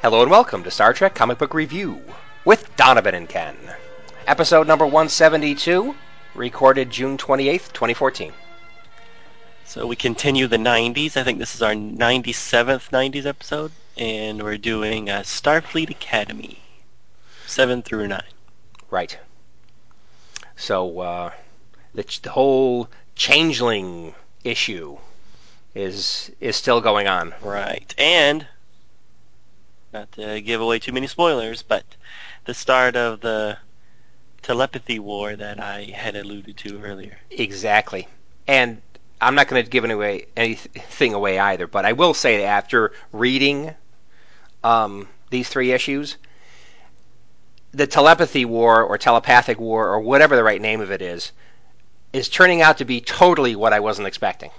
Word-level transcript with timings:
Hello 0.00 0.22
and 0.22 0.30
welcome 0.30 0.62
to 0.62 0.70
Star 0.70 0.92
Trek 0.92 1.16
Comic 1.16 1.38
Book 1.38 1.52
Review 1.52 2.00
with 2.44 2.76
Donovan 2.76 3.16
and 3.16 3.28
Ken. 3.28 3.56
Episode 4.28 4.68
number 4.68 4.84
172, 4.84 5.92
recorded 6.36 6.88
June 6.88 7.18
28th, 7.18 7.72
2014. 7.72 8.32
So 9.64 9.88
we 9.88 9.96
continue 9.96 10.46
the 10.46 10.56
90s. 10.56 11.16
I 11.16 11.24
think 11.24 11.40
this 11.40 11.56
is 11.56 11.62
our 11.62 11.72
97th 11.72 12.90
90s 12.90 13.26
episode, 13.26 13.72
and 13.96 14.40
we're 14.40 14.56
doing 14.56 15.10
uh, 15.10 15.22
Starfleet 15.22 15.90
Academy, 15.90 16.60
7 17.46 17.82
through 17.82 18.06
9. 18.06 18.22
Right. 18.90 19.18
So, 20.54 21.00
uh, 21.00 21.32
the, 21.92 22.20
the 22.22 22.30
whole 22.30 22.88
changeling 23.16 24.14
issue 24.44 24.96
is 25.74 26.30
is 26.38 26.54
still 26.54 26.80
going 26.80 27.08
on. 27.08 27.34
Right. 27.42 27.92
And 27.98 28.46
not 29.92 30.12
to 30.12 30.40
give 30.40 30.60
away 30.60 30.78
too 30.78 30.92
many 30.92 31.06
spoilers, 31.06 31.62
but 31.62 31.84
the 32.44 32.54
start 32.54 32.96
of 32.96 33.20
the 33.20 33.58
telepathy 34.42 34.98
war 34.98 35.36
that 35.36 35.60
I 35.60 35.84
had 35.84 36.16
alluded 36.16 36.56
to 36.58 36.82
earlier. 36.82 37.18
Exactly. 37.30 38.08
And 38.46 38.80
I'm 39.20 39.34
not 39.34 39.48
going 39.48 39.62
to 39.64 39.70
give 39.70 39.84
away 39.84 40.26
anything 40.36 41.14
away 41.14 41.38
either, 41.38 41.66
but 41.66 41.84
I 41.84 41.92
will 41.92 42.14
say 42.14 42.38
that 42.38 42.44
after 42.44 42.92
reading 43.12 43.74
um, 44.64 45.08
these 45.30 45.48
three 45.48 45.72
issues, 45.72 46.16
the 47.72 47.86
telepathy 47.86 48.44
war 48.44 48.82
or 48.82 48.98
telepathic 48.98 49.58
war 49.60 49.88
or 49.88 50.00
whatever 50.00 50.36
the 50.36 50.44
right 50.44 50.60
name 50.60 50.80
of 50.80 50.90
it 50.90 51.02
is, 51.02 51.32
is 52.12 52.28
turning 52.28 52.62
out 52.62 52.78
to 52.78 52.84
be 52.84 53.00
totally 53.00 53.56
what 53.56 53.72
I 53.72 53.80
wasn't 53.80 54.08
expecting. 54.08 54.50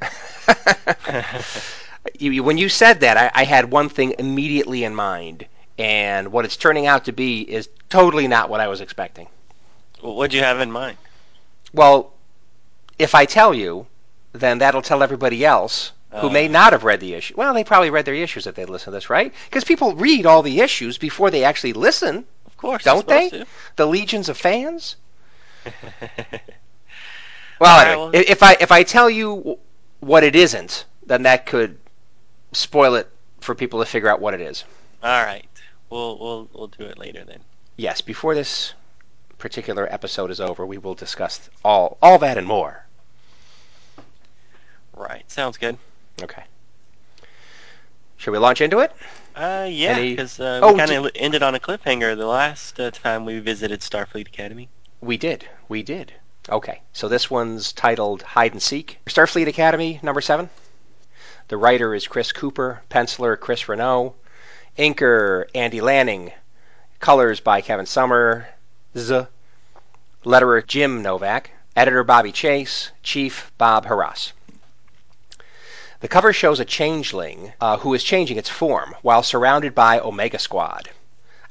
you, 2.18 2.42
when 2.42 2.58
you 2.58 2.68
said 2.68 3.00
that, 3.00 3.16
I, 3.16 3.30
I 3.34 3.44
had 3.44 3.70
one 3.70 3.88
thing 3.88 4.14
immediately 4.18 4.84
in 4.84 4.94
mind, 4.94 5.46
and 5.78 6.30
what 6.32 6.44
it's 6.44 6.56
turning 6.56 6.86
out 6.86 7.04
to 7.06 7.12
be 7.12 7.40
is 7.42 7.68
totally 7.88 8.28
not 8.28 8.48
what 8.50 8.60
I 8.60 8.68
was 8.68 8.80
expecting. 8.80 9.28
Well, 10.02 10.14
what'd 10.16 10.34
you 10.34 10.40
have 10.42 10.60
in 10.60 10.70
mind? 10.70 10.98
Well, 11.72 12.12
if 12.98 13.14
I 13.14 13.24
tell 13.24 13.54
you, 13.54 13.86
then 14.32 14.58
that'll 14.58 14.82
tell 14.82 15.02
everybody 15.02 15.44
else 15.44 15.92
who 16.20 16.30
may 16.30 16.46
Uh. 16.46 16.50
not 16.52 16.72
have 16.72 16.84
read 16.84 17.00
the 17.00 17.14
issue. 17.14 17.34
Well, 17.36 17.54
they 17.54 17.64
probably 17.64 17.90
read 17.90 18.04
their 18.04 18.14
issues 18.14 18.46
if 18.46 18.54
they 18.54 18.64
listen 18.66 18.92
to 18.92 18.96
this, 18.96 19.10
right? 19.10 19.32
Because 19.46 19.64
people 19.64 19.94
read 19.96 20.26
all 20.26 20.42
the 20.42 20.60
issues 20.60 20.96
before 20.98 21.30
they 21.30 21.42
actually 21.44 21.72
listen. 21.72 22.24
Of 22.46 22.56
course, 22.56 22.84
Don't 22.84 23.06
they? 23.08 23.44
The 23.76 23.86
legions 23.86 24.28
of 24.28 24.36
fans. 24.36 24.96
Well, 27.60 27.70
All 27.70 27.78
right, 27.78 27.88
anyway, 27.92 28.12
well- 28.12 28.24
if 28.32 28.42
I 28.42 28.56
if 28.60 28.72
I 28.72 28.82
tell 28.82 29.08
you 29.08 29.58
what 30.00 30.24
it 30.24 30.34
isn't, 30.34 30.84
then 31.06 31.22
that 31.22 31.46
could 31.46 31.78
spoil 32.54 32.94
it 32.94 33.08
for 33.40 33.54
people 33.54 33.80
to 33.80 33.86
figure 33.86 34.08
out 34.08 34.20
what 34.20 34.34
it 34.34 34.40
is. 34.40 34.64
All 35.02 35.24
right, 35.24 35.46
we'll 35.90 36.18
we'll 36.18 36.48
we'll 36.52 36.66
do 36.68 36.84
it 36.84 36.98
later 36.98 37.24
then. 37.24 37.40
Yes, 37.76 38.00
before 38.00 38.34
this 38.34 38.72
particular 39.38 39.92
episode 39.92 40.30
is 40.30 40.40
over, 40.40 40.64
we 40.64 40.78
will 40.78 40.94
discuss 40.94 41.48
all 41.64 41.98
all 42.00 42.18
that 42.18 42.38
and 42.38 42.46
more. 42.46 42.84
Right, 44.96 45.28
sounds 45.30 45.58
good. 45.58 45.76
Okay. 46.22 46.44
Should 48.16 48.30
we 48.30 48.38
launch 48.38 48.60
into 48.60 48.78
it? 48.78 48.92
Uh, 49.34 49.66
yeah, 49.68 49.98
because 50.00 50.38
uh, 50.38 50.60
Oh, 50.62 50.72
we 50.72 50.78
kind 50.78 50.90
d- 50.90 50.96
of 50.96 51.10
ended 51.16 51.42
on 51.42 51.54
a 51.56 51.60
cliffhanger 51.60 52.16
the 52.16 52.26
last 52.26 52.78
uh, 52.78 52.90
time 52.92 53.24
we 53.24 53.40
visited 53.40 53.80
Starfleet 53.80 54.28
Academy. 54.28 54.68
We 55.00 55.16
did. 55.16 55.46
We 55.68 55.82
did. 55.82 56.12
Okay. 56.48 56.80
So 56.92 57.08
this 57.08 57.28
one's 57.28 57.72
titled 57.72 58.22
Hide 58.22 58.52
and 58.52 58.62
Seek. 58.62 58.98
Starfleet 59.06 59.48
Academy, 59.48 59.98
number 60.02 60.20
seven. 60.20 60.48
The 61.54 61.58
writer 61.58 61.94
is 61.94 62.08
Chris 62.08 62.32
Cooper, 62.32 62.82
penciler 62.90 63.38
Chris 63.38 63.68
Renaud, 63.68 64.16
inker 64.76 65.44
Andy 65.54 65.80
Lanning, 65.80 66.32
colors 66.98 67.38
by 67.38 67.60
Kevin 67.60 67.86
Somers, 67.86 68.42
letterer 70.24 70.66
Jim 70.66 71.00
Novak, 71.00 71.52
editor 71.76 72.02
Bobby 72.02 72.32
Chase, 72.32 72.90
chief 73.04 73.52
Bob 73.56 73.86
Harras. 73.86 74.32
The 76.00 76.08
cover 76.08 76.32
shows 76.32 76.58
a 76.58 76.64
changeling 76.64 77.52
uh, 77.60 77.76
who 77.76 77.94
is 77.94 78.02
changing 78.02 78.36
its 78.36 78.50
form 78.50 78.96
while 79.02 79.22
surrounded 79.22 79.76
by 79.76 80.00
Omega 80.00 80.40
Squad. 80.40 80.90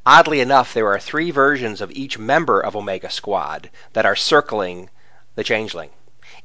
Oddly 0.06 0.42
enough, 0.42 0.74
there 0.74 0.90
are 0.90 1.00
three 1.00 1.32
versions 1.32 1.80
of 1.80 1.92
each 1.92 2.18
member 2.18 2.60
of 2.60 2.76
Omega 2.76 3.10
Squad 3.10 3.70
that 3.94 4.06
are 4.06 4.18
circling 4.18 4.90
the 5.36 5.46
changeling. 5.46 5.92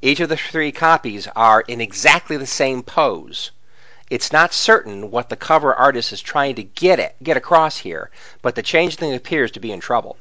Each 0.01 0.21
of 0.21 0.29
the 0.29 0.37
three 0.37 0.71
copies 0.71 1.27
are 1.35 1.63
in 1.63 1.81
exactly 1.81 2.37
the 2.37 2.47
same 2.47 2.85
pose. 2.85 3.51
It's 4.09 4.33
not 4.33 4.55
certain 4.55 5.11
what 5.11 5.29
the 5.29 5.37
cover 5.37 5.75
artist 5.75 6.13
is 6.13 6.21
trying 6.21 6.55
to 6.55 6.63
get 6.63 7.01
it, 7.01 7.17
get 7.21 7.37
across 7.37 7.79
here, 7.79 8.11
but 8.41 8.55
the 8.55 8.63
changeling 8.63 9.13
appears 9.13 9.51
to 9.51 9.61
be 9.61 9.73
in 9.73 9.81
trouble. 9.81 10.17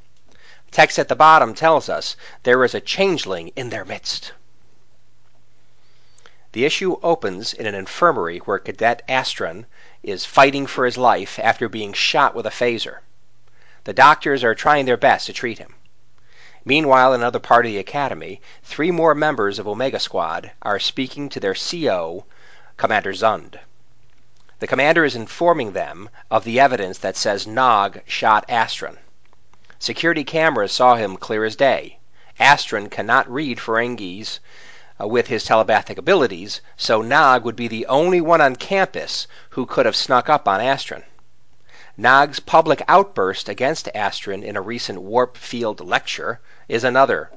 Text 0.72 0.98
at 0.98 1.08
the 1.08 1.16
bottom 1.16 1.54
tells 1.54 1.90
us 1.90 2.16
there 2.42 2.64
is 2.64 2.74
a 2.74 2.82
changeling 2.82 3.50
in 3.56 3.70
their 3.70 3.86
midst. 3.86 4.34
The 6.54 6.66
issue 6.66 6.98
opens 7.04 7.54
in 7.54 7.68
an 7.68 7.76
infirmary 7.76 8.40
where 8.40 8.58
Cadet 8.58 9.04
Astron 9.08 9.66
is 10.02 10.26
fighting 10.26 10.66
for 10.66 10.86
his 10.86 10.98
life 10.98 11.38
after 11.38 11.70
being 11.70 11.94
shot 11.94 12.34
with 12.34 12.48
a 12.48 12.52
phaser. 12.52 13.02
The 13.84 13.94
doctors 13.94 14.44
are 14.44 14.56
trying 14.56 14.86
their 14.86 14.98
best 14.98 15.28
to 15.28 15.34
treat 15.34 15.60
him. 15.60 15.76
Meanwhile, 16.70 17.14
in 17.14 17.22
another 17.22 17.40
part 17.40 17.66
of 17.66 17.72
the 17.72 17.78
academy, 17.78 18.42
three 18.62 18.92
more 18.92 19.16
members 19.16 19.58
of 19.58 19.70
Omega 19.70 20.02
Squad 20.02 20.52
are 20.62 20.80
speaking 20.80 21.30
to 21.30 21.40
their 21.40 21.56
CO, 21.56 22.26
Commander 22.76 23.14
Zund. 23.14 23.58
The 24.60 24.68
commander 24.68 25.06
is 25.06 25.16
informing 25.16 25.72
them 25.72 26.10
of 26.30 26.44
the 26.44 26.60
evidence 26.60 26.98
that 26.98 27.16
says 27.16 27.48
Nog 27.48 28.02
shot 28.06 28.46
Astron. 28.50 28.98
Security 29.80 30.26
cameras 30.26 30.74
saw 30.74 30.96
him 30.96 31.16
clear 31.16 31.46
as 31.46 31.56
day. 31.56 32.00
Astron 32.38 32.92
cannot 32.92 33.32
read 33.32 33.60
Ferengis 33.60 34.40
uh, 35.00 35.08
with 35.08 35.28
his 35.28 35.46
telepathic 35.46 35.98
abilities, 35.98 36.60
so 36.76 37.02
Nog 37.02 37.46
would 37.46 37.56
be 37.56 37.70
the 37.70 37.86
only 37.86 38.20
one 38.20 38.42
on 38.42 38.58
campus 38.58 39.26
who 39.52 39.66
could 39.66 39.86
have 39.86 39.96
snuck 39.96 40.28
up 40.28 40.50
on 40.50 40.60
Astron. 40.60 41.04
Nog's 42.00 42.40
public 42.40 42.84
outburst 42.88 43.50
against 43.50 43.90
Astron 43.96 44.44
in 44.44 44.56
a 44.56 44.62
recent 44.62 45.02
warp 45.02 45.36
field 45.36 45.80
lecture 45.80 46.40
is 46.68 46.84
another 46.84 47.32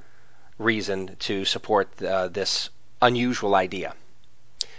reason 0.58 1.16
to 1.20 1.46
support 1.46 2.02
uh, 2.02 2.28
this 2.28 2.68
unusual 3.00 3.54
idea. 3.54 3.94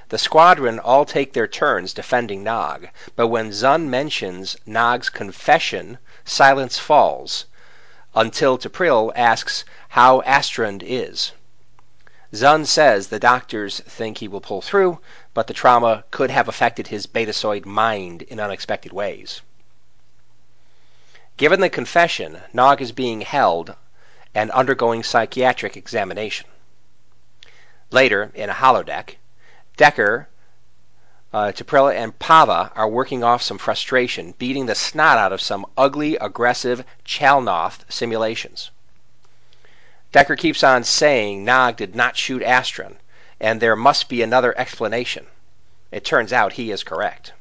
The 0.10 0.20
squadron 0.20 0.78
all 0.78 1.04
take 1.04 1.34
their 1.34 1.48
turns 1.48 1.94
defending 1.94 2.44
Nog, 2.44 2.90
but 3.16 3.30
when 3.30 3.50
Zund 3.50 3.88
mentions 3.88 4.56
Nog's 4.68 5.10
confession, 5.10 5.98
silence 6.24 6.78
falls 6.78 7.46
until 8.14 8.60
T'Pril 8.60 9.12
asks 9.16 9.66
how 9.90 10.22
Astron 10.22 10.84
is. 10.86 11.32
Zund 12.32 12.68
says 12.68 13.08
the 13.08 13.20
doctors 13.20 13.80
think 13.80 14.20
he 14.20 14.28
will 14.28 14.42
pull 14.42 14.62
through, 14.62 15.00
but 15.34 15.48
the 15.48 15.56
trauma 15.56 16.04
could 16.12 16.30
have 16.30 16.48
affected 16.48 16.90
his 16.90 17.08
betazoid 17.08 17.66
mind 17.66 18.22
in 18.22 18.40
unexpected 18.40 18.94
ways. 18.94 19.42
Given 21.42 21.60
the 21.60 21.72
confession, 21.72 22.40
Nog 22.54 22.84
is 22.84 22.92
being 22.92 23.22
held 23.22 23.76
and 24.36 24.52
undergoing 24.52 25.02
psychiatric 25.02 25.76
examination. 25.76 26.48
Later, 27.90 28.30
in 28.36 28.52
a 28.52 28.54
holodeck, 28.54 29.16
Decker, 29.76 30.30
uh, 31.34 31.52
and 31.56 32.20
Pava 32.20 32.72
are 32.76 32.88
working 32.88 33.24
off 33.24 33.42
some 33.42 33.58
frustration, 33.58 34.36
beating 34.38 34.68
the 34.68 34.76
snot 34.76 35.18
out 35.18 35.34
of 35.34 35.42
some 35.42 35.66
ugly, 35.76 36.16
aggressive 36.18 36.86
Chalnoth 37.04 37.92
simulations. 37.92 38.70
Decker 40.12 40.36
keeps 40.36 40.64
on 40.64 40.84
saying 40.84 41.44
Nog 41.44 41.76
did 41.76 41.96
not 41.96 42.18
shoot 42.18 42.44
Astron, 42.44 42.98
and 43.40 43.60
there 43.60 43.76
must 43.76 44.10
be 44.10 44.22
another 44.22 44.56
explanation. 44.60 45.26
It 45.92 46.06
turns 46.06 46.32
out 46.32 46.54
he 46.54 46.70
is 46.70 46.84
correct. 46.84 47.34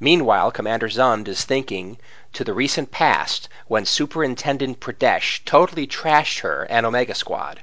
Meanwhile, 0.00 0.50
Commander 0.50 0.88
Zund 0.88 1.28
is 1.28 1.44
thinking 1.44 1.96
to 2.32 2.44
the 2.44 2.54
recent 2.54 2.90
past 2.90 3.48
when 3.66 3.84
Superintendent 3.84 4.80
Pradesh 4.80 5.44
totally 5.44 5.86
trashed 5.86 6.40
her 6.40 6.64
and 6.70 6.86
Omega 6.86 7.14
Squad. 7.14 7.60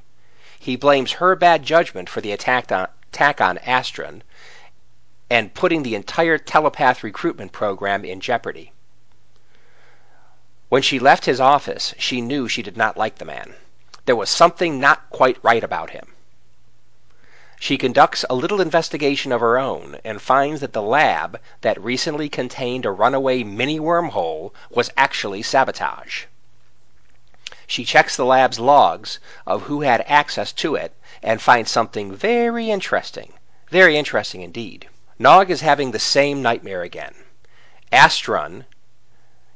He 0.59 0.75
blames 0.75 1.13
her 1.13 1.35
bad 1.35 1.63
judgment 1.63 2.09
for 2.09 2.21
the 2.21 2.31
attack 2.31 2.71
on, 2.71 2.87
attack 3.11 3.41
on 3.41 3.57
Astron 3.59 4.21
and 5.29 5.53
putting 5.53 5.83
the 5.83 5.95
entire 5.95 6.37
telepath 6.37 7.03
recruitment 7.03 7.51
program 7.51 8.03
in 8.03 8.19
jeopardy. 8.19 8.71
When 10.69 10.81
she 10.81 10.99
left 10.99 11.25
his 11.25 11.39
office, 11.39 11.93
she 11.97 12.21
knew 12.21 12.47
she 12.47 12.61
did 12.61 12.77
not 12.77 12.97
like 12.97 13.17
the 13.17 13.25
man. 13.25 13.55
There 14.05 14.15
was 14.15 14.29
something 14.29 14.79
not 14.79 15.09
quite 15.09 15.37
right 15.43 15.63
about 15.63 15.91
him. 15.91 16.13
She 17.61 17.77
conducts 17.77 18.23
a 18.29 18.35
little 18.35 18.61
investigation 18.61 19.33
of 19.33 19.41
her 19.41 19.57
own 19.57 19.99
and 20.05 20.21
finds 20.21 20.61
that 20.61 20.71
the 20.71 20.81
lab 20.81 21.41
that 21.59 21.83
recently 21.83 22.29
contained 22.29 22.85
a 22.85 22.91
runaway 22.91 23.43
mini 23.43 23.81
wormhole 23.81 24.53
was 24.69 24.89
actually 24.95 25.41
sabotage. 25.41 26.23
She 27.67 27.83
checks 27.83 28.15
the 28.15 28.23
lab's 28.23 28.61
logs 28.61 29.19
of 29.45 29.63
who 29.63 29.81
had 29.81 30.05
access 30.07 30.53
to 30.53 30.75
it 30.75 30.95
and 31.21 31.41
finds 31.41 31.69
something 31.69 32.15
very 32.15 32.71
interesting. 32.71 33.33
Very 33.69 33.97
interesting 33.97 34.41
indeed. 34.41 34.87
Nog 35.19 35.51
is 35.51 35.59
having 35.59 35.91
the 35.91 35.99
same 35.99 36.41
nightmare 36.41 36.81
again. 36.83 37.13
Astron 37.91 38.63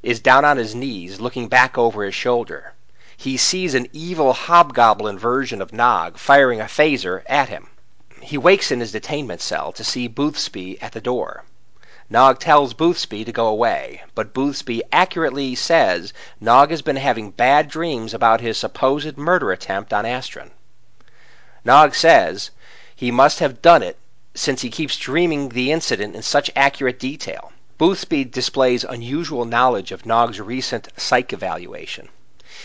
is 0.03 0.19
down 0.19 0.43
on 0.43 0.57
his 0.57 0.75
knees 0.75 1.21
looking 1.21 1.47
back 1.47 1.77
over 1.77 2.03
his 2.03 2.13
shoulder. 2.13 2.73
He 3.15 3.37
sees 3.37 3.73
an 3.73 3.87
evil 3.93 4.33
hobgoblin 4.33 5.17
version 5.17 5.61
of 5.61 5.71
Nog 5.71 6.17
firing 6.17 6.59
a 6.59 6.65
phaser 6.65 7.23
at 7.27 7.47
him. 7.47 7.69
He 8.25 8.37
wakes 8.37 8.71
in 8.71 8.79
his 8.79 8.93
detainment 8.93 9.41
cell 9.41 9.73
to 9.73 9.83
see 9.83 10.07
Boothby 10.07 10.81
at 10.81 10.93
the 10.93 11.01
door. 11.01 11.43
Nog 12.09 12.39
tells 12.39 12.73
Boothby 12.73 13.25
to 13.25 13.33
go 13.33 13.47
away, 13.47 14.01
but 14.15 14.33
Boothby 14.33 14.81
accurately 14.93 15.55
says 15.55 16.13
Nog 16.39 16.69
has 16.69 16.81
been 16.81 16.95
having 16.95 17.31
bad 17.31 17.67
dreams 17.67 18.13
about 18.13 18.39
his 18.39 18.57
supposed 18.57 19.17
murder 19.17 19.51
attempt 19.51 19.91
on 19.91 20.05
Astron. 20.05 20.51
Nog 21.65 21.95
says 21.95 22.51
he 22.95 23.11
must 23.11 23.39
have 23.39 23.61
done 23.61 23.83
it 23.83 23.97
since 24.33 24.61
he 24.61 24.69
keeps 24.69 24.95
dreaming 24.95 25.49
the 25.49 25.73
incident 25.73 26.15
in 26.15 26.21
such 26.21 26.49
accurate 26.55 26.99
detail. 26.99 27.51
Boothby 27.77 28.23
displays 28.23 28.85
unusual 28.85 29.43
knowledge 29.43 29.91
of 29.91 30.05
Nog's 30.05 30.39
recent 30.39 30.87
psych 30.95 31.33
evaluation. 31.33 32.07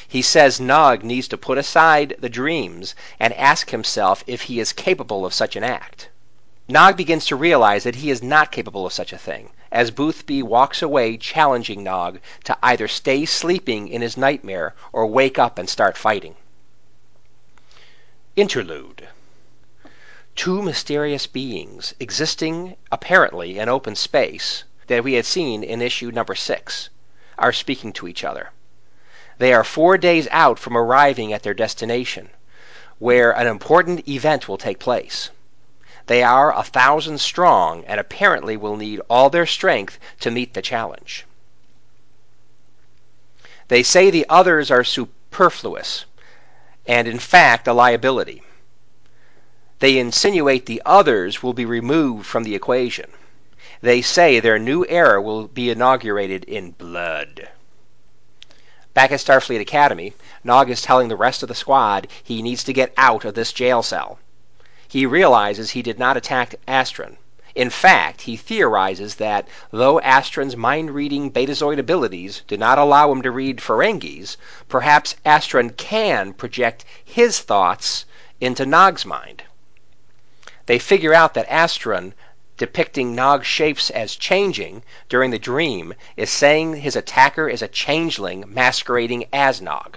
He 0.06 0.22
says 0.22 0.60
Nog 0.60 1.02
needs 1.02 1.26
to 1.26 1.36
put 1.36 1.58
aside 1.58 2.14
the 2.20 2.28
dreams 2.28 2.94
and 3.18 3.32
ask 3.34 3.70
himself 3.70 4.22
if 4.28 4.42
he 4.42 4.60
is 4.60 4.72
capable 4.72 5.26
of 5.26 5.34
such 5.34 5.56
an 5.56 5.64
act. 5.64 6.08
Nog 6.68 6.96
begins 6.96 7.26
to 7.26 7.34
realize 7.34 7.82
that 7.82 7.96
he 7.96 8.08
is 8.08 8.22
not 8.22 8.52
capable 8.52 8.86
of 8.86 8.92
such 8.92 9.12
a 9.12 9.18
thing, 9.18 9.50
as 9.72 9.90
Boothby 9.90 10.40
walks 10.40 10.82
away 10.82 11.16
challenging 11.16 11.82
Nog 11.82 12.20
to 12.44 12.56
either 12.62 12.86
stay 12.86 13.24
sleeping 13.24 13.88
in 13.88 14.00
his 14.00 14.16
nightmare 14.16 14.76
or 14.92 15.04
wake 15.04 15.36
up 15.36 15.58
and 15.58 15.68
start 15.68 15.96
fighting. 15.96 16.36
Interlude 18.36 19.08
Two 20.36 20.62
mysterious 20.62 21.26
beings 21.26 21.92
existing 21.98 22.76
apparently 22.92 23.58
in 23.58 23.68
open 23.68 23.96
space 23.96 24.62
that 24.86 25.02
we 25.02 25.14
had 25.14 25.26
seen 25.26 25.64
in 25.64 25.82
issue 25.82 26.12
number 26.12 26.36
six 26.36 26.88
are 27.36 27.52
speaking 27.52 27.92
to 27.94 28.06
each 28.06 28.22
other. 28.22 28.52
They 29.38 29.52
are 29.52 29.64
four 29.64 29.96
days 29.96 30.26
out 30.32 30.58
from 30.58 30.76
arriving 30.76 31.32
at 31.32 31.44
their 31.44 31.54
destination, 31.54 32.30
where 32.98 33.30
an 33.30 33.46
important 33.46 34.08
event 34.08 34.48
will 34.48 34.58
take 34.58 34.80
place. 34.80 35.30
They 36.06 36.22
are 36.22 36.52
a 36.52 36.64
thousand 36.64 37.20
strong 37.20 37.84
and 37.84 38.00
apparently 38.00 38.56
will 38.56 38.76
need 38.76 39.00
all 39.08 39.30
their 39.30 39.46
strength 39.46 39.98
to 40.20 40.30
meet 40.30 40.54
the 40.54 40.62
challenge. 40.62 41.24
They 43.68 43.82
say 43.82 44.10
the 44.10 44.26
others 44.28 44.70
are 44.70 44.82
superfluous, 44.82 46.06
and 46.86 47.06
in 47.06 47.18
fact 47.18 47.68
a 47.68 47.72
liability. 47.72 48.42
They 49.78 49.98
insinuate 49.98 50.66
the 50.66 50.82
others 50.84 51.42
will 51.42 51.52
be 51.52 51.66
removed 51.66 52.26
from 52.26 52.42
the 52.42 52.54
equation. 52.54 53.12
They 53.82 54.02
say 54.02 54.40
their 54.40 54.58
new 54.58 54.84
era 54.88 55.22
will 55.22 55.46
be 55.46 55.70
inaugurated 55.70 56.42
in 56.44 56.72
blood. 56.72 57.50
Back 58.98 59.12
at 59.12 59.20
Starfleet 59.20 59.60
Academy, 59.60 60.12
Nog 60.42 60.68
is 60.70 60.82
telling 60.82 61.06
the 61.06 61.14
rest 61.14 61.44
of 61.44 61.48
the 61.48 61.54
squad 61.54 62.08
he 62.24 62.42
needs 62.42 62.64
to 62.64 62.72
get 62.72 62.92
out 62.96 63.24
of 63.24 63.34
this 63.34 63.52
jail 63.52 63.80
cell. 63.80 64.18
He 64.88 65.06
realizes 65.06 65.70
he 65.70 65.82
did 65.82 66.00
not 66.00 66.16
attack 66.16 66.56
Astron. 66.66 67.14
In 67.54 67.70
fact, 67.70 68.22
he 68.22 68.36
theorizes 68.36 69.14
that 69.14 69.46
though 69.70 70.00
Astron's 70.00 70.56
mind 70.56 70.90
reading 70.90 71.30
betazoid 71.30 71.78
abilities 71.78 72.42
do 72.48 72.56
not 72.56 72.76
allow 72.76 73.12
him 73.12 73.22
to 73.22 73.30
read 73.30 73.60
Ferengis, 73.60 74.36
perhaps 74.68 75.14
Astron 75.24 75.76
can 75.76 76.32
project 76.32 76.84
his 77.04 77.38
thoughts 77.38 78.04
into 78.40 78.66
Nog's 78.66 79.06
mind. 79.06 79.44
They 80.66 80.80
figure 80.80 81.14
out 81.14 81.34
that 81.34 81.48
Astron 81.48 82.14
depicting 82.58 83.14
Nog 83.14 83.44
shapes 83.44 83.88
as 83.88 84.16
changing 84.16 84.82
during 85.08 85.30
the 85.30 85.38
dream 85.38 85.94
is 86.16 86.28
saying 86.28 86.74
his 86.74 86.96
attacker 86.96 87.48
is 87.48 87.62
a 87.62 87.68
changeling 87.68 88.44
masquerading 88.48 89.26
as 89.32 89.62
Nog. 89.62 89.96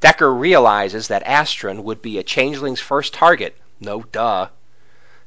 Decker 0.00 0.34
realizes 0.34 1.06
that 1.06 1.24
Astron 1.24 1.84
would 1.84 2.02
be 2.02 2.18
a 2.18 2.24
changeling's 2.24 2.80
first 2.80 3.14
target. 3.14 3.56
No 3.78 4.02
duh. 4.02 4.48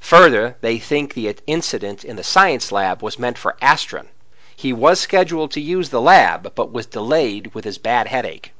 Further, 0.02 0.58
they 0.60 0.80
think 0.80 1.14
the 1.14 1.34
incident 1.48 2.04
in 2.04 2.18
the 2.18 2.24
science 2.24 2.74
lab 2.74 3.02
was 3.02 3.18
meant 3.18 3.38
for 3.38 3.56
Astron. 3.62 4.08
He 4.54 4.74
was 4.74 5.00
scheduled 5.00 5.52
to 5.52 5.62
use 5.62 5.90
the 5.90 6.02
lab, 6.02 6.54
but 6.56 6.74
was 6.74 6.86
delayed 6.86 7.54
with 7.54 7.64
his 7.64 7.78
bad 7.78 8.08
headache. 8.08 8.52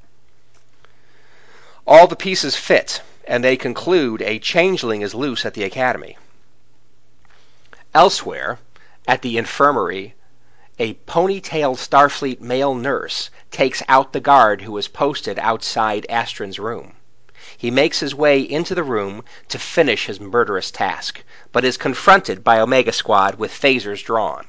All 1.86 2.08
the 2.08 2.16
pieces 2.16 2.56
fit, 2.56 3.02
and 3.28 3.44
they 3.44 3.58
conclude 3.58 4.22
a 4.22 4.40
changeling 4.40 5.02
is 5.02 5.14
loose 5.14 5.46
at 5.46 5.54
the 5.54 5.66
academy. 5.66 6.18
Elsewhere, 7.98 8.60
at 9.08 9.22
the 9.22 9.38
infirmary, 9.38 10.16
a 10.78 10.96
ponytailed 11.08 11.78
Starfleet 11.78 12.42
male 12.42 12.74
nurse 12.76 13.30
takes 13.52 13.82
out 13.88 14.12
the 14.12 14.20
guard 14.20 14.64
who 14.64 14.78
is 14.78 14.90
posted 14.90 15.40
outside 15.40 16.06
Astron's 16.10 16.60
room. 16.60 16.98
He 17.58 17.72
makes 17.72 18.02
his 18.02 18.14
way 18.14 18.42
into 18.42 18.76
the 18.76 18.84
room 18.84 19.24
to 19.48 19.58
finish 19.58 20.08
his 20.08 20.20
murderous 20.20 20.72
task, 20.72 21.24
but 21.54 21.64
is 21.64 21.78
confronted 21.78 22.44
by 22.44 22.60
Omega 22.60 22.92
Squad 22.92 23.36
with 23.36 23.50
phasers 23.54 24.04
drawn. 24.04 24.46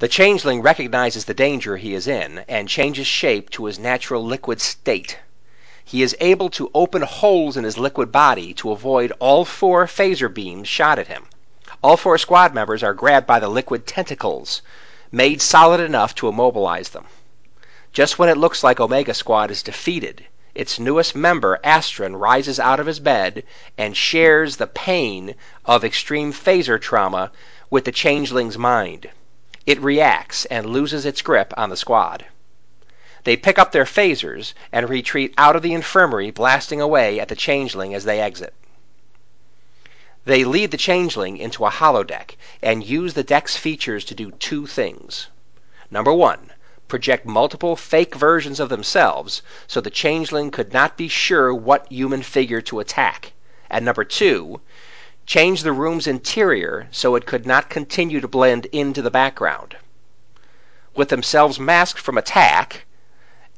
The 0.00 0.08
changeling 0.08 0.60
recognizes 0.60 1.24
the 1.24 1.32
danger 1.32 1.78
he 1.78 1.94
is 1.94 2.06
in 2.06 2.44
and 2.46 2.68
changes 2.68 3.06
shape 3.06 3.48
to 3.52 3.64
his 3.64 3.78
natural 3.78 4.22
liquid 4.22 4.60
state. 4.60 5.16
He 5.82 6.02
is 6.02 6.14
able 6.20 6.50
to 6.50 6.70
open 6.74 7.00
holes 7.00 7.56
in 7.56 7.64
his 7.64 7.78
liquid 7.78 8.12
body 8.12 8.52
to 8.60 8.70
avoid 8.70 9.14
all 9.18 9.46
four 9.46 9.86
phaser 9.86 10.28
beams 10.28 10.68
shot 10.68 10.98
at 10.98 11.06
him. 11.06 11.24
All 11.82 11.96
four 11.96 12.18
squad 12.18 12.52
members 12.52 12.82
are 12.82 12.92
grabbed 12.92 13.26
by 13.26 13.40
the 13.40 13.48
liquid 13.48 13.86
tentacles, 13.86 14.60
made 15.10 15.40
solid 15.40 15.80
enough 15.80 16.14
to 16.16 16.28
immobilize 16.28 16.90
them. 16.90 17.06
Just 17.90 18.18
when 18.18 18.28
it 18.28 18.36
looks 18.36 18.62
like 18.62 18.78
Omega 18.78 19.14
Squad 19.14 19.50
is 19.50 19.62
defeated, 19.62 20.26
its 20.54 20.78
newest 20.78 21.14
member, 21.14 21.58
Astron, 21.64 22.20
rises 22.20 22.60
out 22.60 22.80
of 22.80 22.86
his 22.86 23.00
bed 23.00 23.44
and 23.78 23.96
shares 23.96 24.56
the 24.56 24.66
pain 24.66 25.34
of 25.64 25.82
extreme 25.82 26.34
phaser 26.34 26.78
trauma 26.78 27.32
with 27.70 27.86
the 27.86 27.92
changeling's 27.92 28.58
mind. 28.58 29.08
It 29.64 29.80
reacts 29.80 30.44
and 30.44 30.66
loses 30.66 31.06
its 31.06 31.22
grip 31.22 31.54
on 31.56 31.70
the 31.70 31.78
squad. 31.78 32.26
They 33.24 33.38
pick 33.38 33.58
up 33.58 33.72
their 33.72 33.86
phasers 33.86 34.52
and 34.70 34.86
retreat 34.86 35.32
out 35.38 35.56
of 35.56 35.62
the 35.62 35.72
infirmary, 35.72 36.30
blasting 36.30 36.82
away 36.82 37.18
at 37.20 37.28
the 37.28 37.36
changeling 37.36 37.94
as 37.94 38.04
they 38.04 38.20
exit. 38.20 38.52
They 40.30 40.44
lead 40.44 40.70
the 40.70 40.76
changeling 40.76 41.38
into 41.38 41.66
a 41.66 41.70
holodeck 41.70 42.36
and 42.62 42.86
use 42.86 43.14
the 43.14 43.24
deck's 43.24 43.56
features 43.56 44.04
to 44.04 44.14
do 44.14 44.30
two 44.30 44.64
things. 44.64 45.26
Number 45.90 46.12
one, 46.12 46.52
project 46.86 47.26
multiple 47.26 47.74
fake 47.74 48.14
versions 48.14 48.60
of 48.60 48.68
themselves 48.68 49.42
so 49.66 49.80
the 49.80 49.90
changeling 49.90 50.52
could 50.52 50.72
not 50.72 50.96
be 50.96 51.08
sure 51.08 51.52
what 51.52 51.90
human 51.90 52.22
figure 52.22 52.60
to 52.60 52.78
attack. 52.78 53.32
And 53.68 53.84
number 53.84 54.04
two, 54.04 54.60
change 55.26 55.64
the 55.64 55.72
room's 55.72 56.06
interior 56.06 56.86
so 56.92 57.16
it 57.16 57.26
could 57.26 57.44
not 57.44 57.68
continue 57.68 58.20
to 58.20 58.28
blend 58.28 58.66
into 58.66 59.02
the 59.02 59.10
background. 59.10 59.78
With 60.94 61.08
themselves 61.08 61.58
masked 61.58 61.98
from 61.98 62.16
attack, 62.16 62.84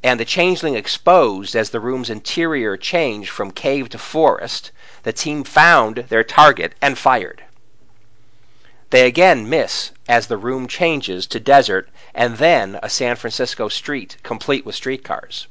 and 0.03 0.19
the 0.19 0.25
changeling 0.25 0.77
exposed 0.77 1.55
as 1.55 1.69
the 1.69 1.81
room's 1.81 2.09
interior 2.09 2.79
changed 2.79 3.29
from 3.29 3.51
cave 3.51 3.91
to 3.91 3.99
forest, 3.99 4.71
the 5.03 5.13
team 5.13 5.45
found 5.45 5.97
their 6.09 6.25
target 6.25 6.75
and 6.81 6.97
fired. 6.97 7.43
They 8.91 9.07
again 9.07 9.49
miss 9.49 9.91
as 10.07 10.27
the 10.27 10.37
room 10.37 10.69
changes 10.69 11.27
to 11.29 11.41
desert 11.41 11.89
and 12.15 12.37
then 12.37 12.79
a 12.83 12.91
San 12.91 13.17
Francisco 13.17 13.69
street 13.69 14.19
complete 14.23 14.67
with 14.67 14.75
streetcars. 14.75 15.47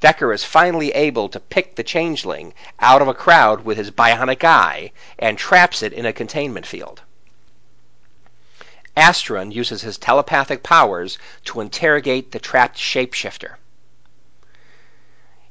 Decker 0.00 0.32
is 0.32 0.44
finally 0.44 0.92
able 0.92 1.28
to 1.28 1.40
pick 1.40 1.76
the 1.76 1.82
changeling 1.82 2.54
out 2.78 3.02
of 3.02 3.08
a 3.08 3.14
crowd 3.14 3.64
with 3.64 3.76
his 3.76 3.90
bionic 3.90 4.44
eye 4.44 4.92
and 5.18 5.36
traps 5.36 5.82
it 5.82 5.92
in 5.92 6.06
a 6.06 6.12
containment 6.12 6.66
field. 6.66 7.02
Astron 8.96 9.52
uses 9.52 9.82
his 9.82 9.98
telepathic 9.98 10.62
powers 10.62 11.18
to 11.44 11.60
interrogate 11.60 12.32
the 12.32 12.38
trapped 12.38 12.76
shapeshifter. 12.76 13.56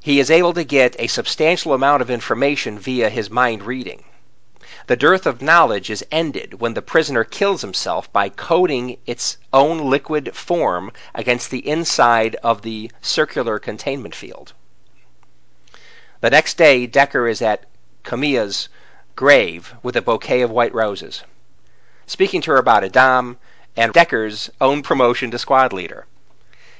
He 0.02 0.18
is 0.18 0.30
able 0.30 0.54
to 0.54 0.64
get 0.64 0.96
a 0.98 1.08
substantial 1.08 1.74
amount 1.74 2.00
of 2.00 2.08
information 2.08 2.78
via 2.78 3.10
his 3.10 3.28
mind 3.28 3.62
reading. 3.64 4.04
The 4.86 4.96
dearth 4.96 5.26
of 5.26 5.42
knowledge 5.42 5.90
is 5.90 6.02
ended 6.10 6.58
when 6.58 6.72
the 6.72 6.80
prisoner 6.80 7.22
kills 7.22 7.60
himself 7.60 8.10
by 8.10 8.30
coating 8.30 8.96
its 9.04 9.36
own 9.52 9.90
liquid 9.90 10.34
form 10.34 10.90
against 11.14 11.50
the 11.50 11.68
inside 11.68 12.34
of 12.36 12.62
the 12.62 12.90
circular 13.02 13.58
containment 13.58 14.14
field. 14.14 14.54
The 16.22 16.30
next 16.30 16.56
day, 16.56 16.86
Decker 16.86 17.28
is 17.28 17.42
at 17.42 17.66
Camilla's 18.02 18.70
grave 19.16 19.74
with 19.82 19.96
a 19.96 20.02
bouquet 20.02 20.40
of 20.40 20.50
white 20.50 20.72
roses, 20.72 21.24
speaking 22.06 22.40
to 22.40 22.52
her 22.52 22.56
about 22.56 22.84
Adam 22.84 23.36
and 23.76 23.92
Decker's 23.92 24.48
own 24.62 24.82
promotion 24.82 25.30
to 25.30 25.38
squad 25.38 25.74
leader. 25.74 26.06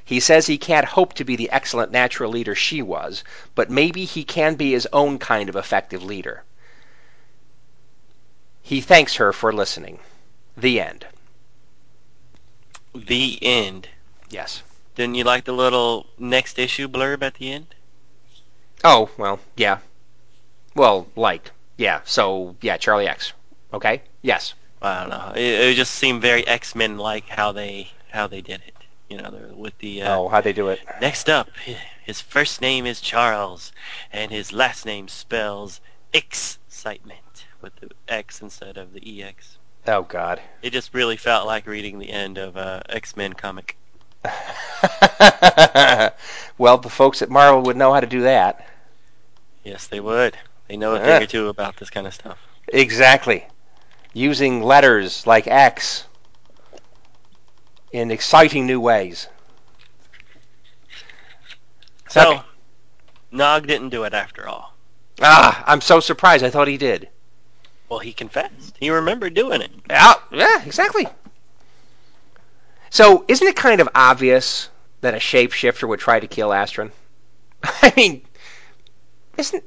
He 0.05 0.21
says 0.21 0.47
he 0.47 0.59
can't 0.59 0.87
hope 0.87 1.15
to 1.15 1.25
be 1.25 1.37
the 1.37 1.51
excellent 1.51 1.93
natural 1.93 2.31
leader 2.31 2.55
she 2.55 2.83
was, 2.83 3.23
but 3.55 3.71
maybe 3.71 4.05
he 4.05 4.25
can 4.25 4.55
be 4.55 4.73
his 4.73 4.89
own 4.93 5.19
kind 5.19 5.49
of 5.49 5.57
effective 5.57 6.03
leader. 6.03 6.43
He 8.63 8.81
thanks 8.81 9.17
her 9.17 9.33
for 9.33 9.53
listening. 9.53 9.99
The 10.57 10.81
end. 10.81 11.07
The 12.95 13.39
end. 13.43 13.89
Yes. 14.29 14.63
Didn't 14.95 15.15
you 15.15 15.25
like 15.25 15.45
the 15.45 15.53
little 15.53 16.07
next 16.19 16.59
issue 16.59 16.89
blurb 16.89 17.23
at 17.23 17.35
the 17.35 17.53
end? 17.53 17.75
Oh, 18.83 19.11
well, 19.17 19.41
yeah. 19.57 19.79
Well, 20.75 21.07
like, 21.17 21.51
yeah. 21.77 22.01
So, 22.05 22.57
yeah, 22.61 22.77
Charlie 22.77 23.09
X. 23.09 23.33
Okay? 23.73 24.03
Yes. 24.23 24.55
I 24.83 25.01
don't 25.01 25.11
know. 25.11 25.33
It, 25.35 25.71
it 25.71 25.75
just 25.75 25.93
seemed 25.93 26.23
very 26.23 26.47
X 26.47 26.75
Men 26.75 26.97
like 26.97 27.29
how 27.29 27.53
they 27.53 27.91
how 28.11 28.27
they 28.27 28.41
did 28.41 28.63
it. 28.67 28.75
You 29.11 29.19
know, 29.19 29.35
with 29.57 29.77
the 29.79 30.03
uh, 30.03 30.17
Oh, 30.17 30.29
how'd 30.29 30.45
they 30.45 30.53
do 30.53 30.69
it? 30.69 30.81
next 31.01 31.29
up, 31.29 31.51
his 32.05 32.21
first 32.21 32.61
name 32.61 32.87
is 32.87 33.01
Charles, 33.01 33.73
and 34.13 34.31
his 34.31 34.53
last 34.53 34.87
name 34.87 35.09
spells 35.09 35.81
excitement 36.13 37.47
with 37.61 37.75
the 37.77 37.91
X 38.09 38.41
instead 38.41 38.77
of 38.77 38.93
the 38.93 39.23
EX. 39.23 39.59
Oh, 39.89 40.03
God. 40.03 40.41
It 40.63 40.73
just 40.73 40.95
really 40.95 41.17
felt 41.17 41.47
like 41.47 41.67
reading 41.67 41.99
the 41.99 42.11
end 42.11 42.39
of 42.39 42.57
a 42.57 42.83
X 42.89 43.17
Men 43.17 43.33
comic. 43.33 43.77
well, 46.59 46.79
the 46.79 46.91
folks 46.91 47.23
at 47.23 47.31
Marvel 47.31 47.63
would 47.63 47.77
know 47.77 47.93
how 47.93 48.01
to 48.01 48.07
do 48.07 48.23
that. 48.23 48.67
Yes, 49.65 49.89
they 49.89 49.99
would. 50.01 50.37
They 50.69 50.77
know 50.77 50.95
a 50.95 51.01
thing 51.01 51.23
or 51.23 51.27
two 51.27 51.49
about 51.49 51.77
this 51.79 51.91
kind 51.91 52.07
of 52.07 52.15
stuff. 52.15 52.39
Exactly. 52.69 53.45
Using 54.13 54.63
letters 54.63 55.27
like 55.27 55.49
X 55.49 56.05
in 57.93 58.11
exciting 58.11 58.67
new 58.67 58.81
ways. 58.81 59.29
So, 62.09 62.33
Okay. 62.35 62.43
Nog 63.33 63.67
didn't 63.67 63.91
do 63.91 64.03
it 64.05 64.13
after 64.15 64.49
all. 64.49 64.75
Ah, 65.23 65.63
I'm 65.67 65.81
so 65.81 66.01
surprised. 66.01 66.45
I 66.45 66.51
thought 66.51 66.67
he 66.67 66.77
did. 66.79 67.09
Well, 67.89 68.01
he 68.01 68.13
confessed. 68.13 68.77
He 68.81 68.91
remembered 68.91 69.35
doing 69.35 69.63
it. 69.63 69.71
Yeah, 69.89 70.15
yeah, 70.33 70.65
exactly. 70.65 71.07
So, 72.91 73.25
isn't 73.29 73.47
it 73.47 73.55
kind 73.55 73.81
of 73.81 73.89
obvious 73.95 74.69
that 75.01 75.15
a 75.15 75.19
shapeshifter 75.19 75.87
would 75.89 76.01
try 76.01 76.19
to 76.19 76.27
kill 76.27 76.49
Astron? 76.51 76.91
I 77.63 77.93
mean, 77.97 78.23
isn't 79.37 79.63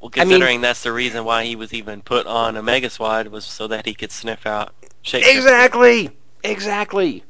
Well, 0.00 0.10
I 0.16 0.20
mean- 0.20 0.28
considering 0.30 0.60
that's 0.62 0.82
the 0.82 0.92
reason 0.92 1.24
why 1.24 1.44
he 1.44 1.54
was 1.54 1.72
even 1.72 2.02
put 2.02 2.26
on 2.26 2.56
Omega 2.56 2.90
Squad 2.90 3.28
was 3.28 3.44
so 3.44 3.68
that 3.68 3.86
he 3.86 3.94
could 3.94 4.10
sniff 4.10 4.46
out 4.46 4.74
shapeshifters. 5.04 5.36
exactly, 5.36 6.10
exactly. 6.42 7.22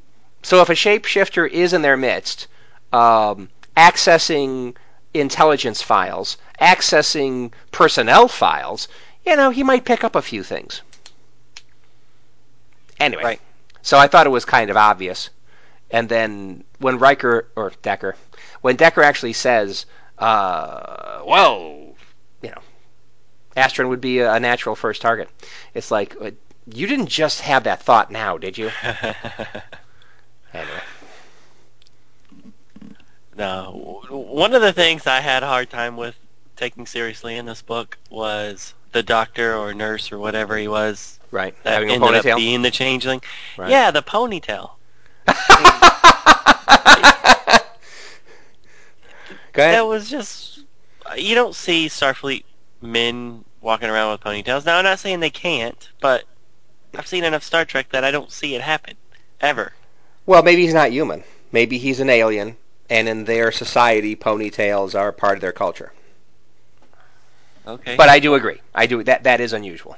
So, 0.47 0.61
if 0.61 0.69
a 0.69 0.75
shapeshifter 0.75 1.51
is 1.51 1.73
in 1.73 1.83
their 1.83 1.97
midst, 1.97 2.47
um, 2.93 3.49
accessing 3.77 4.77
intelligence 5.13 5.83
files, 5.83 6.37
accessing 6.61 7.51
personnel 7.73 8.29
files, 8.29 8.87
you 9.27 9.35
know, 9.35 9.51
he 9.51 9.65
might 9.65 9.85
pick 9.85 10.05
up 10.05 10.15
a 10.15 10.23
few 10.23 10.45
things. 10.45 10.83
Anyway, 13.01 13.25
Right. 13.25 13.41
so 13.83 13.99
I 13.99 14.07
thought 14.07 14.29
it 14.29 14.31
was 14.31 14.45
kind 14.45 14.71
of 14.71 14.77
obvious. 14.77 15.31
And 15.91 16.09
then 16.09 16.63
when 16.79 17.01
Riker 17.01 17.49
or 17.57 17.73
Decker, 17.83 18.15
when 18.61 18.77
Decker 18.77 19.03
actually 19.03 19.33
says, 19.33 19.85
uh, 20.17 21.23
"Well, 21.27 21.97
you 22.41 22.51
know, 22.51 22.63
Astron 23.57 23.89
would 23.89 24.01
be 24.01 24.21
a, 24.21 24.39
natural 24.39 24.77
first 24.77 25.03
target," 25.03 25.29
it's 25.75 25.91
like 25.91 26.15
uh, 26.21 26.31
you 26.73 26.87
didn't 26.87 27.09
just 27.09 27.41
have 27.41 27.65
that 27.65 27.83
thought 27.83 28.13
now, 28.13 28.39
did 28.39 28.57
you? 28.57 28.71
Anyway, 30.57 30.81
no, 33.37 34.01
one 34.09 34.55
of 34.55 34.63
the 34.63 34.73
things 34.73 35.07
I 35.07 35.21
had 35.21 35.43
a 35.43 35.47
hard 35.47 35.69
time 35.69 35.99
with 35.99 36.17
taking 36.57 36.87
seriously 36.87 37.37
in 37.37 37.45
this 37.45 37.61
book 37.61 37.99
was 38.09 38.73
the 38.93 39.03
doctor 39.03 39.55
or 39.55 39.75
nurse 39.75 40.11
or 40.11 40.19
whatever 40.19 40.57
he 40.57 40.67
was 40.67 41.21
right, 41.31 41.55
that 41.63 41.75
having 41.75 41.91
a 41.91 41.95
ended 41.95 42.27
up 42.27 42.37
being 42.37 42.63
the 42.63 42.71
changeling. 42.71 43.21
Right. 43.59 43.69
Yeah, 43.71 43.91
the 43.91 44.03
ponytail. 44.03 44.71
Go 49.53 49.63
ahead. 49.63 49.75
That 49.75 49.87
was 49.87 50.09
just 50.09 50.61
you 51.19 51.35
don't 51.35 51.55
see 51.55 51.89
Starfleet 51.89 52.45
men 52.81 53.45
walking 53.61 53.91
around 53.91 54.13
with 54.13 54.23
ponytails. 54.23 54.65
Now 54.65 54.79
I'm 54.79 54.85
not 54.85 55.01
saying 55.01 55.21
they 55.21 55.29
can't, 55.29 55.89
but 56.01 56.25
I've 56.97 57.07
seen 57.07 57.25
enough 57.25 57.43
Star 57.43 57.67
Trek 57.67 57.91
that 57.91 58.05
I 58.05 58.11
don't 58.11 58.33
see 58.33 58.55
it 58.55 58.63
happen 58.63 58.97
ever. 59.43 59.75
Well, 60.27 60.43
maybe 60.43 60.63
he's 60.63 60.75
not 60.75 60.91
human. 60.91 61.25
Maybe 61.53 61.79
he's 61.79 62.01
an 62.01 62.11
alien, 62.11 62.57
and 62.91 63.09
in 63.09 63.25
their 63.25 63.53
society, 63.53 64.17
ponytails 64.17 64.99
are 64.99 65.13
part 65.13 65.37
of 65.37 65.41
their 65.41 65.53
culture. 65.53 65.93
Okay. 67.67 67.97
But 67.97 68.09
I 68.09 68.19
do 68.19 68.35
agree. 68.35 68.61
I 68.75 68.87
do 68.87 69.03
that. 69.05 69.25
That 69.25 69.41
is 69.41 69.53
unusual. 69.53 69.97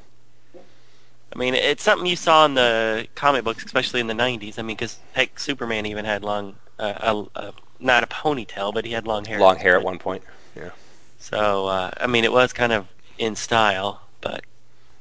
I 0.54 1.38
mean, 1.38 1.54
it's 1.54 1.82
something 1.82 2.06
you 2.06 2.16
saw 2.16 2.46
in 2.46 2.54
the 2.54 3.06
comic 3.14 3.44
books, 3.44 3.64
especially 3.64 4.00
in 4.00 4.06
the 4.06 4.14
'90s. 4.14 4.58
I 4.58 4.62
mean, 4.62 4.76
because 4.76 4.98
heck, 5.12 5.38
Superman 5.38 5.84
even 5.86 6.04
had 6.04 6.22
long, 6.22 6.56
uh, 6.78 7.26
a, 7.34 7.40
a, 7.40 7.52
not 7.78 8.02
a 8.02 8.06
ponytail, 8.06 8.72
but 8.72 8.84
he 8.84 8.92
had 8.92 9.06
long 9.06 9.24
hair. 9.24 9.38
Long 9.38 9.56
hair 9.56 9.76
at 9.76 9.82
one 9.82 9.98
point. 9.98 10.22
Yeah. 10.56 10.70
So, 11.18 11.66
uh, 11.66 11.90
I 12.00 12.06
mean, 12.06 12.24
it 12.24 12.32
was 12.32 12.52
kind 12.52 12.72
of 12.72 12.86
in 13.18 13.36
style, 13.36 14.00
but 14.22 14.44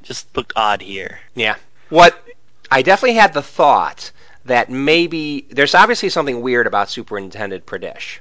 just 0.03 0.35
looked 0.35 0.53
odd 0.55 0.81
here. 0.81 1.19
Yeah. 1.35 1.55
What 1.89 2.21
I 2.69 2.81
definitely 2.81 3.15
had 3.15 3.33
the 3.33 3.41
thought 3.41 4.11
that 4.47 4.69
maybe 4.69 5.45
there's 5.49 5.75
obviously 5.75 6.09
something 6.09 6.41
weird 6.41 6.67
about 6.67 6.89
Superintendent 6.89 7.65
Pradesh. 7.65 8.19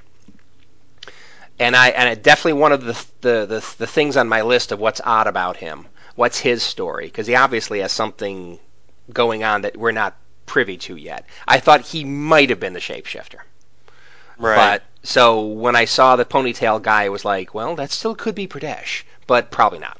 And 1.59 1.75
I 1.75 1.89
and 1.89 2.09
it 2.09 2.23
definitely 2.23 2.61
one 2.61 2.71
of 2.71 2.83
the, 2.83 3.05
the 3.21 3.45
the 3.45 3.75
the 3.79 3.87
things 3.87 4.15
on 4.15 4.29
my 4.29 4.43
list 4.43 4.71
of 4.71 4.79
what's 4.79 5.01
odd 5.03 5.27
about 5.27 5.57
him. 5.57 5.87
What's 6.15 6.37
his 6.39 6.63
story? 6.63 7.05
Because 7.05 7.27
he 7.27 7.35
obviously 7.35 7.79
has 7.79 7.91
something 7.91 8.59
going 9.11 9.43
on 9.43 9.61
that 9.61 9.75
we're 9.77 9.91
not 9.91 10.15
privy 10.45 10.77
to 10.77 10.95
yet. 10.95 11.25
I 11.47 11.59
thought 11.59 11.81
he 11.81 12.03
might 12.03 12.49
have 12.49 12.59
been 12.59 12.73
the 12.73 12.79
shapeshifter. 12.79 13.39
Right. 14.37 14.55
But 14.55 14.83
so 15.03 15.45
when 15.47 15.75
I 15.75 15.85
saw 15.85 16.15
the 16.15 16.25
ponytail 16.25 16.81
guy, 16.81 17.05
I 17.05 17.09
was 17.09 17.25
like, 17.25 17.53
well, 17.53 17.75
that 17.75 17.91
still 17.91 18.15
could 18.15 18.35
be 18.35 18.47
Pradesh, 18.47 19.03
but 19.25 19.51
probably 19.51 19.79
not. 19.79 19.99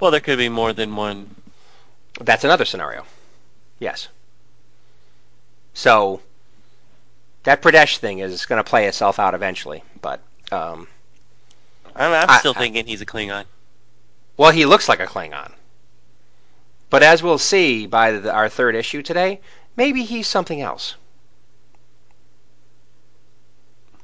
well, 0.00 0.10
there 0.10 0.20
could 0.20 0.38
be 0.38 0.48
more 0.48 0.72
than 0.72 0.94
one. 0.94 1.34
That's 2.20 2.44
another 2.44 2.64
scenario. 2.64 3.04
Yes. 3.78 4.08
So 5.74 6.20
that 7.44 7.62
Pradesh 7.62 7.98
thing 7.98 8.20
is 8.20 8.46
going 8.46 8.62
to 8.62 8.68
play 8.68 8.86
itself 8.86 9.18
out 9.18 9.34
eventually, 9.34 9.82
but 10.00 10.20
um, 10.50 10.88
I'm, 11.94 12.12
I'm 12.12 12.30
I- 12.30 12.38
still 12.38 12.54
I- 12.56 12.60
thinking 12.60 12.86
he's 12.86 13.00
a 13.02 13.06
Klingon. 13.06 13.44
well, 14.36 14.50
he 14.50 14.64
looks 14.66 14.88
like 14.88 15.00
a 15.00 15.06
Klingon. 15.06 15.52
But 16.88 17.02
as 17.02 17.22
we'll 17.22 17.38
see 17.38 17.86
by 17.86 18.12
the, 18.12 18.32
our 18.32 18.48
third 18.48 18.74
issue 18.76 19.02
today, 19.02 19.40
maybe 19.76 20.04
he's 20.04 20.28
something 20.28 20.60
else. 20.60 20.94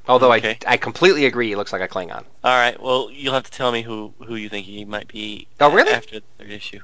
Although 0.09 0.33
Okay. 0.33 0.59
I, 0.67 0.73
I 0.73 0.77
completely 0.79 1.27
agree, 1.27 1.49
he 1.49 1.57
looks 1.57 1.73
like 1.73 1.81
a 1.83 1.87
Klingon. 1.89 2.25
All 2.43 2.59
right. 2.59 2.81
Well, 2.83 3.09
you'll 3.13 3.35
have 3.35 3.45
to 3.45 3.51
tell 3.53 3.71
me 3.71 3.83
who 3.83 4.13
who 4.27 4.35
you 4.35 4.49
think 4.49 4.67
he 4.67 4.85
might 4.85 5.07
be. 5.09 5.47
Oh, 5.61 5.71
really? 5.71 5.93
After 5.93 6.17
the 6.21 6.25
third 6.39 6.51
issue. 6.51 6.81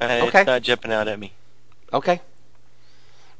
Uh, 0.00 0.20
Okay. 0.28 0.40
It's 0.42 0.46
not 0.46 0.62
jumping 0.62 0.92
out 0.92 1.08
at 1.08 1.18
me. 1.18 1.32
Okay. 1.92 2.20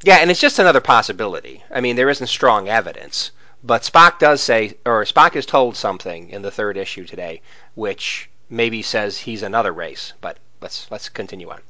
Yeah, 0.04 0.16
and 0.16 0.30
it's 0.30 0.40
just 0.40 0.58
another 0.58 0.80
possibility. 0.80 1.62
I 1.70 1.80
mean, 1.80 1.96
there 1.96 2.10
isn't 2.10 2.26
strong 2.26 2.68
evidence, 2.68 3.30
but 3.62 3.82
Spock 3.82 4.18
does 4.18 4.42
say, 4.42 4.74
or 4.84 5.04
Spock 5.04 5.36
is 5.36 5.46
told 5.46 5.76
something 5.76 6.30
in 6.30 6.42
the 6.42 6.50
third 6.50 6.76
issue 6.76 7.04
today, 7.04 7.40
which 7.74 8.28
maybe 8.50 8.82
says 8.82 9.18
he's 9.18 9.42
another 9.42 9.72
race. 9.72 10.12
But 10.20 10.38
let's 10.60 10.90
let's 10.90 11.08
continue 11.08 11.50
on. 11.50 11.60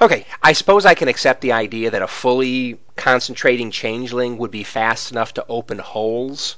Okay, 0.00 0.26
I 0.40 0.52
suppose 0.52 0.86
I 0.86 0.94
can 0.94 1.08
accept 1.08 1.40
the 1.40 1.52
idea 1.52 1.90
that 1.90 2.02
a 2.02 2.06
fully 2.06 2.78
concentrating 2.94 3.72
changeling 3.72 4.38
would 4.38 4.52
be 4.52 4.62
fast 4.62 5.10
enough 5.10 5.34
to 5.34 5.46
open 5.48 5.80
holes 5.80 6.56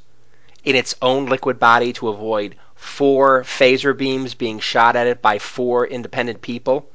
in 0.63 0.77
its 0.77 0.95
own 1.01 1.25
liquid 1.25 1.59
body 1.59 1.95
to 1.95 2.09
avoid 2.09 2.57
four 2.75 3.43
phaser 3.45 3.97
beams 3.97 4.35
being 4.35 4.59
shot 4.59 4.95
at 4.95 5.07
it 5.07 5.23
by 5.23 5.39
four 5.39 5.87
independent 5.87 6.43
people. 6.43 6.87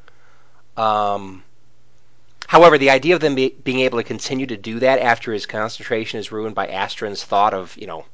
Um, 0.78 1.44
However, 2.48 2.78
the 2.78 2.92
idea 2.92 3.16
of 3.16 3.22
them 3.22 3.36
be, 3.36 3.50
being 3.64 3.80
able 3.82 3.98
to 3.98 4.04
continue 4.04 4.46
to 4.48 4.58
do 4.58 4.80
that 4.80 5.00
after 5.00 5.34
his 5.34 5.46
concentration 5.46 6.20
is 6.20 6.32
ruined 6.32 6.56
by 6.56 6.68
Astron's 6.68 7.24
thought 7.24 7.54
of, 7.54 7.76
you 7.78 7.88
know, 7.88 8.06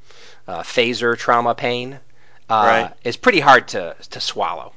uh, 0.47 0.61
phaser 0.63 1.17
trauma 1.17 1.53
pain, 1.55 1.99
uh, 2.49 2.65
Right. 2.65 2.93
is 3.03 3.17
pretty 3.17 3.39
hard 3.39 3.67
to 3.69 3.95
to 4.11 4.19
swallow. 4.19 4.73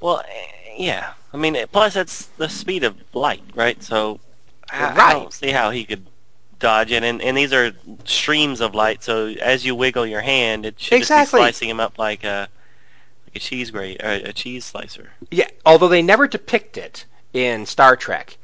Well, 0.00 0.20
eh, 0.28 0.74
yeah. 0.76 1.12
I 1.32 1.36
mean, 1.36 1.56
plus 1.72 1.96
it's 1.96 2.26
the 2.38 2.48
speed 2.48 2.84
of 2.84 2.96
light, 3.14 3.42
right? 3.54 3.82
So 3.82 4.20
I, 4.70 4.86
I 4.86 4.94
Right. 4.94 5.12
don't 5.12 5.32
see 5.32 5.50
how 5.50 5.70
he 5.70 5.84
could 5.84 6.06
dodge 6.58 6.90
it. 6.92 7.02
And, 7.04 7.20
and 7.22 7.36
these 7.36 7.52
are 7.52 7.72
streams 8.04 8.60
of 8.60 8.74
light, 8.74 9.02
so 9.02 9.26
as 9.26 9.64
you 9.64 9.74
wiggle 9.74 10.06
your 10.06 10.20
hand, 10.20 10.66
it 10.66 10.80
should 10.80 10.94
Exactly. 10.94 11.22
just 11.22 11.32
be 11.32 11.38
slicing 11.38 11.68
him 11.68 11.80
up 11.80 11.98
like 11.98 12.24
a 12.24 12.48
like 13.26 13.36
a 13.36 13.38
cheese 13.40 13.70
grate 13.70 14.00
a 14.02 14.32
cheese 14.32 14.64
slicer. 14.64 15.10
Yeah, 15.30 15.48
although 15.66 15.88
they 15.88 16.02
never 16.02 16.26
depict 16.26 16.78
it 16.78 17.04
in 17.32 17.66
Star 17.66 17.96
Trek, 17.96 18.36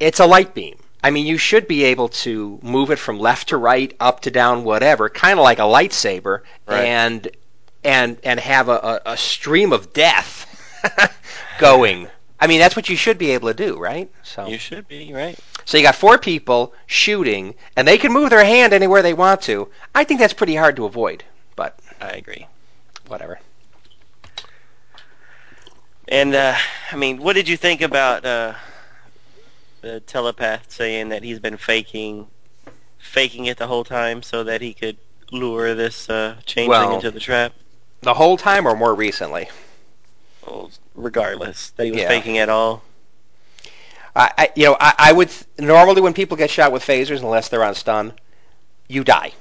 it's 0.00 0.20
a 0.20 0.26
light 0.26 0.54
beam. 0.54 0.76
I 1.04 1.10
mean, 1.10 1.26
you 1.26 1.36
should 1.38 1.66
be 1.66 1.84
able 1.84 2.08
to 2.10 2.60
move 2.62 2.90
it 2.90 2.98
from 2.98 3.18
left 3.18 3.48
to 3.48 3.56
right, 3.56 3.94
up 3.98 4.20
to 4.20 4.30
down, 4.30 4.62
whatever, 4.64 5.08
kind 5.08 5.38
of 5.38 5.42
like 5.42 5.58
a 5.58 5.62
lightsaber, 5.62 6.42
Right. 6.66 6.84
and 6.84 7.28
and 7.84 8.18
and 8.22 8.38
have 8.38 8.68
a, 8.68 8.72
a, 9.06 9.12
a 9.12 9.16
stream 9.16 9.72
of 9.72 9.92
death 9.92 10.46
going. 11.58 12.08
I 12.40 12.46
mean, 12.46 12.58
that's 12.60 12.74
what 12.76 12.88
you 12.88 12.96
should 12.96 13.18
be 13.18 13.32
able 13.32 13.48
to 13.48 13.54
do, 13.54 13.78
right? 13.78 14.10
So, 14.24 14.46
You 14.48 14.58
should 14.58 14.88
be 14.88 15.12
right. 15.14 15.38
so 15.64 15.76
you 15.76 15.82
got 15.84 15.94
four 15.94 16.18
people 16.18 16.74
shooting, 16.86 17.54
and 17.76 17.86
they 17.86 17.98
can 17.98 18.12
move 18.12 18.30
their 18.30 18.44
hand 18.44 18.72
anywhere 18.72 19.02
they 19.02 19.14
want 19.14 19.42
to. 19.42 19.68
I 19.94 20.04
think 20.04 20.18
that's 20.20 20.32
pretty 20.32 20.54
hard 20.56 20.76
to 20.76 20.84
avoid, 20.84 21.22
but 21.56 21.78
I 22.00 22.10
agree. 22.10 22.46
whatever. 23.06 23.38
And 26.12 26.34
uh, 26.34 26.54
I 26.92 26.96
mean, 26.96 27.22
what 27.22 27.32
did 27.32 27.48
you 27.48 27.56
think 27.56 27.80
about 27.80 28.26
uh, 28.26 28.52
the 29.80 30.00
telepath 30.00 30.70
saying 30.70 31.08
that 31.08 31.22
he's 31.22 31.38
been 31.38 31.56
faking, 31.56 32.26
faking 32.98 33.46
it 33.46 33.56
the 33.56 33.66
whole 33.66 33.82
time 33.82 34.22
so 34.22 34.44
that 34.44 34.60
he 34.60 34.74
could 34.74 34.98
lure 35.30 35.74
this 35.74 36.10
uh, 36.10 36.36
changeling 36.44 36.68
Well- 36.88 36.94
into 36.96 37.10
the 37.10 37.18
trap? 37.18 37.54
The 38.02 38.12
whole 38.12 38.36
time, 38.36 38.66
or 38.66 38.76
more 38.76 38.94
recently? 38.94 39.48
Well, 40.46 40.70
regardless, 40.94 41.70
that 41.76 41.84
he 41.86 41.92
was 41.92 42.00
Yeah. 42.02 42.08
faking 42.08 42.34
it 42.34 42.48
all. 42.50 42.82
I, 44.14 44.30
I 44.36 44.48
you 44.54 44.64
know, 44.66 44.76
I, 44.78 44.94
I 44.98 45.12
would 45.12 45.30
normally 45.58 46.02
when 46.02 46.12
people 46.12 46.36
get 46.36 46.50
shot 46.50 46.72
with 46.72 46.84
phasers, 46.84 47.20
unless 47.20 47.48
they're 47.48 47.64
on 47.64 47.74
stun, 47.74 48.12
you 48.88 49.02
die. 49.04 49.32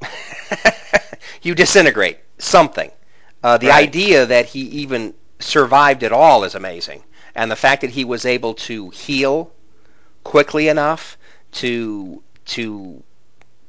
you 1.42 1.54
disintegrate. 1.54 2.18
Something. 2.38 2.90
Uh, 3.42 3.58
the 3.58 3.66
Right. 3.66 3.82
idea 3.88 4.24
that 4.26 4.46
he 4.46 4.60
even 4.60 5.12
survived 5.38 6.02
at 6.02 6.12
all 6.12 6.44
is 6.44 6.54
amazing, 6.54 7.02
and 7.34 7.50
the 7.50 7.56
fact 7.56 7.82
that 7.82 7.90
he 7.90 8.04
was 8.04 8.24
able 8.24 8.54
to 8.54 8.90
heal 8.90 9.52
quickly 10.22 10.68
enough 10.68 11.16
to 11.52 12.22
to 12.46 13.02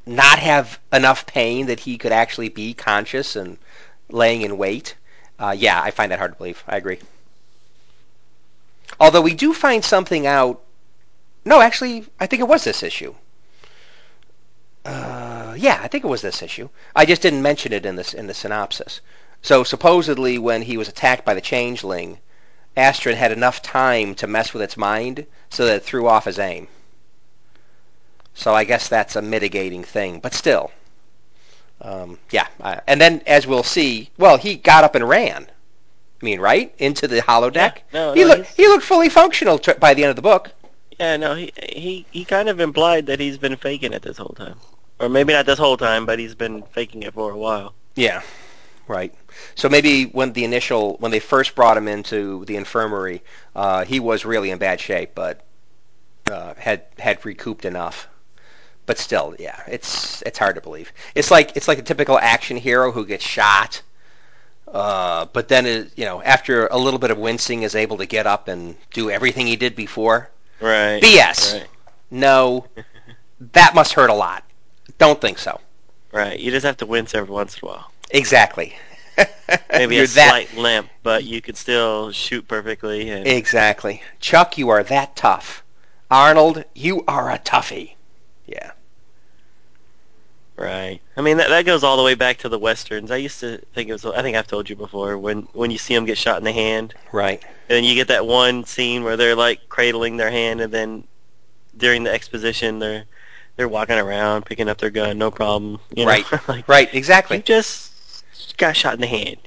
not 0.06 0.40
have 0.40 0.80
enough 0.94 1.26
pain 1.26 1.68
that 1.68 1.80
he 1.80 1.98
could 1.98 2.12
actually 2.12 2.50
be 2.50 2.74
conscious 2.74 3.36
and 3.36 3.58
laying 4.10 4.42
in 4.42 4.58
wait. 4.58 4.96
Uh, 5.40 5.56
yeah, 5.58 5.82
I 5.82 5.92
find 5.92 6.12
that 6.12 6.20
hard 6.20 6.34
to 6.34 6.38
believe. 6.38 6.64
I 6.68 6.78
agree. 6.78 7.00
Although 9.00 9.22
we 9.22 9.34
do 9.34 9.54
find 9.54 9.84
something 9.84 10.26
out. 10.28 10.62
No, 11.44 11.62
actually, 11.62 12.06
I 12.20 12.28
think 12.28 12.40
it 12.42 12.48
was 12.48 12.64
this 12.64 12.84
issue. 12.84 13.14
Uh, 14.86 15.56
yeah, 15.58 15.80
I 15.82 15.88
think 15.88 16.04
it 16.04 16.08
was 16.08 16.22
this 16.22 16.42
issue. 16.42 16.70
I 16.96 17.06
just 17.06 17.22
didn't 17.22 17.42
mention 17.42 17.74
it 17.74 17.86
in 17.86 17.96
this 17.96 18.14
in 18.14 18.28
the 18.28 18.34
synopsis. 18.34 19.02
So 19.46 19.64
supposedly, 19.64 20.40
when 20.40 20.64
he 20.64 20.76
was 20.76 20.88
attacked 20.88 21.24
by 21.24 21.36
the 21.36 21.40
changeling, 21.40 22.18
Astron 22.76 23.14
had 23.14 23.32
enough 23.32 23.62
time 23.62 24.16
to 24.16 24.26
mess 24.26 24.54
with 24.54 24.64
its 24.64 24.76
mind 24.76 25.28
so 25.52 25.68
that 25.68 25.76
it 25.76 25.84
threw 25.84 26.08
off 26.08 26.26
his 26.26 26.40
aim. 26.40 26.68
So 28.34 28.56
I 28.56 28.64
guess 28.64 28.88
that's 28.88 29.16
a 29.16 29.22
mitigating 29.22 29.84
thing, 29.84 30.20
but 30.20 30.34
still, 30.34 30.72
um, 31.80 32.18
yeah. 32.32 32.48
I, 32.60 32.82
and 32.88 33.00
then, 33.00 33.22
as 33.28 33.46
we'll 33.46 33.62
see, 33.62 34.10
well, 34.18 34.38
he 34.38 34.56
got 34.56 34.84
up 34.84 34.96
and 34.96 35.08
ran. 35.08 35.44
I 35.44 36.26
mean, 36.26 36.40
right 36.40 36.74
into 36.80 37.08
the 37.08 37.22
holodeck. 37.22 37.82
Yeah, 37.94 38.06
no, 38.06 38.14
he 38.14 38.22
no, 38.22 38.30
looked 38.30 38.48
he 38.48 38.68
looked 38.68 38.84
fully 38.84 39.10
functional 39.10 39.60
tr- 39.60 39.74
by 39.74 39.94
the 39.94 40.04
end 40.04 40.10
of 40.10 40.16
the 40.16 40.24
book. 40.24 40.54
Yeah, 41.00 41.18
no, 41.18 41.36
he 41.36 41.54
he 41.62 42.06
he 42.10 42.26
kind 42.26 42.50
of 42.50 42.60
implied 42.60 43.06
that 43.06 43.20
he's 43.20 43.38
been 43.38 43.58
faking 43.58 43.94
it 43.94 44.02
this 44.02 44.18
whole 44.18 44.34
time, 44.36 44.60
or 45.00 45.08
maybe 45.08 45.34
not 45.34 45.46
this 45.46 45.60
whole 45.60 45.78
time, 45.78 46.08
but 46.08 46.18
he's 46.18 46.34
been 46.34 46.64
faking 46.64 47.04
it 47.04 47.14
for 47.14 47.30
a 47.30 47.38
while. 47.38 47.76
Yeah, 47.94 48.24
right. 48.88 49.14
So 49.56 49.70
maybe 49.70 50.06
when 50.06 50.34
the 50.34 50.44
initial 50.44 50.98
when 51.00 51.12
they 51.12 51.20
first 51.20 51.56
brought 51.56 51.78
him 51.78 51.88
into 51.88 52.46
the 52.46 52.56
infirmary, 52.56 53.24
uh, 53.56 53.86
he 53.86 54.00
was 54.00 54.26
really 54.26 54.52
in 54.52 54.58
bad 54.58 54.80
shape, 54.80 55.12
but 55.16 55.42
uh, 56.30 56.54
had 56.58 56.84
had 56.98 57.24
recouped 57.26 57.66
enough. 57.66 58.08
But 58.86 59.00
still, 59.00 59.36
yeah, 59.40 59.62
it's 59.68 60.22
it's 60.24 60.38
hard 60.38 60.56
to 60.56 60.62
believe. 60.62 60.92
It's 61.16 61.32
like 61.32 61.56
it's 61.56 61.68
like 61.68 61.80
a 61.80 61.84
typical 61.84 62.20
action 62.20 62.58
hero 62.58 62.92
who 62.92 63.06
gets 63.06 63.24
shot, 63.24 63.82
uh, 64.68 65.26
but 65.34 65.48
then 65.48 65.66
is, 65.66 65.92
you 65.96 66.06
know 66.06 66.22
after 66.22 66.68
a 66.68 66.78
little 66.78 67.00
bit 67.00 67.12
of 67.12 67.18
wincing 67.18 67.64
is 67.64 67.76
able 67.76 67.98
to 67.98 68.06
get 68.06 68.28
up 68.28 68.48
and 68.48 68.76
do 68.94 69.10
everything 69.10 69.48
he 69.48 69.56
did 69.56 69.76
before. 69.76 70.30
Right. 70.62 71.02
BS. 71.02 71.54
Right. 71.54 71.68
No, 72.12 72.68
that 73.54 73.74
must 73.74 73.94
hurt 73.94 74.10
a 74.10 74.14
lot. 74.14 74.44
Don't 74.98 75.20
think 75.20 75.40
so. 75.40 75.60
Right. 76.12 76.40
You 76.40 76.52
just 76.52 76.66
have 76.66 76.78
to 76.78 76.86
wince 76.86 77.14
every 77.14 77.34
once 77.34 77.58
in 77.58 77.68
a 77.68 77.72
while. 77.72 77.92
Exactly. 78.12 78.76
Maybe 79.72 79.96
You're 79.96 80.06
a 80.06 80.08
that 80.08 80.30
slight 80.30 80.56
limp, 80.58 80.90
but 81.04 81.24
you 81.24 81.42
could 81.42 81.58
still 81.58 82.12
shoot 82.12 82.48
perfectly. 82.48 83.10
And 83.10 83.26
Exactly. 83.28 84.02
Chuck, 84.20 84.58
you 84.58 84.70
are 84.70 84.84
that 84.84 85.16
tough. 85.16 85.64
Arnold, 86.12 86.64
you 86.76 87.04
are 87.08 87.32
a 87.32 87.40
toughie. 87.40 87.94
Yeah. 88.46 88.72
Right. 90.58 91.02
I 91.18 91.22
mean, 91.22 91.38
that, 91.38 91.50
that 91.50 91.66
goes 91.66 91.84
all 91.84 91.98
the 91.98 92.04
way 92.04 92.16
back 92.16 92.38
to 92.40 92.50
the 92.50 92.58
westerns. 92.60 93.12
I 93.12 93.18
used 93.18 93.42
to 93.42 93.58
think 93.74 93.90
it 93.90 93.92
was. 93.94 94.06
I 94.06 94.22
think 94.22 94.38
I've 94.38 94.48
told 94.48 94.70
you 94.70 94.76
before 94.78 95.18
when 95.18 95.42
when 95.52 95.70
you 95.70 95.78
see 95.78 95.94
them 95.96 96.06
get 96.06 96.18
shot 96.18 96.38
in 96.38 96.46
the 96.46 96.52
hand, 96.54 96.94
Right. 97.12 97.44
and 97.44 97.76
then 97.76 97.84
you 97.84 97.94
get 97.94 98.08
that 98.08 98.26
one 98.26 98.64
scene 98.64 99.04
where 99.04 99.18
they're 99.18 99.36
like 99.36 99.68
cradling 99.68 100.16
their 100.16 100.32
hand, 100.32 100.62
and 100.62 100.74
then 100.74 101.04
during 101.76 102.04
the 102.04 102.12
exposition 102.14 102.80
they're 102.80 103.04
they're 103.58 103.68
walking 103.68 103.98
around 103.98 104.46
picking 104.46 104.70
up 104.70 104.78
their 104.78 104.90
gun, 104.92 105.18
no 105.18 105.30
problem. 105.30 105.80
You 105.94 106.06
know? 106.06 106.12
Right. 106.12 106.26
like 106.48 106.68
Right. 106.70 106.94
you 106.94 106.98
Exactly. 106.98 107.42
just 107.42 107.92
got 108.54 108.76
shot 108.76 108.94
in 108.96 109.02
the 109.02 109.08
hand. 109.08 109.38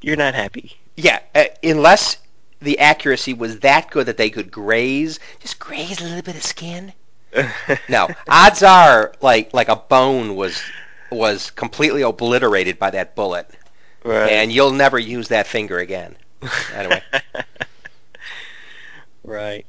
You're 0.00 0.16
not 0.16 0.34
happy. 0.34 0.76
Yeah. 0.96 1.20
Uh, 1.34 1.44
unless 1.62 2.16
the 2.60 2.78
accuracy 2.78 3.34
was 3.34 3.60
that 3.60 3.90
good 3.90 4.06
that 4.06 4.16
they 4.16 4.30
could 4.30 4.50
graze, 4.50 5.18
just 5.40 5.58
graze 5.58 6.00
a 6.00 6.04
little 6.04 6.22
bit 6.22 6.36
of 6.36 6.42
skin. 6.42 6.92
No. 7.88 8.08
Odds 8.28 8.62
are, 8.62 9.12
like 9.22 9.54
like 9.54 9.68
a 9.68 9.76
bone 9.76 10.36
was 10.36 10.60
was 11.10 11.50
completely 11.50 12.02
obliterated 12.02 12.78
by 12.78 12.90
that 12.90 13.14
bullet, 13.14 13.48
Right. 14.04 14.30
and 14.30 14.52
you'll 14.52 14.72
never 14.72 14.98
use 14.98 15.28
that 15.28 15.46
finger 15.46 15.78
again. 15.78 16.16
Anyway. 16.74 17.02
right. 19.24 19.64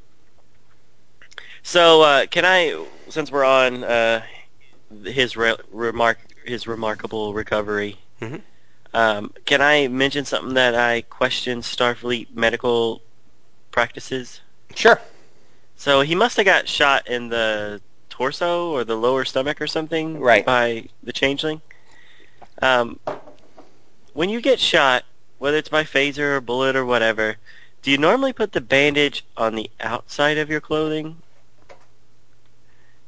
So, 1.63 2.01
uh, 2.01 2.25
can 2.25 2.43
I, 2.45 2.85
since 3.09 3.31
we're 3.31 3.45
on 3.45 3.83
uh, 3.83 4.23
his 5.05 5.37
re- 5.37 5.55
remark, 5.71 6.19
his 6.45 6.67
remarkable 6.67 7.33
recovery, 7.33 7.97
Mhm. 8.23 8.41
um, 8.93 9.33
can 9.45 9.61
I 9.61 9.87
mention 9.87 10.25
something 10.25 10.53
that 10.55 10.75
I 10.75 11.01
question 11.01 11.61
Starfleet 11.61 12.33
medical 12.35 13.01
practices? 13.71 14.41
Sure. 14.75 14.99
So 15.75 16.01
he 16.01 16.15
must 16.15 16.37
have 16.37 16.45
got 16.45 16.67
shot 16.67 17.07
in 17.07 17.29
the 17.29 17.81
torso 18.09 18.71
or 18.71 18.83
the 18.83 18.95
lower 18.95 19.25
stomach 19.25 19.59
or 19.61 19.67
something 19.67 20.19
Right. 20.19 20.45
by 20.45 20.87
the 21.03 21.11
changeling. 21.11 21.61
Um, 22.61 22.99
when 24.13 24.29
you 24.29 24.39
get 24.41 24.59
shot, 24.59 25.03
whether 25.39 25.57
it's 25.57 25.69
by 25.69 25.83
phaser 25.83 26.37
or 26.37 26.41
bullet 26.41 26.75
or 26.75 26.85
whatever, 26.85 27.37
do 27.81 27.91
you 27.91 27.97
normally 27.97 28.31
put 28.33 28.51
the 28.53 28.61
bandage 28.61 29.25
on 29.35 29.55
the 29.55 29.69
outside 29.81 30.37
of 30.37 30.49
your 30.49 30.61
clothing? 30.61 31.21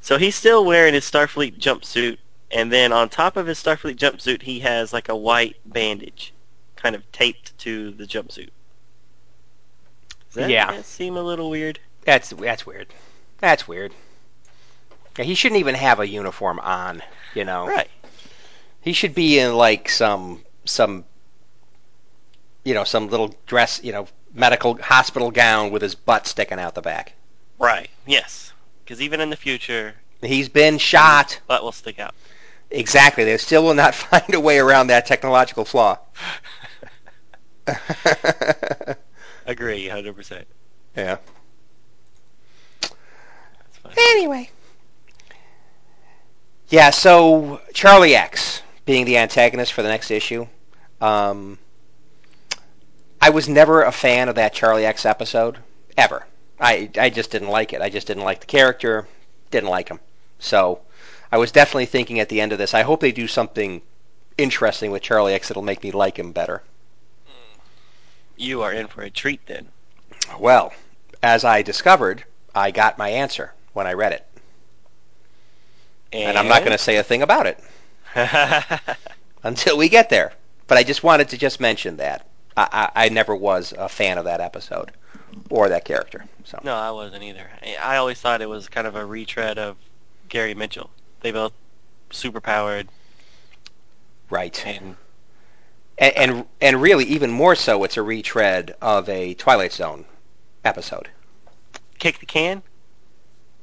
So 0.01 0.17
he's 0.17 0.35
still 0.35 0.65
wearing 0.65 0.93
his 0.93 1.09
Starfleet 1.09 1.57
jumpsuit, 1.59 2.17
and 2.55 2.71
then 2.71 2.91
on 2.93 3.09
top 3.09 3.37
of 3.37 3.45
his 3.45 3.61
Starfleet 3.61 3.97
jumpsuit, 3.97 4.41
he 4.41 4.59
has 4.61 4.91
like 4.93 5.09
a 5.09 5.15
white 5.15 5.57
bandage, 5.65 6.33
kind 6.75 6.95
of 6.95 7.11
taped 7.11 7.55
to 7.59 7.91
the 7.91 8.05
jumpsuit. 8.05 8.49
Does 10.29 10.35
that, 10.35 10.49
Yeah. 10.49 10.71
that 10.71 10.85
seem 10.85 11.17
a 11.17 11.21
little 11.21 11.49
weird? 11.49 11.79
That's 12.03 12.29
that's 12.31 12.65
weird. 12.65 12.87
That's 13.39 13.67
weird. 13.67 13.93
Yeah, 15.17 15.25
he 15.25 15.35
shouldn't 15.35 15.59
even 15.59 15.75
have 15.75 15.99
a 15.99 16.07
uniform 16.07 16.59
on. 16.59 17.01
You 17.33 17.45
know. 17.45 17.67
Right. 17.67 17.89
He 18.81 18.93
should 18.93 19.13
be 19.15 19.39
in 19.39 19.55
like 19.55 19.89
some 19.89 20.43
some 20.65 21.05
you 22.63 22.73
know 22.73 22.83
some 22.83 23.09
little 23.09 23.35
dress 23.45 23.81
you 23.83 23.91
know 23.91 24.07
medical 24.33 24.75
hospital 24.81 25.31
gown 25.31 25.71
with 25.71 25.81
his 25.81 25.95
butt 25.95 26.27
sticking 26.27 26.59
out 26.59 26.75
the 26.75 26.81
back. 26.81 27.13
Right. 27.59 27.89
Yes. 28.05 28.51
Because 28.83 29.01
even 29.01 29.21
in 29.21 29.29
the 29.29 29.35
future, 29.35 29.95
He's 30.21 30.49
been 30.49 30.77
shot. 30.77 31.39
butt 31.47 31.63
will 31.63 31.71
stick 31.71 31.99
out. 31.99 32.13
Exactly. 32.71 33.23
They 33.23 33.37
still 33.37 33.63
will 33.63 33.73
not 33.73 33.95
find 33.95 34.33
a 34.33 34.39
way 34.39 34.59
around 34.59 34.87
that 34.87 35.05
technological 35.05 35.65
flaw. 35.65 35.97
Agree, 39.45 39.87
hundred 39.87 40.15
percent. 40.15 40.47
yeah. 40.95 41.17
Anyway. 43.97 44.49
Yeah, 46.67 46.89
so 46.91 47.61
Charlie 47.73 48.15
X, 48.15 48.61
being 48.85 49.05
the 49.05 49.17
antagonist 49.17 49.73
for 49.73 49.81
the 49.81 49.89
next 49.89 50.11
issue. 50.11 50.47
Um, 51.01 51.57
I 53.21 53.29
was 53.29 53.49
never 53.49 53.83
a 53.83 53.91
fan 53.91 54.29
of 54.29 54.35
that 54.35 54.53
Charlie 54.53 54.85
X 54.85 55.05
episode 55.05 55.57
ever. 55.97 56.25
I 56.59 56.89
I 56.97 57.09
just 57.09 57.29
didn't 57.31 57.49
like 57.49 57.73
it. 57.73 57.81
I 57.81 57.89
just 57.89 58.07
didn't 58.07 58.23
like 58.23 58.39
the 58.39 58.45
character. 58.45 59.07
Didn't 59.51 59.69
like 59.69 59.89
him. 59.89 59.99
So 60.39 60.81
I 61.31 61.37
was 61.37 61.51
definitely 61.51 61.87
thinking 61.87 62.19
at 62.19 62.29
the 62.29 62.41
end 62.41 62.51
of 62.51 62.57
this. 62.57 62.73
I 62.73 62.83
hope 62.83 63.01
they 63.01 63.11
do 63.11 63.27
something 63.27 63.81
interesting 64.37 64.91
with 64.91 65.01
Charlie 65.01 65.33
X 65.33 65.47
that'll 65.47 65.63
make 65.63 65.83
me 65.83 65.91
like 65.91 66.17
him 66.17 66.31
better. 66.31 66.61
Mm. 67.27 67.59
You 68.37 68.61
are 68.63 68.73
in 68.73 68.87
for 68.87 69.01
a 69.01 69.09
treat 69.09 69.45
then. 69.45 69.67
Well, 70.39 70.73
as 71.21 71.43
I 71.43 71.61
discovered, 71.61 72.23
I 72.53 72.71
got 72.71 72.97
my 72.97 73.09
answer 73.09 73.53
when 73.73 73.87
I 73.87 73.93
read 73.93 74.13
it, 74.13 74.25
and 76.13 76.37
I'm 76.37 76.47
not 76.47 76.59
going 76.59 76.71
to 76.71 76.77
say 76.77 76.97
a 76.97 77.03
thing 77.03 77.21
about 77.21 77.47
it 77.47 77.59
until 79.43 79.77
we 79.77 79.89
get 79.89 80.09
there. 80.09 80.33
But 80.67 80.77
I 80.77 80.83
just 80.83 81.03
wanted 81.03 81.29
to 81.29 81.37
just 81.37 81.59
mention 81.59 81.97
that 81.97 82.25
I, 82.57 82.89
I, 82.95 83.05
I 83.05 83.09
never 83.09 83.35
was 83.35 83.73
a 83.77 83.89
fan 83.89 84.17
of 84.17 84.25
that 84.25 84.41
episode 84.41 84.91
or 85.49 85.69
that 85.69 85.85
character. 85.85 86.25
So 86.45 86.59
no, 86.63 86.75
I 86.75 86.91
wasn't 86.91 87.23
either. 87.23 87.49
I 87.81 87.97
always 87.97 88.19
thought 88.19 88.41
it 88.41 88.49
was 88.49 88.69
kind 88.69 88.87
of 88.87 88.95
a 88.95 89.05
retread 89.05 89.57
of 89.57 89.77
Gary 90.29 90.53
Mitchell. 90.53 90.89
They 91.25 91.31
both 91.31 91.53
super 92.11 92.39
powered 92.39 92.87
right, 94.29 94.63
and 94.63 94.95
and, 95.97 96.15
and 96.15 96.45
and 96.61 96.79
really 96.79 97.05
even 97.05 97.31
more 97.31 97.55
so, 97.55 97.83
it's 97.83 97.97
a 97.97 98.03
retread 98.03 98.75
of 98.79 99.09
a 99.09 99.33
Twilight 99.33 99.73
Zone 99.73 100.05
episode. 100.63 101.09
kick 101.97 102.19
the 102.19 102.27
can. 102.27 102.61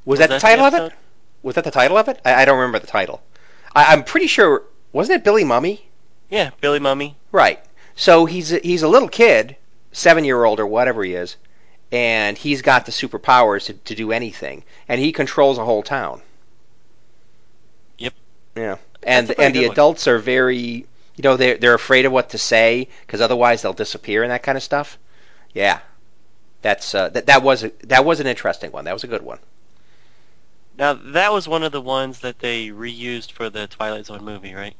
Was, 0.05 0.19
that, 0.19 0.29
the 0.29 0.41
title 0.41 0.65
of 0.65 0.75
it? 0.75 0.93
Was 1.45 1.55
that 1.55 1.63
the 1.63 1.71
title 1.71 1.97
of 1.97 2.09
it? 2.09 2.21
I, 2.25 2.43
I 2.43 2.45
don't 2.47 2.59
remember 2.59 2.81
the 2.81 2.89
title. 2.89 3.23
I, 3.77 3.93
I'm 3.93 4.03
pretty 4.03 4.27
sure 4.27 4.65
wasn't 4.93 5.21
it 5.21 5.25
Billy 5.25 5.45
Mumy? 5.45 5.83
Yeah, 6.31 6.51
Billy 6.61 6.81
Mumy. 6.81 7.15
Right. 7.31 7.61
So 7.95 8.27
he's 8.27 8.53
a, 8.53 8.59
he's 8.59 8.83
a 8.83 8.89
little 8.89 9.09
kid, 9.09 9.55
seven 9.93 10.25
year 10.25 10.43
old 10.43 10.59
or 10.59 10.67
whatever 10.67 11.05
he 11.05 11.15
is, 11.15 11.37
and 11.93 12.37
he's 12.37 12.61
got 12.61 12.87
the 12.87 12.91
superpowers 12.91 13.67
to, 13.67 13.75
to 13.75 13.95
do 13.95 14.11
anything, 14.11 14.65
and 14.89 15.01
he 15.01 15.13
controls 15.13 15.59
a 15.59 15.65
whole 15.65 15.85
town. 15.85 16.23
Yep. 18.57 18.65
Yeah. 18.65 18.77
And 19.03 19.29
That's 19.29 19.31
a 19.31 19.35
pretty 19.35 19.47
and 19.47 19.55
the 19.55 19.61
good 19.61 19.67
one. 19.67 19.75
adults 19.75 20.07
are 20.09 20.19
very, 20.19 20.57
you 21.17 21.23
know, 21.23 21.37
they're 21.37 21.59
they're 21.59 21.75
afraid 21.75 22.05
of 22.07 22.13
what 22.13 22.31
to 22.31 22.39
say 22.39 22.89
because 23.07 23.21
otherwise 23.21 23.63
they'll 23.63 23.73
disappear 23.75 24.23
and 24.23 24.31
that 24.33 24.43
kind 24.43 24.57
of 24.57 24.63
stuff. 24.63 24.99
Yeah. 25.55 25.81
That's 26.63 26.95
uh, 26.95 27.09
that 27.11 27.27
that 27.27 27.43
was 27.43 27.65
a, 27.65 27.73
that 27.85 28.05
was 28.05 28.21
an 28.21 28.27
interesting 28.27 28.73
one. 28.73 28.85
That 28.85 28.95
was 28.95 29.05
a 29.05 29.09
good 29.09 29.23
one. 29.23 29.39
Now 30.77 30.93
that 30.95 31.33
was 31.33 31.49
one 31.49 31.63
of 31.63 31.73
the 31.73 31.81
ones 31.81 32.21
that 32.21 32.39
they 32.41 32.69
reused 32.69 33.33
for 33.33 33.49
the 33.51 33.67
Twilight 33.67 34.07
Zone 34.07 34.23
movie, 34.25 34.55
right? 34.55 34.77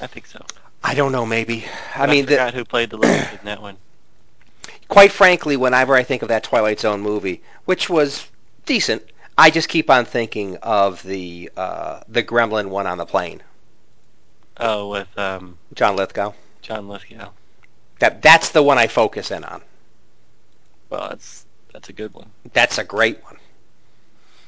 I 0.00 0.06
think 0.06 0.26
so. 0.26 0.44
I 0.82 0.94
don't 0.94 1.12
know. 1.12 1.26
Maybe. 1.26 1.66
I 1.94 2.06
I 2.06 2.06
mean, 2.06 2.26
the, 2.26 2.32
forgot 2.32 2.54
who 2.54 2.64
played 2.64 2.90
the 2.90 2.98
little 2.98 3.20
kid 3.20 3.40
in 3.40 3.46
that 3.46 3.62
one. 3.62 3.78
quite 4.88 5.12
frankly, 5.12 5.56
whenever 5.56 5.94
I 5.94 6.02
think 6.02 6.22
of 6.22 6.28
that 6.28 6.42
Twilight 6.44 6.80
Zone 6.80 7.00
movie, 7.00 7.42
which 7.64 7.88
was 7.88 8.26
decent, 8.66 9.02
I 9.38 9.50
just 9.50 9.68
keep 9.68 9.88
on 9.90 10.04
thinking 10.04 10.56
of 10.58 11.02
the 11.02 11.50
uh, 11.56 12.00
the 12.08 12.22
Gremlin 12.22 12.68
one 12.68 12.86
on 12.86 12.98
the 12.98 13.06
plane, 13.06 13.42
Oh, 14.58 14.88
with 14.90 15.08
um, 15.18 15.56
John 15.74 15.96
Lithgow. 15.96 16.32
John 16.62 16.88
Lithgow. 16.88 17.30
That 18.00 18.20
that's 18.22 18.50
the 18.50 18.62
one 18.62 18.76
I 18.78 18.86
focus 18.86 19.30
in 19.30 19.44
on. 19.44 19.62
Well, 20.90 21.08
that's 21.10 21.46
that's 21.72 21.88
a 21.88 21.92
good 21.92 22.12
one. 22.14 22.30
That's 22.52 22.78
a 22.78 22.84
great 22.84 23.22
one. 23.24 23.36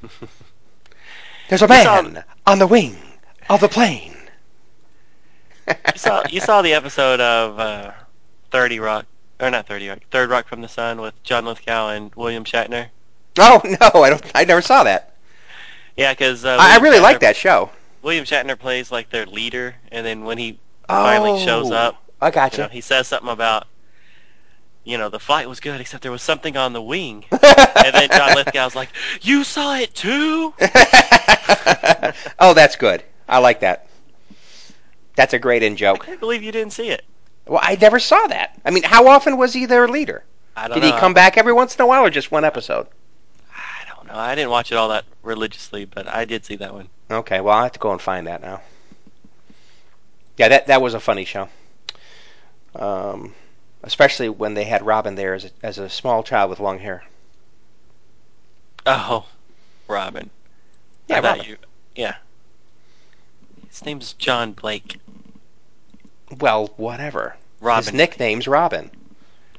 There's 1.48 1.62
a 1.62 1.66
You 1.66 1.82
saw- 1.82 2.02
man 2.02 2.24
on 2.46 2.58
the 2.58 2.66
wing 2.66 2.96
of 3.48 3.60
the 3.60 3.68
plane. 3.68 4.16
You 5.68 5.74
saw 5.96 6.22
you 6.28 6.40
saw 6.40 6.60
the 6.62 6.74
episode 6.74 7.20
of 7.20 7.58
uh, 7.58 7.92
Thirty 8.50 8.80
Rock, 8.80 9.06
or 9.40 9.50
not 9.50 9.66
Thirty 9.68 9.88
Rock, 9.88 10.00
Third 10.10 10.28
Rock 10.28 10.48
from 10.48 10.60
the 10.60 10.68
Sun 10.68 11.00
with 11.00 11.20
John 11.22 11.44
Lithgow 11.46 11.90
and 11.90 12.14
William 12.14 12.44
Shatner. 12.44 12.88
Oh 13.38 13.60
no, 13.64 14.02
I 14.02 14.10
don't. 14.10 14.30
I 14.34 14.44
never 14.44 14.60
saw 14.62 14.84
that. 14.84 15.14
Yeah, 15.96 16.12
because 16.12 16.44
uh, 16.44 16.58
I, 16.58 16.76
I 16.76 16.78
really 16.78 17.00
like 17.00 17.20
that 17.20 17.36
show. 17.36 17.70
William 18.02 18.24
Shatner 18.24 18.58
plays 18.58 18.90
like 18.90 19.10
their 19.10 19.26
leader, 19.26 19.76
and 19.90 20.04
then 20.06 20.24
when 20.24 20.38
he 20.38 20.60
finally 21.00 21.32
shows 21.32 21.70
Oh, 21.70 21.72
up, 21.72 21.96
I 22.20 22.30
you 22.50 22.58
gotcha. 22.58 22.62
know, 22.62 22.68
he 22.68 22.80
says 22.80 23.08
something 23.08 23.30
about, 23.30 23.66
you 24.84 24.98
know, 24.98 25.08
the 25.08 25.18
flight 25.20 25.48
was 25.48 25.60
good 25.60 25.80
except 25.80 26.02
there 26.02 26.12
was 26.12 26.22
something 26.22 26.56
on 26.56 26.72
the 26.72 26.82
wing. 26.82 27.24
and 27.32 27.94
then 27.94 28.10
John 28.10 28.34
Lithgow's 28.34 28.74
like, 28.74 28.90
"You 29.22 29.44
saw 29.44 29.76
it 29.76 29.94
too?" 29.94 30.54
oh, 32.38 32.54
that's 32.54 32.76
good. 32.76 33.02
I 33.28 33.38
like 33.38 33.60
that. 33.60 33.86
That's 35.16 35.32
a 35.34 35.38
great 35.38 35.62
in 35.62 35.76
joke. 35.76 36.02
I 36.02 36.06
can't 36.06 36.20
believe 36.20 36.42
you 36.42 36.52
didn't 36.52 36.72
see 36.72 36.90
it. 36.90 37.04
Well, 37.46 37.60
I 37.62 37.76
never 37.76 37.98
saw 37.98 38.26
that. 38.28 38.60
I 38.64 38.70
mean, 38.70 38.82
how 38.84 39.08
often 39.08 39.36
was 39.36 39.52
he 39.52 39.66
their 39.66 39.88
leader? 39.88 40.24
I 40.56 40.68
don't 40.68 40.76
Did 40.76 40.82
know. 40.82 40.94
he 40.94 40.98
come 41.00 41.14
back 41.14 41.36
every 41.38 41.52
once 41.52 41.74
in 41.76 41.82
a 41.82 41.86
while, 41.86 42.04
or 42.04 42.10
just 42.10 42.30
one 42.30 42.44
episode? 42.44 42.86
I 44.12 44.34
didn't 44.34 44.50
watch 44.50 44.72
it 44.72 44.76
all 44.76 44.88
that 44.88 45.04
religiously, 45.22 45.84
but 45.84 46.06
I 46.06 46.24
did 46.24 46.44
see 46.44 46.56
that 46.56 46.74
one. 46.74 46.88
Okay, 47.10 47.40
well, 47.40 47.56
I 47.56 47.62
have 47.64 47.72
to 47.72 47.78
go 47.78 47.92
and 47.92 48.00
find 48.00 48.26
that 48.26 48.42
now. 48.42 48.60
Yeah, 50.36 50.48
that 50.48 50.66
that 50.68 50.82
was 50.82 50.94
a 50.94 51.00
funny 51.00 51.24
show. 51.24 51.48
Um, 52.74 53.34
especially 53.82 54.28
when 54.28 54.54
they 54.54 54.64
had 54.64 54.84
Robin 54.84 55.14
there 55.14 55.34
as 55.34 55.44
a, 55.44 55.50
as 55.62 55.78
a 55.78 55.88
small 55.88 56.22
child 56.22 56.50
with 56.50 56.60
long 56.60 56.78
hair. 56.78 57.04
Oh, 58.86 59.26
Robin. 59.88 60.30
Yeah, 61.08 61.20
Robin. 61.20 61.44
You, 61.46 61.56
yeah. 61.94 62.16
His 63.68 63.84
name's 63.84 64.14
John 64.14 64.52
Blake. 64.52 64.98
Well, 66.38 66.72
whatever. 66.76 67.36
Robin. 67.60 67.84
His 67.84 67.92
nickname's 67.92 68.48
Robin. 68.48 68.90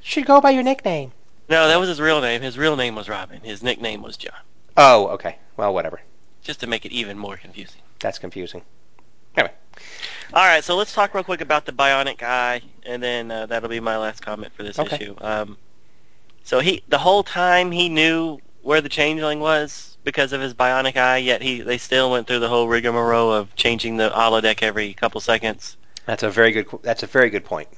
Should 0.02 0.26
go 0.26 0.40
by 0.40 0.50
your 0.50 0.62
nickname. 0.62 1.12
No, 1.48 1.68
that 1.68 1.78
was 1.78 1.88
his 1.88 2.00
real 2.00 2.20
name. 2.20 2.40
His 2.40 2.56
real 2.56 2.76
name 2.76 2.94
was 2.94 3.08
Robin. 3.08 3.40
His 3.40 3.62
nickname 3.62 4.02
was 4.02 4.16
John. 4.16 4.32
Oh, 4.76 5.08
okay. 5.08 5.38
Well, 5.56 5.74
whatever. 5.74 6.00
Just 6.42 6.60
to 6.60 6.66
make 6.66 6.84
it 6.84 6.92
even 6.92 7.18
more 7.18 7.36
confusing. 7.36 7.80
That's 8.00 8.18
confusing. 8.18 8.62
Anyway. 9.36 9.52
All 10.32 10.44
right, 10.46 10.64
so 10.64 10.76
let's 10.76 10.92
talk 10.92 11.14
real 11.14 11.24
quick 11.24 11.40
about 11.40 11.64
the 11.66 11.72
Bionic 11.72 12.22
Eye, 12.22 12.62
and 12.84 13.02
then 13.02 13.30
uh, 13.30 13.46
that'll 13.46 13.68
be 13.68 13.80
my 13.80 13.96
last 13.96 14.20
comment 14.20 14.52
for 14.54 14.62
this 14.62 14.78
Okay. 14.78 14.96
issue. 14.96 15.14
Um, 15.20 15.56
so 16.44 16.60
he, 16.60 16.82
the 16.88 16.98
whole 16.98 17.22
time, 17.22 17.70
he 17.70 17.88
knew 17.88 18.38
where 18.62 18.80
the 18.80 18.88
Changeling 18.88 19.40
was 19.40 19.96
because 20.04 20.32
of 20.32 20.40
his 20.40 20.54
Bionic 20.54 20.96
Eye. 20.96 21.18
Yet 21.18 21.42
he, 21.42 21.60
they 21.60 21.78
still 21.78 22.10
went 22.10 22.26
through 22.26 22.40
the 22.40 22.48
whole 22.48 22.68
rigmarole 22.68 23.32
of 23.32 23.54
changing 23.56 23.96
the 23.96 24.10
holodeck 24.10 24.62
every 24.62 24.94
couple 24.94 25.20
seconds. 25.20 25.76
That's 26.06 26.22
a 26.22 26.30
very 26.30 26.52
good. 26.52 26.66
That's 26.82 27.02
a 27.02 27.06
very 27.06 27.30
good 27.30 27.44
point. 27.44 27.68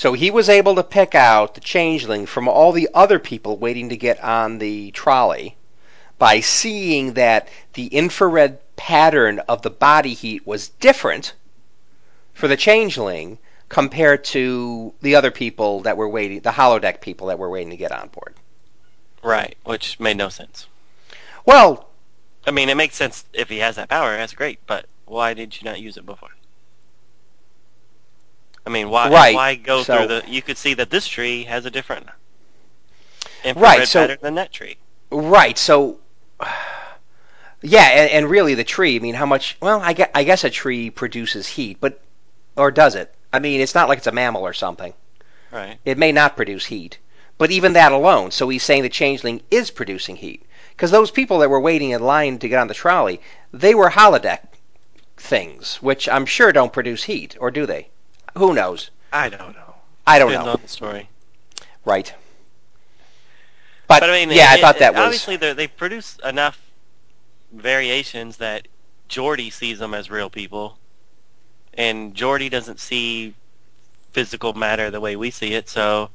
So 0.00 0.14
he 0.14 0.30
was 0.30 0.48
able 0.48 0.76
to 0.76 0.82
pick 0.82 1.14
out 1.14 1.52
the 1.52 1.60
changeling 1.60 2.24
from 2.24 2.48
all 2.48 2.72
the 2.72 2.88
other 2.94 3.18
people 3.18 3.58
waiting 3.58 3.90
to 3.90 3.98
get 3.98 4.18
on 4.24 4.56
the 4.56 4.92
trolley 4.92 5.58
by 6.18 6.40
seeing 6.40 7.12
that 7.12 7.48
the 7.74 7.88
infrared 7.88 8.60
pattern 8.76 9.40
of 9.40 9.60
the 9.60 9.68
body 9.68 10.14
heat 10.14 10.46
was 10.46 10.68
different 10.68 11.34
for 12.32 12.48
the 12.48 12.56
changeling 12.56 13.36
compared 13.68 14.24
to 14.24 14.94
the 15.02 15.16
other 15.16 15.30
people 15.30 15.80
that 15.80 15.98
were 15.98 16.08
waiting, 16.08 16.40
the 16.40 16.52
holodeck 16.52 17.02
people 17.02 17.26
that 17.26 17.38
were 17.38 17.50
waiting 17.50 17.68
to 17.68 17.76
get 17.76 17.92
on 17.92 18.08
board. 18.08 18.34
Right, 19.22 19.54
which 19.64 20.00
made 20.00 20.16
no 20.16 20.30
sense. 20.30 20.66
Well, 21.44 21.90
I 22.46 22.52
mean, 22.52 22.70
it 22.70 22.76
makes 22.78 22.96
sense 22.96 23.26
if 23.34 23.50
he 23.50 23.58
has 23.58 23.76
that 23.76 23.90
power. 23.90 24.16
That's 24.16 24.32
great, 24.32 24.60
but 24.66 24.86
why 25.04 25.34
did 25.34 25.60
you 25.60 25.66
not 25.66 25.78
use 25.78 25.98
it 25.98 26.06
before? 26.06 26.30
I 28.66 28.70
mean, 28.70 28.90
why 28.90 29.10
Right, 29.10 29.34
why 29.34 29.54
go 29.54 29.82
so- 29.82 29.96
through 29.96 30.06
the? 30.08 30.24
You 30.28 30.42
could 30.42 30.58
see 30.58 30.74
that 30.74 30.90
this 30.90 31.06
tree 31.06 31.44
has 31.44 31.64
a 31.64 31.70
different 31.70 32.06
infrared 33.44 33.78
Right, 33.78 33.88
so- 33.88 34.02
pattern 34.02 34.18
than 34.20 34.34
that 34.36 34.52
tree. 34.52 34.76
Right. 35.10 35.58
So, 35.58 35.98
yeah, 37.62 37.82
and, 37.82 38.10
and 38.10 38.30
really 38.30 38.54
the 38.54 38.64
tree. 38.64 38.96
I 38.96 38.98
mean, 38.98 39.14
how 39.14 39.26
much? 39.26 39.56
Well, 39.60 39.80
I 39.80 39.92
guess, 39.92 40.10
I 40.14 40.24
guess 40.24 40.44
a 40.44 40.50
tree 40.50 40.90
produces 40.90 41.46
heat, 41.48 41.78
but 41.80 42.00
or 42.56 42.70
does 42.70 42.94
it? 42.94 43.14
I 43.32 43.38
mean, 43.38 43.60
it's 43.60 43.74
not 43.74 43.88
like 43.88 43.98
it's 43.98 44.06
a 44.06 44.12
mammal 44.12 44.42
or 44.42 44.52
something. 44.52 44.92
Right. 45.50 45.78
It 45.84 45.98
may 45.98 46.12
not 46.12 46.36
produce 46.36 46.66
heat, 46.66 46.98
but 47.38 47.50
even 47.50 47.72
that 47.72 47.92
alone. 47.92 48.30
So 48.30 48.48
he's 48.48 48.62
saying 48.62 48.82
the 48.82 48.88
changeling 48.88 49.42
is 49.50 49.70
producing 49.70 50.16
heat 50.16 50.44
because 50.70 50.90
those 50.90 51.10
people 51.10 51.38
that 51.38 51.50
were 51.50 51.60
waiting 51.60 51.90
in 51.90 52.02
line 52.02 52.38
to 52.38 52.48
get 52.48 52.58
on 52.58 52.68
the 52.68 52.74
trolley, 52.74 53.20
they 53.52 53.74
were 53.74 53.90
holodeck 53.90 54.40
things, 55.16 55.76
which 55.82 56.08
I'm 56.08 56.26
sure 56.26 56.52
don't 56.52 56.72
produce 56.72 57.04
heat, 57.04 57.36
or 57.40 57.50
do 57.50 57.66
they? 57.66 57.88
Who 58.36 58.54
knows? 58.54 58.90
I 59.12 59.28
don't 59.28 59.54
know. 59.54 59.74
I 60.06 60.18
don't 60.18 60.30
Depends 60.30 60.46
know. 60.46 60.52
on 60.52 60.60
the 60.62 60.68
story. 60.68 61.08
Right. 61.84 62.12
But, 63.88 64.00
But 64.00 64.10
I 64.10 64.12
mean, 64.12 64.30
yeah, 64.36 64.46
I 64.50 64.54
it- 64.56 64.60
thought 64.60 64.76
it- 64.76 64.80
that 64.80 64.94
was 64.94 65.02
obviously 65.02 65.36
they 65.36 65.66
produce 65.66 66.16
enough 66.24 66.58
variations 67.52 68.36
that 68.38 68.68
Geordi 69.08 69.52
sees 69.52 69.78
them 69.80 69.94
as 69.94 70.10
real 70.10 70.30
people, 70.30 70.78
and 71.74 72.14
Geordi 72.14 72.48
doesn't 72.50 72.78
see 72.78 73.34
physical 74.12 74.52
matter 74.54 74.90
the 74.90 75.00
way 75.00 75.16
we 75.16 75.30
see 75.32 75.54
it. 75.54 75.68
So, 75.68 76.10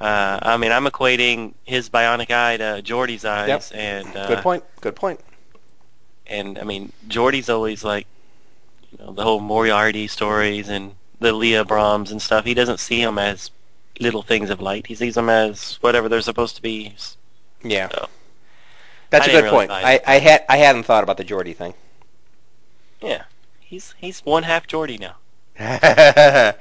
uh, 0.00 0.38
I 0.42 0.56
mean, 0.56 0.70
I'm 0.70 0.84
equating 0.86 1.54
his 1.64 1.88
bionic 1.90 2.30
eye 2.30 2.56
to 2.58 2.82
Geordi's 2.84 3.24
eyes, 3.24 3.48
Yep. 3.48 3.62
and 3.74 4.16
uh, 4.16 4.26
good 4.28 4.38
point. 4.38 4.64
Good 4.80 4.94
point. 4.96 5.20
And 6.28 6.58
I 6.58 6.62
mean, 6.62 6.92
Geordi's 7.08 7.48
always 7.48 7.82
like, 7.82 8.06
you 8.92 8.98
know, 9.04 9.12
the 9.12 9.22
whole 9.24 9.40
Moriarty 9.40 10.06
stories 10.06 10.68
and 10.68 10.94
the 11.22 11.32
Leah 11.32 11.64
Brahms 11.64 12.10
and 12.10 12.20
stuff. 12.20 12.44
He 12.44 12.54
doesn't 12.54 12.80
see 12.80 13.02
them 13.02 13.18
as 13.18 13.50
little 14.00 14.22
things 14.22 14.50
of 14.50 14.60
light. 14.60 14.86
He 14.86 14.94
sees 14.94 15.14
them 15.14 15.28
as 15.28 15.78
whatever 15.80 16.08
they're 16.08 16.20
supposed 16.20 16.56
to 16.56 16.62
be. 16.62 16.94
Yeah. 17.62 17.88
So, 17.88 18.08
That's 19.10 19.26
I 19.26 19.30
a 19.30 19.32
good 19.32 19.44
really 19.44 19.56
point. 19.56 19.70
I. 19.70 20.00
I 20.06 20.18
had 20.18 20.44
I 20.48 20.56
hadn't 20.58 20.84
thought 20.84 21.04
about 21.04 21.16
the 21.16 21.24
Geordi 21.24 21.56
thing. 21.56 21.74
yeah, 23.00 23.24
he's 23.60 23.94
he's 23.98 24.20
one 24.20 24.42
half 24.42 24.66
Geordi 24.66 24.98
now. 24.98 25.16
yeah, 25.58 26.54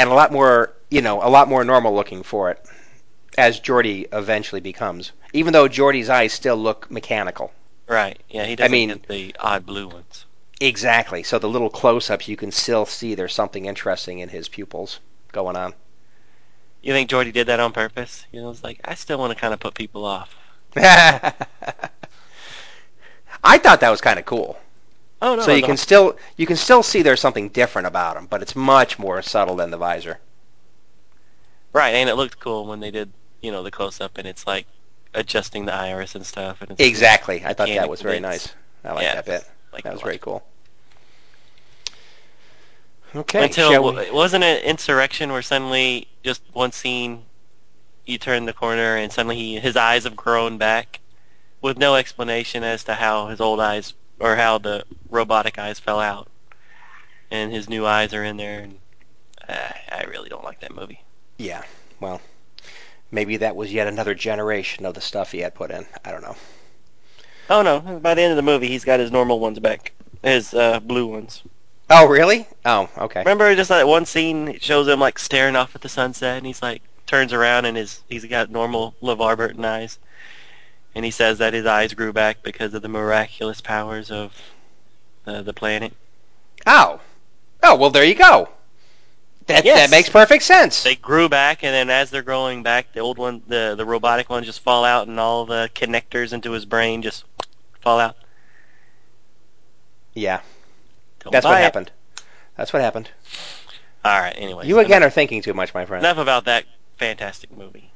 and 0.00 0.08
a 0.10 0.14
lot 0.14 0.32
more, 0.32 0.72
you 0.90 1.02
know, 1.02 1.22
a 1.22 1.28
lot 1.28 1.48
more 1.48 1.64
normal 1.64 1.94
looking 1.94 2.22
for 2.22 2.50
it 2.50 2.64
as 3.36 3.60
Geordi 3.60 4.06
eventually 4.12 4.60
becomes. 4.60 5.12
Even 5.32 5.52
though 5.52 5.68
Geordi's 5.68 6.08
eyes 6.08 6.32
still 6.32 6.56
look 6.56 6.90
mechanical. 6.90 7.52
Right. 7.88 8.20
Yeah, 8.30 8.44
he 8.44 8.56
doesn't 8.56 8.70
mean- 8.70 8.88
get 8.90 9.08
the 9.08 9.34
odd 9.40 9.66
blue 9.66 9.88
ones. 9.88 10.26
Exactly. 10.62 11.24
So 11.24 11.40
the 11.40 11.48
little 11.48 11.70
close-ups, 11.70 12.28
you 12.28 12.36
can 12.36 12.52
still 12.52 12.86
see 12.86 13.16
there's 13.16 13.34
something 13.34 13.66
interesting 13.66 14.20
in 14.20 14.28
his 14.28 14.48
pupils 14.48 15.00
going 15.32 15.56
on. 15.56 15.74
You 16.82 16.92
think 16.92 17.10
Geordi 17.10 17.32
did 17.32 17.48
that 17.48 17.58
on 17.58 17.72
purpose? 17.72 18.24
You 18.30 18.40
know, 18.40 18.50
it's 18.50 18.62
like 18.62 18.80
I 18.84 18.94
still 18.94 19.18
want 19.18 19.32
to 19.32 19.38
kind 19.38 19.52
of 19.52 19.58
put 19.58 19.74
people 19.74 20.04
off. 20.04 20.36
I 20.76 21.32
thought 23.58 23.80
that 23.80 23.90
was 23.90 24.00
kind 24.00 24.20
of 24.20 24.24
cool. 24.24 24.56
Oh 25.20 25.34
no! 25.36 25.42
so 25.42 25.52
you 25.52 25.62
can 25.62 25.72
awesome. 25.72 25.76
still 25.76 26.16
you 26.36 26.46
can 26.46 26.56
still 26.56 26.82
see 26.82 27.02
there's 27.02 27.20
something 27.20 27.48
different 27.48 27.86
about 27.88 28.16
him, 28.16 28.26
but 28.26 28.40
it's 28.42 28.56
much 28.56 28.98
more 28.98 29.20
subtle 29.22 29.56
than 29.56 29.70
the 29.70 29.78
visor. 29.78 30.18
right, 31.72 31.94
and 31.94 32.08
it 32.08 32.14
looked 32.14 32.38
cool 32.40 32.66
when 32.66 32.80
they 32.80 32.90
did, 32.90 33.12
you 33.40 33.50
know, 33.50 33.62
the 33.62 33.70
close 33.70 34.00
up, 34.00 34.18
and 34.18 34.26
it's 34.28 34.46
like 34.46 34.66
adjusting 35.14 35.66
the 35.66 35.74
iris 35.74 36.14
and 36.14 36.24
stuff. 36.24 36.62
And 36.62 36.72
it's 36.72 36.80
Exactly. 36.80 37.44
I 37.44 37.52
thought 37.52 37.68
that 37.68 37.88
was 37.88 38.00
very 38.00 38.20
nice. 38.20 38.52
I 38.84 38.92
like 38.92 39.02
Yeah, 39.02 39.14
that 39.14 39.26
bit. 39.26 39.44
Like 39.72 39.84
That 39.84 39.92
was 39.94 40.02
very 40.02 40.18
cool. 40.18 40.44
Okay. 43.14 43.44
Until 43.44 43.92
we- 43.94 44.10
wasn't 44.10 44.44
it 44.44 44.64
insurrection 44.64 45.32
where 45.32 45.42
suddenly 45.42 46.08
just 46.22 46.42
one 46.52 46.72
scene, 46.72 47.24
you 48.06 48.18
turn 48.18 48.46
the 48.46 48.52
corner 48.52 48.96
and 48.96 49.12
suddenly 49.12 49.36
he, 49.36 49.60
his 49.60 49.76
eyes 49.76 50.04
have 50.04 50.16
grown 50.16 50.58
back, 50.58 51.00
with 51.60 51.78
no 51.78 51.94
explanation 51.94 52.64
as 52.64 52.84
to 52.84 52.94
how 52.94 53.28
his 53.28 53.40
old 53.40 53.60
eyes 53.60 53.94
or 54.18 54.36
how 54.36 54.58
the 54.58 54.84
robotic 55.10 55.58
eyes 55.58 55.78
fell 55.78 56.00
out, 56.00 56.28
and 57.30 57.52
his 57.52 57.68
new 57.68 57.86
eyes 57.86 58.14
are 58.14 58.24
in 58.24 58.36
there. 58.36 58.60
And 58.60 58.78
uh, 59.48 59.72
I 59.90 60.04
really 60.04 60.28
don't 60.28 60.44
like 60.44 60.60
that 60.60 60.74
movie. 60.74 61.02
Yeah. 61.38 61.62
Well, 62.00 62.20
maybe 63.10 63.36
that 63.38 63.56
was 63.56 63.72
yet 63.72 63.86
another 63.88 64.14
generation 64.14 64.86
of 64.86 64.94
the 64.94 65.00
stuff 65.00 65.32
he 65.32 65.40
had 65.40 65.54
put 65.54 65.70
in. 65.70 65.86
I 66.04 66.10
don't 66.12 66.22
know. 66.22 66.36
Oh 67.50 67.62
no! 67.62 67.80
By 67.80 68.14
the 68.14 68.22
end 68.22 68.30
of 68.32 68.36
the 68.36 68.42
movie, 68.42 68.68
he's 68.68 68.84
got 68.84 69.00
his 69.00 69.10
normal 69.10 69.40
ones 69.40 69.58
back, 69.58 69.92
his 70.22 70.54
uh, 70.54 70.80
blue 70.80 71.06
ones. 71.06 71.42
Oh, 71.90 72.06
really? 72.06 72.46
Oh, 72.64 72.88
okay. 72.96 73.20
Remember 73.20 73.54
just 73.54 73.68
that 73.68 73.86
one 73.86 74.06
scene 74.06 74.48
it 74.48 74.62
shows 74.62 74.88
him 74.88 75.00
like 75.00 75.18
staring 75.18 75.56
off 75.56 75.74
at 75.74 75.82
the 75.82 75.88
sunset, 75.88 76.38
and 76.38 76.46
he's 76.46 76.62
like 76.62 76.82
turns 77.06 77.32
around 77.32 77.66
and 77.66 77.76
his 77.76 78.00
he's 78.08 78.24
got 78.24 78.50
normal 78.50 78.94
LeVar 79.02 79.36
Burton 79.36 79.64
eyes, 79.64 79.98
and 80.94 81.04
he 81.04 81.10
says 81.10 81.38
that 81.38 81.52
his 81.52 81.66
eyes 81.66 81.92
grew 81.92 82.12
back 82.12 82.42
because 82.42 82.72
of 82.72 82.82
the 82.82 82.88
miraculous 82.88 83.60
powers 83.60 84.10
of 84.10 84.34
uh, 85.26 85.42
the 85.42 85.52
planet. 85.52 85.92
Oh. 86.66 87.00
Oh, 87.62 87.76
well, 87.76 87.90
there 87.90 88.04
you 88.04 88.14
go. 88.14 88.48
That 89.46 89.64
Yes. 89.64 89.90
that 89.90 89.90
makes 89.94 90.08
perfect 90.08 90.44
sense. 90.44 90.82
They 90.82 90.94
grew 90.94 91.28
back, 91.28 91.64
and 91.64 91.74
then 91.74 91.90
as 91.90 92.10
they're 92.10 92.22
growing 92.22 92.62
back, 92.62 92.92
the 92.92 93.00
old 93.00 93.18
one, 93.18 93.42
the 93.48 93.74
the 93.76 93.84
robotic 93.84 94.30
ones, 94.30 94.46
just 94.46 94.60
fall 94.60 94.84
out, 94.84 95.08
and 95.08 95.18
all 95.18 95.44
the 95.44 95.68
connectors 95.74 96.32
into 96.32 96.52
his 96.52 96.64
brain 96.64 97.02
just 97.02 97.24
fall 97.82 97.98
out. 98.00 98.16
yeah. 100.14 100.40
Don't 101.20 101.32
That's 101.32 101.44
what 101.44 101.58
it. 101.60 101.62
happened. 101.62 101.92
That's 102.56 102.72
what 102.72 102.82
happened. 102.82 103.10
All 104.04 104.18
right. 104.20 104.34
Anyway, 104.36 104.66
You 104.66 104.78
again 104.80 105.02
are 105.04 105.10
thinking 105.10 105.40
too 105.42 105.54
much, 105.54 105.72
my 105.74 105.84
friend. 105.86 106.04
enough 106.04 106.18
about 106.18 106.46
that 106.46 106.64
fantastic 106.96 107.56
movie. 107.56 107.92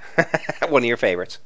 One 0.68 0.82
of 0.82 0.86
your 0.86 0.96
favorites. 0.96 1.38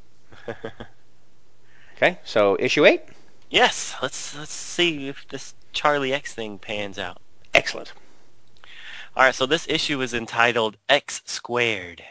Okay, 1.96 2.18
so 2.24 2.56
issue 2.60 2.84
eight. 2.86 3.02
yes, 3.50 3.94
let's 4.02 4.36
let's 4.38 4.52
see 4.52 5.08
if 5.08 5.26
this 5.28 5.54
Charlie 5.72 6.12
X 6.12 6.34
thing 6.34 6.58
pans 6.58 6.98
out. 6.98 7.20
Excellent. 7.54 7.92
All 9.16 9.24
right, 9.24 9.34
so 9.34 9.46
this 9.46 9.66
issue 9.68 10.00
is 10.02 10.12
entitled 10.14 10.76
X 10.88 11.22
Squared, 11.24 12.02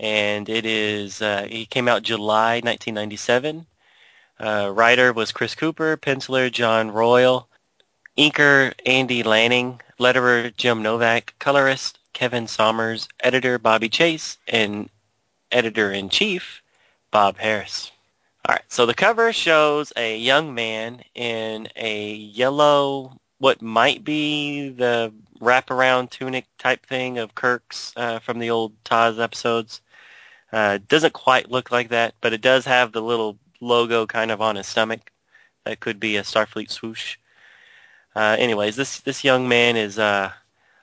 and 0.00 0.48
it 0.48 0.66
is 0.66 1.22
uh, 1.22 1.46
it 1.48 1.70
came 1.70 1.88
out 1.88 2.02
July 2.02 2.56
1997. 2.56 3.66
Uh, 4.38 4.70
writer 4.74 5.12
was 5.12 5.32
Chris 5.32 5.54
Cooper, 5.54 5.96
penciler 5.96 6.50
John 6.50 6.90
Royle, 6.90 7.48
inker 8.18 8.74
Andy 8.84 9.22
Lanning, 9.22 9.80
letterer 9.98 10.54
Jim 10.56 10.82
Novak, 10.82 11.34
colorist 11.38 11.98
Kevin 12.12 12.46
Somers, 12.46 13.08
editor 13.20 13.58
Bobby 13.58 13.88
Chase, 13.88 14.38
and 14.48 14.90
editor-in-chief 15.52 16.62
Bob 17.10 17.38
Harras. 17.38 17.90
All 18.48 18.54
right, 18.54 18.64
so 18.68 18.86
the 18.86 18.94
cover 18.94 19.32
shows 19.32 19.92
a 19.96 20.16
young 20.18 20.54
man 20.54 21.02
in 21.14 21.68
a 21.74 22.12
yellow, 22.14 23.18
what 23.38 23.60
might 23.62 24.04
be 24.04 24.68
the 24.68 25.12
wraparound 25.40 26.10
tunic 26.10 26.46
type 26.58 26.86
thing 26.86 27.18
of 27.18 27.34
Kirk's 27.34 27.92
uh, 27.96 28.18
from 28.20 28.38
the 28.38 28.50
old 28.50 28.72
TOS 28.84 29.18
episodes. 29.18 29.80
Uh, 30.52 30.78
doesn't 30.88 31.12
quite 31.12 31.50
look 31.50 31.70
like 31.70 31.88
that, 31.88 32.14
but 32.20 32.32
it 32.32 32.40
does 32.40 32.64
have 32.64 32.92
the 32.92 33.02
little 33.02 33.36
logo 33.60 34.06
kind 34.06 34.30
of 34.30 34.40
on 34.40 34.56
his 34.56 34.66
stomach. 34.66 35.12
That 35.64 35.80
could 35.80 35.98
be 35.98 36.16
a 36.16 36.22
Starfleet 36.22 36.70
swoosh. 36.70 37.16
Uh, 38.14 38.36
anyways, 38.38 38.76
this 38.76 39.00
this 39.00 39.24
young 39.24 39.48
man 39.48 39.76
is 39.76 39.98
uh, 39.98 40.32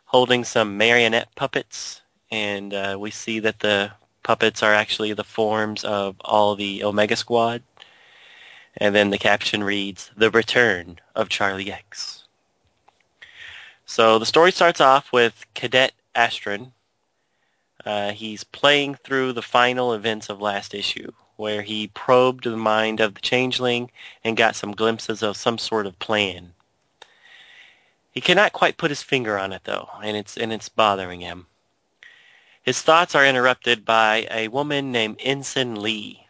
holding 0.05 0.43
some 0.43 0.77
marionette 0.77 1.33
puppets, 1.35 2.01
and 2.31 2.73
uh, 2.73 2.97
we 2.99 3.11
see 3.11 3.39
that 3.39 3.59
the 3.59 3.91
puppets 4.23 4.63
are 4.63 4.73
actually 4.73 5.13
the 5.13 5.23
forms 5.23 5.83
of 5.83 6.15
all 6.21 6.55
the 6.55 6.83
Omega 6.83 7.15
Squad. 7.15 7.61
And 8.77 8.95
then 8.95 9.11
the 9.11 9.19
caption 9.19 9.63
reads, 9.63 10.09
The 10.17 10.31
Return 10.31 10.99
of 11.15 11.29
Charlie 11.29 11.71
X. 11.71 12.23
So 13.85 14.17
the 14.17 14.25
story 14.25 14.51
starts 14.51 14.81
off 14.81 15.11
with 15.11 15.45
Cadet 15.53 15.91
Astron. 16.15 16.71
Uh, 17.85 18.11
he's 18.11 18.43
playing 18.43 18.95
through 18.95 19.33
the 19.33 19.41
final 19.41 19.93
events 19.93 20.29
of 20.29 20.41
last 20.41 20.73
issue, 20.73 21.11
where 21.35 21.61
he 21.61 21.87
probed 21.87 22.43
the 22.43 22.57
mind 22.57 22.99
of 22.99 23.15
the 23.15 23.21
changeling 23.21 23.89
and 24.23 24.37
got 24.37 24.55
some 24.55 24.71
glimpses 24.71 25.23
of 25.23 25.37
some 25.37 25.57
sort 25.57 25.85
of 25.85 25.97
plan. 25.99 26.53
He 28.11 28.21
cannot 28.21 28.53
quite 28.53 28.77
put 28.77 28.91
his 28.91 29.01
finger 29.01 29.39
on 29.39 29.53
it 29.53 29.63
though, 29.63 29.89
and 30.03 30.15
it's 30.15 30.37
and 30.37 30.53
it's 30.53 30.69
bothering 30.69 31.21
him. 31.21 31.47
His 32.61 32.81
thoughts 32.81 33.15
are 33.15 33.25
interrupted 33.25 33.83
by 33.83 34.27
a 34.29 34.47
woman 34.49 34.91
named 34.91 35.17
Ensign 35.19 35.81
Lee, 35.81 36.27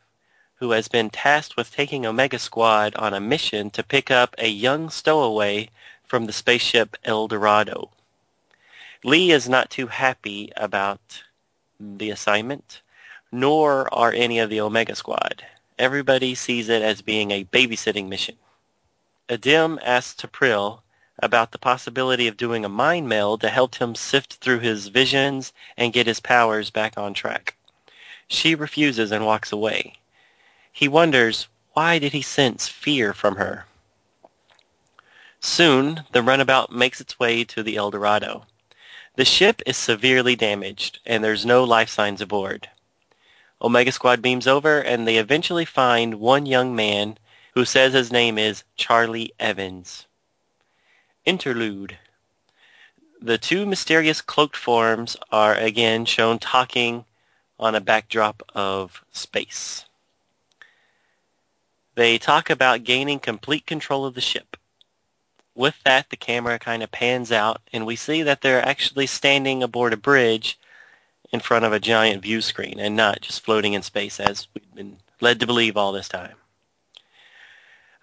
who 0.55 0.71
has 0.71 0.87
been 0.87 1.09
tasked 1.09 1.57
with 1.57 1.75
taking 1.75 2.05
Omega 2.05 2.39
Squad 2.39 2.95
on 2.95 3.13
a 3.13 3.19
mission 3.19 3.69
to 3.71 3.83
pick 3.83 4.09
up 4.09 4.33
a 4.37 4.47
young 4.47 4.89
stowaway 4.89 5.69
from 6.05 6.25
the 6.25 6.31
spaceship 6.31 6.95
El 7.03 7.27
Dorado. 7.27 7.91
Lee 9.03 9.31
is 9.31 9.49
not 9.49 9.69
too 9.69 9.87
happy 9.87 10.53
about 10.55 11.21
the 11.79 12.11
assignment, 12.11 12.81
nor 13.33 13.91
are 13.91 14.13
any 14.13 14.37
of 14.37 14.51
the 14.51 14.61
Omega 14.61 14.93
Squad. 14.93 15.43
Everybody 15.79 16.35
sees 16.35 16.69
it 16.69 16.83
as 16.83 17.01
being 17.01 17.31
a 17.31 17.43
babysitting 17.45 18.07
mission. 18.07 18.37
Adim 19.27 19.79
asks 19.83 20.21
T'Pril 20.21 20.81
about 21.17 21.51
the 21.51 21.57
possibility 21.57 22.27
of 22.27 22.37
doing 22.37 22.63
a 22.63 22.69
mind 22.69 23.09
meld 23.09 23.41
to 23.41 23.49
help 23.49 23.73
him 23.73 23.95
sift 23.95 24.35
through 24.35 24.59
his 24.59 24.89
visions 24.89 25.51
and 25.75 25.93
get 25.93 26.05
his 26.05 26.19
powers 26.19 26.69
back 26.69 26.95
on 26.95 27.15
track. 27.15 27.55
She 28.27 28.53
refuses 28.53 29.11
and 29.11 29.25
walks 29.25 29.51
away. 29.51 29.97
He 30.71 30.87
wonders 30.87 31.47
why 31.73 31.97
did 31.97 32.13
he 32.13 32.21
sense 32.21 32.67
fear 32.67 33.15
from 33.15 33.37
her. 33.37 33.65
Soon, 35.39 36.03
the 36.11 36.21
runabout 36.21 36.71
makes 36.71 37.01
its 37.01 37.17
way 37.19 37.43
to 37.45 37.63
the 37.63 37.77
El 37.77 37.89
Dorado. 37.89 38.45
The 39.15 39.25
ship 39.25 39.63
is 39.65 39.75
severely 39.75 40.35
damaged, 40.35 40.99
and 41.03 41.23
there's 41.23 41.47
no 41.47 41.63
life 41.63 41.89
signs 41.89 42.21
aboard. 42.21 42.69
Omega 43.63 43.93
Squad 43.93 44.21
beams 44.21 44.45
over, 44.45 44.81
and 44.81 45.07
they 45.07 45.17
eventually 45.17 45.63
find 45.63 46.15
one 46.15 46.45
young 46.45 46.75
man 46.75 47.17
who 47.53 47.63
says 47.63 47.93
his 47.93 48.11
name 48.11 48.37
is 48.37 48.63
Charlie 48.75 49.33
Evans. 49.39 50.05
Interlude. 51.23 51.97
The 53.21 53.37
two 53.37 53.65
mysterious 53.65 54.19
cloaked 54.19 54.57
forms 54.57 55.15
are 55.31 55.55
again 55.55 56.03
shown 56.03 56.39
talking 56.39 57.05
on 57.57 57.73
a 57.73 57.79
backdrop 57.79 58.43
of 58.53 59.01
space. 59.13 59.85
They 61.95 62.17
talk 62.17 62.49
about 62.49 62.83
gaining 62.83 63.19
complete 63.19 63.65
control 63.65 64.05
of 64.05 64.13
the 64.13 64.19
ship. 64.19 64.57
With 65.55 65.75
that, 65.85 66.09
the 66.09 66.17
camera 66.17 66.59
kind 66.59 66.83
of 66.83 66.91
pans 66.91 67.31
out, 67.31 67.61
and 67.71 67.85
we 67.85 67.95
see 67.95 68.23
that 68.23 68.41
they're 68.41 68.65
actually 68.67 69.07
standing 69.07 69.63
aboard 69.63 69.93
a 69.93 69.97
bridge 69.97 70.59
in 71.33 71.39
front 71.39 71.65
of 71.65 71.73
a 71.73 71.79
giant 71.79 72.21
view 72.21 72.39
screen 72.41 72.79
and 72.79 72.95
not 72.95 73.19
just 73.19 73.43
floating 73.43 73.73
in 73.73 73.81
space 73.81 74.19
as 74.19 74.47
we've 74.53 74.75
been 74.75 74.95
led 75.19 75.39
to 75.39 75.47
believe 75.47 75.75
all 75.75 75.91
this 75.91 76.07
time. 76.07 76.35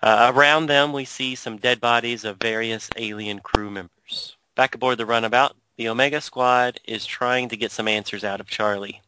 Uh, 0.03 0.33
around 0.35 0.66
them, 0.66 0.93
we 0.93 1.05
see 1.05 1.37
some 1.37 1.57
dead 1.57 1.81
bodies 1.81 2.25
of 2.25 2.38
various 2.38 2.90
alien 2.97 3.38
crew 3.38 3.71
members. 3.71 4.37
Back 4.57 4.75
aboard 4.75 4.99
the 4.99 5.07
runabout, 5.07 5.55
the 5.77 5.88
Omega 5.88 6.21
Squad 6.21 6.81
is 6.85 7.07
trying 7.07 7.49
to 7.51 7.57
get 7.57 7.71
some 7.71 7.87
answers 7.87 8.25
out 8.25 8.40
of 8.40 8.49
Charlie. 8.49 9.01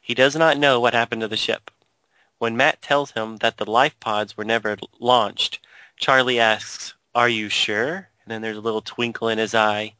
He 0.00 0.14
does 0.14 0.34
not 0.34 0.56
know 0.56 0.80
what 0.80 0.94
happened 0.94 1.20
to 1.20 1.28
the 1.28 1.36
ship. 1.36 1.70
When 2.38 2.56
Matt 2.56 2.80
tells 2.80 3.10
him 3.10 3.36
that 3.38 3.58
the 3.58 3.70
life 3.70 4.00
pods 4.00 4.36
were 4.36 4.44
never 4.44 4.78
launched, 4.98 5.60
Charlie 5.98 6.40
asks, 6.40 6.94
Are 7.14 7.28
you 7.28 7.50
sure? 7.50 8.08
And 8.24 8.30
then 8.32 8.40
there's 8.40 8.56
a 8.56 8.62
little 8.62 8.80
twinkle 8.80 9.28
in 9.28 9.36
his 9.36 9.54
eye. 9.54 9.92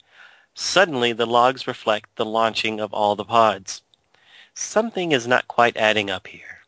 Suddenly, 0.63 1.15
the 1.15 1.27
logs 1.27 1.67
reflect 1.67 2.17
the 2.17 2.25
launching 2.27 2.81
of 2.81 2.93
all 2.93 3.17
the 3.17 3.25
pods. 3.25 3.81
Something 4.53 5.11
is 5.11 5.27
not 5.27 5.49
quite 5.49 5.79
adding 5.79 6.11
up 6.11 6.27
here. 6.27 6.61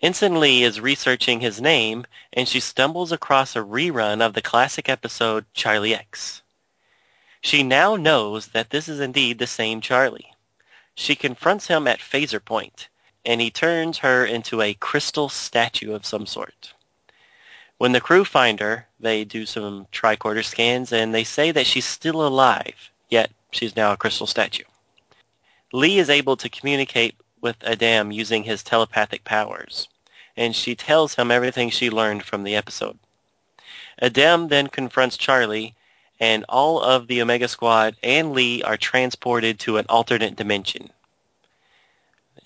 Ensign 0.00 0.38
Lee 0.38 0.62
is 0.62 0.80
researching 0.80 1.40
his 1.40 1.60
name, 1.60 2.06
and 2.32 2.48
she 2.48 2.60
stumbles 2.60 3.10
across 3.10 3.56
a 3.56 3.64
rerun 3.64 4.22
of 4.22 4.32
the 4.32 4.42
classic 4.42 4.88
episode 4.88 5.44
Charlie 5.54 5.92
X. 5.92 6.42
She 7.40 7.64
now 7.64 7.96
knows 7.96 8.46
that 8.46 8.70
this 8.70 8.88
is 8.88 9.00
indeed 9.00 9.40
the 9.40 9.48
same 9.48 9.80
Charlie. 9.80 10.32
She 10.94 11.16
confronts 11.16 11.66
him 11.66 11.88
at 11.88 11.98
phaser 11.98 12.42
point, 12.42 12.88
and 13.24 13.40
he 13.40 13.50
turns 13.50 13.98
her 13.98 14.24
into 14.24 14.62
a 14.62 14.74
crystal 14.74 15.28
statue 15.28 15.92
of 15.92 16.06
some 16.06 16.26
sort. 16.26 16.74
When 17.78 17.92
the 17.92 18.00
crew 18.00 18.24
find 18.24 18.58
her, 18.60 18.86
they 18.98 19.24
do 19.24 19.44
some 19.44 19.86
tricorder 19.92 20.44
scans, 20.44 20.92
and 20.92 21.14
they 21.14 21.24
say 21.24 21.50
that 21.50 21.66
she's 21.66 21.84
still 21.84 22.26
alive, 22.26 22.90
yet 23.10 23.30
she's 23.50 23.76
now 23.76 23.92
a 23.92 23.96
crystal 23.96 24.26
statue. 24.26 24.64
Lee 25.72 25.98
is 25.98 26.08
able 26.08 26.36
to 26.38 26.48
communicate 26.48 27.16
with 27.42 27.56
Edam 27.62 28.12
using 28.12 28.44
his 28.44 28.62
telepathic 28.62 29.24
powers, 29.24 29.88
and 30.36 30.56
she 30.56 30.74
tells 30.74 31.14
him 31.14 31.30
everything 31.30 31.68
she 31.68 31.90
learned 31.90 32.24
from 32.24 32.44
the 32.44 32.56
episode. 32.56 32.98
Edam 34.00 34.48
then 34.48 34.68
confronts 34.68 35.18
Charlie, 35.18 35.74
and 36.18 36.46
all 36.48 36.80
of 36.80 37.08
the 37.08 37.20
Omega 37.20 37.46
Squad 37.46 37.94
and 38.02 38.32
Lee 38.32 38.62
are 38.62 38.78
transported 38.78 39.58
to 39.60 39.76
an 39.76 39.84
alternate 39.90 40.36
dimension. 40.36 40.90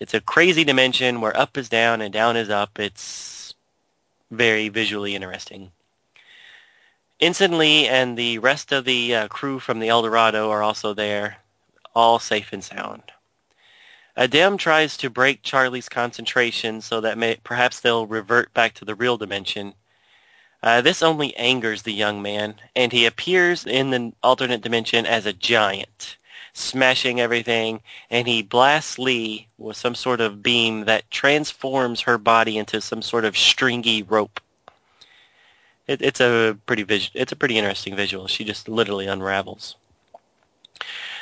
It's 0.01 0.15
a 0.15 0.21
crazy 0.21 0.65
dimension 0.65 1.21
where 1.21 1.37
up 1.37 1.57
is 1.57 1.69
down 1.69 2.01
and 2.01 2.13
down 2.13 2.37
is 2.37 2.51
up. 2.51 2.81
It's 2.81 3.40
very 4.31 4.69
visually 4.69 5.15
interesting. 5.15 5.73
Ensign 7.21 7.59
Lee 7.59 7.87
and 7.87 8.17
the 8.17 8.39
rest 8.39 8.73
of 8.73 8.85
the 8.85 9.15
uh, 9.15 9.29
crew 9.29 9.59
from 9.59 9.79
the 9.79 9.89
El 9.89 10.03
Dorado 10.03 10.51
are 10.51 10.63
also 10.63 10.95
there, 10.95 11.37
all 11.95 12.19
safe 12.19 12.53
and 12.53 12.65
sound. 12.65 13.03
Edam 14.17 14.59
tries 14.59 14.97
to 14.99 15.11
break 15.11 15.43
Charlie's 15.43 15.89
concentration 15.89 16.81
so 16.81 17.01
that 17.03 17.19
may, 17.19 17.37
perhaps 17.43 17.81
they'll 17.81 18.07
revert 18.07 18.53
back 18.55 18.75
to 18.75 18.85
the 18.85 18.95
real 18.95 19.17
dimension. 19.17 19.75
Uh, 20.63 20.81
this 20.81 21.03
only 21.03 21.37
angers 21.37 21.83
the 21.83 21.93
young 21.93 22.21
man, 22.21 22.55
and 22.77 22.93
he 22.93 23.07
appears 23.07 23.67
in 23.67 23.91
the 23.91 24.13
alternate 24.23 24.61
dimension 24.61 25.07
as 25.07 25.27
a 25.27 25.33
giant, 25.33 26.17
smashing 26.53 27.21
everything, 27.21 27.81
and 28.11 28.27
he 28.27 28.43
blasts 28.43 28.99
Lee 28.99 29.49
with 29.59 29.77
some 29.77 29.95
sort 29.95 30.21
of 30.21 30.43
beam 30.43 30.85
that 30.85 31.11
transforms 31.11 32.01
her 32.01 32.19
body 32.19 32.59
into 32.59 32.81
some 32.81 33.03
sort 33.03 33.25
of 33.25 33.37
stringy 33.37 34.03
rope. 34.03 34.41
It, 35.87 36.03
it's 36.03 36.21
a 36.21 36.57
pretty 36.67 36.83
vis- 36.83 37.11
it's 37.15 37.33
a 37.33 37.37
pretty 37.37 37.59
interesting 37.59 37.97
visual. 37.97 38.27
She 38.27 38.45
just 38.45 38.69
literally 38.69 39.07
unravels. 39.07 39.77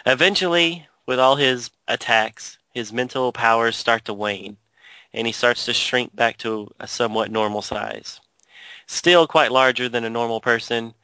Eventually, 0.07 0.87
with 1.07 1.19
all 1.19 1.37
his 1.37 1.71
attacks, 1.89 2.59
his 2.75 2.93
mental 2.93 3.33
powers 3.33 3.77
start 3.77 4.05
to 4.05 4.15
wane, 4.15 4.57
and 5.13 5.27
he 5.27 5.33
starts 5.33 5.65
to 5.65 5.75
shrink 5.75 6.15
back 6.15 6.37
to 6.39 6.71
a 6.81 6.87
somewhat 6.87 7.31
normal 7.31 7.63
size. 7.63 8.21
Still 8.87 9.27
quite 9.27 9.53
larger 9.53 9.89
than 9.89 10.05
a 10.05 10.11
normal 10.11 10.41
person, 10.41 10.95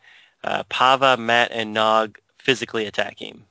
uh, 0.42 0.62
Pava, 0.64 1.18
Matt, 1.18 1.50
and 1.52 1.72
Nog 1.72 2.18
physically 2.38 2.86
attack 2.86 3.18
him. 3.18 3.44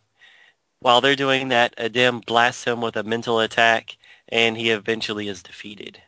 While 0.83 0.99
they're 0.99 1.15
doing 1.15 1.47
that, 1.47 1.73
Edam 1.77 2.19
blasts 2.19 2.65
him 2.65 2.81
with 2.81 2.97
a 2.97 3.03
mental 3.03 3.39
attack, 3.39 3.95
and 4.27 4.57
he 4.57 4.69
eventually 4.69 5.29
is 5.29 5.41
defeated. 5.41 6.03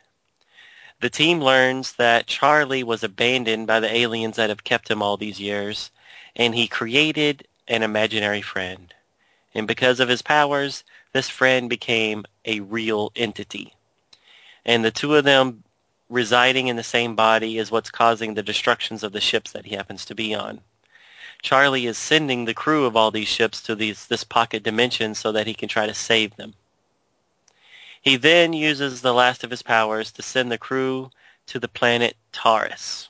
The 1.00 1.08
team 1.08 1.40
learns 1.40 1.94
that 1.94 2.26
Charlie 2.26 2.82
was 2.82 3.02
abandoned 3.02 3.66
by 3.66 3.80
the 3.80 3.90
aliens 3.90 4.36
that 4.36 4.50
have 4.50 4.64
kept 4.64 4.90
him 4.90 5.00
all 5.00 5.16
these 5.16 5.40
years, 5.40 5.90
and 6.36 6.54
he 6.54 6.68
created 6.68 7.48
an 7.66 7.82
imaginary 7.82 8.42
friend. 8.42 8.92
And 9.54 9.66
because 9.66 9.98
of 9.98 10.10
his 10.10 10.20
powers, 10.20 10.84
this 11.14 11.30
friend 11.30 11.70
became 11.70 12.26
a 12.44 12.60
real 12.60 13.12
entity. 13.16 13.72
And 14.66 14.84
the 14.84 14.90
two 14.90 15.16
of 15.16 15.24
them 15.24 15.64
residing 16.10 16.68
in 16.68 16.76
the 16.76 16.82
same 16.82 17.16
body 17.16 17.56
is 17.56 17.70
what's 17.70 17.90
causing 17.90 18.34
the 18.34 18.42
destructions 18.42 19.02
of 19.02 19.12
the 19.12 19.22
ships 19.22 19.52
that 19.52 19.64
he 19.64 19.74
happens 19.74 20.04
to 20.04 20.14
be 20.14 20.34
on. 20.34 20.60
Charlie 21.46 21.86
is 21.86 21.96
sending 21.96 22.44
the 22.44 22.54
crew 22.54 22.86
of 22.86 22.96
all 22.96 23.12
these 23.12 23.28
ships 23.28 23.62
to 23.62 23.76
these, 23.76 24.06
this 24.06 24.24
pocket 24.24 24.64
dimension 24.64 25.14
so 25.14 25.30
that 25.30 25.46
he 25.46 25.54
can 25.54 25.68
try 25.68 25.86
to 25.86 25.94
save 25.94 26.34
them. 26.34 26.54
He 28.02 28.16
then 28.16 28.52
uses 28.52 29.00
the 29.00 29.14
last 29.14 29.44
of 29.44 29.52
his 29.52 29.62
powers 29.62 30.10
to 30.10 30.22
send 30.22 30.50
the 30.50 30.58
crew 30.58 31.12
to 31.46 31.60
the 31.60 31.68
planet 31.68 32.16
Taurus. 32.32 33.08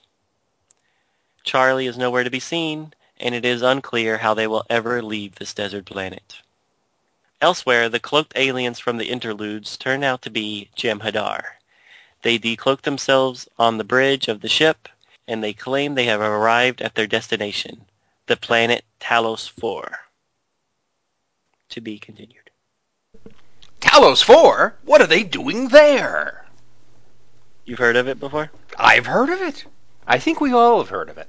Charlie 1.45 1.87
is 1.87 1.97
nowhere 1.97 2.25
to 2.25 2.31
be 2.31 2.39
seen, 2.39 2.93
and 3.19 3.35
it 3.35 3.47
is 3.47 3.63
unclear 3.63 4.19
how 4.19 4.35
they 4.35 4.47
will 4.47 4.67
ever 4.69 5.01
leave 5.01 5.37
this 5.37 5.55
desert 5.55 5.87
planet. 5.87 6.37
Elsewhere, 7.41 7.89
the 7.89 7.99
cloaked 7.99 8.35
aliens 8.37 8.79
from 8.79 8.99
the 8.99 9.09
interludes 9.09 9.79
turn 9.79 10.05
out 10.05 10.21
to 10.21 10.31
be 10.31 10.69
Jem'Hadar. 10.77 11.43
They 12.21 12.39
decloak 12.39 12.83
themselves 12.83 13.49
on 13.59 13.79
the 13.79 13.83
bridge 13.83 14.29
of 14.29 14.43
the 14.43 14.51
ship, 14.51 14.91
and 15.27 15.43
they 15.43 15.55
claim 15.55 15.95
they 15.95 16.05
have 16.05 16.21
arrived 16.21 16.83
at 16.83 16.97
their 16.97 17.07
destination, 17.07 17.87
the 18.27 18.37
planet 18.37 18.85
Talos 19.01 19.49
4. 19.49 19.99
To 21.71 21.81
be 21.81 21.99
continued. 21.99 22.51
Talos 23.81 24.23
4? 24.23 24.77
What 24.85 25.01
are 25.01 25.07
they 25.07 25.23
doing 25.23 25.69
there? 25.69 26.45
You've 27.65 27.79
heard 27.79 27.97
of 27.97 28.09
it 28.09 28.21
before? 28.21 28.51
I've 28.79 29.07
heard 29.07 29.31
of 29.31 29.41
it. 29.43 29.65
I 30.07 30.19
think 30.19 30.41
we 30.41 30.53
all 30.53 30.79
have 30.79 30.89
heard 30.89 31.09
of 31.09 31.19
it. 31.19 31.29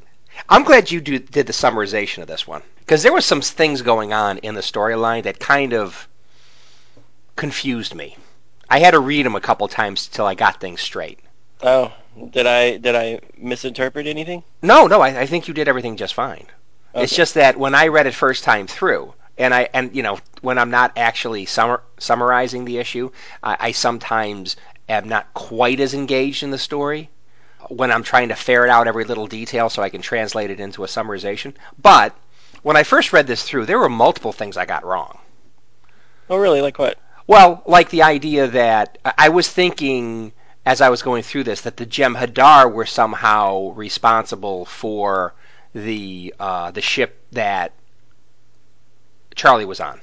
I'm 0.50 0.64
glad 0.64 0.92
you 0.92 1.02
do, 1.02 1.18
did 1.18 1.48
the 1.48 1.54
summarization 1.54 2.22
of 2.22 2.28
this 2.28 2.46
one 2.48 2.62
because 2.80 3.02
there 3.02 3.14
were 3.14 3.22
some 3.22 3.42
things 3.42 3.82
going 3.82 4.14
on 4.14 4.38
in 4.40 4.54
the 4.54 4.62
storyline 4.62 5.24
that 5.24 5.40
kind 5.40 5.74
of 5.74 6.08
confused 7.36 7.96
me. 7.96 8.16
I 8.70 8.80
had 8.80 8.92
to 8.92 9.00
read 9.00 9.26
them 9.26 9.36
a 9.36 9.42
couple 9.42 9.68
times 9.68 10.08
till 10.08 10.26
I 10.26 10.36
got 10.36 10.62
things 10.62 10.82
straight. 10.82 11.20
Oh, 11.62 11.92
did 12.32 12.46
I 12.46 12.78
did 12.78 12.96
I 12.96 13.20
misinterpret 13.38 14.06
anything? 14.06 14.44
No, 14.62 14.86
no, 14.88 15.02
I, 15.02 15.22
I 15.22 15.26
think 15.26 15.48
you 15.48 15.54
did 15.54 15.68
everything 15.68 15.98
just 15.98 16.14
fine. 16.14 16.46
Okay. 16.98 17.04
It's 17.04 17.16
just 17.16 17.36
that 17.36 17.58
when 17.58 17.76
I 17.76 17.90
read 17.90 18.08
it 18.08 18.16
first 18.16 18.44
time 18.44 18.66
through, 18.66 19.14
and 19.38 19.54
I 19.54 19.70
and 19.72 19.96
you 19.96 20.02
know 20.02 20.18
when 20.42 20.58
I'm 20.58 20.72
not 20.72 20.94
actually 20.98 21.46
summar, 21.46 21.82
summarizing 22.00 22.66
the 22.66 22.80
issue, 22.80 23.12
I, 23.44 23.58
I 23.60 23.72
sometimes 23.72 24.56
am 24.90 25.08
not 25.08 25.32
quite 25.36 25.80
as 25.80 25.94
engaged 25.94 26.42
in 26.42 26.50
the 26.50 26.58
story 26.58 27.12
when 27.70 27.92
I'm 27.92 28.02
trying 28.02 28.30
to 28.30 28.36
ferret 28.36 28.72
out 28.72 28.88
every 28.88 29.04
little 29.04 29.28
detail 29.28 29.70
so 29.70 29.84
I 29.84 29.90
can 29.90 30.02
translate 30.02 30.50
it 30.50 30.60
into 30.60 30.84
a 30.84 30.88
summarization. 30.88 31.54
But 31.80 32.16
when 32.64 32.76
I 32.76 32.82
first 32.82 33.14
read 33.14 33.28
this 33.28 33.44
through, 33.44 33.68
there 33.68 33.78
were 33.78 33.90
multiple 33.90 34.34
things 34.34 34.58
I 34.58 34.66
got 34.66 34.84
wrong. 34.84 35.20
Oh, 36.32 36.38
really? 36.38 36.62
Like 36.62 36.80
what? 36.80 36.98
Well, 37.28 37.62
like 37.68 37.92
the 37.92 38.02
idea 38.02 38.48
that 38.48 38.98
I 39.06 39.30
was 39.30 39.48
thinking 39.48 40.34
as 40.66 40.82
I 40.82 40.90
was 40.90 41.04
going 41.04 41.22
through 41.22 41.44
this 41.44 41.62
that 41.62 41.78
the 41.78 41.86
Jem'Hadar 41.86 42.74
were 42.74 42.88
somehow 42.88 43.70
responsible 43.74 44.66
for 44.66 45.36
the 45.84 46.34
uh, 46.40 46.72
the 46.72 46.82
ship 46.82 47.20
that 47.32 47.72
Charlie 49.36 49.66
was 49.66 49.80
on 49.80 50.00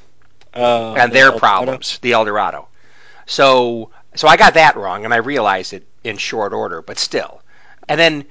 Uh, 0.54 0.94
and 0.94 1.12
their 1.12 1.32
problems, 1.32 1.98
the 2.00 2.12
Eldorado. 2.12 2.68
So 3.26 3.90
so 4.14 4.28
I 4.28 4.36
got 4.36 4.54
that 4.54 4.76
wrong, 4.76 5.04
and 5.04 5.12
I 5.12 5.18
realized 5.18 5.72
it 5.72 5.86
in 6.04 6.16
short 6.18 6.52
order, 6.52 6.82
but 6.82 6.98
still. 6.98 7.42
And 7.88 7.98
then 7.98 8.24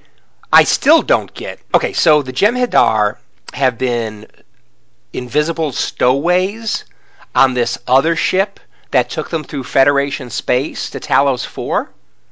I 0.52 0.64
still 0.64 1.02
don't 1.02 1.34
get. 1.34 1.60
Okay, 1.74 1.94
so 1.94 2.22
the 2.22 2.32
Jem'Hadar 2.34 3.18
have 3.54 3.78
been 3.78 4.28
invisible 5.12 5.72
stowaways 5.72 6.86
on 7.36 7.54
this 7.54 7.78
other 7.88 8.16
ship 8.16 8.60
that 8.92 9.10
took 9.10 9.30
them 9.30 9.44
through 9.44 9.64
Federation 9.64 10.30
space 10.30 10.92
to 10.92 11.00
Talos 11.00 11.46
4, 11.46 11.90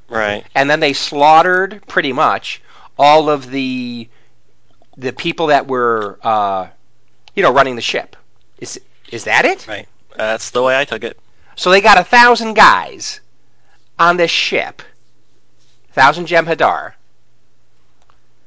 Right. 0.07 0.45
and 0.55 0.69
then 0.69 0.79
they 0.79 0.93
slaughtered 0.93 1.81
pretty 1.87 2.13
much 2.13 2.61
all 2.97 3.29
of 3.29 3.49
the 3.49 4.07
the 5.01 5.13
people 5.13 5.47
that 5.47 5.67
were 5.67 6.19
uh, 6.23 6.67
you 7.35 7.43
know 7.43 7.51
running 7.51 7.75
the 7.75 7.81
ship. 7.81 8.15
Is 8.59 8.79
is 9.11 9.25
that 9.25 9.45
it? 9.45 9.67
Right. 9.67 9.87
That's 10.15 10.51
the 10.51 10.61
way 10.61 10.77
I 10.77 10.85
took 10.85 11.03
it. 11.03 11.19
So 11.55 11.71
they 11.71 11.81
got 11.81 11.97
a 11.97 12.03
thousand 12.03 12.53
guys 12.53 13.19
on 13.99 14.17
this 14.17 14.31
ship, 14.31 14.81
thousand 15.93 16.27
Jem'Hadar, 16.27 16.93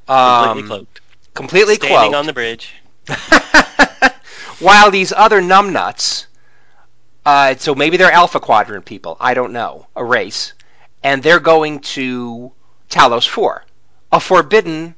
Completely 0.07 0.15
um, 0.15 0.57
completely 0.57 0.67
cloaked. 0.67 1.01
completely 1.33 1.75
Standing 1.75 1.97
cloaked, 1.97 2.15
on 2.15 2.25
the 2.25 2.33
bridge. 2.33 2.73
while 4.59 4.91
these 4.91 5.11
other 5.11 5.41
numbnuts, 5.41 6.25
uh, 7.25 7.55
so 7.55 7.75
maybe 7.75 7.97
they're 7.97 8.11
Alpha 8.11 8.39
Quadrant 8.39 8.85
people, 8.85 9.17
I 9.19 9.33
don't 9.33 9.53
know, 9.53 9.87
a 9.95 10.03
race, 10.03 10.53
and 11.03 11.21
they're 11.21 11.39
going 11.39 11.79
to 11.81 12.51
Talos 12.89 13.27
4, 13.27 13.63
a 14.11 14.19
forbidden 14.19 14.95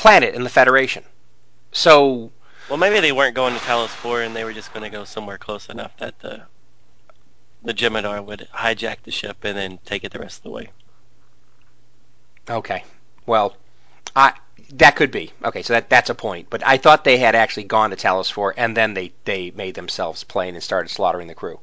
planet 0.00 0.34
in 0.34 0.44
the 0.44 0.50
Federation. 0.50 1.04
So 1.72 2.32
Well, 2.70 2.78
maybe 2.78 3.00
they 3.00 3.12
weren't 3.12 3.34
going 3.34 3.52
to 3.52 3.60
Talos 3.60 3.88
4 3.88 4.22
and 4.22 4.34
they 4.34 4.44
were 4.44 4.54
just 4.54 4.72
going 4.72 4.82
to 4.82 4.96
go 4.96 5.04
somewhere 5.04 5.36
close 5.36 5.68
enough 5.68 5.94
that 5.98 6.18
the 6.20 6.42
the 7.62 7.74
Jem'Hadar 7.74 8.24
would 8.24 8.48
hijack 8.54 9.02
the 9.02 9.10
ship 9.10 9.44
and 9.44 9.54
then 9.58 9.78
take 9.84 10.02
it 10.02 10.12
the 10.12 10.18
rest 10.18 10.38
of 10.38 10.44
the 10.44 10.50
way. 10.50 10.70
Okay. 12.48 12.82
Well, 13.26 13.54
I 14.16 14.32
that 14.72 14.96
could 14.96 15.10
be. 15.10 15.32
Okay, 15.44 15.62
so 15.62 15.74
that 15.74 15.90
that's 15.90 16.08
a 16.08 16.14
point. 16.14 16.48
But 16.48 16.66
I 16.66 16.78
thought 16.78 17.04
they 17.04 17.18
had 17.18 17.34
actually 17.34 17.64
gone 17.64 17.90
to 17.90 17.96
Talos 17.96 18.32
4 18.32 18.54
and 18.56 18.74
then 18.74 18.94
they 18.94 19.12
they 19.26 19.50
made 19.50 19.74
themselves 19.74 20.24
plain 20.24 20.54
and 20.54 20.64
started 20.64 20.88
slaughtering 20.88 21.28
the 21.28 21.34
crew. 21.34 21.60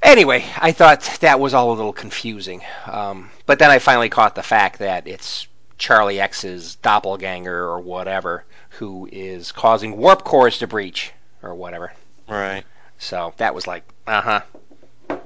Anyway, 0.00 0.44
I 0.56 0.70
thought 0.70 1.18
that 1.20 1.40
was 1.40 1.52
all 1.52 1.72
a 1.72 1.74
little 1.74 1.92
confusing. 1.92 2.62
Um, 2.86 3.32
but 3.46 3.58
then 3.58 3.72
I 3.72 3.80
finally 3.80 4.08
caught 4.08 4.36
the 4.36 4.44
fact 4.44 4.78
that 4.78 5.08
it's 5.08 5.48
Charlie 5.78 6.20
X's 6.20 6.74
doppelganger 6.76 7.64
or 7.64 7.80
whatever 7.80 8.44
who 8.70 9.08
is 9.10 9.52
causing 9.52 9.96
warp 9.96 10.24
cores 10.24 10.58
to 10.58 10.66
breach 10.66 11.12
or 11.42 11.54
whatever. 11.54 11.92
Right. 12.28 12.64
So 12.98 13.32
that 13.38 13.54
was 13.54 13.66
like, 13.66 13.84
uh 14.06 14.20
huh. 14.20 15.16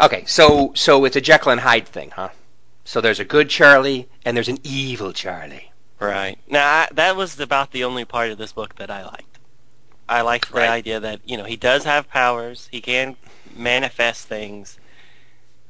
Okay, 0.00 0.24
so 0.26 0.72
so 0.74 1.04
it's 1.04 1.16
a 1.16 1.20
Jekyll 1.20 1.52
and 1.52 1.60
Hyde 1.60 1.86
thing, 1.86 2.10
huh? 2.10 2.30
So 2.84 3.00
there's 3.00 3.20
a 3.20 3.24
good 3.24 3.48
Charlie 3.48 4.08
and 4.24 4.36
there's 4.36 4.48
an 4.48 4.58
evil 4.64 5.12
Charlie. 5.12 5.70
Right. 6.00 6.36
Now, 6.48 6.66
I, 6.66 6.88
that 6.94 7.14
was 7.14 7.38
about 7.38 7.70
the 7.70 7.84
only 7.84 8.04
part 8.04 8.30
of 8.32 8.38
this 8.38 8.52
book 8.52 8.74
that 8.76 8.90
I 8.90 9.04
liked. 9.04 9.38
I 10.08 10.22
liked 10.22 10.50
the 10.50 10.58
Right. 10.58 10.68
idea 10.68 10.98
that, 10.98 11.20
you 11.24 11.36
know, 11.36 11.44
he 11.44 11.54
does 11.56 11.84
have 11.84 12.10
powers. 12.10 12.68
He 12.72 12.80
can 12.80 13.14
manifest 13.54 14.26
things. 14.26 14.78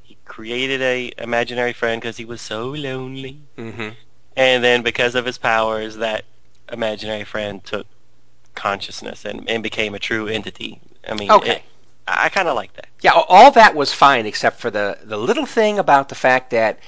He 0.02 0.16
created 0.24 0.80
a 0.80 1.12
imaginary 1.18 1.74
friend 1.74 2.00
because 2.00 2.16
he 2.16 2.24
was 2.24 2.40
so 2.40 2.70
lonely. 2.70 3.42
Mm-hmm. 3.58 3.90
And 4.36 4.62
then 4.64 4.82
because 4.82 5.14
of 5.14 5.24
his 5.26 5.38
powers, 5.38 5.96
that 5.96 6.24
imaginary 6.72 7.24
friend 7.24 7.62
took 7.64 7.86
consciousness 8.54 9.24
and, 9.24 9.48
and 9.48 9.62
became 9.62 9.94
a 9.94 9.98
true 9.98 10.26
entity. 10.28 10.80
I 11.08 11.14
mean, 11.14 11.30
Okay. 11.30 11.50
it- 11.56 11.62
I 12.06 12.30
kind 12.30 12.48
of 12.48 12.56
like 12.56 12.72
that. 12.74 12.88
Yeah, 13.00 13.12
all 13.14 13.52
that 13.52 13.76
was 13.76 13.92
fine 13.92 14.26
except 14.26 14.58
for 14.58 14.70
the 14.70 14.98
the 15.04 15.16
little 15.16 15.46
thing 15.46 15.78
about 15.78 16.08
the 16.08 16.16
fact 16.16 16.50
that 16.50 16.80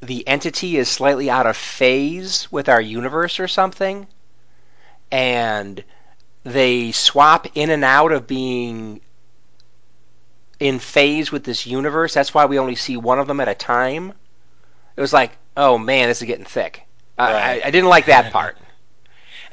the 0.00 0.26
entity 0.26 0.76
is 0.76 0.88
slightly 0.88 1.30
out 1.30 1.46
of 1.46 1.56
phase 1.56 2.50
with 2.50 2.68
our 2.68 2.80
universe 2.80 3.38
or 3.38 3.46
something, 3.46 4.08
and 5.12 5.82
they 6.42 6.90
swap 6.90 7.46
in 7.54 7.70
and 7.70 7.84
out 7.84 8.10
of 8.10 8.26
being 8.26 9.00
in 10.58 10.78
phase 10.80 11.30
with 11.30 11.44
this 11.44 11.66
universe. 11.66 12.14
That's 12.14 12.34
why 12.34 12.46
we 12.46 12.58
only 12.58 12.74
see 12.74 12.96
one 12.96 13.18
of 13.20 13.26
them 13.28 13.40
at 13.40 13.48
a 13.48 13.54
time. 13.54 14.12
It 14.96 15.00
was 15.00 15.12
like, 15.12 15.36
oh 15.58 15.76
man, 15.76 16.08
this 16.08 16.22
is 16.22 16.26
getting 16.26 16.46
thick. 16.46 16.86
I, 17.18 17.32
Right. 17.32 17.64
I, 17.64 17.66
I 17.66 17.70
didn't 17.70 17.90
like 17.90 18.06
that 18.06 18.32
part. 18.32 18.56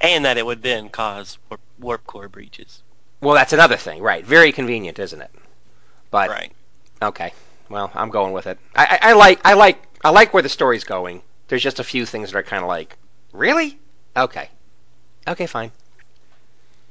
And 0.01 0.25
that 0.25 0.37
it 0.37 0.45
would 0.45 0.61
then 0.61 0.89
cause 0.89 1.37
warp, 1.49 1.61
warp 1.79 2.05
core 2.05 2.27
breaches. 2.27 2.83
Well, 3.21 3.33
that's 3.33 3.53
another 3.53 3.77
thing, 3.77 4.03
right? 4.03 4.25
Very 4.25 4.51
convenient, 4.51 4.99
isn't 4.99 5.21
it? 5.21 5.31
But 6.11 6.29
right. 6.29 6.51
okay, 7.01 7.33
well, 7.69 7.89
I'm 7.93 8.09
going 8.09 8.33
with 8.33 8.45
it. 8.45 8.59
I, 8.75 8.99
I, 9.01 9.09
I 9.09 9.13
like, 9.13 9.39
I 9.45 9.53
like, 9.53 9.81
I 10.03 10.09
like 10.09 10.33
where 10.33 10.43
the 10.43 10.49
story's 10.49 10.83
going. 10.83 11.21
There's 11.47 11.63
just 11.63 11.79
a 11.79 11.83
few 11.83 12.05
things 12.05 12.31
that 12.31 12.37
are 12.37 12.43
kind 12.43 12.61
of 12.61 12.67
like, 12.67 12.97
really? 13.31 13.79
Okay, 14.17 14.49
okay, 15.29 15.47
fine. 15.47 15.71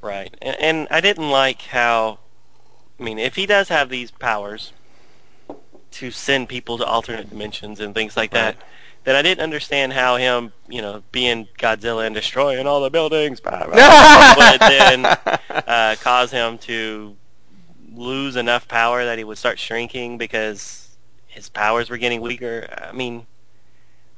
Right. 0.01 0.35
And, 0.41 0.55
and 0.59 0.87
I 0.89 0.99
didn't 0.99 1.29
like 1.29 1.61
how, 1.61 2.17
I 2.99 3.03
mean, 3.03 3.19
if 3.19 3.35
he 3.35 3.45
does 3.45 3.69
have 3.69 3.89
these 3.89 4.09
powers 4.09 4.73
to 5.91 6.09
send 6.09 6.49
people 6.49 6.79
to 6.79 6.85
alternate 6.85 7.29
dimensions 7.29 7.79
and 7.79 7.93
things 7.93 8.17
like 8.17 8.31
that, 8.31 8.57
Then 9.05 9.15
I 9.15 9.21
didn't 9.21 9.41
understand 9.41 9.93
how 9.93 10.17
him, 10.17 10.51
you 10.67 10.81
know, 10.81 11.03
being 11.11 11.47
Godzilla 11.59 12.05
and 12.05 12.15
destroying 12.15 12.65
all 12.65 12.81
the 12.81 12.89
buildings 12.89 13.39
blah, 13.39 13.65
blah, 13.65 13.75
blah, 13.75 14.51
would 14.51 14.59
then 14.59 15.05
uh, 15.49 15.95
cause 16.01 16.31
him 16.31 16.57
to 16.59 17.15
lose 17.93 18.35
enough 18.35 18.67
power 18.67 19.05
that 19.05 19.17
he 19.17 19.23
would 19.23 19.37
start 19.37 19.59
shrinking 19.59 20.17
because 20.17 20.89
his 21.27 21.49
powers 21.49 21.89
were 21.89 21.97
getting 21.97 22.19
weaker. 22.19 22.67
I 22.81 22.91
mean, 22.91 23.27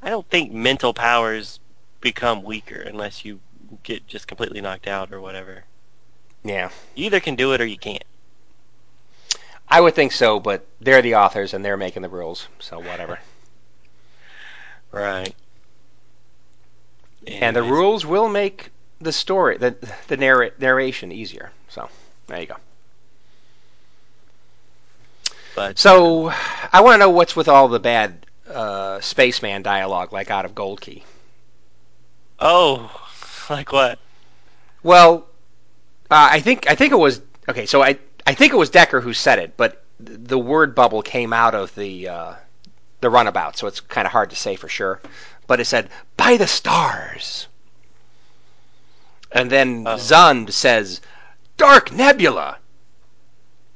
I 0.02 0.10
don't 0.10 0.28
think 0.30 0.52
mental 0.54 0.94
powers 0.94 1.60
become 2.00 2.44
weaker 2.44 2.80
unless 2.80 3.26
you 3.26 3.40
get 3.84 4.08
just 4.08 4.28
completely 4.28 4.62
knocked 4.62 4.88
out 4.88 5.12
or 5.12 5.20
whatever. 5.20 5.66
yeah, 6.44 6.70
You 6.96 7.06
either 7.08 7.20
can 7.20 7.36
do 7.36 7.54
it 7.54 7.60
or 7.60 7.66
you 7.66 7.78
can't. 7.78 8.04
I 9.68 9.82
would 9.82 9.96
think 9.96 10.14
so, 10.14 10.40
but 10.40 10.66
they're 10.80 11.02
the 11.02 11.16
authors 11.16 11.54
and 11.54 11.66
they're 11.66 11.76
making 11.76 12.04
the 12.04 12.10
rules, 12.10 12.48
so 12.60 12.80
whatever. 12.80 13.20
Right. 14.92 15.34
And 17.28 17.56
the 17.56 17.64
rules 17.64 18.06
will 18.06 18.28
make 18.30 18.72
the 19.00 19.12
story, 19.14 19.58
the 19.58 19.76
the 20.08 20.18
narr- 20.18 20.52
narration 20.60 21.12
easier. 21.12 21.52
So 21.70 21.90
there 22.28 22.40
you 22.42 22.48
go. 22.48 22.58
But 25.56 25.78
So 25.78 26.30
I 26.74 26.82
want 26.82 26.96
to 26.96 26.98
know 26.98 27.10
what's 27.10 27.36
with 27.36 27.48
all 27.48 27.68
the 27.70 27.80
bad 27.80 28.26
uh, 28.50 29.00
spaceman 29.02 29.62
dialogue, 29.64 30.12
like 30.12 30.30
out 30.30 30.46
of 30.46 30.54
Gold 30.56 30.82
Key. 30.82 31.06
oh, 32.40 32.90
like 33.50 33.72
what? 33.72 34.00
Well, 34.84 35.28
uh, 36.10 36.30
I 36.32 36.40
think 36.42 36.70
I 36.70 36.76
think 36.76 36.94
it 36.94 36.98
was 36.98 37.22
okay. 37.50 37.66
So 37.66 37.82
I 37.84 38.00
I 38.26 38.34
think 38.34 38.54
it 38.54 38.58
was 38.58 38.70
Decker 38.70 39.02
who 39.02 39.14
said 39.14 39.40
it, 39.40 39.58
but 39.58 39.84
th- 40.06 40.20
the 40.24 40.40
word 40.40 40.76
bubble 40.76 41.02
came 41.02 41.34
out 41.34 41.56
of 41.56 41.74
the 41.76 42.10
uh, 42.10 42.36
the 43.02 43.10
runabout, 43.10 43.58
so 43.58 43.68
it's 43.68 43.80
kind 43.80 44.06
of 44.06 44.12
hard 44.12 44.30
to 44.32 44.36
say 44.36 44.56
for 44.56 44.68
sure. 44.70 45.00
But 45.48 45.60
it 45.60 45.66
said 45.66 45.90
by 46.18 46.38
the 46.38 46.48
stars, 46.48 47.48
and 49.32 49.50
then 49.52 49.84
Oh. 49.88 49.96
Zund 49.96 50.52
says 50.52 51.02
Dark 51.58 51.92
Nebula, 51.92 52.58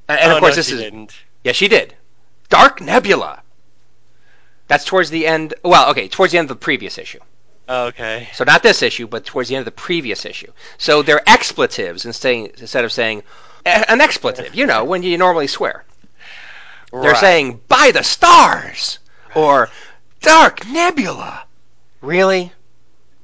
and, 0.07 0.19
and 0.19 0.31
oh, 0.31 0.35
of 0.35 0.39
course 0.41 0.53
no, 0.53 0.55
this 0.57 0.67
she 0.67 0.73
is 0.75 0.81
didn't. 0.81 1.13
yeah 1.43 1.51
she 1.51 1.67
did 1.67 1.95
Dark 2.49 2.81
Nebula. 2.81 3.41
That's 4.67 4.85
towards 4.85 5.09
the 5.09 5.27
end. 5.27 5.53
Well, 5.63 5.89
okay, 5.91 6.07
towards 6.07 6.31
the 6.31 6.37
end 6.37 6.45
of 6.49 6.57
the 6.57 6.63
previous 6.63 6.97
issue. 6.97 7.19
Okay. 7.67 8.29
So 8.33 8.43
not 8.43 8.63
this 8.63 8.81
issue, 8.81 9.07
but 9.07 9.25
towards 9.25 9.49
the 9.49 9.55
end 9.55 9.61
of 9.61 9.65
the 9.65 9.71
previous 9.81 10.25
issue. 10.25 10.51
So 10.77 11.01
they're 11.01 11.27
expletives 11.29 12.05
instead 12.05 12.83
of 12.85 12.91
saying 12.91 13.23
"Eh, 13.65 13.83
an 13.87 14.01
expletive. 14.01 14.55
You 14.55 14.65
know, 14.65 14.83
when 14.83 15.03
you 15.03 15.17
normally 15.17 15.47
swear. 15.47 15.83
They're 16.91 17.11
Right. 17.11 17.17
saying 17.17 17.61
by 17.69 17.91
the 17.91 18.03
stars 18.03 18.99
or 19.35 19.69
dark 20.21 20.67
nebula. 20.67 21.45
Really? 22.01 22.51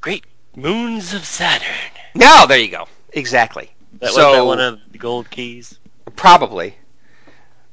great 0.08 0.26
moons 0.56 1.14
of 1.14 1.26
Saturn. 1.26 1.92
Now 2.16 2.46
there 2.46 2.58
you 2.58 2.70
go. 2.70 2.88
Exactly. 3.12 3.72
That 4.00 4.12
so 4.12 4.28
was 4.28 4.38
that 4.38 4.46
one 4.46 4.60
of 4.60 4.80
the 4.92 4.98
gold 4.98 5.30
keys. 5.30 5.78
probably. 6.16 6.76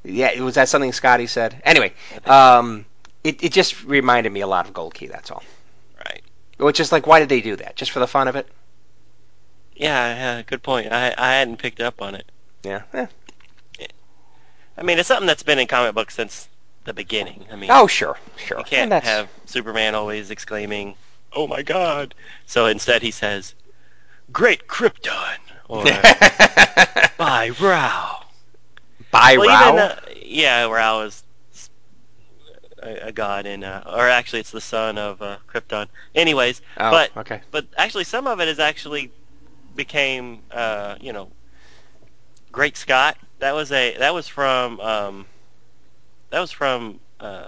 Yeah, 0.03 0.39
was 0.41 0.55
that 0.55 0.69
something 0.69 0.91
Scotty 0.91 1.27
said? 1.27 1.61
Anyway, 1.63 1.93
um, 2.25 2.85
it 3.23 3.43
it 3.43 3.51
just 3.53 3.83
reminded 3.85 4.31
me 4.31 4.41
a 4.41 4.47
lot 4.47 4.67
of 4.67 4.73
Gold 4.73 4.93
Key. 4.93 5.07
That's 5.07 5.31
all. 5.31 5.43
Right. 5.97 6.21
Which 6.57 6.79
is 6.79 6.91
like, 6.91 7.07
why 7.07 7.19
did 7.19 7.29
they 7.29 7.41
do 7.41 7.55
that? 7.55 7.75
Just 7.75 7.91
for 7.91 7.99
the 7.99 8.07
fun 8.07 8.27
of 8.27 8.35
it? 8.35 8.47
Yeah, 9.75 10.15
yeah, 10.15 10.41
good 10.43 10.61
point. 10.61 10.91
I 10.91 11.13
I 11.17 11.33
hadn't 11.35 11.57
picked 11.57 11.79
up 11.79 12.01
on 12.01 12.15
it. 12.15 12.31
Yeah. 12.63 12.83
Eh. 12.93 13.07
I 14.77 14.83
mean, 14.83 14.99
it's 14.99 15.07
something 15.07 15.25
that's 15.25 15.43
been 15.43 15.57
in 15.57 15.67
comic 15.67 15.95
books 15.95 16.15
since 16.15 16.47
the 16.85 16.93
beginning. 16.93 17.45
I 17.51 17.55
mean, 17.55 17.69
Oh, 17.71 17.87
sure, 17.87 18.17
sure. 18.37 18.59
you 18.59 18.63
can't 18.63 18.91
have 19.03 19.29
Superman 19.45 19.95
always 19.95 20.31
exclaiming, 20.31 20.95
"Oh 21.33 21.47
my 21.47 21.61
God!" 21.61 22.15
So 22.45 22.67
instead, 22.67 23.01
he 23.01 23.11
says, 23.11 23.53
"Great 24.31 24.67
Krypton," 24.67 25.37
or 25.67 25.83
"By 27.17 27.49
Rao." 27.59 28.21
By 29.11 29.37
well, 29.37 29.47
Rao. 29.47 29.67
even 29.67 29.79
uh, 29.79 29.99
yeah, 30.23 30.65
Rao 30.65 31.01
is 31.01 31.23
a, 32.81 33.07
a 33.07 33.11
god 33.11 33.45
in, 33.45 33.63
uh, 33.63 33.83
or 33.87 34.07
actually, 34.07 34.39
it's 34.39 34.51
the 34.51 34.61
son 34.61 34.97
of 34.97 35.21
uh, 35.21 35.37
Krypton. 35.51 35.87
Anyways, 36.13 36.61
oh, 36.77 36.91
but 36.91 37.17
okay. 37.17 37.41
but 37.51 37.65
actually, 37.77 38.03
some 38.03 38.27
of 38.27 38.39
it 38.39 38.47
is 38.47 38.59
actually 38.59 39.11
became, 39.75 40.39
uh, 40.51 40.95
you 41.01 41.13
know, 41.13 41.29
Great 42.51 42.77
Scott. 42.77 43.17
That 43.39 43.53
was 43.55 43.71
a 43.71 43.97
that 43.97 44.13
was 44.13 44.27
from 44.27 44.79
um, 44.79 45.25
that 46.29 46.39
was 46.39 46.51
from 46.51 46.99
uh, 47.19 47.47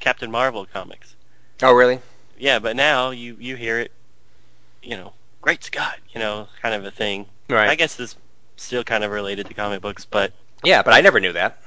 Captain 0.00 0.30
Marvel 0.30 0.66
comics. 0.66 1.14
Oh, 1.62 1.72
really? 1.72 2.00
Yeah, 2.38 2.58
but 2.58 2.74
now 2.76 3.10
you 3.10 3.36
you 3.38 3.56
hear 3.56 3.78
it, 3.80 3.92
you 4.82 4.96
know, 4.96 5.12
Great 5.40 5.62
Scott, 5.64 5.98
you 6.12 6.20
know, 6.20 6.48
kind 6.60 6.74
of 6.74 6.84
a 6.84 6.90
thing. 6.90 7.26
Right. 7.48 7.68
I 7.68 7.74
guess 7.74 7.98
it's 8.00 8.16
still 8.56 8.82
kind 8.84 9.04
of 9.04 9.10
related 9.10 9.46
to 9.46 9.54
comic 9.54 9.80
books, 9.80 10.04
but 10.04 10.32
Yeah, 10.64 10.82
but 10.82 10.92
I 10.94 11.00
never 11.00 11.20
knew 11.20 11.32
that. 11.32 11.60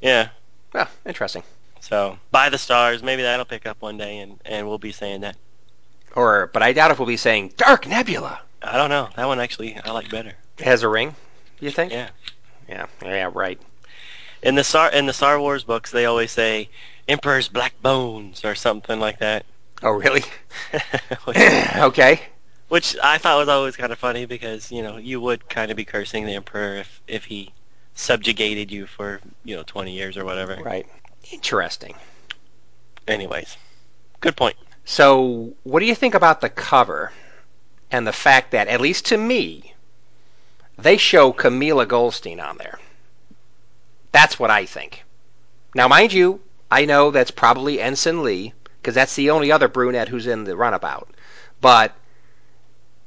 yeah. 0.00 0.28
Oh, 0.74 0.88
interesting. 1.06 1.42
So 1.80 2.18
by 2.30 2.48
the 2.50 2.58
stars, 2.58 3.02
maybe 3.02 3.22
that'll 3.22 3.44
pick 3.46 3.66
up 3.66 3.80
one 3.80 3.96
day, 3.98 4.18
and 4.18 4.38
and 4.44 4.66
we'll 4.68 4.78
be 4.78 4.92
saying 4.92 5.22
that. 5.22 5.36
Or, 6.14 6.48
but 6.52 6.62
I 6.62 6.72
doubt 6.72 6.90
if 6.90 6.98
we'll 6.98 7.06
be 7.06 7.16
saying 7.16 7.52
Dark 7.56 7.86
Nebula. 7.86 8.40
I 8.62 8.76
don't 8.76 8.90
know. 8.90 9.08
That 9.16 9.26
one 9.26 9.40
actually 9.40 9.76
I 9.76 9.92
like 9.92 10.10
better. 10.10 10.32
It 10.58 10.64
has 10.64 10.82
a 10.82 10.88
ring. 10.88 11.14
You 11.60 11.70
think? 11.70 11.92
Yeah. 11.92 12.08
Yeah. 12.68 12.86
Yeah. 13.02 13.30
Right. 13.32 13.60
In 14.42 14.54
the 14.54 14.64
Star 14.64 14.90
in 14.90 15.06
the 15.06 15.12
Star 15.12 15.40
Wars 15.40 15.64
books, 15.64 15.90
they 15.90 16.06
always 16.06 16.30
say 16.30 16.68
Emperor's 17.08 17.48
Black 17.48 17.80
Bones 17.82 18.44
or 18.44 18.54
something 18.54 19.00
like 19.00 19.18
that. 19.20 19.44
Oh, 19.82 19.90
really? 19.90 20.24
which, 21.24 21.36
okay. 21.76 22.20
which 22.68 22.96
I 23.02 23.18
thought 23.18 23.38
was 23.38 23.48
always 23.48 23.76
kind 23.76 23.92
of 23.92 23.98
funny 23.98 24.26
because 24.26 24.70
you 24.70 24.82
know 24.82 24.96
you 24.96 25.20
would 25.20 25.48
kind 25.48 25.70
of 25.70 25.76
be 25.76 25.84
cursing 25.84 26.26
the 26.26 26.34
emperor 26.34 26.76
if 26.76 27.00
if 27.06 27.24
he 27.24 27.52
subjugated 27.94 28.70
you 28.70 28.86
for 28.86 29.20
you 29.44 29.56
know 29.56 29.64
20 29.64 29.92
years 29.92 30.16
or 30.16 30.24
whatever. 30.24 30.56
Right. 30.62 30.86
Interesting. 31.32 31.94
Anyways, 33.06 33.56
good 34.20 34.36
point. 34.36 34.56
So, 34.84 35.52
what 35.64 35.80
do 35.80 35.86
you 35.86 35.94
think 35.94 36.14
about 36.14 36.40
the 36.40 36.48
cover 36.48 37.12
and 37.90 38.06
the 38.06 38.12
fact 38.12 38.52
that, 38.52 38.68
at 38.68 38.80
least 38.80 39.06
to 39.06 39.16
me, 39.16 39.74
they 40.78 40.96
show 40.96 41.32
Camila 41.32 41.86
Goldstein 41.86 42.40
on 42.40 42.56
there? 42.56 42.78
That's 44.12 44.38
what 44.38 44.50
I 44.50 44.66
think. 44.66 45.04
Now, 45.74 45.88
mind 45.88 46.12
you, 46.12 46.40
I 46.70 46.84
know 46.84 47.10
that's 47.10 47.30
probably 47.30 47.80
Ensign 47.80 48.22
Lee 48.22 48.52
because 48.80 48.94
that's 48.94 49.16
the 49.16 49.30
only 49.30 49.52
other 49.52 49.68
brunette 49.68 50.08
who's 50.08 50.26
in 50.26 50.44
the 50.44 50.56
runabout. 50.56 51.10
But 51.60 51.94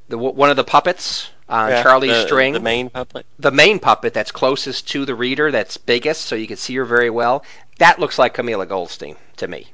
the 0.10 0.18
one 0.18 0.49
of 0.49 0.58
the 0.58 0.64
puppets 0.64 1.30
on 1.49 1.70
Yeah, 1.70 1.84
Charlie's 1.84 2.12
the, 2.12 2.26
string, 2.26 2.54
the 2.54 2.60
main 2.60 2.89
puppet. 2.89 3.26
the 3.39 3.52
main 3.52 3.80
puppet 3.80 4.14
that's 4.14 4.32
closest 4.32 4.89
to 4.89 5.06
the 5.06 5.16
reader, 5.16 5.52
that's 5.52 5.78
biggest, 5.78 6.22
so 6.26 6.36
you 6.36 6.47
can 6.47 6.58
see 6.58 6.76
her 6.76 6.86
very 6.86 7.10
well. 7.10 7.43
That 7.80 7.99
looks 7.99 8.20
like 8.20 8.36
Camila 8.36 8.68
Goldstein 8.68 9.16
to 9.38 9.47
me. 9.47 9.68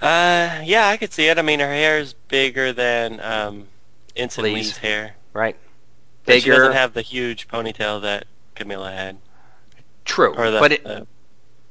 Uh, 0.00 0.60
yeah, 0.64 0.86
I 0.86 0.96
could 0.96 1.12
see 1.12 1.26
it. 1.26 1.38
I 1.38 1.42
mean, 1.42 1.58
her 1.58 1.66
hair 1.66 1.98
is 1.98 2.12
bigger 2.12 2.72
than 2.72 3.20
um, 3.20 3.66
Ensign 4.14 4.44
Lee's. 4.44 4.76
Hair. 4.76 5.16
Right? 5.32 5.56
But 6.24 6.42
She 6.42 6.50
doesn't 6.50 6.72
have 6.72 6.92
the 6.92 7.02
huge 7.02 7.48
ponytail 7.48 8.02
that 8.02 8.26
Camilla 8.58 8.90
had, 8.90 9.16
True, 10.04 10.34
or 10.36 10.50
the, 10.50 10.58
but 10.58 10.72
it, 10.72 10.84
the 10.84 11.06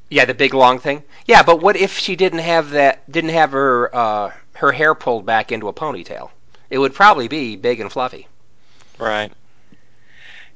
yeah, 0.09 0.25
the 0.25 0.33
big 0.33 0.53
long 0.53 0.79
thing. 0.79 1.03
Yeah, 1.25 1.43
but 1.43 1.61
what 1.61 1.75
if 1.75 1.97
she 1.97 2.15
didn't 2.15 2.39
have 2.39 2.69
that? 2.71 3.09
Didn't 3.11 3.31
have 3.31 3.51
her 3.51 3.93
uh, 3.93 4.31
her 4.55 4.71
hair 4.71 4.95
pulled 4.95 5.25
back 5.25 5.51
into 5.51 5.67
a 5.67 5.73
ponytail? 5.73 6.29
It 6.69 6.77
would 6.79 6.93
probably 6.93 7.27
be 7.27 7.55
big 7.55 7.79
and 7.79 7.91
fluffy. 7.91 8.27
right. 8.99 9.31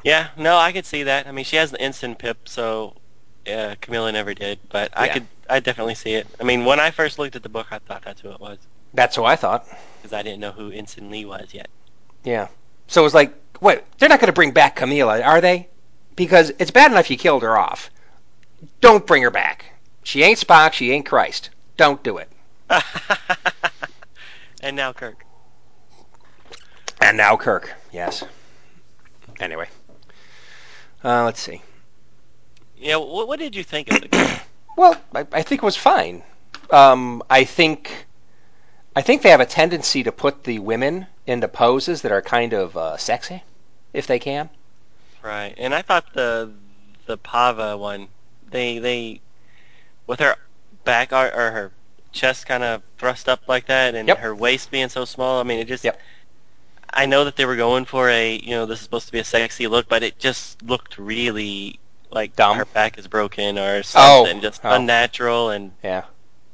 Yeah, 0.03 0.29
no, 0.35 0.57
I 0.57 0.71
could 0.71 0.85
see 0.85 1.03
that. 1.03 1.27
I 1.27 1.31
mean, 1.31 1.45
she 1.45 1.57
has 1.57 1.69
the 1.69 1.83
instant 1.83 2.17
pip, 2.17 2.49
so 2.49 2.95
uh, 3.51 3.75
Camilla 3.81 4.11
never 4.11 4.33
did. 4.33 4.57
But 4.71 4.89
I 4.97 5.05
Yeah. 5.05 5.13
could, 5.13 5.27
I 5.49 5.59
definitely 5.59 5.93
see 5.95 6.13
it. 6.13 6.25
I 6.39 6.43
mean, 6.43 6.65
when 6.65 6.79
I 6.79 6.89
first 6.89 7.19
looked 7.19 7.35
at 7.35 7.43
the 7.43 7.49
book, 7.49 7.67
I 7.71 7.77
thought 7.79 8.01
that's 8.03 8.21
who 8.21 8.31
it 8.31 8.39
was 8.39 8.57
That's 8.95 9.15
who 9.15 9.25
I 9.25 9.35
thought. 9.35 9.67
because 10.01 10.13
I 10.13 10.23
didn't 10.23 10.39
know 10.39 10.51
who 10.51 10.71
Ensign 10.71 11.11
Lee 11.11 11.25
was 11.25 11.53
yet. 11.53 11.69
Yeah. 12.23 12.47
So 12.87 13.01
it 13.01 13.03
was 13.03 13.13
like, 13.13 13.33
wait, 13.61 13.81
they're 13.99 14.09
not 14.09 14.19
going 14.19 14.27
to 14.27 14.33
bring 14.33 14.51
back 14.51 14.75
Camilla, 14.77 15.21
are 15.21 15.39
they? 15.39 15.67
Because 16.15 16.51
it's 16.59 16.71
bad 16.71 16.91
enough 16.91 17.09
you 17.09 17.17
killed 17.17 17.43
her 17.43 17.57
off. 17.57 17.89
Don't 18.79 19.05
bring 19.05 19.23
her 19.23 19.31
back. 19.31 19.65
She 20.03 20.23
ain't 20.23 20.39
Spock. 20.39 20.73
She 20.73 20.91
ain't 20.91 21.05
Christ. 21.05 21.49
Don't 21.77 22.03
do 22.03 22.17
it. 22.17 22.29
and 24.61 24.75
now 24.75 24.93
Kirk. 24.93 25.25
And 27.01 27.17
now 27.17 27.37
Kirk. 27.37 27.73
Yes. 27.91 28.23
Anyway. 29.39 29.67
Uh, 31.03 31.25
let's 31.25 31.39
see. 31.39 31.61
Yeah, 32.77 32.97
what, 32.97 33.27
what 33.27 33.39
did 33.39 33.55
you 33.55 33.63
think 33.63 33.91
of 33.91 34.01
the? 34.01 34.41
Well, 34.77 34.95
I, 35.13 35.27
I 35.33 35.41
think 35.43 35.61
it 35.61 35.65
was 35.65 35.75
fine. 35.75 36.23
Um, 36.71 37.21
I 37.29 37.43
think, 37.43 38.05
I 38.95 39.01
think 39.01 39.21
they 39.21 39.29
have 39.29 39.41
a 39.41 39.45
tendency 39.45 40.03
to 40.03 40.13
put 40.13 40.45
the 40.45 40.59
women 40.59 41.07
into 41.27 41.49
poses 41.49 42.03
that 42.03 42.13
are 42.13 42.21
kind 42.21 42.53
of 42.53 42.77
uh, 42.77 42.95
sexy, 42.95 43.43
if 43.93 44.07
they 44.07 44.17
can. 44.17 44.49
Right, 45.23 45.53
and 45.57 45.73
I 45.73 45.81
thought 45.81 46.13
the 46.13 46.51
the 47.05 47.17
Pava 47.17 47.77
one, 47.77 48.07
they 48.49 48.79
they 48.79 49.21
with 50.07 50.19
her 50.19 50.35
back 50.83 51.13
ar- 51.13 51.33
or 51.33 51.51
her 51.51 51.71
chest 52.11 52.45
kind 52.45 52.63
of 52.63 52.81
thrust 52.97 53.29
up 53.29 53.47
like 53.47 53.67
that, 53.67 53.95
and 53.95 54.07
Yep. 54.07 54.17
her 54.19 54.35
waist 54.35 54.71
being 54.71 54.89
so 54.89 55.05
small. 55.05 55.39
I 55.39 55.43
mean, 55.43 55.59
it 55.59 55.67
just. 55.67 55.83
Yep. 55.83 55.99
I 56.93 57.05
know 57.05 57.23
that 57.23 57.37
they 57.37 57.45
were 57.45 57.55
going 57.55 57.85
for 57.85 58.09
a, 58.09 58.35
you 58.37 58.49
know, 58.49 58.65
this 58.65 58.79
is 58.79 58.83
supposed 58.83 59.05
to 59.05 59.13
be 59.13 59.19
a 59.19 59.23
sexy 59.23 59.67
look, 59.67 59.87
but 59.87 60.03
it 60.03 60.19
just 60.19 60.61
looked 60.61 60.97
really 60.97 61.79
like 62.11 62.35
Dumb? 62.35 62.57
her 62.57 62.65
back 62.65 62.97
is 62.97 63.07
broken 63.07 63.57
or 63.57 63.77
oh. 63.77 63.81
something, 63.81 64.41
just 64.41 64.59
oh. 64.65 64.71
unnatural, 64.75 65.51
and 65.51 65.71
Yeah. 65.81 66.03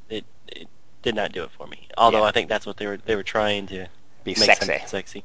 it 0.09 0.25
it 0.47 0.67
did 1.01 1.15
not 1.15 1.31
do 1.31 1.43
it 1.43 1.49
for 1.57 1.65
me. 1.65 1.87
Although 1.97 2.19
Yeah. 2.19 2.25
I 2.25 2.31
think 2.31 2.49
that's 2.49 2.67
what 2.67 2.77
they 2.77 2.85
were 2.85 2.97
they 2.97 3.15
were 3.15 3.23
trying 3.23 3.65
to 3.67 3.87
Be 4.23 4.35
make 4.37 4.51
sexy. 4.51 4.77
sexy. 4.85 5.23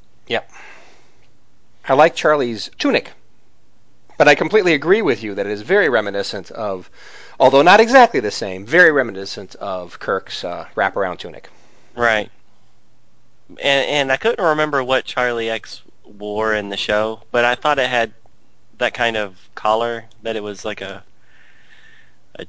I 1.88 1.94
like 1.94 2.14
Charlie's 2.14 2.70
tunic, 2.78 3.10
but 4.18 4.28
I 4.28 4.34
completely 4.34 4.74
agree 4.74 5.02
with 5.02 5.22
you 5.22 5.34
that 5.34 5.46
it 5.46 5.52
is 5.52 5.62
very 5.62 5.88
reminiscent 5.88 6.50
of, 6.50 6.90
although 7.40 7.62
not 7.62 7.80
exactly 7.80 8.20
the 8.20 8.30
same, 8.30 8.66
very 8.66 8.92
reminiscent 8.92 9.54
of 9.56 9.98
Kirk's 9.98 10.44
uh, 10.44 10.66
wraparound 10.76 11.18
tunic. 11.18 11.50
Right. 11.96 12.30
And 13.48 13.58
and 13.86 14.12
I 14.12 14.16
couldn't 14.18 14.44
remember 14.44 14.82
what 14.84 15.04
Charlie 15.06 15.48
X 15.50 15.82
wore 16.04 16.54
in 16.54 16.68
the 16.70 16.76
show, 16.76 17.22
but 17.30 17.44
I 17.44 17.54
thought 17.54 17.78
it 17.78 17.88
had 17.88 18.14
that 18.78 18.94
kind 18.94 19.16
of 19.16 19.50
collar 19.54 20.10
that 20.22 20.36
it 20.36 20.42
was 20.42 20.64
like 20.64 20.80
a 20.82 21.04
a 22.38 22.46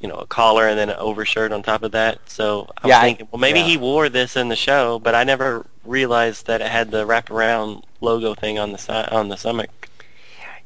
you 0.00 0.08
know, 0.08 0.16
a 0.16 0.26
collar 0.26 0.66
and 0.68 0.78
then 0.78 0.88
an 0.90 0.96
overshirt 0.96 1.52
on 1.52 1.62
top 1.62 1.82
of 1.82 1.92
that. 1.92 2.18
So 2.28 2.68
I 2.82 2.86
was 2.88 2.98
Yeah, 2.98 2.98
thinking, 2.98 3.28
well 3.30 3.38
maybe 3.40 3.62
yeah. 3.62 3.62
he 3.62 3.76
wore 3.76 4.08
this 4.08 4.36
in 4.36 4.48
the 4.48 4.56
show, 4.56 4.98
but 4.98 5.14
I 5.14 5.24
never 5.24 5.66
realized 5.84 6.46
that 6.46 6.60
it 6.62 6.70
had 6.70 6.90
the 6.90 7.06
wraparound 7.06 7.84
logo 8.00 8.34
thing 8.34 8.58
on 8.58 8.72
the 8.72 8.78
side 8.78 9.08
on 9.10 9.28
the 9.28 9.36
stomach. 9.36 9.89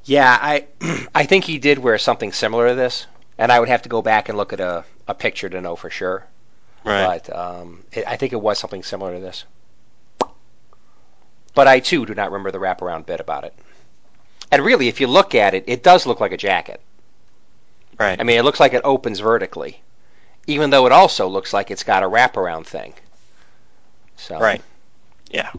Yeah, 0.05 0.39
I 0.41 0.67
I 1.15 1.25
think 1.25 1.45
he 1.45 1.59
did 1.59 1.79
wear 1.79 1.99
something 1.99 2.33
similar 2.33 2.69
to 2.69 2.75
this, 2.75 3.07
and 3.39 3.51
I 3.51 3.59
would 3.61 3.69
have 3.69 3.83
to 3.83 3.89
go 3.89 4.03
back 4.03 4.29
and 4.29 4.39
look 4.39 4.53
at 4.53 4.61
a, 4.61 4.85
a 5.09 5.15
picture 5.15 5.49
to 5.49 5.61
know 5.61 5.77
for 5.77 5.91
sure. 5.91 6.27
Right. 6.85 7.23
But 7.25 7.37
um, 7.37 7.85
it, 7.93 8.07
I 8.07 8.17
think 8.17 8.33
it 8.33 8.41
was 8.41 8.59
something 8.59 8.83
similar 8.83 9.15
to 9.15 9.21
this. 9.21 9.45
But 11.55 11.69
I 11.69 11.81
too 11.81 12.05
do 12.05 12.15
not 12.15 12.31
remember 12.31 12.51
the 12.51 12.59
wraparound 12.59 13.07
bit 13.07 13.21
about 13.21 13.45
it. 13.45 13.55
And 14.51 14.65
really, 14.65 14.89
if 14.89 15.01
you 15.01 15.07
look 15.07 15.35
at 15.35 15.55
it, 15.55 15.65
it 15.67 15.83
does 15.83 16.07
look 16.07 16.21
like 16.21 16.33
a 16.33 16.37
jacket. 16.37 16.81
right. 17.99 18.21
I 18.21 18.25
mean, 18.25 18.39
it 18.39 18.45
looks 18.45 18.61
like 18.61 18.75
it 18.75 18.83
opens 18.85 19.21
vertically, 19.21 19.81
even 20.47 20.71
though 20.71 20.87
it 20.87 20.93
also 20.93 21.29
looks 21.29 21.53
like 21.53 21.71
it's 21.71 21.85
got 21.85 22.03
a 22.03 22.09
wraparound 22.09 22.67
thing. 22.67 22.95
So 24.17 24.39
Right. 24.39 24.63
Yeah. 25.31 25.51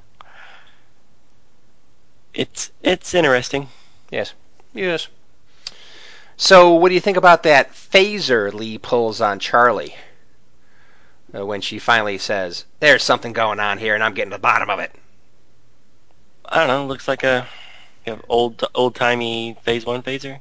It's 2.33 2.71
it's 2.83 3.13
interesting. 3.13 3.69
Yes. 4.09 4.33
Yes. 4.73 5.07
So, 6.37 6.73
what 6.73 6.89
do 6.89 6.95
you 6.95 7.01
think 7.01 7.17
about 7.17 7.43
that 7.43 7.73
phaser 7.73 8.53
Lee 8.53 8.77
pulls 8.77 9.21
on 9.21 9.39
Charlie 9.39 9.95
uh, 11.33 11.45
when 11.45 11.61
she 11.61 11.79
finally 11.79 12.17
says, 12.17 12.65
"There's 12.79 13.03
something 13.03 13.33
going 13.33 13.59
on 13.59 13.77
here, 13.77 13.95
and 13.95 14.03
I'm 14.03 14.13
getting 14.13 14.31
to 14.31 14.37
the 14.37 14.41
bottom 14.41 14.69
of 14.69 14.79
it"? 14.79 14.93
I 16.45 16.59
don't 16.59 16.67
know. 16.67 16.85
Looks 16.85 17.07
like 17.07 17.23
a 17.23 17.47
you 18.05 18.13
know, 18.13 18.21
old 18.29 18.63
old 18.75 18.95
timey 18.95 19.55
Phase 19.63 19.85
One 19.85 20.03
phaser. 20.03 20.39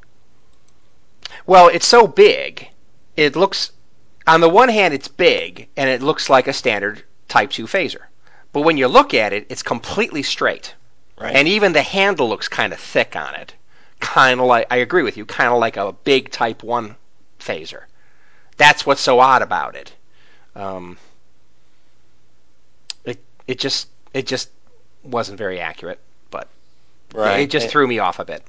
Well, 1.46 1.68
it's 1.68 1.86
so 1.86 2.06
big. 2.06 2.68
It 3.16 3.36
looks, 3.36 3.72
on 4.26 4.40
the 4.40 4.48
one 4.48 4.68
hand, 4.68 4.94
it's 4.94 5.08
big, 5.08 5.68
and 5.76 5.88
it 5.88 6.02
looks 6.02 6.28
like 6.28 6.48
a 6.48 6.52
standard 6.52 7.04
Type 7.28 7.50
2 7.50 7.66
phaser. 7.66 8.02
But 8.52 8.62
when 8.62 8.76
you 8.76 8.88
look 8.88 9.14
at 9.14 9.32
it, 9.32 9.46
it's 9.48 9.62
completely 9.62 10.22
straight. 10.22 10.74
Right. 11.18 11.34
And 11.36 11.46
even 11.48 11.72
the 11.72 11.82
handle 11.82 12.28
looks 12.28 12.48
kind 12.48 12.72
of 12.72 12.80
thick 12.80 13.14
on 13.16 13.34
it. 13.36 13.54
Kind 14.00 14.40
of 14.40 14.46
like, 14.46 14.66
I 14.70 14.76
agree 14.78 15.02
with 15.02 15.16
you, 15.16 15.24
kind 15.24 15.50
of 15.52 15.58
like 15.58 15.76
a 15.76 15.92
big 15.92 16.30
Type 16.30 16.62
1 16.62 16.96
phaser. 17.38 17.82
That's 18.56 18.84
what's 18.84 19.00
so 19.00 19.20
odd 19.20 19.42
about 19.42 19.76
it. 19.76 19.92
Um, 20.56 20.96
it 23.04 23.18
it 23.48 23.58
just 23.58 23.88
it 24.12 24.26
just 24.26 24.50
wasn't 25.02 25.38
very 25.38 25.58
accurate, 25.60 25.98
but 26.30 26.48
right. 27.12 27.40
it 27.40 27.50
just 27.50 27.66
Eh, 27.66 27.70
threw 27.70 27.86
me 27.88 27.98
off 27.98 28.18
a 28.20 28.24
bit. 28.24 28.42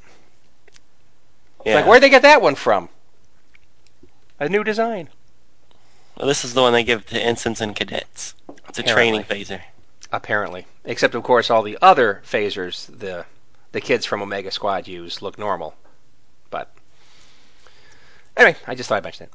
yeah. 1.66 1.76
Like, 1.76 1.88
where'd 1.88 2.04
they 2.04 2.10
get 2.10 2.22
that 2.22 2.42
one 2.42 2.54
from? 2.56 2.90
A 4.40 4.48
new 4.50 4.64
design. 4.64 5.10
Well, 6.18 6.28
this 6.28 6.46
is 6.46 6.54
the 6.54 6.62
one 6.62 6.74
they 6.74 6.84
give 6.84 7.06
to 7.08 7.20
ensigns 7.22 7.62
and 7.62 7.76
cadets. 7.76 8.36
It's 8.70 8.80
a 8.80 8.84
training 8.84 9.24
phaser. 9.24 9.62
Apparently. 10.16 10.66
Except 10.84 11.16
of 11.16 11.24
course 11.24 11.50
all 11.50 11.62
the 11.64 11.78
other 11.82 12.22
phasers 12.26 12.86
the 13.00 13.26
the 13.72 13.82
kids 13.82 14.06
from 14.06 14.22
Omega 14.22 14.52
Squad 14.52 14.88
use 14.88 15.22
look 15.22 15.38
normal. 15.38 15.76
But 16.50 16.72
anyway, 18.38 18.58
I 18.66 18.76
just 18.76 18.88
thought 18.90 18.98
I'd 18.98 19.04
mention 19.04 19.26
it. 19.26 19.32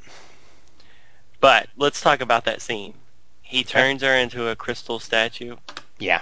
But 1.41 1.69
let's 1.77 2.01
talk 2.01 2.21
about 2.21 2.45
that 2.47 2.63
scene. 2.63 2.95
He 3.43 3.65
turns 3.65 4.03
her 4.03 4.15
into 4.15 4.49
a 4.49 4.57
crystal 4.57 4.99
statue 5.01 5.57
Yeah. 5.99 6.21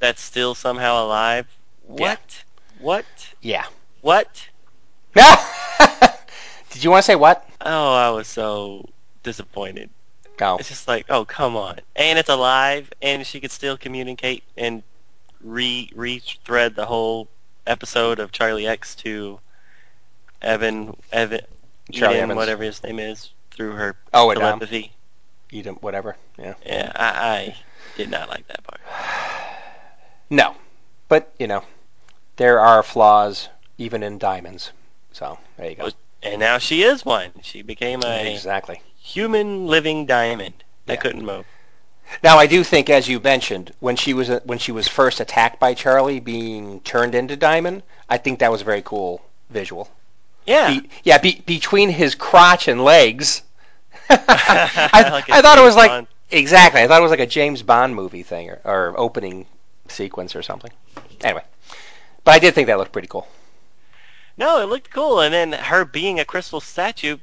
that's 0.00 0.20
still 0.20 0.54
somehow 0.54 1.04
alive. 1.04 1.46
Yeah. 1.86 1.94
What? 1.94 2.44
What? 2.80 3.06
Yeah. 3.40 3.64
What? 4.00 4.48
No. 5.14 5.34
Did 6.70 6.84
you 6.84 6.90
want 6.90 7.02
to 7.04 7.06
say 7.06 7.16
what? 7.16 7.48
Oh, 7.60 7.94
I 7.94 8.10
was 8.10 8.28
so 8.28 8.88
disappointed. 9.22 9.90
No. 10.40 10.56
It's 10.58 10.68
just 10.68 10.88
like, 10.88 11.06
oh, 11.08 11.24
come 11.24 11.56
on. 11.56 11.80
And 11.96 12.18
it's 12.18 12.28
alive, 12.28 12.92
and 13.02 13.26
she 13.26 13.40
could 13.40 13.50
still 13.50 13.76
communicate 13.76 14.42
and 14.56 14.82
re 15.42 15.90
re-thread 15.94 16.74
the 16.74 16.86
whole 16.86 17.28
episode 17.66 18.18
of 18.18 18.32
Charlie 18.32 18.66
X 18.66 18.94
to 18.96 19.40
Evan, 20.42 20.96
Evan, 21.12 21.40
Charlie 21.92 22.16
Eden, 22.16 22.24
Evans. 22.24 22.36
whatever 22.36 22.62
his 22.64 22.82
name 22.82 22.98
is, 22.98 23.30
through 23.50 23.72
her 23.72 23.96
Oh, 24.14 24.30
um, 24.30 24.36
telepathy. 24.36 24.92
them, 25.50 25.76
whatever. 25.76 26.16
Yeah. 26.38 26.54
Yeah, 26.64 26.92
I, 26.94 27.06
I 27.06 27.56
did 27.96 28.10
not 28.10 28.28
like 28.28 28.46
that 28.48 28.64
part. 28.64 28.80
No, 30.30 30.54
but 31.08 31.32
you 31.38 31.46
know, 31.46 31.64
there 32.36 32.60
are 32.60 32.82
flaws 32.82 33.48
even 33.78 34.02
in 34.02 34.18
diamonds. 34.18 34.72
So 35.12 35.38
there 35.56 35.70
you 35.70 35.74
go. 35.74 35.88
And 36.22 36.38
now 36.40 36.58
she 36.58 36.82
is 36.82 37.02
one. 37.02 37.30
She 37.40 37.62
became 37.62 38.02
a 38.04 38.30
Exactly. 38.34 38.82
Human 39.08 39.66
living 39.66 40.06
diamond 40.06 40.54
that 40.86 40.94
Yeah. 40.94 41.00
couldn't 41.00 41.24
move. 41.24 41.44
Now 42.22 42.38
I 42.38 42.46
do 42.46 42.64
think, 42.64 42.88
as 42.90 43.06
you 43.08 43.20
mentioned, 43.20 43.72
when 43.80 43.96
she 43.96 44.14
was 44.14 44.28
when 44.44 44.58
she 44.58 44.72
was 44.72 44.88
first 44.88 45.20
attacked 45.20 45.60
by 45.60 45.74
Charlie, 45.74 46.20
being 46.20 46.80
turned 46.80 47.14
into 47.14 47.36
Diamond, 47.36 47.82
I 48.08 48.16
think 48.18 48.38
that 48.38 48.50
was 48.50 48.62
a 48.62 48.64
very 48.64 48.82
cool 48.82 49.20
visual. 49.50 49.90
Yeah. 50.46 50.68
Be, 50.70 50.88
yeah, 51.04 51.18
be, 51.18 51.42
between 51.44 51.90
his 51.90 52.14
crotch 52.14 52.68
and 52.68 52.82
legs. 52.82 53.42
I, 54.10 55.08
Like 55.12 55.28
I 55.30 55.42
thought 55.42 55.58
it 55.58 55.62
was 55.62 55.76
like 55.76 55.90
Bond. 55.90 56.06
exactly. 56.30 56.80
I 56.80 56.86
thought 56.88 57.00
it 57.00 57.02
was 57.02 57.10
like 57.10 57.20
a 57.20 57.26
James 57.26 57.62
Bond 57.62 57.94
movie 57.94 58.22
thing 58.22 58.48
or, 58.50 58.60
or 58.64 58.94
opening 58.96 59.46
sequence 59.88 60.34
or 60.34 60.42
something. 60.42 60.70
Anyway, 61.22 61.42
but 62.24 62.32
I 62.34 62.38
did 62.38 62.54
think 62.54 62.68
that 62.68 62.78
looked 62.78 62.92
pretty 62.92 63.08
cool. 63.08 63.26
No, 64.38 64.60
it 64.62 64.66
looked 64.70 64.90
cool. 64.90 65.20
And 65.20 65.34
then 65.34 65.52
her 65.52 65.84
being 65.84 66.20
a 66.20 66.24
crystal 66.24 66.60
statue, 66.60 67.18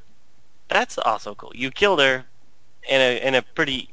that's 0.67 0.97
also 0.97 1.35
cool. 1.35 1.51
You 1.55 1.71
killed 1.71 1.99
her 1.99 2.25
in 2.87 3.01
a 3.01 3.27
in 3.27 3.35
a 3.35 3.41
pretty 3.41 3.89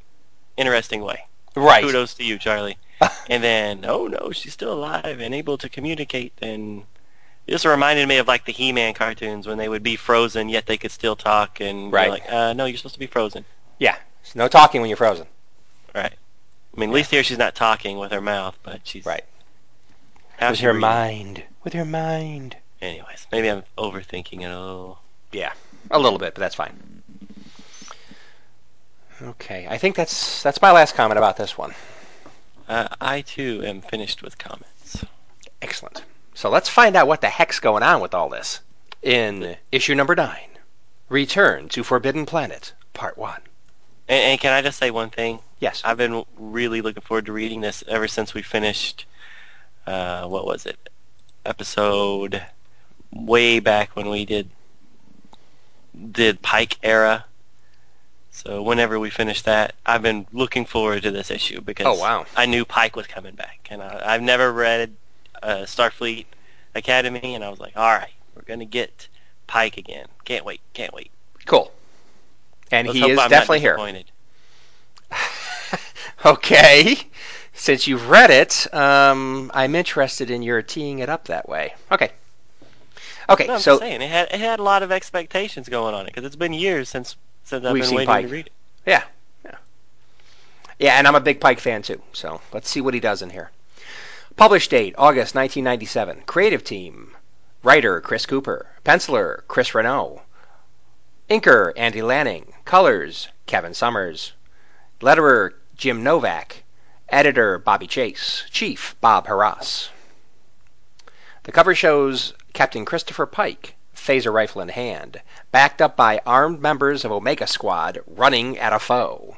interesting 0.56 1.02
way. 1.02 1.24
Right. 1.54 1.84
Kudos 1.84 2.14
to 2.14 2.24
you, 2.24 2.38
Charlie. 2.38 2.76
And 3.28 3.42
then, 3.42 3.84
oh 3.88 4.06
no, 4.06 4.30
she's 4.30 4.52
still 4.52 4.72
alive 4.72 5.18
and 5.20 5.34
able 5.34 5.58
to 5.58 5.68
communicate. 5.68 6.32
And 6.40 6.84
this 7.46 7.64
reminded 7.64 8.06
me 8.08 8.18
of 8.18 8.28
like 8.28 8.44
the 8.44 8.52
He-Man 8.52 8.94
cartoons 8.94 9.46
when 9.46 9.58
they 9.58 9.68
would 9.68 9.82
be 9.82 9.96
frozen 9.96 10.48
yet 10.48 10.66
they 10.66 10.76
could 10.76 10.92
still 10.92 11.16
talk. 11.16 11.60
And 11.60 11.92
Right. 11.92 12.10
like, 12.10 12.30
uh, 12.32 12.52
no, 12.52 12.66
you're 12.66 12.76
supposed 12.76 12.94
to 12.94 13.00
be 13.00 13.06
frozen. 13.08 13.44
yeah. 13.78 13.96
There's 14.22 14.36
no 14.36 14.46
talking 14.46 14.80
when 14.80 14.88
you're 14.88 14.96
frozen. 14.96 15.26
Right. 15.94 16.12
I 16.76 16.80
mean, 16.80 16.90
at 16.90 16.94
least 16.94 17.10
here 17.10 17.24
she's 17.24 17.38
not 17.38 17.56
talking 17.56 17.98
with 17.98 18.12
her 18.12 18.20
mouth, 18.20 18.56
but 18.62 18.80
she's 18.84 19.04
Right. 19.04 19.24
With 20.40 20.60
her 20.60 20.68
reading? 20.68 20.80
mind. 20.80 21.42
With 21.64 21.72
her 21.72 21.84
mind. 21.84 22.56
Anyways, 22.80 23.26
maybe 23.32 23.48
I'm 23.50 23.64
overthinking 23.76 24.42
it 24.42 24.50
a 24.50 24.60
little. 24.60 25.00
Yeah, 25.32 25.52
a 25.90 25.98
little 25.98 26.18
bit, 26.18 26.34
but 26.34 26.40
that's 26.40 26.54
fine. 26.54 27.02
Okay, 29.20 29.66
I 29.68 29.78
think 29.78 29.94
that's 29.94 30.42
that's 30.42 30.60
my 30.60 30.72
last 30.72 30.94
comment 30.94 31.18
about 31.18 31.36
this 31.36 31.56
one. 31.56 31.74
Uh, 32.68 32.88
I 33.00 33.20
too 33.20 33.62
am 33.64 33.80
finished 33.80 34.22
with 34.22 34.38
comments. 34.38 35.04
Excellent. 35.60 36.02
So 36.34 36.48
let's 36.50 36.68
find 36.68 36.96
out 36.96 37.06
what 37.06 37.20
the 37.20 37.28
heck's 37.28 37.60
going 37.60 37.82
on 37.82 38.00
with 38.00 38.14
all 38.14 38.28
this. 38.28 38.60
In 39.02 39.56
issue 39.70 39.94
number 39.94 40.14
nine, 40.14 40.48
Return 41.08 41.68
to 41.70 41.84
Forbidden 41.84 42.26
Planet, 42.26 42.72
Part 42.94 43.18
One. 43.18 43.40
And, 44.08 44.22
and 44.22 44.40
can 44.40 44.52
I 44.52 44.62
just 44.62 44.78
say 44.78 44.90
one 44.90 45.10
thing? 45.10 45.40
Yes. 45.60 45.82
I've 45.84 45.98
been 45.98 46.24
really 46.36 46.80
looking 46.80 47.02
forward 47.02 47.26
to 47.26 47.32
reading 47.32 47.60
this 47.60 47.84
ever 47.86 48.08
since 48.08 48.34
we 48.34 48.42
finished. 48.42 49.06
Uh, 49.86 50.26
what 50.26 50.46
was 50.46 50.66
it? 50.66 50.78
Episode 51.44 52.42
way 53.12 53.60
back 53.60 53.94
when 53.94 54.08
we 54.08 54.24
did 54.24 54.48
did 56.12 56.42
Pike 56.42 56.78
era. 56.82 57.24
So 58.30 58.62
whenever 58.62 58.98
we 58.98 59.10
finish 59.10 59.42
that, 59.42 59.74
I've 59.84 60.02
been 60.02 60.26
looking 60.32 60.64
forward 60.64 61.02
to 61.02 61.10
this 61.10 61.30
issue 61.30 61.60
because 61.60 61.86
Oh, 61.86 62.00
wow. 62.00 62.26
I 62.36 62.46
knew 62.46 62.64
Pike 62.64 62.96
was 62.96 63.06
coming 63.06 63.34
back, 63.34 63.68
and 63.70 63.82
I, 63.82 64.00
I've 64.04 64.22
never 64.22 64.52
read 64.52 64.94
uh, 65.42 65.58
Starfleet 65.66 66.24
Academy, 66.74 67.34
and 67.34 67.44
I 67.44 67.50
was 67.50 67.60
like, 67.60 67.76
all 67.76 67.92
right, 67.92 68.12
we're 68.34 68.42
gonna 68.42 68.64
get 68.64 69.08
Pike 69.46 69.76
again. 69.76 70.06
Can't 70.24 70.44
wait, 70.44 70.60
can't 70.72 70.94
wait. 70.94 71.10
Cool. 71.44 71.70
And 72.70 72.88
Let's 72.88 72.98
he 72.98 73.10
is 73.10 73.18
I'm 73.18 73.28
definitely 73.30 73.60
here. 73.60 73.76
okay. 76.24 76.96
Since 77.52 77.86
you've 77.86 78.08
read 78.08 78.30
it, 78.30 78.72
um, 78.74 79.50
I'm 79.52 79.74
interested 79.74 80.30
in 80.30 80.42
your 80.42 80.62
teeing 80.62 81.00
it 81.00 81.10
up 81.10 81.26
that 81.26 81.48
way. 81.48 81.74
Okay. 81.90 82.10
Okay, 83.32 83.46
No, 83.46 83.54
I'm 83.54 83.60
so 83.60 83.72
just 83.72 83.82
saying 83.82 84.02
it 84.02 84.10
had 84.10 84.28
it 84.32 84.40
had 84.40 84.60
a 84.60 84.62
lot 84.62 84.82
of 84.82 84.92
expectations 84.92 85.68
going 85.68 85.94
on 85.94 86.02
it 86.02 86.06
because 86.06 86.24
it's 86.24 86.36
been 86.36 86.52
years 86.52 86.88
since 86.88 87.16
since 87.44 87.64
I've 87.64 87.74
been 87.74 87.90
waiting 87.90 88.06
Pike. 88.06 88.26
to 88.26 88.32
read 88.32 88.46
it. 88.46 88.52
Yeah, 88.84 89.04
yeah, 89.44 89.56
yeah. 90.78 90.98
And 90.98 91.08
I'm 91.08 91.14
a 91.14 91.20
big 91.20 91.40
Pike 91.40 91.60
fan 91.60 91.82
too. 91.82 92.02
So 92.12 92.40
let's 92.52 92.68
see 92.68 92.80
what 92.80 92.94
he 92.94 93.00
does 93.00 93.22
in 93.22 93.30
here. 93.30 93.50
Published 94.36 94.70
date 94.70 94.94
August 94.98 95.34
1997. 95.34 96.22
Creative 96.26 96.62
team: 96.62 97.16
writer 97.62 98.00
Chris 98.00 98.26
Cooper, 98.26 98.66
penciler 98.84 99.42
Chris 99.48 99.74
Renaud, 99.74 100.20
inker 101.30 101.72
Andy 101.76 102.02
Lanning, 102.02 102.52
colors 102.64 103.28
Kevin 103.46 103.72
Somers, 103.72 104.32
letterer 105.00 105.52
Jim 105.76 106.02
Novak, 106.02 106.62
editor 107.08 107.58
Bobby 107.58 107.86
Chase, 107.86 108.44
chief 108.50 108.94
Bob 109.00 109.26
Harras. 109.26 109.88
The 111.44 111.52
cover 111.52 111.74
shows 111.74 112.34
Captain 112.52 112.84
Christopher 112.84 113.24
Pike, 113.24 113.74
phaser 113.96 114.30
rifle 114.30 114.60
in 114.60 114.68
hand, 114.68 115.22
backed 115.50 115.80
up 115.80 115.96
by 115.96 116.20
armed 116.26 116.60
members 116.60 117.04
of 117.04 117.10
Omega 117.10 117.46
Squad 117.46 117.98
running 118.06 118.58
at 118.58 118.74
a 118.74 118.78
foe. 118.78 119.36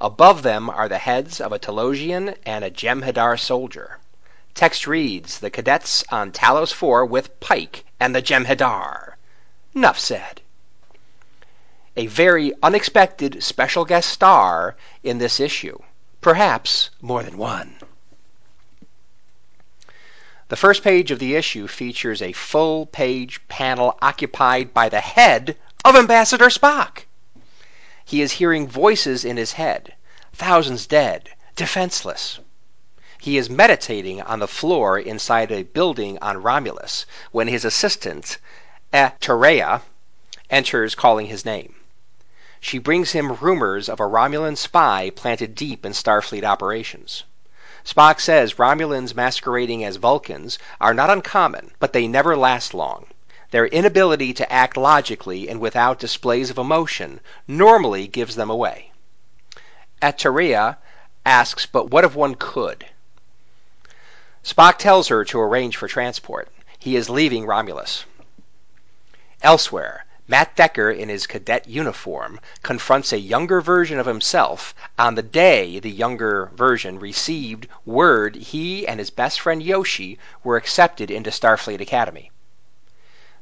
Above 0.00 0.42
them 0.42 0.70
are 0.70 0.88
the 0.88 0.98
heads 0.98 1.40
of 1.40 1.52
a 1.52 1.58
Talosian 1.58 2.34
and 2.46 2.64
a 2.64 2.70
Jem'Hadar 2.70 3.38
soldier. 3.38 3.98
Text 4.54 4.86
reads, 4.86 5.38
The 5.38 5.50
cadets 5.50 6.02
on 6.10 6.32
Talos 6.32 6.72
IV 6.72 7.10
with 7.10 7.40
Pike 7.40 7.84
and 8.00 8.14
the 8.14 8.22
Jem'Hadar. 8.22 9.16
Nuff 9.74 9.98
said. 9.98 10.40
A 11.94 12.06
very 12.06 12.54
unexpected 12.62 13.42
special 13.42 13.84
guest 13.84 14.08
star 14.08 14.76
in 15.02 15.18
this 15.18 15.40
issue. 15.40 15.78
Perhaps 16.22 16.88
more 17.02 17.22
than 17.22 17.36
one. 17.36 17.75
The 20.48 20.56
first 20.56 20.84
page 20.84 21.10
of 21.10 21.18
the 21.18 21.34
issue 21.34 21.66
features 21.66 22.22
a 22.22 22.30
full 22.30 22.86
page 22.86 23.40
panel 23.48 23.98
occupied 24.00 24.72
by 24.72 24.88
the 24.88 25.00
head 25.00 25.56
of 25.84 25.96
Ambassador 25.96 26.50
Spock. 26.50 27.04
He 28.04 28.22
is 28.22 28.30
hearing 28.30 28.68
voices 28.68 29.24
in 29.24 29.38
his 29.38 29.54
head, 29.54 29.96
thousands 30.32 30.86
dead, 30.86 31.30
defenseless. 31.56 32.38
He 33.20 33.36
is 33.36 33.50
meditating 33.50 34.22
on 34.22 34.38
the 34.38 34.46
floor 34.46 35.00
inside 35.00 35.50
a 35.50 35.64
building 35.64 36.16
on 36.22 36.40
Romulus 36.40 37.06
when 37.32 37.48
his 37.48 37.64
assistant, 37.64 38.38
Eterea, 38.92 39.82
enters 40.48 40.94
calling 40.94 41.26
his 41.26 41.44
name. 41.44 41.74
She 42.60 42.78
brings 42.78 43.10
him 43.10 43.34
rumors 43.34 43.88
of 43.88 43.98
a 43.98 44.06
Romulan 44.06 44.56
spy 44.56 45.10
planted 45.10 45.56
deep 45.56 45.84
in 45.84 45.90
Starfleet 45.92 46.44
operations. 46.44 47.24
Spock 47.86 48.18
says 48.18 48.54
Romulans 48.54 49.14
masquerading 49.14 49.84
as 49.84 49.94
Vulcans 49.94 50.58
are 50.80 50.92
not 50.92 51.08
uncommon, 51.08 51.70
but 51.78 51.92
they 51.92 52.08
never 52.08 52.36
last 52.36 52.74
long. 52.74 53.06
Their 53.52 53.66
inability 53.66 54.34
to 54.34 54.52
act 54.52 54.76
logically 54.76 55.48
and 55.48 55.60
without 55.60 56.00
displays 56.00 56.50
of 56.50 56.58
emotion 56.58 57.20
normally 57.46 58.08
gives 58.08 58.34
them 58.34 58.50
away. 58.50 58.90
Eterea 60.02 60.78
asks, 61.24 61.66
but 61.66 61.88
what 61.88 62.02
if 62.02 62.16
one 62.16 62.34
could? 62.34 62.84
Spock 64.42 64.78
tells 64.78 65.06
her 65.06 65.24
to 65.26 65.38
arrange 65.38 65.76
for 65.76 65.86
transport. 65.86 66.48
He 66.80 66.96
is 66.96 67.08
leaving 67.08 67.46
Romulus. 67.46 68.04
Elsewhere, 69.42 70.05
Matt 70.28 70.56
Decker, 70.56 70.90
in 70.90 71.08
his 71.08 71.28
cadet 71.28 71.68
uniform, 71.68 72.40
confronts 72.64 73.12
a 73.12 73.18
younger 73.20 73.60
version 73.60 74.00
of 74.00 74.06
himself 74.06 74.74
on 74.98 75.14
the 75.14 75.22
day 75.22 75.78
the 75.78 75.88
younger 75.88 76.50
version 76.52 76.98
received 76.98 77.68
word 77.84 78.34
he 78.34 78.88
and 78.88 78.98
his 78.98 79.10
best 79.10 79.40
friend 79.40 79.62
Yoshi 79.62 80.18
were 80.42 80.56
accepted 80.56 81.12
into 81.12 81.30
Starfleet 81.30 81.80
Academy. 81.80 82.32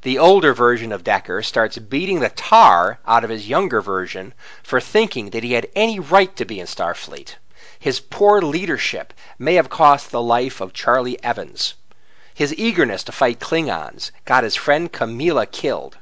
The 0.03 0.19
older 0.19 0.53
version 0.53 0.91
of 0.91 1.03
Decker 1.03 1.41
starts 1.41 1.79
beating 1.79 2.19
the 2.19 2.29
tar 2.29 2.99
out 3.07 3.23
of 3.23 3.31
his 3.31 3.49
younger 3.49 3.81
version 3.81 4.35
for 4.61 4.79
thinking 4.79 5.31
that 5.31 5.43
he 5.43 5.53
had 5.53 5.67
any 5.75 5.99
right 5.99 6.35
to 6.35 6.45
be 6.45 6.59
in 6.59 6.67
Starfleet. 6.67 7.37
His 7.79 7.99
poor 7.99 8.43
leadership 8.43 9.11
may 9.39 9.55
have 9.55 9.71
cost 9.71 10.11
the 10.11 10.21
life 10.21 10.61
of 10.61 10.71
Charlie 10.71 11.17
Evans. 11.23 11.73
His 12.35 12.53
eagerness 12.53 13.03
to 13.05 13.11
fight 13.11 13.39
Klingons 13.39 14.11
got 14.25 14.43
his 14.43 14.55
friend 14.55 14.93
Camila 14.93 15.51
killed. 15.51 15.97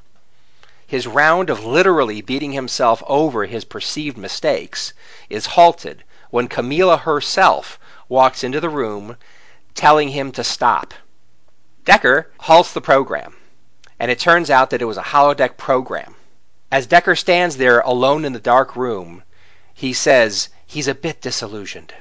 His 0.86 1.08
round 1.08 1.50
of 1.50 1.66
literally 1.66 2.22
beating 2.22 2.52
himself 2.52 3.02
over 3.08 3.46
his 3.46 3.64
perceived 3.64 4.18
mistakes 4.18 4.94
is 5.30 5.46
halted 5.46 6.04
when 6.30 6.48
Camilla 6.48 6.98
herself 6.98 7.80
walks 8.10 8.44
into 8.44 8.60
the 8.60 8.70
room 8.70 9.18
telling 9.76 10.10
him 10.10 10.32
to 10.34 10.44
stop. 10.44 10.94
Decker 11.86 12.32
halts 12.40 12.74
the 12.74 12.82
program, 12.82 13.36
and 14.00 14.12
it 14.12 14.20
turns 14.20 14.50
out 14.50 14.70
that 14.70 14.82
it 14.82 14.86
was 14.86 14.98
a 14.98 15.04
holodeck 15.04 15.58
program. 15.58 16.16
As 16.72 16.88
Decker 16.88 17.16
stands 17.16 17.58
there 17.58 17.80
alone 17.82 18.26
in 18.26 18.34
the 18.34 18.40
dark 18.40 18.76
room, 18.76 19.24
he 19.74 19.94
says 19.94 20.50
he's 20.66 20.88
a 20.88 20.96
bit 20.96 21.22
disillusioned. 21.22 21.94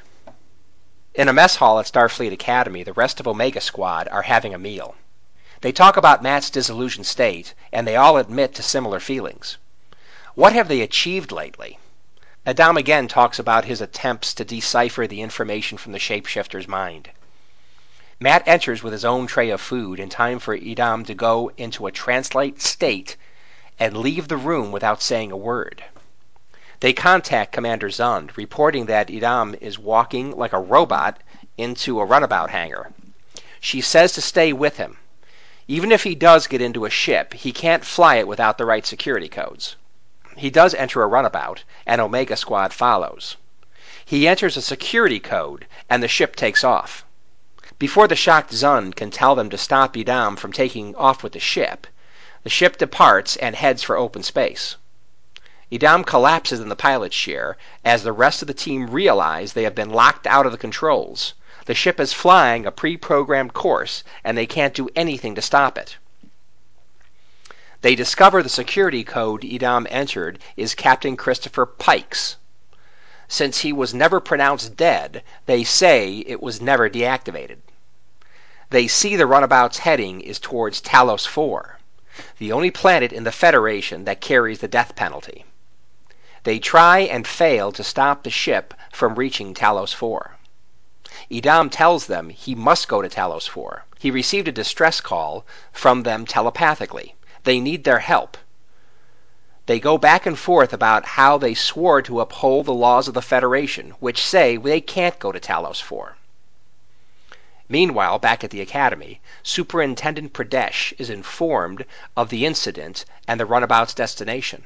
In 1.15 1.29
a 1.29 1.33
mess 1.33 1.57
hall 1.57 1.79
at 1.79 1.87
Starfleet 1.87 2.33
Academy, 2.33 2.83
the 2.83 2.95
rest 2.95 3.21
of 3.21 3.29
Omega 3.29 3.61
Squad 3.61 4.09
are 4.09 4.23
having 4.23 4.55
a 4.55 4.59
meal. 4.59 4.95
They 5.63 5.71
talk 5.71 5.97
about 5.97 6.25
Matt's 6.25 6.51
disillusioned 6.51 7.07
state, 7.07 7.55
and 7.73 7.87
they 7.87 7.95
all 7.95 8.17
admit 8.17 8.53
to 8.57 8.65
similar 8.65 8.99
feelings. 8.99 9.59
What 10.35 10.55
have 10.55 10.67
they 10.67 10.81
achieved 10.81 11.31
lately? 11.31 11.79
Edam 12.45 12.77
again 12.77 13.07
talks 13.07 13.39
about 13.39 13.65
his 13.65 13.81
attempts 13.81 14.35
to 14.35 14.45
decipher 14.45 15.07
the 15.07 15.21
information 15.21 15.79
from 15.79 15.93
the 15.93 16.01
shapeshifter's 16.01 16.67
mind. 16.67 17.11
Matt 18.19 18.43
enters 18.49 18.83
with 18.83 18.93
his 18.93 19.05
own 19.05 19.29
tray 19.29 19.51
of 19.51 19.61
food 19.61 20.01
in 20.01 20.09
time 20.09 20.41
for 20.41 20.53
Edam 20.53 21.05
to 21.05 21.15
go 21.15 21.53
into 21.57 21.87
a 21.87 21.93
translate 21.93 22.61
state 22.61 23.17
and 23.79 23.97
leave 23.97 24.27
the 24.27 24.37
room 24.37 24.73
without 24.73 25.01
saying 25.01 25.31
a 25.31 25.37
word. 25.37 25.85
They 26.81 26.93
contact 26.93 27.53
Commander 27.53 27.89
Zund, 27.89 28.37
reporting 28.37 28.87
that 28.87 29.11
Edam 29.11 29.55
is 29.61 29.79
walking 29.79 30.33
like 30.33 30.55
a 30.55 30.59
robot 30.59 31.21
into 31.57 32.01
a 32.01 32.05
runabout 32.05 32.51
hangar. 32.51 32.91
She 33.61 33.81
says 33.81 34.15
to 34.15 34.21
stay 34.21 34.53
with 34.53 34.77
him. 34.77 34.99
Even 35.69 35.93
if 35.93 36.03
he 36.03 36.15
does 36.15 36.49
get 36.49 36.61
into 36.61 36.85
a 36.85 36.91
ship, 36.91 37.35
he 37.35 37.53
can't 37.53 37.85
fly 37.85 38.17
it 38.17 38.27
without 38.27 38.59
the 38.59 38.65
right 38.65 38.85
security 38.85 39.29
codes. 39.29 39.77
He 40.37 40.51
does 40.51 40.75
enter 40.75 41.03
a 41.03 41.07
runabout, 41.07 41.63
and 41.87 42.01
Omega 42.01 42.37
Squad 42.37 42.73
follows. 42.73 43.37
He 44.05 44.27
enters 44.27 44.57
a 44.57 44.63
security 44.63 45.21
code, 45.21 45.67
and 45.89 46.03
the 46.03 46.09
ship 46.09 46.35
takes 46.35 46.65
off. 46.65 47.05
Before 47.79 48.09
the 48.09 48.17
shocked 48.17 48.53
Zund 48.53 48.97
can 48.97 49.11
tell 49.11 49.35
them 49.35 49.51
to 49.51 49.59
stop 49.59 49.97
Edam 49.97 50.37
from 50.37 50.53
taking 50.53 50.97
off 50.97 51.23
with 51.23 51.33
the 51.33 51.41
ship, 51.41 51.87
the 52.43 52.51
ship 52.51 52.77
departs 52.77 53.37
and 53.37 53.55
heads 53.55 53.83
for 53.83 53.97
open 53.97 54.23
space. 54.23 54.77
Edam 55.71 56.05
collapses 56.05 56.61
in 56.61 56.69
the 56.69 56.77
pilot's 56.77 57.17
chair 57.17 57.57
as 57.85 58.03
the 58.03 58.13
rest 58.13 58.43
of 58.43 58.49
the 58.49 58.55
team 58.55 58.91
realize 58.91 59.53
they 59.53 59.63
have 59.63 59.75
been 59.75 59.91
locked 59.91 60.27
out 60.27 60.45
of 60.45 60.53
the 60.53 60.59
controls. 60.59 61.35
The 61.65 61.75
ship 61.77 62.01
is 62.01 62.13
flying 62.13 62.67
a 62.67 62.73
pre 62.73 62.97
programmed 62.97 63.55
course, 63.55 64.03
and 64.25 64.37
they 64.37 64.47
can't 64.47 64.75
do 64.75 64.89
anything 64.97 65.37
to 65.37 65.43
stop 65.43 65.79
it. 65.79 65.97
They 67.83 67.95
discover 67.95 68.43
the 68.43 68.49
security 68.49 69.05
code 69.05 69.45
Edam 69.45 69.87
entered 69.89 70.41
is 70.57 70.75
Captain 70.75 71.17
Christopher 71.17 71.67
Pike's. 71.67 72.37
Since 73.29 73.61
he 73.61 73.73
was 73.73 73.95
never 73.95 74.19
pronounced 74.19 74.77
dead, 74.77 75.23
they 75.47 75.63
say 75.63 76.25
it 76.27 76.43
was 76.43 76.61
never 76.61 76.91
deactivated. 76.91 77.59
They 78.71 78.89
see 78.89 79.15
the 79.15 79.29
runabout's 79.29 79.79
heading 79.79 80.21
is 80.21 80.41
towards 80.41 80.81
Talos 80.81 81.27
IV, 81.27 81.77
the 82.39 82.51
only 82.51 82.73
planet 82.73 83.13
in 83.13 83.23
the 83.23 83.31
Federation 83.31 84.05
that 84.07 84.21
carries 84.21 84.59
the 84.59 84.67
death 84.67 84.97
penalty. 84.97 85.45
They 86.43 86.59
try 86.59 87.01
and 87.01 87.25
fail 87.25 87.71
to 87.71 87.85
stop 87.85 88.25
the 88.25 88.31
ship 88.31 88.75
from 88.91 89.15
reaching 89.15 89.55
Talos 89.55 89.95
4. 89.95 90.39
Edam 91.35 91.71
tells 91.71 92.09
them 92.09 92.29
he 92.29 92.55
must 92.55 92.89
go 92.89 93.01
to 93.01 93.09
Talos 93.09 93.49
4. 93.49 93.87
He 93.99 94.11
received 94.11 94.49
a 94.49 94.53
distress 94.53 95.01
call 95.01 95.47
from 95.73 96.03
them 96.03 96.27
telepathically. 96.27 97.15
They 97.45 97.59
need 97.59 97.85
their 97.85 98.01
help. 98.01 98.37
They 99.65 99.81
go 99.81 99.97
back 99.97 100.27
and 100.27 100.39
forth 100.39 100.75
about 100.75 101.07
how 101.07 101.39
they 101.39 101.55
swore 101.55 102.03
to 102.03 102.21
uphold 102.21 102.67
the 102.67 102.75
laws 102.75 103.09
of 103.09 103.15
the 103.15 103.23
Federation, 103.23 103.93
which 103.99 104.23
say 104.23 104.59
they 104.59 104.83
can't 104.83 105.19
go 105.19 105.33
to 105.33 105.41
Talos 105.41 105.81
4. 105.81 106.17
Meanwhile, 107.67 108.19
back 108.19 108.45
at 108.45 108.51
the 108.51 108.61
academy, 108.61 109.23
Superintendent 109.43 110.35
Pradesh 110.35 110.93
is 110.99 111.09
informed 111.09 111.87
of 112.15 112.29
the 112.29 112.45
incident 112.45 113.07
and 113.27 113.41
the 113.41 113.47
runabout's 113.47 113.95
destination. 113.95 114.65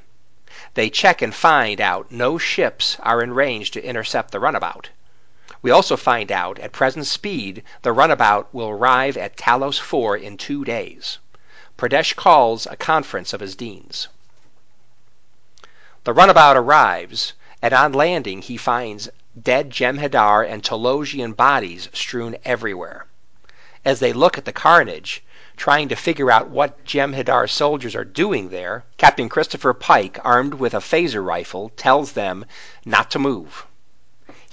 They 0.75 0.91
check 0.91 1.23
and 1.23 1.33
find 1.33 1.81
out 1.81 2.11
no 2.11 2.39
ships 2.39 2.97
are 2.99 3.23
in 3.23 3.35
range 3.35 3.71
to 3.71 3.85
intercept 3.85 4.33
the 4.33 4.41
runabout. 4.41 4.89
We 5.67 5.73
also 5.73 5.97
find 5.97 6.31
out 6.31 6.61
at 6.61 6.71
present 6.71 7.07
speed 7.07 7.65
the 7.83 7.93
runabout 7.93 8.55
will 8.55 8.69
arrive 8.69 9.17
at 9.17 9.37
Talos 9.37 9.81
IV 9.81 10.23
in 10.23 10.37
two 10.37 10.65
days. 10.65 11.19
Pradesh 11.77 12.15
calls 12.15 12.67
a 12.67 12.77
conference 12.77 13.33
of 13.33 13.41
his 13.41 13.57
deans. 13.57 14.07
The 16.05 16.13
runabout 16.13 16.57
arrives, 16.57 17.33
and 17.61 17.75
on 17.75 17.93
landing 17.95 18.43
he 18.43 18.57
finds 18.57 19.09
dead 19.37 19.71
Jem'Hadar 19.71 20.49
and 20.49 20.63
Talosian 20.63 21.35
bodies 21.35 21.89
strewn 21.93 22.37
everywhere. 22.45 23.07
As 23.85 23.99
they 23.99 24.13
look 24.13 24.39
at 24.39 24.45
the 24.45 24.53
carnage, 24.53 25.25
trying 25.57 25.89
to 25.89 25.97
figure 25.97 26.31
out 26.31 26.49
what 26.49 26.85
Jem'Hadar 26.85 27.51
soldiers 27.51 27.97
are 27.97 28.05
doing 28.05 28.51
there, 28.51 28.85
Captain 28.99 29.29
Christopher 29.29 29.75
Pike, 29.75 30.21
armed 30.23 30.55
with 30.55 30.75
a 30.75 30.81
phaser 30.81 31.25
rifle, 31.25 31.71
tells 31.71 32.13
them 32.13 32.45
not 32.85 33.11
to 33.11 33.19
move. 33.19 33.66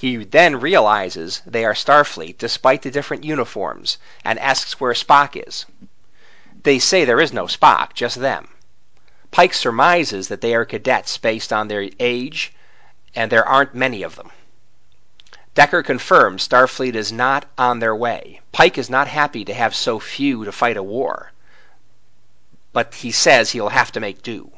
He 0.03 0.17
then 0.17 0.59
realizes 0.59 1.41
they 1.45 1.63
are 1.63 1.73
Starfleet 1.73 2.37
despite 2.37 2.81
the 2.81 2.91
different 2.91 3.23
uniforms 3.23 3.97
and 4.25 4.37
asks 4.37 4.77
where 4.77 4.91
Spock 4.91 5.41
is. 5.47 5.65
They 6.63 6.77
say 6.79 7.05
there 7.05 7.21
is 7.21 7.31
no 7.31 7.45
Spock, 7.45 7.93
just 7.93 8.17
them. 8.17 8.49
Pike 9.31 9.53
surmises 9.53 10.27
that 10.27 10.41
they 10.41 10.55
are 10.55 10.65
cadets 10.65 11.17
based 11.17 11.53
on 11.53 11.69
their 11.69 11.89
age, 12.01 12.51
and 13.15 13.31
there 13.31 13.47
aren't 13.47 13.75
many 13.75 14.03
of 14.03 14.17
them. 14.17 14.29
Decker 15.55 15.81
confirms 15.81 16.45
Starfleet 16.49 16.95
is 16.95 17.13
not 17.13 17.45
on 17.57 17.79
their 17.79 17.95
way. 17.95 18.41
Pike 18.51 18.77
is 18.77 18.89
not 18.89 19.07
happy 19.07 19.45
to 19.45 19.53
have 19.53 19.73
so 19.73 20.01
few 20.01 20.43
to 20.43 20.51
fight 20.51 20.75
a 20.75 20.83
war, 20.83 21.31
but 22.73 22.93
he 22.93 23.13
says 23.13 23.51
he'll 23.51 23.69
have 23.69 23.93
to 23.93 24.01
make 24.01 24.21
do. 24.21 24.51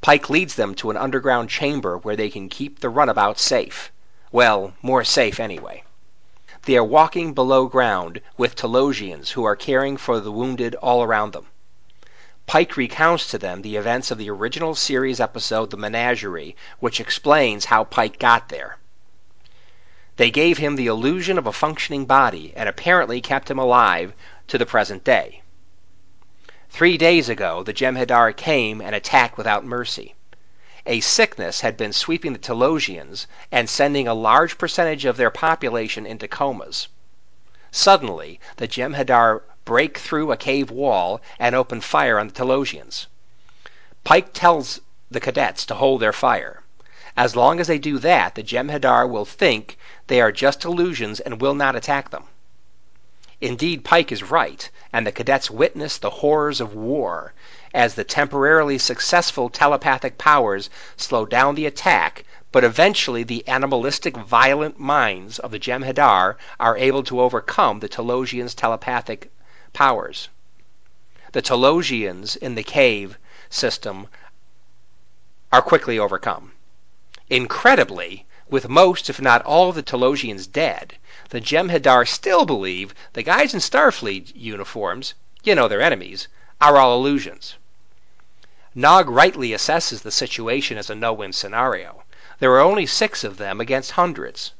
Pike 0.00 0.28
leads 0.28 0.56
them 0.56 0.74
to 0.74 0.90
an 0.90 0.96
underground 0.96 1.48
chamber 1.48 1.96
where 1.96 2.16
they 2.16 2.28
can 2.28 2.48
keep 2.48 2.80
the 2.80 2.88
runabout 2.88 3.38
safe. 3.38 3.92
Well, 4.32 4.72
more 4.80 5.04
safe 5.04 5.38
anyway. 5.38 5.84
They 6.62 6.78
are 6.78 6.84
walking 6.84 7.34
below 7.34 7.66
ground 7.66 8.22
with 8.38 8.56
Talosians 8.56 9.32
who 9.32 9.44
are 9.44 9.54
caring 9.54 9.98
for 9.98 10.20
the 10.20 10.32
wounded 10.32 10.74
all 10.76 11.02
around 11.02 11.34
them. 11.34 11.48
Pike 12.46 12.78
recounts 12.78 13.30
to 13.30 13.36
them 13.38 13.60
the 13.60 13.76
events 13.76 14.10
of 14.10 14.16
the 14.16 14.30
original 14.30 14.74
series 14.74 15.20
episode 15.20 15.68
The 15.70 15.76
Menagerie, 15.76 16.56
which 16.80 16.98
explains 16.98 17.66
how 17.66 17.84
Pike 17.84 18.18
got 18.18 18.48
there. 18.48 18.78
They 20.16 20.30
gave 20.30 20.56
him 20.56 20.76
the 20.76 20.86
illusion 20.86 21.36
of 21.36 21.46
a 21.46 21.52
functioning 21.52 22.06
body 22.06 22.54
and 22.56 22.70
apparently 22.70 23.20
kept 23.20 23.50
him 23.50 23.58
alive 23.58 24.14
to 24.48 24.56
the 24.56 24.64
present 24.64 25.04
day. 25.04 25.42
Three 26.70 26.96
days 26.96 27.28
ago, 27.28 27.62
the 27.62 27.74
Jem'Hadar 27.74 28.32
came 28.34 28.80
and 28.80 28.94
attacked 28.94 29.36
without 29.36 29.66
mercy. 29.66 30.14
A 30.84 30.98
sickness 30.98 31.60
had 31.60 31.76
been 31.76 31.92
sweeping 31.92 32.32
the 32.32 32.40
Talosians 32.40 33.28
and 33.52 33.70
sending 33.70 34.08
a 34.08 34.14
large 34.14 34.58
percentage 34.58 35.04
of 35.04 35.16
their 35.16 35.30
population 35.30 36.04
into 36.04 36.26
comas. 36.26 36.88
Suddenly, 37.70 38.40
the 38.56 38.66
Jem'Hadar 38.66 39.42
break 39.64 39.96
through 39.96 40.32
a 40.32 40.36
cave 40.36 40.72
wall 40.72 41.20
and 41.38 41.54
open 41.54 41.80
fire 41.80 42.18
on 42.18 42.26
the 42.26 42.32
Talosians. 42.34 43.06
Pike 44.02 44.32
tells 44.32 44.80
the 45.08 45.20
cadets 45.20 45.64
to 45.66 45.74
hold 45.76 46.02
their 46.02 46.12
fire. 46.12 46.64
As 47.16 47.36
long 47.36 47.60
as 47.60 47.68
they 47.68 47.78
do 47.78 47.98
that, 48.00 48.34
the 48.34 48.42
Jem'Hadar 48.42 49.06
will 49.08 49.24
think 49.24 49.78
they 50.08 50.20
are 50.20 50.32
just 50.32 50.64
illusions 50.64 51.20
and 51.20 51.40
will 51.40 51.54
not 51.54 51.76
attack 51.76 52.10
them. 52.10 52.24
Indeed, 53.40 53.84
Pike 53.84 54.10
is 54.10 54.24
right, 54.24 54.68
and 54.92 55.06
the 55.06 55.12
cadets 55.12 55.48
witness 55.48 55.96
the 55.96 56.10
horrors 56.10 56.60
of 56.60 56.74
war 56.74 57.34
as 57.74 57.94
the 57.94 58.04
temporarily 58.04 58.76
successful 58.76 59.48
telepathic 59.48 60.18
powers 60.18 60.68
slow 60.96 61.24
down 61.24 61.54
the 61.54 61.64
attack, 61.66 62.24
but 62.52 62.64
eventually 62.64 63.22
the 63.22 63.46
animalistic, 63.48 64.14
violent 64.16 64.78
minds 64.78 65.38
of 65.38 65.50
the 65.50 65.58
Jem'Hadar 65.58 66.36
are 66.60 66.76
able 66.76 67.02
to 67.02 67.20
overcome 67.20 67.80
the 67.80 67.88
Talosians' 67.88 68.54
telepathic 68.54 69.32
powers. 69.72 70.28
The 71.32 71.40
Talosians 71.40 72.36
in 72.36 72.54
the 72.54 72.62
cave 72.62 73.16
system 73.48 74.06
are 75.50 75.62
quickly 75.62 75.98
overcome. 75.98 76.52
Incredibly, 77.30 78.26
with 78.50 78.68
most, 78.68 79.08
if 79.08 79.18
not 79.18 79.42
all, 79.46 79.70
of 79.70 79.74
the 79.74 79.82
Talosians 79.82 80.46
dead, 80.46 80.98
the 81.30 81.40
Jem'Hadar 81.40 82.06
still 82.06 82.44
believe 82.44 82.94
the 83.14 83.22
guys 83.22 83.54
in 83.54 83.60
Starfleet 83.60 84.32
uniforms, 84.34 85.14
you 85.42 85.54
know 85.54 85.68
their 85.68 85.80
enemies, 85.80 86.28
are 86.60 86.76
all 86.76 86.94
illusions. 86.98 87.56
Nog 88.74 89.08
rightly 89.08 89.50
assesses 89.50 90.00
the 90.00 90.10
situation 90.10 90.78
as 90.78 90.88
a 90.88 90.94
no-win 90.94 91.32
scenario. 91.32 92.04
There 92.38 92.52
are 92.52 92.60
only 92.60 92.86
six 92.86 93.22
of 93.22 93.36
them 93.36 93.60
against 93.60 93.90
hundreds. 93.92 94.52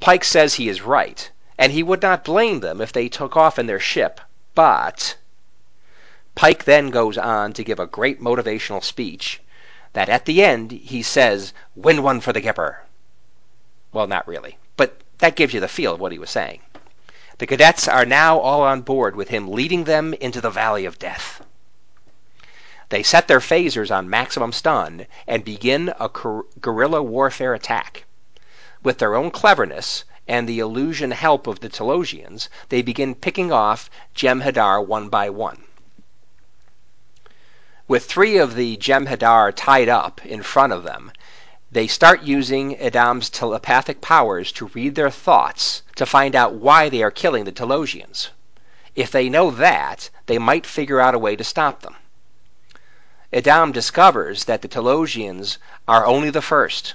Pike 0.00 0.24
says 0.24 0.54
he 0.54 0.68
is 0.68 0.82
right, 0.82 1.30
and 1.56 1.70
he 1.70 1.82
would 1.82 2.02
not 2.02 2.24
blame 2.24 2.60
them 2.60 2.80
if 2.80 2.92
they 2.92 3.08
took 3.08 3.36
off 3.36 3.58
in 3.58 3.66
their 3.66 3.78
ship, 3.78 4.20
but... 4.54 5.16
Pike 6.34 6.64
then 6.64 6.90
goes 6.90 7.16
on 7.16 7.52
to 7.52 7.62
give 7.62 7.78
a 7.78 7.86
great 7.86 8.20
motivational 8.20 8.82
speech 8.82 9.40
that 9.92 10.08
at 10.08 10.24
the 10.24 10.42
end 10.42 10.72
he 10.72 11.02
says, 11.02 11.52
win 11.76 12.02
one 12.02 12.20
for 12.20 12.32
the 12.32 12.42
Gipper. 12.42 12.78
Well, 13.92 14.08
not 14.08 14.26
really, 14.26 14.58
but 14.76 15.00
that 15.18 15.36
gives 15.36 15.54
you 15.54 15.60
the 15.60 15.68
feel 15.68 15.94
of 15.94 16.00
what 16.00 16.10
he 16.10 16.18
was 16.18 16.30
saying. 16.30 16.60
The 17.38 17.46
cadets 17.46 17.86
are 17.86 18.04
now 18.04 18.38
all 18.38 18.62
on 18.62 18.80
board 18.80 19.14
with 19.14 19.28
him 19.28 19.48
leading 19.48 19.84
them 19.84 20.12
into 20.14 20.40
the 20.40 20.50
valley 20.50 20.84
of 20.84 20.98
death. 20.98 21.43
They 22.94 23.02
set 23.02 23.26
their 23.26 23.40
phasers 23.40 23.90
on 23.90 24.08
maximum 24.08 24.52
stun 24.52 25.06
and 25.26 25.44
begin 25.44 25.92
a 25.98 26.08
guerrilla 26.60 27.02
warfare 27.02 27.52
attack. 27.52 28.04
With 28.84 28.98
their 28.98 29.16
own 29.16 29.32
cleverness 29.32 30.04
and 30.28 30.48
the 30.48 30.60
illusion 30.60 31.10
help 31.10 31.48
of 31.48 31.58
the 31.58 31.68
Talosians, 31.68 32.48
they 32.68 32.82
begin 32.82 33.16
picking 33.16 33.50
off 33.50 33.90
Jem'Hadar 34.14 34.86
one 34.86 35.08
by 35.08 35.28
one. 35.28 35.64
With 37.88 38.04
three 38.04 38.36
of 38.36 38.54
the 38.54 38.76
Jem'Hadar 38.76 39.50
tied 39.56 39.88
up 39.88 40.24
in 40.24 40.44
front 40.44 40.72
of 40.72 40.84
them, 40.84 41.10
they 41.72 41.88
start 41.88 42.22
using 42.22 42.76
Edam's 42.76 43.28
telepathic 43.28 44.02
powers 44.02 44.52
to 44.52 44.70
read 44.72 44.94
their 44.94 45.10
thoughts 45.10 45.82
to 45.96 46.06
find 46.06 46.36
out 46.36 46.54
why 46.54 46.90
they 46.90 47.02
are 47.02 47.10
killing 47.10 47.44
the 47.44 47.50
Talosians. 47.50 48.28
If 48.94 49.10
they 49.10 49.28
know 49.28 49.50
that, 49.50 50.10
they 50.26 50.38
might 50.38 50.64
figure 50.64 51.00
out 51.00 51.16
a 51.16 51.18
way 51.18 51.34
to 51.34 51.42
stop 51.42 51.82
them. 51.82 51.96
Edam 53.34 53.72
discovers 53.72 54.44
that 54.44 54.62
the 54.62 54.68
Talosians 54.68 55.58
are 55.88 56.06
only 56.06 56.30
the 56.30 56.40
first, 56.40 56.94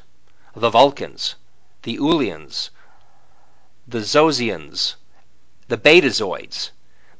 the 0.55 0.69
Vulcans, 0.69 1.35
the 1.83 1.97
Ullians, 1.97 2.69
the 3.85 3.99
Zosians, 3.99 4.95
the 5.67 5.77
Betazoids. 5.77 6.69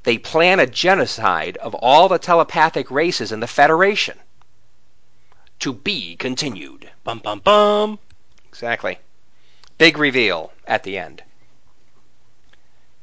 They 0.04 0.18
plan 0.18 0.62
a 0.62 0.66
genocide 0.66 1.58
of 1.58 1.76
all 1.76 2.08
the 2.08 2.18
telepathic 2.18 2.90
races 2.90 3.34
in 3.34 3.42
the 3.42 3.48
Federation. 3.48 4.18
To 5.60 5.74
be 5.74 6.16
continued. 6.16 6.90
Bum 7.04 7.20
bum 7.20 7.40
bum. 7.40 8.00
Exactly. 8.48 9.00
Big 9.78 9.98
reveal 9.98 10.54
at 10.66 10.84
the 10.84 10.98
end. 10.98 11.24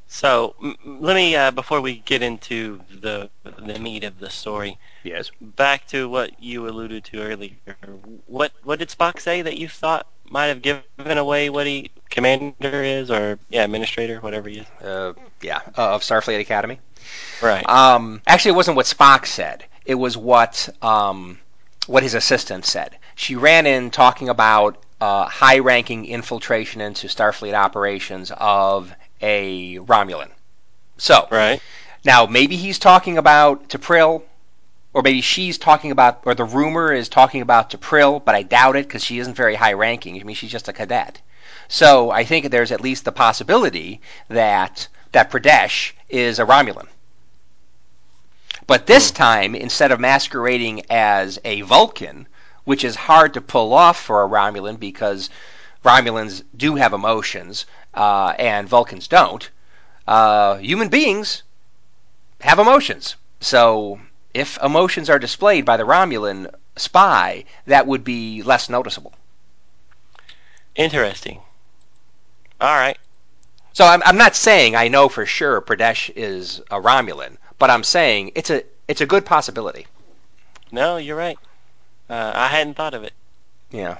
So 0.07 0.55
m- 0.63 0.77
let 1.01 1.15
me, 1.15 1.35
uh, 1.35 1.51
before 1.51 1.81
we 1.81 1.97
get 1.99 2.21
into 2.21 2.79
the 3.01 3.29
the 3.43 3.79
meat 3.79 4.03
of 4.03 4.19
the 4.19 4.29
story, 4.29 4.77
Yes. 5.03 5.31
back 5.41 5.87
to 5.87 6.09
what 6.09 6.41
you 6.41 6.67
alluded 6.67 7.03
to 7.05 7.21
earlier. 7.21 7.55
What 8.25 8.51
what 8.63 8.79
did 8.79 8.89
Spock 8.89 9.19
say 9.19 9.41
that 9.41 9.57
you 9.57 9.67
thought 9.67 10.07
might 10.29 10.45
have 10.47 10.61
given 10.61 10.83
away 11.17 11.49
what 11.49 11.67
he 11.67 11.91
commander 12.09 12.83
is, 12.83 13.11
or 13.11 13.37
yeah, 13.49 13.63
administrator, 13.63 14.19
whatever 14.21 14.49
he 14.49 14.59
is? 14.59 14.67
Uh, 14.81 15.13
yeah, 15.41 15.61
uh, 15.77 15.95
of 15.95 16.01
Starfleet 16.01 16.39
Academy. 16.39 16.79
Right. 17.41 17.67
Um, 17.67 18.21
actually, 18.27 18.51
it 18.51 18.55
wasn't 18.55 18.77
what 18.77 18.85
Spock 18.85 19.25
said. 19.25 19.65
It 19.85 19.95
was 19.95 20.17
what 20.17 20.69
um, 20.81 21.39
what 21.87 22.03
his 22.03 22.13
assistant 22.13 22.65
said. 22.65 22.97
She 23.15 23.35
ran 23.35 23.65
in 23.65 23.91
talking 23.91 24.29
about 24.29 24.77
uh, 24.99 25.25
high-ranking 25.25 26.05
infiltration 26.05 26.81
into 26.81 27.07
Starfleet 27.07 27.53
operations 27.53 28.31
of 28.35 28.93
a 29.21 29.77
Romulan. 29.77 30.29
So 30.97 31.27
right. 31.31 31.61
now 32.03 32.25
maybe 32.25 32.55
he's 32.55 32.79
talking 32.79 33.17
about 33.17 33.69
T'Pril, 33.69 34.23
or 34.93 35.01
maybe 35.01 35.21
she's 35.21 35.57
talking 35.57 35.91
about, 35.91 36.21
or 36.25 36.33
the 36.33 36.45
rumor 36.45 36.91
is 36.91 37.09
talking 37.09 37.41
about 37.41 37.69
T'Pril, 37.69 38.23
but 38.23 38.35
I 38.35 38.43
doubt 38.43 38.75
it 38.75 38.87
because 38.87 39.03
she 39.03 39.19
isn't 39.19 39.35
very 39.35 39.55
high-ranking. 39.55 40.19
I 40.19 40.23
mean, 40.23 40.35
she's 40.35 40.51
just 40.51 40.67
a 40.67 40.73
cadet. 40.73 41.21
So 41.67 42.09
I 42.11 42.23
think 42.23 42.49
there's 42.49 42.71
at 42.71 42.81
least 42.81 43.05
the 43.05 43.11
possibility 43.11 44.01
that 44.29 44.87
that 45.11 45.31
Pradesh 45.31 45.91
is 46.09 46.39
a 46.39 46.45
Romulan. 46.45 46.87
But 48.65 48.85
this 48.85 49.09
hmm. 49.09 49.15
time, 49.15 49.55
instead 49.55 49.91
of 49.91 49.99
masquerading 49.99 50.83
as 50.89 51.39
a 51.43 51.61
Vulcan, 51.61 52.27
which 52.65 52.83
is 52.83 52.95
hard 52.95 53.33
to 53.33 53.41
pull 53.41 53.73
off 53.73 53.97
for 53.97 54.23
a 54.23 54.27
Romulan 54.27 54.79
because 54.79 55.29
Romulans 55.85 56.43
do 56.55 56.75
have 56.75 56.91
emotions 56.91 57.65
uh, 57.97 58.35
and 58.37 58.69
Vulcans 58.69 59.07
don't, 59.07 59.49
uh, 60.07 60.57
human 60.57 60.87
beings 60.87 61.41
have 62.39 62.59
emotions. 62.59 63.15
So 63.41 63.99
if 64.33 64.61
emotions 64.61 65.09
are 65.09 65.19
displayed 65.19 65.65
by 65.65 65.77
the 65.77 65.83
Romulan 65.83 66.53
spy, 66.75 67.45
that 67.65 67.87
would 67.87 68.03
be 68.03 68.43
less 68.43 68.69
noticeable. 68.69 69.13
Interesting. 70.75 71.39
All 72.61 72.75
right. 72.75 72.97
So 73.73 73.85
I'm, 73.85 74.03
I'm 74.05 74.17
not 74.17 74.35
saying 74.35 74.75
I 74.75 74.87
know 74.87 75.09
for 75.09 75.25
sure 75.25 75.59
Pradesh 75.61 76.11
is 76.15 76.61
a 76.71 76.79
Romulan, 76.79 77.37
but 77.57 77.71
I'm 77.71 77.83
saying 77.83 78.31
it's 78.35 78.51
a 78.51 78.63
it's 78.87 79.01
a 79.01 79.05
good 79.05 79.25
possibility. 79.25 79.87
No, 80.71 80.97
you're 80.97 81.17
right. 81.17 81.37
Uh, 82.09 82.31
I 82.33 82.47
hadn't 82.47 82.75
thought 82.75 82.93
of 82.93 83.03
it. 83.03 83.13
Yeah. 83.71 83.97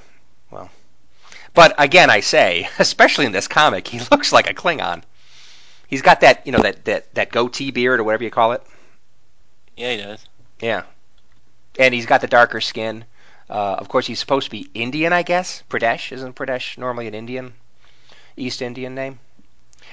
But 1.58 1.74
again, 1.80 2.12
I 2.12 2.20
say, 2.20 2.70
especially 2.80 3.26
in 3.26 3.32
this 3.32 3.48
comic, 3.48 3.88
he 3.88 4.00
looks 4.12 4.32
like 4.32 4.48
a 4.48 4.54
Klingon. 4.54 5.02
He's 5.88 6.04
got 6.04 6.22
that, 6.22 6.46
you 6.46 6.52
know, 6.52 6.62
that 6.62 6.86
that, 6.86 7.16
that 7.16 7.32
goatee 7.32 7.72
beard 7.72 8.00
or 8.00 8.04
whatever 8.04 8.24
you 8.24 8.30
call 8.30 8.52
it. 8.52 8.62
Yeah, 9.76 9.92
he 9.92 9.98
does. 9.98 10.28
Yeah. 10.62 10.84
And 11.80 11.96
he's 11.96 12.06
got 12.06 12.22
the 12.22 12.28
darker 12.28 12.62
skin. 12.62 13.06
Uh, 13.50 13.74
of 13.74 13.90
course, 13.90 14.06
he's 14.06 14.20
supposed 14.20 14.46
to 14.46 14.52
be 14.52 14.70
Indian, 14.76 15.14
I 15.14 15.24
guess. 15.24 15.64
Pradesh 15.68 16.12
isn't 16.12 16.36
Pradesh 16.36 16.78
normally 16.78 17.08
an 17.08 17.16
Indian, 17.16 17.54
East 18.36 18.62
Indian 18.62 18.94
name? 18.94 19.18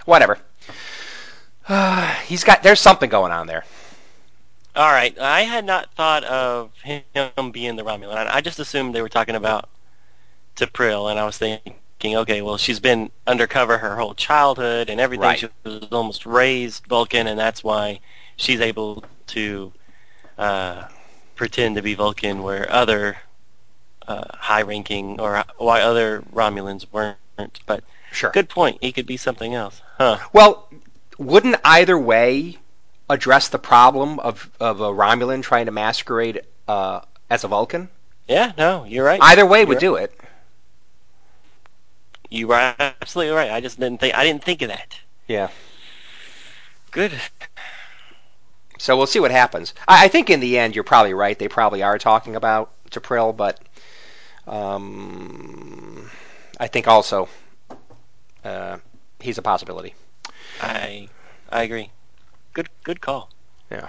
Whatever. 0.05 0.39
Uh, 1.67 2.15
he's 2.27 2.45
got. 2.45 2.63
There's 2.63 2.81
something 2.81 3.09
going 3.09 3.33
on 3.33 3.47
there. 3.47 3.65
All 4.77 4.91
right. 4.91 5.19
I 5.19 5.43
had 5.43 5.65
not 5.65 5.95
thought 5.95 6.25
of 6.25 6.73
him 6.83 7.53
being 7.53 7.77
the 7.77 7.85
Romulan. 7.85 8.27
I 8.29 8.43
just 8.43 8.59
assumed 8.59 8.95
they 8.95 9.03
were 9.03 9.09
talking 9.09 9.37
about 9.37 9.71
T'Pril, 10.57 11.11
and 11.11 11.19
I 11.19 11.25
was 11.25 11.39
thinking, 11.39 12.17
okay, 12.17 12.43
well, 12.43 12.57
she's 12.59 12.81
been 12.81 13.11
undercover 13.27 13.79
her 13.79 13.97
whole 13.97 14.15
childhood 14.15 14.91
and 14.91 15.01
everything. 15.01 15.23
Right. 15.25 15.39
She 15.39 15.49
was 15.65 15.89
almost 15.93 16.27
raised 16.27 16.87
Vulcan, 16.87 17.27
and 17.27 17.39
that's 17.39 17.65
why 17.65 18.01
she's 18.37 18.61
able 18.61 19.05
to 19.29 19.73
uh, 20.39 20.85
pretend 21.35 21.77
to 21.77 21.83
be 21.83 21.95
Vulcan, 21.95 22.43
where 22.43 22.71
other 22.71 23.17
uh, 24.07 24.25
high-ranking 24.35 25.21
or 25.21 25.45
why 25.59 25.81
other 25.83 26.23
Romulans 26.33 26.87
weren't. 26.93 27.17
But 27.67 27.83
Sure. 28.13 28.31
good 28.31 28.49
point. 28.49 28.79
He 28.81 28.93
could 28.93 29.07
be 29.07 29.17
something 29.17 29.55
else, 29.55 29.83
huh? 29.99 30.19
Well, 30.33 30.69
wouldn't 31.19 31.57
either 31.65 31.99
way 31.99 32.59
address 33.11 33.49
the 33.49 33.59
problem 33.59 34.21
of, 34.21 34.49
of 34.61 34.81
a 34.81 34.89
Romulan 34.89 35.43
trying 35.43 35.67
to 35.67 35.73
masquerade 35.73 36.43
uh, 36.69 37.01
as 37.29 37.43
a 37.43 37.49
Vulcan? 37.49 37.89
Yeah. 38.29 38.53
No, 38.57 38.85
you're 38.85 39.05
right. 39.05 39.21
Either 39.21 39.45
way 39.45 39.61
You're 39.61 39.67
would 39.69 39.75
right. 39.75 39.81
do 39.81 39.97
it. 39.97 40.17
You 42.35 42.49
were 42.49 42.75
absolutely 42.81 43.33
right. 43.33 43.51
I 43.53 43.61
just 43.61 43.79
didn't 43.79 44.01
think. 44.01 44.15
I 44.17 44.25
didn't 44.25 44.43
think 44.43 44.63
of 44.63 44.69
that. 44.69 44.99
Yeah. 45.29 45.51
Good. 46.91 47.13
So 48.79 48.97
we'll 48.97 49.07
see 49.07 49.21
what 49.21 49.31
happens. 49.31 49.73
I, 49.87 50.07
I 50.07 50.09
think 50.09 50.31
in 50.31 50.41
the 50.41 50.59
end, 50.59 50.75
you're 50.75 50.83
probably 50.85 51.15
right. 51.15 51.39
They 51.39 51.47
probably 51.47 51.85
are 51.85 51.97
talking 51.97 52.35
about 52.35 52.73
T'Pril, 52.91 53.37
but 53.37 53.61
um, 54.49 56.11
I 56.59 56.67
think 56.67 56.89
also 56.89 57.29
uh, 58.45 58.79
he's 59.21 59.39
a 59.39 59.43
possibility. 59.43 59.95
I 60.61 61.09
I 61.51 61.63
agree. 61.63 61.91
Good 62.53 62.69
good 62.83 63.01
call. 63.01 63.31
Yeah. 63.71 63.87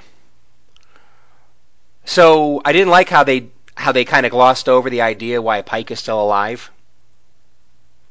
So 2.06 2.62
I 2.64 2.74
didn't 2.74 2.90
like 2.90 3.10
how 3.10 3.24
they 3.24 3.50
how 3.76 3.92
they 3.92 4.06
kind 4.06 4.26
of 4.26 4.32
glossed 4.32 4.70
over 4.70 4.92
the 4.92 5.02
idea 5.02 5.42
why 5.42 5.64
Pike 5.64 5.90
is 5.90 6.00
still 6.00 6.22
alive. 6.22 6.70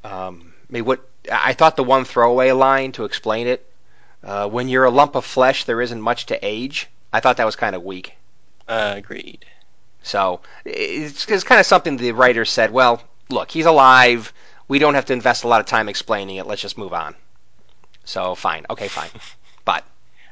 Um, 0.05 0.53
what 0.71 1.09
I 1.33 1.55
thought 1.55 1.77
the 1.77 1.85
one 1.85 2.05
throwaway 2.05 2.53
line 2.53 2.93
to 2.93 3.05
explain 3.05 3.47
it, 3.47 3.69
uh, 4.23 4.49
when 4.49 4.69
you're 4.69 4.85
a 4.85 4.91
lump 4.91 5.15
of 5.15 5.25
flesh, 5.25 5.65
there 5.65 5.81
isn't 5.81 6.01
much 6.01 6.27
to 6.27 6.39
age. 6.45 6.89
I 7.13 7.21
thought 7.21 7.39
that 7.39 7.47
was 7.47 7.57
kind 7.57 7.75
of 7.75 7.83
weak. 7.83 8.15
Uh, 8.69 8.95
agreed. 8.97 9.45
So 10.03 10.41
it's, 10.65 11.27
it's 11.29 11.45
kind 11.45 11.61
of 11.61 11.67
something 11.67 11.97
the 11.97 12.13
writer 12.13 12.45
said. 12.45 12.71
Well, 12.71 13.03
look, 13.31 13.51
he's 13.51 13.67
alive. 13.67 14.33
We 14.69 14.79
don't 14.79 14.95
have 14.95 15.07
to 15.07 15.13
invest 15.13 15.45
a 15.45 15.49
lot 15.49 15.61
of 15.61 15.67
time 15.67 15.89
explaining 15.89 16.37
it. 16.37 16.47
Let's 16.47 16.63
just 16.63 16.79
move 16.79 16.93
on. 16.93 17.15
So 18.05 18.35
fine, 18.35 18.67
okay, 18.71 18.89
fine. 18.89 19.11
But 19.65 19.83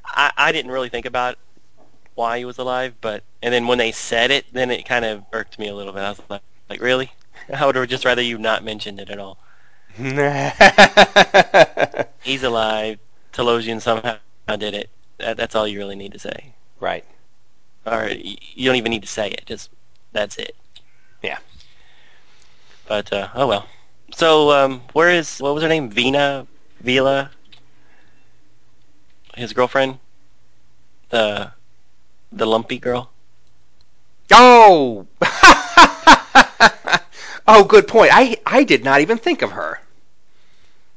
I 0.04 0.30
I 0.36 0.52
didn't 0.52 0.70
really 0.70 0.90
think 0.90 1.06
about 1.06 1.38
why 2.14 2.36
he 2.36 2.44
was 2.44 2.58
alive, 2.58 2.94
but 3.00 3.22
and 3.42 3.52
then 3.52 3.66
when 3.66 3.78
they 3.78 3.92
said 3.92 4.30
it, 4.30 4.44
then 4.52 4.70
it 4.70 4.84
kind 4.84 5.06
of 5.06 5.24
irked 5.32 5.58
me 5.58 5.68
a 5.68 5.74
little 5.74 5.94
bit. 5.94 6.00
I 6.00 6.10
was 6.10 6.20
like, 6.28 6.42
like 6.68 6.80
really? 6.82 7.10
I 7.54 7.64
would 7.64 7.76
have 7.76 7.88
just 7.88 8.04
rather 8.04 8.20
you 8.20 8.36
not 8.36 8.62
mentioned 8.62 9.00
it 9.00 9.08
at 9.08 9.18
all. 9.18 9.38
He's 12.22 12.42
alive. 12.42 12.98
Talosian 13.32 13.80
somehow 13.80 14.18
did 14.18 14.74
it. 14.74 14.90
That, 14.90 14.98
that's 14.98 15.14
all 15.14 15.26
you 15.26 15.38
really 15.78 15.96
need 15.96 16.12
to 16.12 16.18
say. 16.18 16.54
right. 16.80 17.04
Or 17.86 18.08
you 18.08 18.66
don't 18.66 18.76
even 18.76 18.90
need 18.90 19.02
to 19.02 19.08
say 19.08 19.30
it. 19.30 19.44
Just 19.46 19.70
that's 20.12 20.38
it. 20.38 20.54
Yeah. 21.22 21.38
But 22.86 23.12
uh, 23.12 23.28
oh 23.34 23.46
well. 23.46 23.66
So 24.14 24.50
um, 24.52 24.82
where 24.92 25.10
is 25.10 25.38
what 25.40 25.54
was 25.54 25.62
her 25.62 25.68
name? 25.68 25.90
Vina, 25.90 26.46
Vila, 26.80 27.30
his 29.34 29.52
girlfriend, 29.52 29.98
the 31.10 31.52
the 32.32 32.46
lumpy 32.46 32.78
girl. 32.78 33.10
Oh. 34.32 35.06
oh, 37.46 37.64
good 37.64 37.86
point. 37.88 38.10
I 38.12 38.36
I 38.46 38.64
did 38.64 38.84
not 38.84 39.00
even 39.00 39.18
think 39.18 39.42
of 39.42 39.52
her. 39.52 39.80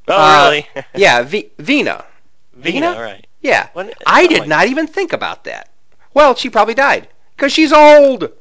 Oh 0.07 0.13
Uh, 0.15 0.49
really? 0.49 0.67
Yeah, 0.95 1.21
v- 1.23 1.51
Vina. 1.57 2.05
Vina, 2.53 2.93
Vina? 2.93 2.99
right? 2.99 3.25
Yeah. 3.41 3.69
When- 3.73 3.93
I 4.05 4.27
did 4.27 4.47
not 4.47 4.67
even 4.67 4.87
think 4.87 5.13
about 5.13 5.43
that. 5.45 5.69
Well, 6.13 6.35
she 6.35 6.49
probably 6.49 6.73
died 6.75 7.07
because 7.35 7.51
she's 7.53 7.71
old, 7.73 8.31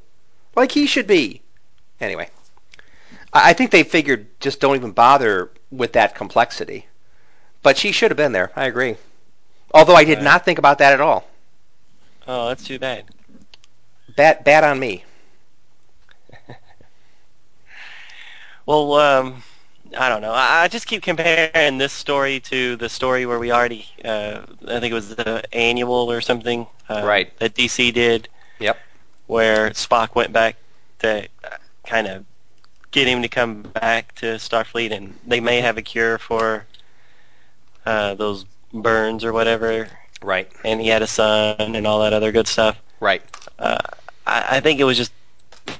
like 0.57 0.73
he 0.73 0.87
should 0.87 1.07
be. 1.07 1.43
Anyway, 2.01 2.31
I 3.33 3.51
I 3.51 3.53
think 3.55 3.71
they 3.71 3.83
figured 3.85 4.29
just 4.41 4.61
don't 4.61 4.77
even 4.77 4.93
bother 4.93 5.51
with 5.71 5.93
that 5.95 6.15
complexity. 6.15 6.87
But 7.63 7.77
she 7.79 7.93
should 7.93 8.11
have 8.11 8.17
been 8.19 8.33
there. 8.33 8.53
I 8.57 8.67
agree. 8.67 8.97
Although 9.73 9.97
I 9.97 10.05
did 10.05 10.21
Right. 10.21 10.23
not 10.23 10.45
think 10.45 10.59
about 10.59 10.79
that 10.79 10.93
at 10.93 11.01
all. 11.01 11.25
Oh, 12.27 12.49
that's 12.49 12.65
too 12.65 12.79
bad. 12.79 13.07
Bad, 14.17 14.45
bad 14.45 14.65
on 14.65 14.79
me. 14.79 15.05
Well, 18.67 18.95
um, 18.95 19.43
I 19.97 20.09
don't 20.09 20.23
know. 20.23 20.33
I, 20.33 20.63
I 20.63 20.69
just 20.69 20.87
keep 20.87 21.03
comparing 21.03 21.79
this 21.79 21.93
story 21.93 22.41
to 22.41 22.77
the 22.77 22.89
story 22.89 23.27
where 23.27 23.39
we 23.39 23.53
already, 23.53 23.87
uh, 24.05 24.41
I 24.67 24.81
think 24.81 24.91
it 24.93 24.95
was 24.95 25.15
the 25.15 25.43
annual 25.55 26.11
or 26.11 26.21
something, 26.21 26.67
uh, 26.89 27.03
Right. 27.05 27.37
that 27.39 27.55
DC 27.55 27.93
did, 27.93 28.29
Yep. 28.59 28.79
where 29.27 29.71
Spock 29.71 30.15
went 30.15 30.33
back 30.33 30.57
to 31.01 31.29
kind 31.87 32.07
of 32.07 32.25
get 32.91 33.07
him 33.07 33.23
to 33.23 33.29
come 33.29 33.63
back 33.63 34.15
to 34.17 34.27
Starfleet, 34.37 34.93
and 34.93 35.19
they 35.27 35.41
may 35.41 35.61
have 35.61 35.77
a 35.77 35.83
cure 35.83 36.17
for 36.19 36.65
uh, 37.85 38.15
those 38.15 38.47
burns 38.73 39.25
or 39.25 39.33
whatever, 39.33 39.89
Right. 40.23 40.51
and 40.65 40.81
he 40.81 40.89
had 40.89 41.03
a 41.03 41.07
son 41.07 41.57
and 41.59 41.87
all 41.87 42.01
that 42.01 42.13
other 42.15 42.33
good 42.33 42.49
stuff. 42.49 42.81
Right. 43.01 43.23
Uh, 43.59 43.79
I, 44.27 44.57
I 44.57 44.61
think 44.61 44.81
it 44.81 44.85
was 44.85 44.97
just 44.97 45.13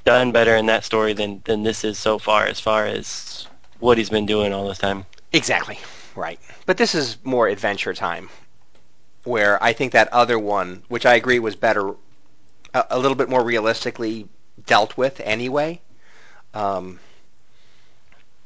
done 0.03 0.31
better 0.31 0.55
in 0.55 0.67
that 0.67 0.83
story 0.83 1.13
than 1.13 1.41
than 1.45 1.63
this 1.63 1.83
is 1.83 1.97
so 1.97 2.17
far, 2.19 2.45
as 2.45 2.59
far 2.59 2.85
as 2.85 3.47
what 3.79 3.97
he's 3.97 4.09
been 4.09 4.25
doing 4.25 4.53
all 4.53 4.67
this 4.67 4.77
time. 4.77 5.05
Exactly. 5.33 5.79
Right. 6.15 6.39
But 6.65 6.77
this 6.77 6.95
is 6.95 7.17
more 7.23 7.47
adventure 7.47 7.93
time, 7.93 8.29
where 9.23 9.61
I 9.61 9.73
think 9.73 9.91
that 9.93 10.11
other 10.13 10.39
one, 10.39 10.83
which 10.87 11.05
I 11.05 11.15
agree 11.15 11.39
was 11.39 11.55
better, 11.55 11.89
a, 12.73 12.85
a 12.91 12.99
little 12.99 13.15
bit 13.15 13.29
more 13.29 13.43
realistically 13.43 14.27
dealt 14.65 14.97
with 14.97 15.19
anyway. 15.19 15.81
Um, 16.53 16.99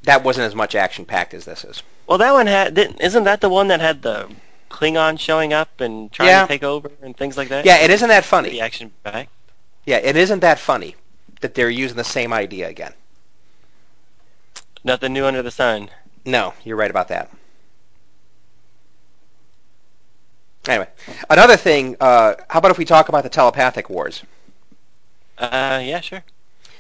that 0.04 0.24
wasn't 0.24 0.48
as 0.48 0.56
much 0.56 0.76
action 0.76 1.06
packed 1.06 1.34
as 1.34 1.46
this 1.46 1.64
is. 1.64 1.84
Well, 2.08 2.18
that 2.18 2.32
one 2.34 2.48
had 2.48 2.74
didn't, 2.74 3.02
isn't 3.02 3.26
that 3.26 3.42
the 3.42 3.50
one 3.50 3.68
that 3.68 3.82
had 3.82 4.02
the 4.02 4.28
Klingon 4.72 5.20
showing 5.20 5.54
up 5.54 5.80
and 5.82 6.12
trying 6.12 6.30
Yeah. 6.30 6.42
to 6.42 6.48
take 6.48 6.64
over 6.64 6.90
and 7.04 7.16
things 7.16 7.38
like 7.38 7.50
that? 7.50 7.66
Yeah, 7.66 7.78
it 7.78 7.92
isn't 7.92 8.10
that 8.10 8.26
funny. 8.26 8.50
The 8.50 8.62
action 8.62 8.92
back. 9.04 9.30
Yeah, 9.86 9.98
it 9.98 10.16
isn't 10.16 10.40
that 10.40 10.58
funny 10.58 10.96
that 11.42 11.54
they're 11.54 11.70
using 11.70 11.98
the 11.98 12.04
same 12.04 12.34
idea 12.34 12.68
again. 12.68 12.94
Nothing 14.84 15.14
new 15.14 15.26
under 15.26 15.42
the 15.42 15.52
sun. 15.52 15.90
No, 16.26 16.54
you're 16.64 16.78
right 16.78 16.92
about 16.92 17.10
that. 17.10 17.30
Anyway, 20.68 20.88
another 21.30 21.58
thing. 21.58 21.96
Uh, 22.00 22.36
how 22.50 22.60
about 22.60 22.72
if 22.72 22.78
we 22.78 22.86
talk 22.86 23.10
about 23.10 23.24
the 23.24 23.30
telepathic 23.30 23.90
wars? 23.90 24.24
Uh, 25.38 25.82
yeah, 25.84 26.02
sure. 26.02 26.24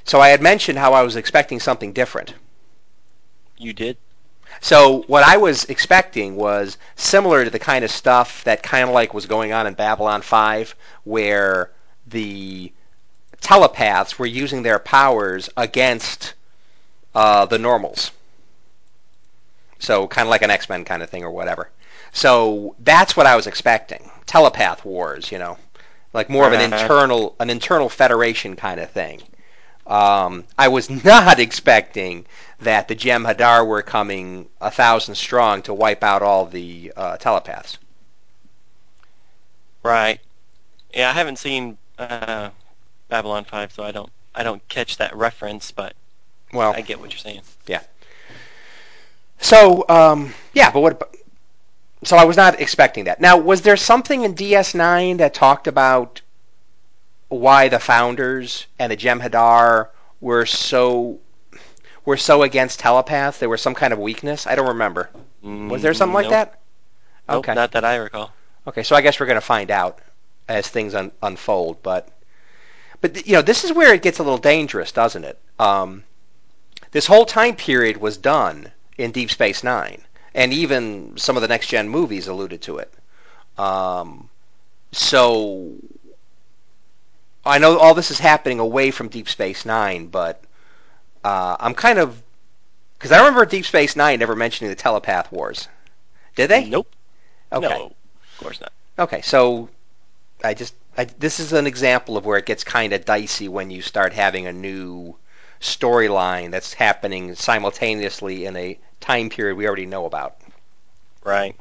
So 0.03 0.19
I 0.19 0.29
had 0.29 0.41
mentioned 0.41 0.77
how 0.77 0.93
I 0.93 1.01
was 1.01 1.15
expecting 1.15 1.59
something 1.59 1.93
different. 1.93 2.33
You 3.57 3.73
did. 3.73 3.97
So 4.61 5.03
what 5.07 5.23
I 5.23 5.37
was 5.37 5.65
expecting 5.65 6.35
was 6.35 6.77
similar 6.95 7.43
to 7.43 7.49
the 7.49 7.59
kind 7.59 7.85
of 7.85 7.91
stuff 7.91 8.43
that 8.43 8.63
kind 8.63 8.87
of 8.87 8.93
like 8.93 9.13
was 9.13 9.25
going 9.25 9.53
on 9.53 9.67
in 9.67 9.73
Babylon 9.73 10.21
5, 10.21 10.75
where 11.03 11.71
the 12.07 12.71
telepaths 13.41 14.17
were 14.19 14.25
using 14.25 14.63
their 14.63 14.79
powers 14.79 15.49
against 15.57 16.33
uh, 17.15 17.45
the 17.45 17.59
normals. 17.59 18.11
So 19.79 20.07
kind 20.07 20.27
of 20.27 20.29
like 20.29 20.41
an 20.41 20.51
X-Men 20.51 20.85
kind 20.85 21.03
of 21.03 21.09
thing 21.09 21.23
or 21.23 21.31
whatever. 21.31 21.69
So 22.11 22.75
that's 22.79 23.15
what 23.17 23.25
I 23.25 23.35
was 23.35 23.47
expecting. 23.47 24.09
Telepath 24.25 24.85
wars, 24.85 25.31
you 25.31 25.37
know, 25.39 25.57
like 26.13 26.29
more 26.29 26.47
of 26.47 26.53
an 26.53 26.61
Uh-huh. 26.61 26.61
internal 26.61 27.35
an 27.39 27.49
internal 27.49 27.89
federation 27.89 28.55
kind 28.55 28.79
of 28.79 28.89
thing. 28.91 29.21
Um, 29.87 30.45
I 30.57 30.67
was 30.69 30.89
not 31.05 31.39
expecting 31.39 32.25
that 32.59 32.87
the 32.87 32.95
Jem'Hadar 32.95 33.65
were 33.67 33.81
coming 33.83 34.49
a 34.61 34.71
thousand 34.71 35.15
strong 35.15 35.61
to 35.63 35.73
wipe 35.73 36.03
out 36.03 36.21
all 36.23 36.45
the 36.45 36.93
uh, 36.95 37.17
telepaths. 37.17 37.77
Right. 39.83 40.19
Yeah, 40.93 41.09
I 41.09 41.13
haven't 41.13 41.37
seen 41.37 41.77
uh, 41.97 42.51
Babylon 43.09 43.43
5, 43.43 43.71
so 43.73 43.83
I 43.83 43.91
don't 43.91 44.09
I 44.33 44.43
don't 44.43 44.65
catch 44.69 44.97
that 44.97 45.15
reference, 45.15 45.71
but 45.71 45.93
Well, 46.53 46.71
I 46.73 46.81
get 46.81 46.99
what 46.99 47.11
you're 47.11 47.17
saying. 47.19 47.41
Yeah. 47.67 47.81
so 49.39 49.85
um, 49.89 50.33
yeah, 50.53 50.71
but 50.71 50.79
what? 50.81 51.15
So 52.03 52.15
I 52.15 52.23
was 52.23 52.37
not 52.37 52.61
expecting 52.61 53.05
that. 53.05 53.19
Now, 53.19 53.37
was 53.37 53.61
there 53.61 53.75
something 53.75 54.23
in 54.23 54.33
DS9 54.35 55.17
that 55.17 55.33
talked 55.33 55.67
about 55.67 56.21
why 57.27 57.67
the 57.67 57.79
founders 57.79 58.67
and 58.79 58.91
the 58.91 58.95
Jem'Hadar 58.97 59.89
were 60.21 60.45
so 60.45 61.19
were 62.05 62.17
so 62.17 62.43
against 62.43 62.79
telepaths? 62.79 63.39
There 63.39 63.49
was 63.49 63.61
some 63.61 63.75
kind 63.75 63.91
of 63.91 63.99
weakness. 63.99 64.47
I 64.47 64.55
don't 64.55 64.67
remember. 64.69 65.09
Was 65.41 65.81
there 65.81 65.93
something 65.93 66.13
like 66.13 66.25
Nope. 66.25 66.31
that? 66.31 66.59
Nope, 67.27 67.37
Okay. 67.39 67.53
not 67.53 67.71
that 67.73 67.85
I 67.85 67.95
recall. 67.97 68.31
Okay, 68.67 68.83
so 68.83 68.95
I 68.95 69.01
guess 69.01 69.19
we're 69.19 69.25
going 69.25 69.37
to 69.37 69.41
find 69.41 69.71
out 69.71 69.99
as 70.47 70.67
things 70.67 70.93
un- 70.95 71.11
unfold. 71.23 71.81
But, 71.81 72.09
but 73.01 73.25
you 73.27 73.33
know, 73.33 73.41
this 73.41 73.63
is 73.63 73.73
where 73.73 73.93
it 73.93 74.01
gets 74.01 74.19
a 74.19 74.23
little 74.23 74.37
dangerous, 74.37 74.91
doesn't 74.91 75.23
it? 75.23 75.39
Um, 75.57 76.03
this 76.91 77.05
whole 77.05 77.25
time 77.25 77.55
period 77.55 77.97
was 77.97 78.17
done 78.17 78.71
in 78.97 79.11
Deep 79.11 79.31
Space 79.31 79.63
Nine, 79.63 80.01
and 80.33 80.53
even 80.53 81.17
some 81.17 81.35
of 81.35 81.41
the 81.41 81.47
next 81.47 81.67
gen 81.67 81.89
movies 81.89 82.27
alluded 82.27 82.61
to 82.63 82.79
it. 82.79 82.93
Um, 83.57 84.29
so 84.91 85.73
I 87.45 87.57
know 87.57 87.77
all 87.77 87.93
this 87.93 88.11
is 88.11 88.19
happening 88.19 88.59
away 88.59 88.91
from 88.91 89.07
Deep 89.07 89.29
Space 89.29 89.65
Nine, 89.65 90.07
but 90.07 90.43
uh, 91.23 91.57
I'm 91.59 91.73
kind 91.73 91.99
of 91.99 92.21
because 92.97 93.11
I 93.11 93.19
remember 93.19 93.45
Deep 93.45 93.65
Space 93.65 93.95
Nine 93.95 94.19
never 94.19 94.35
mentioning 94.35 94.69
the 94.69 94.75
telepath 94.75 95.31
wars. 95.31 95.67
Did 96.35 96.49
they? 96.49 96.65
Nope. 96.65 96.93
Okay. 97.51 97.67
No, 97.67 97.85
of 97.85 98.37
course 98.37 98.59
not. 98.59 98.71
Okay, 98.97 99.21
so 99.21 99.69
I 100.43 100.53
just 100.53 100.73
I, 100.99 101.05
this 101.17 101.39
is 101.39 101.53
an 101.53 101.65
example 101.65 102.17
of 102.17 102.25
where 102.25 102.37
it 102.37 102.45
gets 102.45 102.65
kind 102.65 102.91
of 102.91 103.05
dicey 103.05 103.47
when 103.47 103.71
you 103.71 103.81
start 103.81 104.11
having 104.11 104.47
a 104.47 104.51
new 104.51 105.15
storyline 105.61 106.51
that's 106.51 106.73
happening 106.73 107.35
simultaneously 107.35 108.43
in 108.43 108.57
a 108.57 108.77
time 108.99 109.29
period 109.29 109.55
we 109.55 109.65
already 109.65 109.85
know 109.85 110.05
about. 110.05 110.35
Right. 111.23 111.55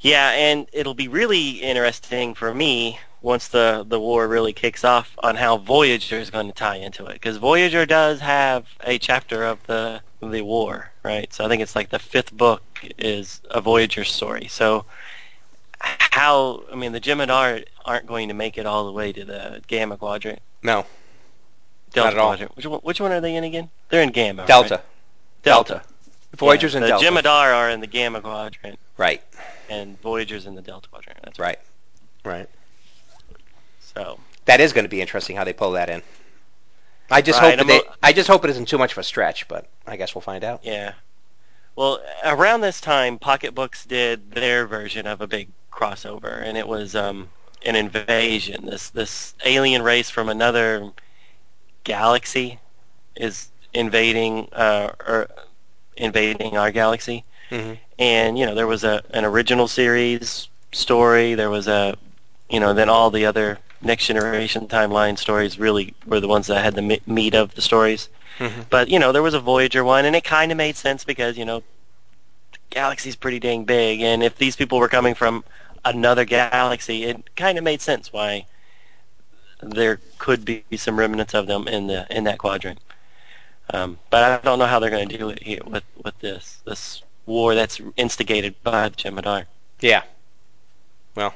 Yeah, 0.00 0.30
and 0.30 0.68
it'll 0.72 0.94
be 0.94 1.08
really 1.08 1.50
interesting 1.50 2.34
for 2.34 2.54
me 2.54 3.00
once 3.22 3.48
the 3.48 3.84
the 3.88 3.98
war 3.98 4.28
really 4.28 4.52
kicks 4.52 4.84
off 4.84 5.16
on 5.18 5.34
how 5.34 5.56
Voyager 5.56 6.20
is 6.20 6.30
going 6.30 6.46
to 6.46 6.52
tie 6.52 6.76
into 6.76 7.06
it 7.06 7.14
because 7.14 7.38
Voyager 7.38 7.86
does 7.86 8.20
have 8.20 8.66
a 8.84 8.98
chapter 8.98 9.42
of 9.42 9.58
the 9.66 10.00
the 10.22 10.42
war, 10.42 10.92
right? 11.02 11.34
So 11.34 11.44
I 11.44 11.48
think 11.48 11.60
it's 11.60 11.74
like 11.74 11.90
the 11.90 11.98
fifth 11.98 12.32
book 12.32 12.62
is 12.96 13.40
a 13.50 13.60
Voyager 13.60 14.04
story. 14.04 14.46
So 14.46 14.84
how 15.80 16.62
I 16.70 16.76
mean 16.76 16.92
the 16.92 17.00
Jim 17.00 17.20
and 17.20 17.30
Jem'Hadar 17.30 17.64
aren't 17.84 18.06
going 18.06 18.28
to 18.28 18.34
make 18.34 18.58
it 18.58 18.66
all 18.66 18.86
the 18.86 18.92
way 18.92 19.12
to 19.12 19.24
the 19.24 19.62
Gamma 19.66 19.96
Quadrant, 19.96 20.40
No, 20.62 20.86
Delta 21.92 22.10
at 22.12 22.18
all. 22.18 22.28
Quadrant. 22.28 22.56
Which 22.56 22.66
one, 22.66 22.80
which 22.80 23.00
one 23.00 23.12
are 23.12 23.20
they 23.20 23.34
in 23.36 23.44
again? 23.44 23.70
They're 23.88 24.02
in 24.02 24.10
Gamma. 24.10 24.46
Delta. 24.46 24.76
right? 24.76 24.84
Delta. 25.42 25.82
Voyager's 26.36 26.74
yeah, 26.74 26.78
in 26.78 26.82
the 26.82 26.88
Delta. 26.88 27.06
Jem'Hadar 27.06 27.54
are 27.54 27.70
in 27.70 27.80
the 27.80 27.86
Gamma 27.86 28.20
Quadrant, 28.20 28.78
Right, 28.96 29.22
and 29.68 30.00
Voyager's 30.00 30.46
in 30.46 30.54
the 30.54 30.62
Delta 30.62 30.88
Quadrant. 30.88 31.18
That's 31.24 31.38
right, 31.38 31.58
right. 32.24 32.48
So 33.80 34.18
That 34.44 34.60
is 34.60 34.72
going 34.72 34.84
to 34.84 34.88
be 34.88 35.00
interesting 35.00 35.36
how 35.36 35.44
they 35.44 35.52
pull 35.52 35.72
that 35.72 35.88
in. 35.90 36.02
I 37.10 37.22
just 37.22 37.40
Right, 37.40 37.58
hope 37.58 37.66
that 37.66 37.72
they, 37.72 37.78
a- 37.88 37.94
I 38.02 38.12
just 38.12 38.28
hope 38.28 38.44
it 38.44 38.50
isn't 38.50 38.68
too 38.68 38.78
much 38.78 38.92
of 38.92 38.98
a 38.98 39.02
stretch, 39.02 39.48
but 39.48 39.66
I 39.86 39.96
guess 39.96 40.14
we'll 40.14 40.22
find 40.22 40.44
out. 40.44 40.60
yeah. 40.64 40.92
Well, 41.76 42.00
around 42.24 42.60
this 42.60 42.80
time, 42.80 43.18
Pocket 43.18 43.54
Books 43.54 43.84
did 43.86 44.32
their 44.32 44.66
version 44.66 45.06
of 45.06 45.20
a 45.20 45.26
big 45.26 45.48
crossover, 45.72 46.42
and 46.42 46.58
it 46.58 46.66
was 46.68 46.94
um, 46.94 47.30
an 47.64 47.76
invasion. 47.76 48.56
This 48.56 48.78
this 48.78 49.34
alien 49.34 49.82
race 49.82 50.10
from 50.10 50.28
another 50.28 50.90
galaxy 51.84 52.58
is 53.16 53.50
invading 53.72 54.48
uh, 54.52 54.90
or 55.06 55.28
invading 55.96 56.56
our 56.56 56.70
galaxy. 56.72 57.24
hmm 57.50 57.74
and 57.98 58.38
you 58.38 58.46
know 58.46 58.54
there 58.54 58.66
was 58.66 58.84
a 58.84 59.02
an 59.12 59.24
original 59.24 59.68
series 59.68 60.48
story 60.72 61.34
there 61.34 61.50
was 61.50 61.66
a 61.68 61.96
you 62.48 62.60
know 62.60 62.72
then 62.74 62.88
all 62.88 63.10
the 63.10 63.26
other 63.26 63.58
next 63.82 64.06
generation 64.06 64.56
timeline 64.58 65.08
stories 65.08 65.50
really 65.58 65.86
were 66.06 66.20
the 66.20 66.20
ones 66.22 66.46
that 66.46 66.62
had 66.62 66.74
the 66.74 67.00
meat 67.06 67.34
of 67.34 67.54
the 67.54 67.60
stories 67.60 68.08
hmm 68.38 68.62
but 68.70 68.88
you 68.88 68.98
know 68.98 69.12
there 69.12 69.22
was 69.22 69.34
a 69.34 69.40
voyager 69.40 69.82
one 69.84 70.04
and 70.06 70.14
it 70.16 70.24
kind 70.24 70.50
of 70.52 70.58
made 70.58 70.76
sense 70.76 71.04
because 71.04 71.36
you 71.38 71.44
know 71.44 71.60
the 72.52 72.58
galaxy's 72.70 73.16
pretty 73.16 73.38
dang 73.40 73.64
big 73.64 74.00
and 74.00 74.22
if 74.22 74.36
these 74.36 74.56
people 74.56 74.78
were 74.78 74.88
coming 74.88 75.14
from 75.14 75.44
another 75.84 76.24
galaxy 76.24 77.04
it 77.04 77.34
kind 77.36 77.56
of 77.58 77.64
made 77.64 77.80
sense 77.80 78.12
why 78.12 78.44
there 79.62 80.00
could 80.18 80.44
be 80.44 80.62
some 80.76 80.98
remnants 80.98 81.34
of 81.34 81.46
them 81.46 81.66
in 81.68 81.86
the 81.86 82.06
in 82.14 82.24
that 82.24 82.38
quadrant 82.38 82.78
um, 83.72 83.98
but 84.10 84.22
I 84.22 84.44
don't 84.44 84.58
know 84.58 84.66
how 84.66 84.78
they're 84.80 84.90
going 84.90 85.08
to 85.08 85.18
do 85.18 85.28
it 85.30 85.42
here 85.42 85.60
with 85.64 85.84
with 86.02 86.18
this 86.18 86.58
this 86.64 87.02
war 87.26 87.54
that's 87.54 87.80
instigated 87.96 88.54
by 88.64 88.88
the 88.88 88.96
Jem'Hadar. 88.96 89.44
Yeah. 89.80 90.02
Well, 91.14 91.32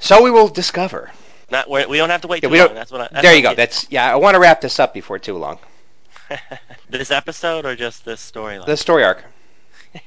so 0.00 0.22
we 0.24 0.30
will 0.32 0.48
discover. 0.48 1.12
Not 1.50 1.70
we 1.70 1.86
we 1.86 1.98
don't 1.98 2.10
have 2.10 2.22
to 2.22 2.26
wait 2.28 2.42
Yeah, 2.42 2.48
too 2.48 2.52
we 2.52 2.58
long. 2.58 2.66
don't- 2.68 2.74
That's 2.74 2.90
what 2.90 3.00
I, 3.02 3.08
that's 3.12 3.22
there 3.22 3.36
you 3.36 3.42
go. 3.42 3.50
I'm 3.50 3.56
That's 3.56 3.86
yeah. 3.90 4.12
I 4.12 4.16
want 4.16 4.34
to 4.34 4.40
wrap 4.40 4.60
this 4.60 4.80
up 4.80 4.92
before 4.92 5.18
too 5.20 5.38
long. 5.38 5.58
this 6.90 7.12
episode 7.12 7.64
or 7.64 7.76
just 7.76 8.04
this 8.04 8.28
storyline. 8.32 8.66
The 8.66 8.76
story 8.76 9.04
arc. 9.04 9.24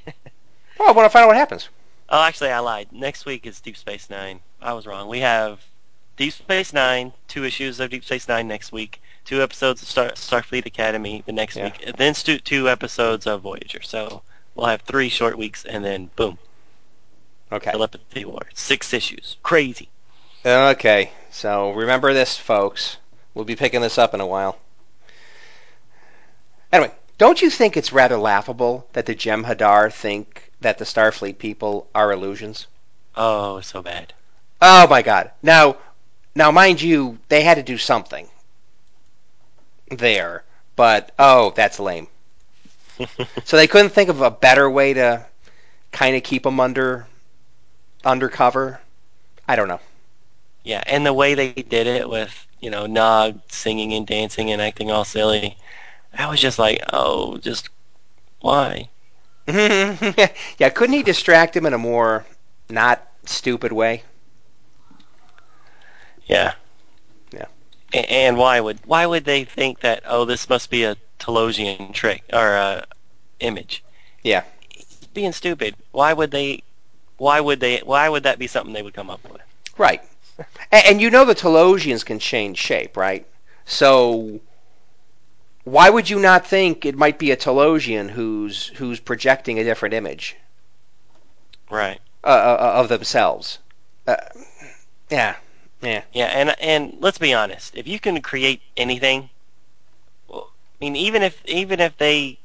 Well, 0.78 0.88
I 0.88 0.92
want 0.94 1.06
to 1.06 1.10
find 1.10 1.24
out 1.24 1.28
what 1.28 1.36
happens. 1.36 1.68
Oh, 2.10 2.24
actually, 2.24 2.50
I 2.50 2.60
lied. 2.60 2.88
Next 2.92 3.26
week 3.26 3.46
is 3.46 3.62
Deep 3.62 3.78
Space 3.78 4.10
Nine. 4.10 4.40
I 4.62 4.74
was 4.74 4.88
wrong. 4.88 5.08
We 5.08 5.20
have 5.20 5.64
Deep 6.18 6.34
Space 6.34 6.74
Nine, 6.74 7.14
two 7.28 7.44
issues 7.46 7.80
of 7.80 7.92
Deep 7.92 8.04
Space 8.04 8.28
Nine 8.28 8.48
next 8.48 8.72
week, 8.72 9.02
two 9.26 9.44
episodes 9.44 9.82
of 9.84 9.88
Star, 9.88 10.10
Starfleet 10.12 10.66
Academy 10.66 11.24
the 11.26 11.32
next 11.32 11.56
Yeah. 11.56 11.66
week, 11.66 11.84
and 11.86 11.96
then 11.98 12.14
stu- 12.16 12.40
two 12.40 12.68
episodes 12.70 13.28
of 13.28 13.42
Voyager. 13.42 13.82
So 13.84 14.24
we'll 14.56 14.66
have 14.68 14.82
three 14.82 15.10
short 15.10 15.38
weeks, 15.38 15.66
and 15.66 15.86
then 15.86 16.10
boom, 16.16 16.40
Okay. 17.52 17.72
Telepathy 17.72 18.26
War, 18.26 18.42
six 18.56 18.92
issues, 18.94 19.38
crazy. 19.44 19.90
Okay. 20.46 21.12
So 21.30 21.72
remember 21.72 22.14
this, 22.14 22.38
folks. 22.38 22.98
We'll 23.36 23.46
be 23.46 23.56
picking 23.56 23.82
this 23.82 24.00
up 24.00 24.16
in 24.16 24.20
a 24.22 24.26
while. 24.26 24.58
Anyway, 26.72 26.92
don't 27.20 27.42
you 27.42 27.50
think 27.52 27.78
it's 27.78 27.94
rather 27.94 28.18
laughable 28.18 28.88
that 28.94 29.06
the 29.06 29.14
Jem'Hadar 29.16 29.92
think 29.94 30.49
that 30.62 30.78
the 30.78 30.86
Starfleet 30.86 31.38
people 31.38 31.88
are 31.94 32.12
illusions? 32.12 32.68
Oh, 33.16 33.62
so 33.62 33.82
bad. 33.82 34.14
Oh 34.62 34.88
my 34.88 35.02
God! 35.02 35.32
Now, 35.42 35.78
now, 36.36 36.52
mind 36.52 36.82
you, 36.82 37.20
they 37.30 37.44
had 37.44 37.56
to 37.56 37.64
do 37.64 37.78
something 37.78 38.28
there, 39.90 40.44
but 40.76 41.12
oh, 41.20 41.52
that's 41.56 41.80
lame. 41.80 42.08
So 43.46 43.56
they 43.56 43.68
couldn't 43.68 43.92
think 43.92 44.10
of 44.10 44.22
a 44.22 44.30
better 44.30 44.70
way 44.70 44.94
to 44.94 45.26
kind 45.92 46.18
of 46.18 46.24
keep 46.24 46.44
them 46.44 46.60
under 46.60 47.08
undercover. 48.04 48.80
I 49.48 49.56
don't 49.56 49.68
know. 49.70 49.80
Yeah, 50.64 50.84
and 50.86 51.06
the 51.06 51.14
way 51.14 51.34
they 51.34 51.54
did 51.54 51.88
it 51.88 52.10
with, 52.10 52.48
you 52.60 52.70
know, 52.70 52.86
Nog 52.86 53.40
singing 53.50 53.94
and 53.94 54.06
dancing 54.06 54.52
and 54.52 54.62
acting 54.62 54.92
all 54.92 55.06
silly, 55.06 55.58
I 56.14 56.30
was 56.30 56.42
just 56.42 56.60
like, 56.60 56.84
oh, 56.92 57.38
just 57.38 57.70
why? 58.42 58.90
yeah, 60.60 60.70
couldn't 60.70 60.94
he 60.94 61.04
distract 61.04 61.56
him 61.56 61.66
in 61.66 61.74
a 61.74 61.78
more 61.78 62.26
not 62.70 63.06
stupid 63.26 63.72
way? 63.72 64.04
Yeah. 66.28 66.54
Yeah. 67.34 67.46
And 67.94 68.38
why 68.38 68.60
would 68.60 68.80
why 68.86 69.06
would 69.06 69.26
they 69.26 69.44
think 69.46 69.80
that? 69.82 70.04
Oh, 70.06 70.26
this 70.26 70.50
must 70.50 70.70
be 70.70 70.84
a 70.84 70.98
Talosian 71.20 71.94
trick 71.94 72.24
or 72.32 72.56
uh, 72.58 72.86
image. 73.40 73.84
Yeah. 74.24 74.44
Being 75.14 75.34
stupid. 75.34 75.76
Why 75.92 76.14
would 76.14 76.32
they? 76.32 76.64
Why 77.18 77.40
would 77.40 77.60
they? 77.60 77.80
Why 77.80 78.08
would 78.10 78.24
that 78.24 78.40
be 78.40 78.48
something 78.48 78.74
they 78.74 78.84
would 78.84 78.94
come 78.94 79.10
up 79.10 79.24
with? 79.30 79.42
Right. 79.78 80.02
And, 80.72 80.86
and 80.86 81.02
you 81.02 81.10
know 81.10 81.26
the 81.26 81.36
Talosians 81.36 82.06
can 82.06 82.20
change 82.20 82.58
shape, 82.58 82.98
right? 82.98 83.26
So 83.66 84.40
why 85.72 85.90
would 85.90 86.10
you 86.10 86.20
not 86.20 86.48
think 86.48 86.86
it 86.86 86.96
might 86.96 87.20
be 87.20 87.32
a 87.32 87.38
Talosian 87.38 88.10
who's 88.10 88.68
who's 88.68 89.00
projecting 89.00 89.60
a 89.60 89.64
different 89.64 89.94
image 89.94 90.36
Right. 91.70 92.00
uh, 92.24 92.28
uh, 92.28 92.72
of 92.76 92.90
themselves? 92.90 93.60
Uh, 94.08 94.16
yeah. 95.10 95.36
Yeah. 95.82 96.02
Yeah, 96.12 96.26
and 96.26 96.56
and 96.60 96.98
let's 97.00 97.18
be 97.18 97.34
honest. 97.34 97.76
If 97.76 97.88
you 97.88 98.00
can 98.00 98.22
create 98.22 98.62
anything, 98.76 99.30
well, 100.28 100.50
I 100.52 100.86
mean, 100.86 100.96
even 100.96 101.24
if 101.24 101.42
even 101.46 101.80
if 101.80 101.98
they, 101.98 102.38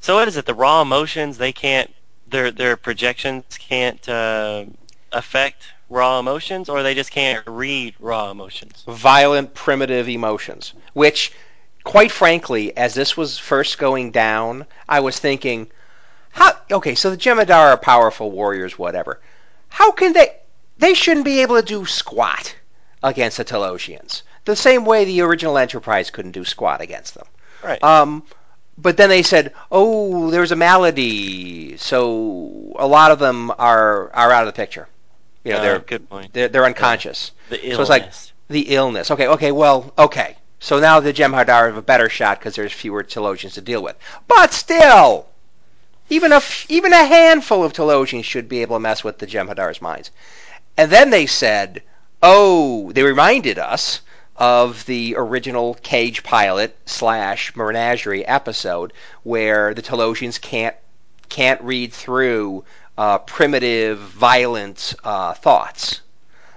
so 0.00 0.14
what 0.16 0.28
is 0.28 0.36
it? 0.36 0.46
The 0.46 0.54
raw 0.54 0.82
emotions 0.82 1.38
they 1.38 1.52
can't, 1.52 1.92
their 2.28 2.50
their 2.50 2.76
projections 2.76 3.44
can't 3.58 4.08
uh, 4.08 4.64
affect 5.12 5.62
raw 5.90 6.18
emotions, 6.18 6.68
or 6.68 6.82
they 6.82 6.94
just 6.94 7.10
can't 7.10 7.44
read 7.46 7.94
raw 7.98 8.30
emotions. 8.30 8.84
Violent, 8.86 9.54
primitive 9.54 10.08
emotions, 10.08 10.72
which, 10.92 11.32
quite 11.84 12.10
frankly, 12.10 12.76
as 12.76 12.94
this 12.94 13.16
was 13.16 13.38
first 13.38 13.78
going 13.78 14.10
down, 14.10 14.66
I 14.88 15.00
was 15.00 15.18
thinking, 15.18 15.68
how? 16.32 16.52
Okay, 16.70 16.94
so 16.94 17.10
the 17.10 17.16
Jem'Hadar 17.16 17.72
are 17.72 17.76
powerful 17.76 18.30
warriors, 18.30 18.78
whatever. 18.78 19.20
How 19.68 19.92
can 19.92 20.12
they? 20.14 20.34
They 20.78 20.94
shouldn't 20.94 21.24
be 21.24 21.42
able 21.42 21.56
to 21.56 21.62
do 21.62 21.86
squat 21.86 22.56
against 23.02 23.36
the 23.36 23.44
Talosians. 23.44 24.22
The 24.44 24.56
same 24.56 24.84
way 24.84 25.04
the 25.04 25.20
original 25.20 25.56
Enterprise 25.58 26.10
couldn't 26.10 26.32
do 26.32 26.44
squat 26.44 26.80
against 26.80 27.14
them. 27.14 27.26
Right. 27.62 27.82
Um, 27.82 28.24
but 28.76 28.96
then 28.96 29.08
they 29.08 29.22
said, 29.22 29.52
"Oh, 29.70 30.30
there's 30.30 30.50
a 30.50 30.56
malady, 30.56 31.76
so 31.76 32.74
a 32.76 32.86
lot 32.86 33.12
of 33.12 33.18
them 33.20 33.52
are 33.58 34.10
are 34.12 34.32
out 34.32 34.42
of 34.42 34.52
the 34.52 34.56
picture. 34.56 34.88
You 35.44 35.52
know, 35.52 35.58
Uh, 35.58 35.62
they're 35.62 35.78
good 35.78 36.08
point. 36.08 36.32
they're, 36.32 36.48
they're 36.48 36.64
unconscious. 36.64 37.30
The 37.50 37.62
illness. 37.62 37.76
So 37.76 37.80
it's 37.82 37.90
like 37.90 38.10
the 38.48 38.74
illness. 38.74 39.10
Okay, 39.10 39.28
okay, 39.28 39.52
well, 39.52 39.92
okay. 39.96 40.36
So 40.64 40.80
now 40.80 41.00
the 41.00 41.12
Jem'Hadar 41.12 41.66
have 41.66 41.76
a 41.76 41.82
better 41.82 42.08
shot 42.08 42.38
because 42.38 42.54
there's 42.54 42.72
fewer 42.72 43.04
Talosians 43.04 43.52
to 43.52 43.60
deal 43.60 43.82
with. 43.82 43.96
But 44.26 44.54
still, 44.54 45.26
even 46.08 46.32
a 46.32 46.36
f- 46.36 46.64
even 46.70 46.94
a 46.94 47.04
handful 47.04 47.62
of 47.62 47.74
Talosians 47.74 48.24
should 48.24 48.48
be 48.48 48.62
able 48.62 48.76
to 48.76 48.80
mess 48.80 49.04
with 49.04 49.18
the 49.18 49.26
Jem'Hadar's 49.26 49.82
minds. 49.82 50.10
And 50.78 50.90
then 50.90 51.10
they 51.10 51.26
said, 51.26 51.82
"Oh, 52.22 52.90
they 52.92 53.02
reminded 53.02 53.58
us." 53.58 54.00
Of 54.36 54.86
the 54.86 55.16
original 55.18 55.74
Cage 55.74 56.22
pilot 56.22 56.74
slash 56.86 57.54
Menagerie 57.54 58.26
episode, 58.26 58.94
where 59.22 59.74
the 59.74 59.82
Talosians 59.82 60.40
can't 60.40 60.74
can't 61.28 61.60
read 61.60 61.92
through 61.92 62.64
uh, 62.96 63.18
primitive, 63.18 63.98
violent 63.98 64.94
uh, 65.04 65.34
thoughts. 65.34 66.00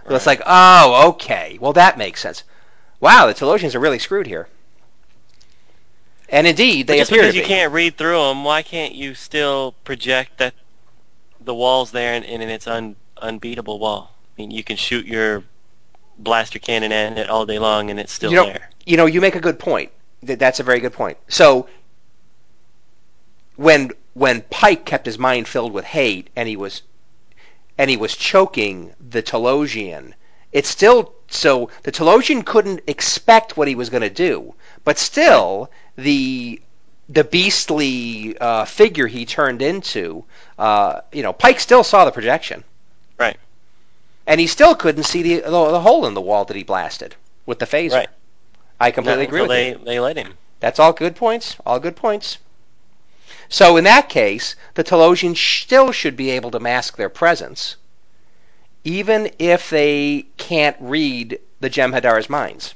So 0.07 0.15
it's 0.15 0.25
like, 0.25 0.41
oh, 0.45 1.09
okay. 1.09 1.57
Well, 1.59 1.73
that 1.73 1.97
makes 1.97 2.21
sense. 2.21 2.43
Wow, 2.99 3.27
the 3.27 3.33
Talosians 3.33 3.75
are 3.75 3.79
really 3.79 3.99
screwed 3.99 4.27
here. 4.27 4.47
And 6.29 6.45
indeed, 6.45 6.87
But 6.87 6.93
they 6.93 6.99
just 6.99 7.11
appear 7.11 7.23
because 7.23 7.35
you 7.35 7.43
can't 7.43 7.71
read 7.71 7.97
through 7.97 8.17
them, 8.17 8.43
why 8.43 8.61
can't 8.63 8.93
you 8.93 9.15
still 9.15 9.73
project 9.83 10.39
that 10.39 10.53
the 11.41 11.53
wall's 11.53 11.91
there 11.91 12.13
and, 12.15 12.25
and 12.25 12.43
it's 12.43 12.67
un, 12.67 12.95
unbeatable 13.17 13.79
wall? 13.79 14.11
I 14.37 14.41
mean, 14.41 14.51
you 14.51 14.63
can 14.63 14.75
shoot 14.75 15.05
your 15.05 15.43
blaster 16.19 16.59
cannon 16.59 16.91
at 16.91 17.17
it 17.17 17.29
all 17.29 17.45
day 17.45 17.59
long 17.59 17.89
and 17.91 17.99
it's 17.99 18.11
still 18.11 18.31
You 18.31 18.37
know- 18.37 18.45
there. 18.47 18.69
You 18.85 18.97
know, 18.97 19.05
you 19.05 19.19
make 19.21 19.35
a 19.35 19.41
good 19.41 19.59
point. 19.59 19.91
Th- 20.25 20.39
That's 20.39 20.59
a 20.59 20.63
very 20.63 20.79
good 20.79 20.93
point. 20.93 21.17
So 21.27 21.67
when 23.57 23.91
when 24.13 24.41
Pike 24.49 24.85
kept 24.85 25.05
his 25.05 25.19
mind 25.19 25.47
filled 25.47 25.73
with 25.73 25.85
hate 25.85 26.29
and 26.35 26.47
he 26.47 26.55
was 26.55 26.81
and 27.77 27.89
he 27.89 27.97
was 27.97 28.15
choking 28.15 28.93
the 29.09 29.21
Talosian, 29.21 30.13
it 30.51 30.65
still 30.65 31.13
so 31.29 31.69
the 31.83 31.91
Talosian 31.91 32.45
couldn't 32.45 32.81
expect 32.87 33.57
what 33.57 33.67
he 33.67 33.75
was 33.75 33.89
going 33.89 34.01
to 34.01 34.09
do, 34.09 34.53
but 34.83 34.97
still 34.97 35.69
the 35.95 36.61
the 37.09 37.23
beastly 37.23 38.37
uh, 38.37 38.65
figure 38.65 39.07
he 39.07 39.25
turned 39.25 39.61
into, 39.61 40.25
uh, 40.59 41.01
you 41.13 41.23
know, 41.23 41.31
Pike 41.31 41.59
still 41.59 41.83
saw 41.83 42.03
the 42.03 42.11
projection. 42.11 42.63
Right. 43.17 43.37
And 44.25 44.41
he 44.41 44.47
still 44.47 44.75
couldn't 44.75 45.03
see 45.03 45.21
the, 45.21 45.35
the 45.41 45.71
the 45.71 45.79
hole 45.79 46.05
in 46.05 46.13
the 46.13 46.21
wall 46.21 46.45
that 46.45 46.55
he 46.55 46.63
blasted 46.63 47.15
with 47.45 47.59
the 47.59 47.65
phaser. 47.65 47.93
Right. 47.93 48.09
I 48.79 48.91
completely 48.91 49.23
agree 49.23 49.41
with 49.41 49.49
they, 49.49 49.69
you. 49.69 49.81
they 49.83 49.99
let 49.99 50.17
him. 50.17 50.33
That's 50.59 50.79
all 50.79 50.93
good 50.93 51.15
points. 51.15 51.55
All 51.65 51.79
good 51.79 51.95
points. 51.95 52.37
So 53.49 53.77
in 53.77 53.85
that 53.85 54.09
case, 54.09 54.55
the 54.73 54.83
Talosians 54.83 55.37
still 55.37 55.91
should 55.91 56.17
be 56.17 56.31
able 56.31 56.51
to 56.51 56.59
mask 56.59 56.97
their 56.97 57.09
presence, 57.09 57.77
even 58.87 59.29
if 59.37 59.69
they 59.69 60.25
can't 60.37 60.77
read 60.79 61.41
the 61.59 61.69
Jem'Hadar's 61.69 62.29
minds. 62.29 62.73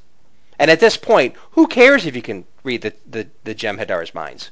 And 0.59 0.69
at 0.69 0.81
this 0.81 0.97
point, 0.97 1.35
who 1.51 1.67
cares 1.67 2.05
if 2.05 2.17
you 2.17 2.21
can 2.21 2.43
read 2.63 2.81
the, 2.81 2.93
the, 3.09 3.27
the 3.45 3.55
Jem'Hadar's 3.55 4.13
minds? 4.13 4.51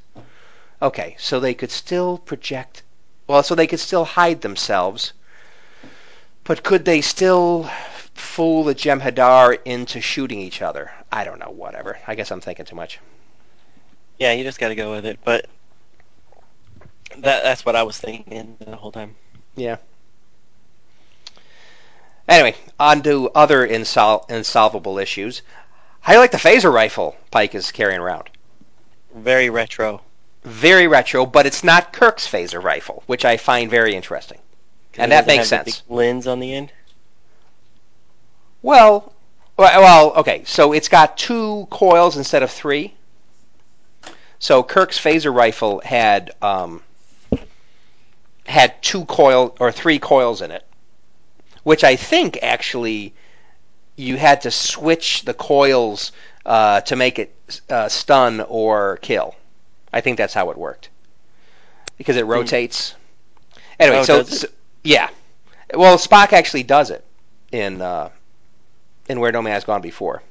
Okay, 0.80 1.16
so 1.18 1.38
they 1.38 1.52
could 1.52 1.70
still 1.70 2.16
project. 2.16 2.82
Well, 3.26 3.42
so 3.42 3.54
they 3.54 3.66
could 3.66 3.78
still 3.78 4.06
hide 4.06 4.40
themselves. 4.40 5.12
But 6.44 6.62
could 6.62 6.86
they 6.86 7.02
still 7.02 7.70
fool 8.14 8.64
the 8.64 8.74
Jem'Hadar 8.74 9.58
into 9.66 10.00
shooting 10.00 10.40
each 10.40 10.62
other? 10.62 10.90
I 11.12 11.24
don't 11.24 11.40
know, 11.40 11.50
whatever. 11.50 11.98
I 12.06 12.14
guess 12.14 12.30
I'm 12.30 12.40
thinking 12.40 12.64
too 12.64 12.76
much. 12.76 13.00
Yeah, 14.18 14.32
you 14.32 14.44
just 14.44 14.58
got 14.58 14.68
to 14.68 14.74
go 14.74 14.92
with 14.92 15.04
it. 15.04 15.18
But 15.22 15.44
that 17.18 17.42
that's 17.42 17.66
what 17.66 17.76
I 17.76 17.82
was 17.82 17.98
thinking 17.98 18.56
the 18.60 18.76
whole 18.76 18.92
time. 18.92 19.14
Anyway, 22.30 22.54
on 22.78 23.02
to 23.02 23.28
other 23.34 23.66
insol- 23.66 24.30
insolvable 24.30 25.02
issues. 25.02 25.42
How 26.00 26.12
do 26.12 26.16
you 26.16 26.20
like 26.20 26.30
the 26.30 26.38
phaser 26.38 26.72
rifle 26.72 27.16
Pike 27.32 27.56
is 27.56 27.72
carrying 27.72 28.00
around? 28.00 28.30
Very 29.14 29.50
retro. 29.50 30.00
Very 30.44 30.86
retro, 30.86 31.26
but 31.26 31.44
it's 31.44 31.64
not 31.64 31.92
Kirk's 31.92 32.28
phaser 32.28 32.62
rifle, 32.62 33.02
which 33.06 33.24
I 33.24 33.36
find 33.36 33.68
very 33.68 33.96
interesting. 33.96 34.38
And 34.96 35.10
that 35.10 35.26
makes 35.26 35.50
have 35.50 35.64
the 35.64 35.72
sense. 35.72 35.82
lens 35.88 36.28
on 36.28 36.38
the 36.38 36.54
end. 36.54 36.72
Well, 38.62 39.12
well, 39.56 39.82
well, 39.82 40.12
okay, 40.18 40.44
so 40.46 40.72
it's 40.72 40.88
got 40.88 41.18
two 41.18 41.66
coils 41.68 42.16
instead 42.16 42.44
of 42.44 42.50
three. 42.50 42.94
So 44.38 44.62
Kirk's 44.62 45.00
phaser 45.00 45.34
rifle 45.34 45.80
had 45.84 46.30
um, 46.40 46.82
had 48.46 48.80
two 48.82 49.04
coil 49.04 49.54
or 49.58 49.72
three 49.72 49.98
coils 49.98 50.42
in 50.42 50.50
it, 50.52 50.64
which 51.62 51.84
I 51.84 51.96
think 51.96 52.38
actually 52.42 53.14
you 53.96 54.16
had 54.16 54.42
to 54.42 54.50
switch 54.50 55.22
the 55.22 55.34
coils 55.34 56.12
uh, 56.46 56.80
to 56.82 56.96
make 56.96 57.18
it 57.18 57.60
uh, 57.68 57.88
stun 57.88 58.40
or 58.48 58.98
kill. 59.02 59.34
I 59.92 60.00
think 60.00 60.16
that's 60.18 60.34
how 60.34 60.50
it 60.50 60.56
worked 60.58 60.88
because 61.98 62.16
it 62.16 62.24
rotates. 62.26 62.94
Anyway, 63.78 63.98
Oh, 63.98 64.04
so, 64.04 64.22
so- 64.22 64.48
yeah, 64.82 65.10
well 65.74 65.98
Spock 65.98 66.32
actually 66.32 66.62
does 66.62 66.90
it 66.90 67.04
in 67.52 67.82
uh, 67.82 68.10
in 69.08 69.20
Where 69.20 69.32
No 69.32 69.42
Man 69.42 69.52
Has 69.52 69.64
Gone 69.64 69.82
Before. 69.82 70.22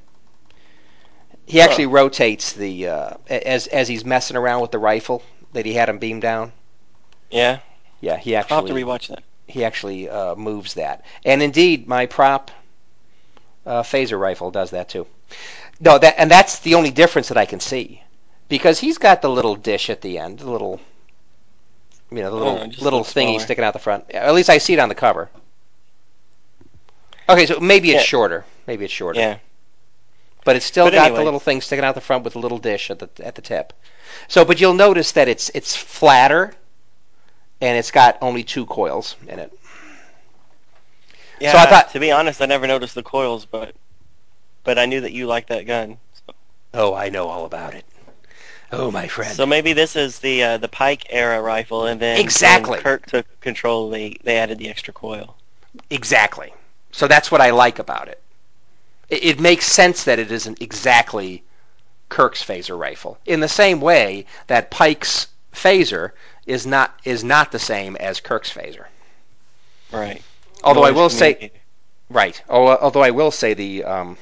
He 1.46 1.60
actually 1.60 1.86
rotates 1.86 2.52
the 2.52 2.88
uh, 2.88 3.10
as 3.28 3.66
as 3.66 3.88
he's 3.88 4.04
messing 4.04 4.36
around 4.36 4.62
with 4.62 4.70
the 4.70 4.78
rifle 4.78 5.22
that 5.52 5.66
he 5.66 5.74
had 5.74 5.88
him 5.88 5.98
beam 5.98 6.20
down. 6.20 6.52
Yeah, 7.30 7.58
Yeah, 8.00 8.16
he 8.18 8.36
actually. 8.36 8.54
I'll 8.56 8.66
have 8.66 8.68
to 8.68 8.74
rewatch 8.74 9.08
that. 9.08 9.22
He 9.50 9.64
actually 9.64 10.08
uh, 10.08 10.34
moves 10.36 10.74
that. 10.74 11.04
And 11.24 11.42
indeed, 11.42 11.86
my 11.88 12.06
prop 12.06 12.50
uh, 13.66 13.82
phaser 13.82 14.18
rifle 14.18 14.50
does 14.50 14.70
that 14.70 14.88
too. 14.88 15.06
No, 15.80 15.98
that 15.98 16.14
and 16.18 16.30
that's 16.30 16.58
the 16.60 16.74
only 16.74 16.90
difference 16.90 17.28
that 17.28 17.36
I 17.36 17.46
can 17.46 17.60
see, 17.60 18.02
because 18.48 18.78
he's 18.80 18.98
got 18.98 19.22
the 19.22 19.30
little 19.30 19.56
dish 19.56 19.90
at 19.90 20.00
the 20.00 20.18
end, 20.18 20.38
the 20.40 20.50
little, 20.50 20.80
you 22.10 22.18
know, 22.18 22.30
the 22.30 22.36
little 22.36 22.58
Oh, 22.58 22.66
little 22.78 23.04
thingy 23.04 23.38
smaller. 23.38 23.38
sticking 23.40 23.64
out 23.64 23.72
the 23.72 23.78
front. 23.78 24.10
At 24.10 24.34
least 24.34 24.50
I 24.50 24.58
see 24.58 24.74
it 24.74 24.78
on 24.78 24.88
the 24.88 24.94
cover. 24.94 25.30
Okay, 27.28 27.46
so 27.46 27.60
maybe 27.60 27.90
it's 27.92 28.00
Yeah. 28.00 28.02
shorter. 28.02 28.44
Maybe 28.66 28.84
it's 28.84 28.92
shorter. 28.94 29.20
Yeah. 29.20 29.36
But 30.44 30.56
it's 30.56 30.66
still 30.66 30.86
But 30.86 30.94
got 30.94 31.06
anyway. 31.06 31.18
the 31.18 31.24
little 31.24 31.40
thing 31.40 31.60
sticking 31.60 31.84
out 31.84 31.94
the 31.94 32.00
front 32.00 32.24
with 32.24 32.32
the 32.32 32.38
little 32.40 32.58
dish 32.58 32.90
at 32.90 32.98
the 32.98 33.08
at 33.24 33.34
the 33.34 33.42
tip. 33.42 33.72
So, 34.28 34.44
but 34.44 34.60
you'll 34.60 34.74
notice 34.74 35.12
that 35.12 35.28
it's 35.28 35.50
it's 35.54 35.76
flatter, 35.76 36.54
and 37.60 37.76
it's 37.78 37.90
got 37.90 38.18
only 38.22 38.42
two 38.44 38.66
coils 38.66 39.16
in 39.26 39.38
it. 39.38 39.52
Yeah. 41.40 41.52
So 41.52 41.58
I 41.58 41.66
thought- 41.66 41.90
to 41.92 42.00
be 42.00 42.10
honest, 42.12 42.40
I 42.42 42.46
never 42.46 42.66
noticed 42.66 42.94
the 42.94 43.02
coils, 43.02 43.46
but 43.46 43.74
but 44.62 44.78
I 44.78 44.86
knew 44.86 45.00
that 45.00 45.12
you 45.12 45.26
liked 45.26 45.48
that 45.48 45.66
gun. 45.66 45.98
So, 46.26 46.34
Oh, 46.74 46.94
I 46.94 47.08
know 47.08 47.28
all 47.28 47.46
about 47.46 47.74
it. 47.74 47.84
Oh, 48.72 48.90
my 48.90 49.08
friend. 49.08 49.34
so 49.34 49.46
maybe 49.46 49.72
this 49.72 49.96
is 49.96 50.18
the 50.20 50.42
uh, 50.44 50.56
the 50.58 50.68
Pike 50.68 51.06
era 51.10 51.40
rifle, 51.42 51.86
and 51.86 52.00
then 52.00 52.20
Exactly. 52.20 52.72
when 52.72 52.80
Kirk 52.82 53.06
took 53.06 53.40
control, 53.40 53.90
they 53.90 54.16
they 54.22 54.36
added 54.38 54.58
the 54.58 54.68
extra 54.68 54.92
coil. 54.92 55.36
exactly. 55.88 56.52
So 56.92 57.06
that's 57.08 57.30
what 57.30 57.40
I 57.40 57.50
like 57.50 57.78
about 57.78 58.08
it. 58.08 58.20
it. 59.08 59.24
It 59.24 59.40
makes 59.40 59.64
sense 59.66 60.04
that 60.04 60.18
it 60.18 60.30
isn't 60.30 60.60
exactly 60.60 61.42
Kirk's 62.08 62.44
phaser 62.44 62.76
rifle. 62.78 63.18
In 63.26 63.40
the 63.40 63.48
same 63.48 63.80
way 63.80 64.26
that 64.48 64.70
Pike's 64.70 65.28
phaser 65.54 66.10
is 66.46 66.66
not 66.66 66.98
is 67.04 67.22
not 67.24 67.52
the 67.52 67.58
same 67.58 67.96
as 67.96 68.20
Kirk's 68.20 68.52
phaser. 68.52 68.86
Right. 69.92 70.22
Although 70.62 70.84
I 70.84 70.90
will 70.90 71.10
say 71.10 71.52
right. 72.08 72.40
Oh, 72.48 72.68
although 72.68 73.02
I 73.02 73.10
will 73.10 73.30
say 73.30 73.54
the 73.54 73.84
um, 73.84 74.16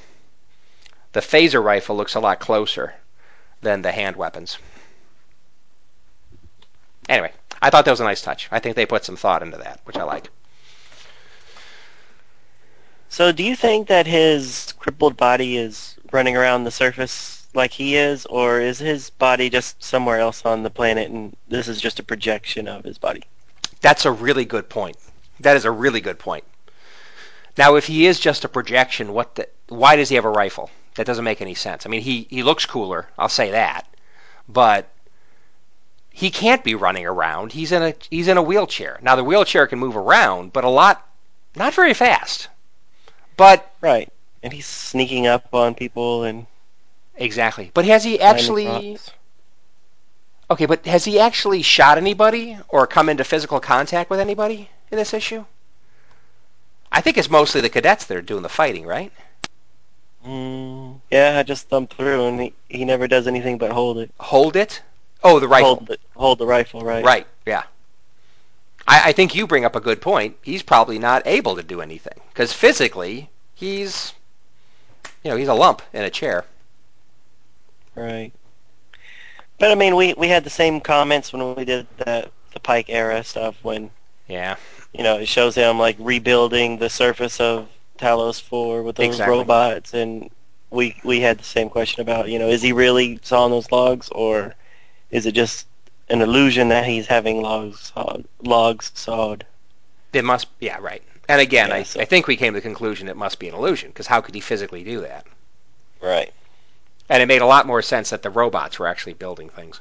the 1.12 1.20
phaser 1.20 1.62
rifle 1.62 1.96
looks 1.96 2.14
a 2.14 2.20
lot 2.20 2.40
closer 2.40 2.94
than 3.60 3.82
the 3.82 3.92
hand 3.92 4.16
weapons. 4.16 4.58
Anyway, 7.08 7.32
I 7.60 7.70
thought 7.70 7.84
that 7.84 7.90
was 7.90 8.00
a 8.00 8.04
nice 8.04 8.22
touch. 8.22 8.48
I 8.50 8.58
think 8.58 8.76
they 8.76 8.86
put 8.86 9.04
some 9.04 9.16
thought 9.16 9.42
into 9.42 9.56
that, 9.58 9.80
which 9.84 9.96
I 9.96 10.04
like. 10.04 10.30
So, 13.08 13.32
do 13.32 13.42
you 13.42 13.56
think 13.56 13.88
that 13.88 14.06
his 14.06 14.74
crippled 14.78 15.16
body 15.16 15.56
is 15.56 15.96
running 16.12 16.36
around 16.36 16.64
the 16.64 16.70
surface 16.70 17.37
like 17.58 17.72
he 17.72 17.96
is, 17.96 18.24
or 18.24 18.60
is 18.60 18.78
his 18.78 19.10
body 19.10 19.50
just 19.50 19.82
somewhere 19.82 20.18
else 20.18 20.46
on 20.46 20.62
the 20.62 20.70
planet, 20.70 21.10
and 21.10 21.36
this 21.48 21.68
is 21.68 21.78
just 21.80 21.98
a 21.98 22.02
projection 22.02 22.66
of 22.66 22.84
his 22.84 22.96
body? 22.96 23.24
That's 23.82 24.06
a 24.06 24.10
really 24.10 24.46
good 24.46 24.70
point. 24.70 24.96
That 25.40 25.56
is 25.56 25.66
a 25.66 25.70
really 25.70 26.00
good 26.00 26.18
point. 26.18 26.44
Now, 27.58 27.74
if 27.74 27.86
he 27.86 28.06
is 28.06 28.18
just 28.18 28.44
a 28.44 28.48
projection, 28.48 29.12
what 29.12 29.34
the, 29.34 29.48
why 29.68 29.96
does 29.96 30.08
he 30.08 30.14
have 30.14 30.24
a 30.24 30.30
rifle? 30.30 30.70
That 30.94 31.06
doesn't 31.06 31.24
make 31.24 31.42
any 31.42 31.54
sense. 31.54 31.84
I 31.84 31.88
mean, 31.90 32.00
he, 32.00 32.26
he 32.30 32.42
looks 32.42 32.64
cooler, 32.64 33.08
I'll 33.18 33.28
say 33.28 33.50
that, 33.50 33.86
but 34.48 34.90
he 36.10 36.30
can't 36.30 36.64
be 36.64 36.74
running 36.74 37.06
around. 37.06 37.52
He's 37.52 37.70
in 37.70 37.82
a 37.82 37.94
he's 38.10 38.26
in 38.26 38.36
a 38.36 38.42
wheelchair. 38.42 38.98
Now, 39.02 39.14
the 39.14 39.22
wheelchair 39.22 39.66
can 39.66 39.78
move 39.78 39.96
around, 39.96 40.52
but 40.52 40.64
a 40.64 40.68
lot, 40.68 41.06
not 41.54 41.74
very 41.74 41.94
fast. 41.94 42.48
But 43.36 43.70
Right. 43.80 44.12
And 44.42 44.52
he's 44.52 44.66
sneaking 44.66 45.26
up 45.26 45.52
on 45.52 45.74
people 45.74 46.24
and 46.24 46.46
exactly. 47.18 47.70
But 47.74 47.84
has 47.84 48.04
he 48.04 48.20
actually? 48.20 48.98
Okay, 50.50 50.66
but 50.66 50.86
has 50.86 51.04
he 51.04 51.20
actually 51.20 51.62
shot 51.62 51.98
anybody 51.98 52.56
or 52.68 52.86
come 52.86 53.08
into 53.08 53.24
physical 53.24 53.60
contact 53.60 54.08
with 54.08 54.20
anybody 54.20 54.70
in 54.90 54.96
this 54.96 55.12
issue? 55.12 55.44
I 56.90 57.02
think 57.02 57.18
it's 57.18 57.28
mostly 57.28 57.60
the 57.60 57.68
cadets 57.68 58.06
that 58.06 58.16
are 58.16 58.22
doing 58.22 58.42
the 58.42 58.48
fighting, 58.48 58.86
right? 58.86 59.12
Mm, 60.26 61.00
yeah, 61.10 61.38
I 61.38 61.42
just 61.42 61.68
thumbed 61.68 61.90
through, 61.90 62.26
and 62.26 62.40
he, 62.40 62.54
he 62.68 62.84
never 62.84 63.06
does 63.06 63.26
anything 63.26 63.58
but 63.58 63.70
hold 63.70 63.98
it. 63.98 64.10
Hold 64.18 64.56
it. 64.56 64.82
Oh, 65.22 65.38
the 65.38 65.48
rifle. 65.48 65.76
Hold 65.76 65.86
the, 65.86 65.98
hold 66.16 66.38
the 66.38 66.46
rifle, 66.46 66.80
right? 66.80 67.04
Right. 67.04 67.26
Yeah. 67.46 67.64
I, 68.86 69.10
I 69.10 69.12
think 69.12 69.34
you 69.34 69.46
bring 69.46 69.64
up 69.64 69.76
a 69.76 69.80
good 69.80 70.00
point. 70.00 70.36
He's 70.42 70.62
probably 70.62 70.98
not 70.98 71.26
able 71.26 71.56
to 71.56 71.62
do 71.62 71.80
anything 71.80 72.20
because 72.30 72.52
physically 72.52 73.28
he's, 73.54 74.14
you 75.22 75.30
know, 75.30 75.36
he's 75.36 75.48
a 75.48 75.54
lump 75.54 75.82
in 75.92 76.02
a 76.02 76.10
chair. 76.10 76.44
Right. 77.98 78.32
But 79.58 79.70
I 79.72 79.74
mean, 79.74 79.96
we 79.96 80.14
we 80.14 80.28
had 80.28 80.44
the 80.44 80.50
same 80.50 80.80
comments 80.80 81.32
when 81.32 81.54
we 81.56 81.64
did 81.64 81.86
the 81.98 82.30
the 82.54 82.60
Pike 82.60 82.86
era 82.88 83.22
stuff 83.24 83.56
when 83.62 83.90
Yeah. 84.28 84.56
you 84.92 85.02
know 85.02 85.18
it 85.18 85.26
shows 85.28 85.54
him 85.54 85.78
like 85.78 85.96
rebuilding 85.98 86.78
the 86.78 86.88
surface 86.90 87.40
of 87.40 87.68
Talos 87.98 88.40
Four 88.40 88.82
with 88.82 88.96
those 88.96 89.06
Exactly. 89.06 89.36
robots, 89.38 89.94
and 89.94 90.30
we 90.70 90.94
we 91.02 91.20
had 91.20 91.38
the 91.38 91.44
same 91.44 91.68
question 91.70 92.00
about 92.02 92.28
you 92.28 92.38
know 92.38 92.48
is 92.48 92.62
he 92.62 92.72
really 92.72 93.18
sawing 93.22 93.50
those 93.50 93.70
logs 93.72 94.08
or 94.10 94.54
is 95.10 95.26
it 95.26 95.32
just 95.32 95.66
an 96.08 96.22
illusion 96.22 96.68
that 96.68 96.86
he's 96.86 97.06
having 97.06 97.42
logs 97.42 97.92
sawed, 97.94 98.24
logs 98.42 98.92
sawed? 98.94 99.44
It 100.12 100.24
must. 100.24 100.46
Yeah. 100.60 100.78
Right. 100.80 101.02
And 101.28 101.40
again, 101.40 101.68
Yeah, 101.68 101.74
I, 101.76 101.82
so- 101.82 102.00
I 102.00 102.04
think 102.06 102.26
we 102.26 102.36
came 102.36 102.54
to 102.54 102.58
the 102.58 102.62
conclusion 102.62 103.08
it 103.08 103.16
must 103.16 103.38
be 103.38 103.48
an 103.48 103.54
illusion 103.54 103.90
because 103.90 104.06
how 104.06 104.20
could 104.22 104.34
he 104.34 104.40
physically 104.40 104.84
do 104.84 105.00
that? 105.02 105.26
Right. 106.00 106.32
And 107.08 107.22
it 107.22 107.26
made 107.26 107.42
a 107.42 107.46
lot 107.46 107.66
more 107.66 107.82
sense 107.82 108.10
that 108.10 108.22
the 108.22 108.30
robots 108.30 108.78
were 108.78 108.86
actually 108.86 109.14
building 109.14 109.48
things. 109.48 109.80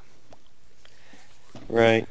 Right. 1.67 2.07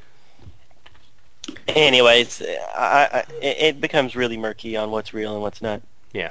Anyways, 1.69 2.43
I, 2.43 3.09
I, 3.13 3.19
it 3.41 3.57
it 3.61 3.81
becomes 3.81 4.17
really 4.17 4.37
murky 4.37 4.77
on 4.77 4.91
what's 4.91 5.15
real 5.15 5.33
and 5.33 5.43
what's 5.43 5.63
not. 5.63 5.81
Yeah. 6.13 6.31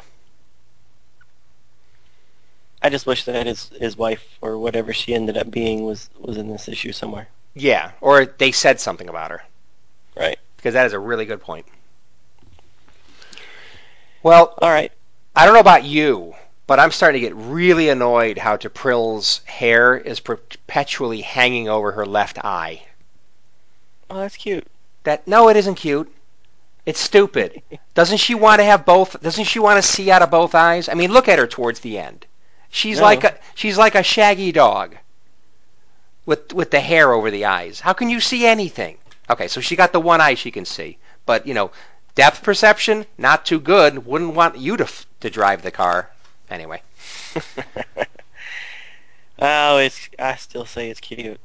I 2.82 2.90
just 2.90 3.07
wish 3.07 3.26
that 3.26 3.48
his 3.48 3.70
his 3.70 3.98
wife 3.98 4.24
or 4.41 4.57
whatever 4.57 4.94
she 4.94 5.16
ended 5.16 5.38
up 5.38 5.49
being 5.49 5.86
was 5.86 6.10
was 6.20 6.38
in 6.38 6.49
this 6.49 6.68
issue 6.68 6.91
somewhere. 6.91 7.28
Yeah. 7.56 7.91
Or 8.02 8.26
they 8.26 8.52
said 8.52 8.80
something 8.80 9.10
about 9.10 9.32
her. 9.32 9.41
Right. 10.16 10.38
Because 10.57 10.74
that 10.74 10.86
is 10.86 10.94
a 10.94 10.99
really 10.99 11.26
good 11.26 11.41
point. 11.41 11.66
Well, 14.22 14.53
All 14.62 14.70
right. 14.70 14.91
I 15.36 15.45
don't 15.45 15.53
know 15.53 15.60
about 15.60 15.84
you, 15.84 16.34
but 16.67 16.79
I'm 16.79 16.91
starting 16.91 17.21
to 17.21 17.27
get 17.27 17.35
really 17.35 17.89
annoyed 17.89 18.37
how 18.37 18.57
T'Prill's 18.57 19.41
hair 19.45 19.95
is 19.95 20.19
perpetually 20.19 21.21
hanging 21.21 21.69
over 21.69 21.91
her 21.93 22.05
left 22.05 22.39
eye. 22.43 22.83
Oh, 24.09 24.19
that's 24.19 24.37
cute. 24.37 24.65
That 25.03 25.27
no, 25.27 25.49
it 25.49 25.57
isn't 25.57 25.75
cute. 25.75 26.11
It's 26.85 26.99
stupid. 26.99 27.61
Doesn't 27.93 28.17
she 28.17 28.35
want 28.35 28.59
to 28.59 28.65
have 28.65 28.85
both? 28.85 29.19
Doesn't 29.21 29.45
she 29.45 29.59
want 29.59 29.77
to 29.83 29.87
see 29.87 30.11
out 30.11 30.21
of 30.21 30.31
both 30.31 30.55
eyes? 30.55 30.89
I 30.89 30.93
mean, 30.93 31.11
look 31.11 31.27
at 31.27 31.39
her 31.39 31.47
towards 31.47 31.79
the 31.79 31.97
end. 31.97 32.25
She's 32.69 32.97
No. 32.97 33.03
like 33.05 33.23
a 33.23 33.35
she's 33.55 33.77
like 33.77 33.95
a 33.95 34.03
shaggy 34.03 34.51
dog 34.51 34.97
with 36.25 36.53
with 36.53 36.71
the 36.71 36.79
hair 36.79 37.11
over 37.13 37.31
the 37.31 37.45
eyes. 37.45 37.79
How 37.79 37.93
can 37.93 38.09
you 38.09 38.19
see 38.19 38.45
anything? 38.45 38.97
Okay, 39.29 39.47
so 39.47 39.61
she 39.61 39.75
got 39.75 39.91
the 39.93 39.99
one 39.99 40.21
eye 40.21 40.35
she 40.35 40.51
can 40.51 40.65
see, 40.65 40.97
but 41.25 41.47
you 41.47 41.53
know, 41.53 41.71
depth 42.15 42.43
perception 42.43 43.05
not 43.17 43.45
too 43.45 43.59
good. 43.59 44.05
Wouldn't 44.05 44.35
want 44.35 44.57
you 44.57 44.77
to 44.77 44.83
f- 44.83 45.05
to 45.21 45.29
drive 45.29 45.61
the 45.61 45.71
car 45.71 46.09
anyway. 46.49 46.81
oh, 49.39 49.77
it's 49.77 50.09
I 50.19 50.35
still 50.35 50.65
say 50.65 50.89
it's 50.89 50.99
cute. 50.99 51.39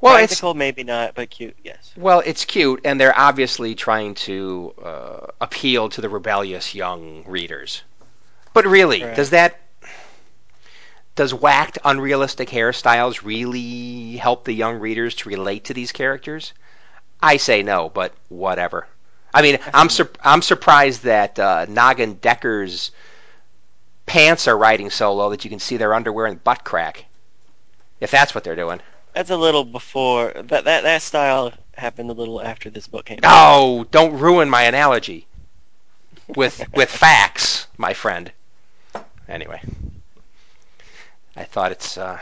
Well, 0.00 0.16
it's 0.16 0.34
Practical, 0.34 0.54
maybe 0.54 0.84
not, 0.84 1.16
but 1.16 1.28
cute, 1.28 1.56
yes. 1.64 1.92
Well, 1.96 2.22
it's 2.24 2.44
cute, 2.44 2.82
and 2.84 3.00
they're 3.00 3.18
obviously 3.18 3.74
trying 3.74 4.14
to 4.14 4.72
uh, 4.82 5.26
appeal 5.40 5.88
to 5.88 6.00
the 6.00 6.08
rebellious 6.08 6.72
young 6.72 7.24
readers. 7.26 7.82
But 8.54 8.66
really, 8.66 9.02
Right. 9.02 9.16
does 9.16 9.30
that 9.30 9.58
does 11.16 11.34
whacked, 11.34 11.78
unrealistic 11.84 12.48
hairstyles 12.48 13.24
really 13.24 14.16
help 14.18 14.44
the 14.44 14.52
young 14.52 14.78
readers 14.78 15.16
to 15.16 15.28
relate 15.28 15.64
to 15.64 15.74
these 15.74 15.90
characters? 15.90 16.52
I 17.20 17.38
say 17.38 17.64
no, 17.64 17.88
but 17.88 18.14
whatever. 18.28 18.86
I 19.34 19.42
mean, 19.42 19.58
I'm 19.74 19.88
sur- 19.88 20.12
I'm 20.22 20.42
surprised 20.42 21.02
that 21.02 21.36
uh, 21.40 21.66
Noggin 21.68 22.14
Decker's 22.14 22.92
pants 24.08 24.48
are 24.48 24.56
riding 24.56 24.90
so 24.90 25.12
low 25.14 25.30
that 25.30 25.44
you 25.44 25.50
can 25.50 25.60
see 25.60 25.76
their 25.76 25.94
underwear 25.94 26.26
and 26.26 26.42
butt 26.42 26.64
crack. 26.64 27.04
If 28.00 28.10
that's 28.10 28.34
what 28.34 28.44
they're 28.44 28.56
doing. 28.56 28.80
That's 29.12 29.30
a 29.30 29.36
little 29.36 29.64
before 29.64 30.32
that 30.34 30.64
that 30.64 30.82
that 30.82 31.02
style 31.02 31.52
happened 31.76 32.10
a 32.10 32.12
little 32.12 32.40
after 32.40 32.70
this 32.70 32.86
book 32.86 33.06
came 33.06 33.20
out. 33.22 33.30
No, 33.30 33.86
don't 33.90 34.18
ruin 34.18 34.48
my 34.48 34.62
analogy 34.62 35.26
with 36.28 36.64
with 36.74 36.90
facts, 37.06 37.66
my 37.76 37.94
friend. 37.94 38.30
Anyway, 39.28 39.60
I 41.36 41.44
thought 41.44 41.72
it's. 41.72 41.98
Uh... 41.98 42.18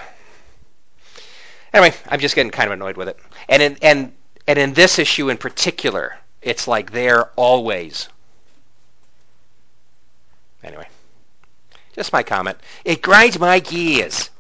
Anyway, 1.73 1.95
I'm 2.09 2.21
just 2.21 2.35
getting 2.35 2.51
kind 2.51 2.69
of 2.69 2.73
annoyed 2.73 2.97
with 2.97 3.09
it, 3.09 3.19
and 3.49 3.63
in 3.63 3.77
and 3.83 4.13
and 4.47 4.59
in 4.59 4.73
this 4.73 4.99
issue 4.99 5.29
in 5.29 5.37
particular, 5.37 6.17
it's 6.41 6.67
like 6.67 6.93
they're 6.93 7.27
always. 7.37 8.09
Anyway, 10.65 10.89
just 11.97 12.13
my 12.13 12.23
comment. 12.23 12.59
It 12.85 13.03
grinds 13.03 13.39
my 13.41 13.61
gears. 13.61 14.31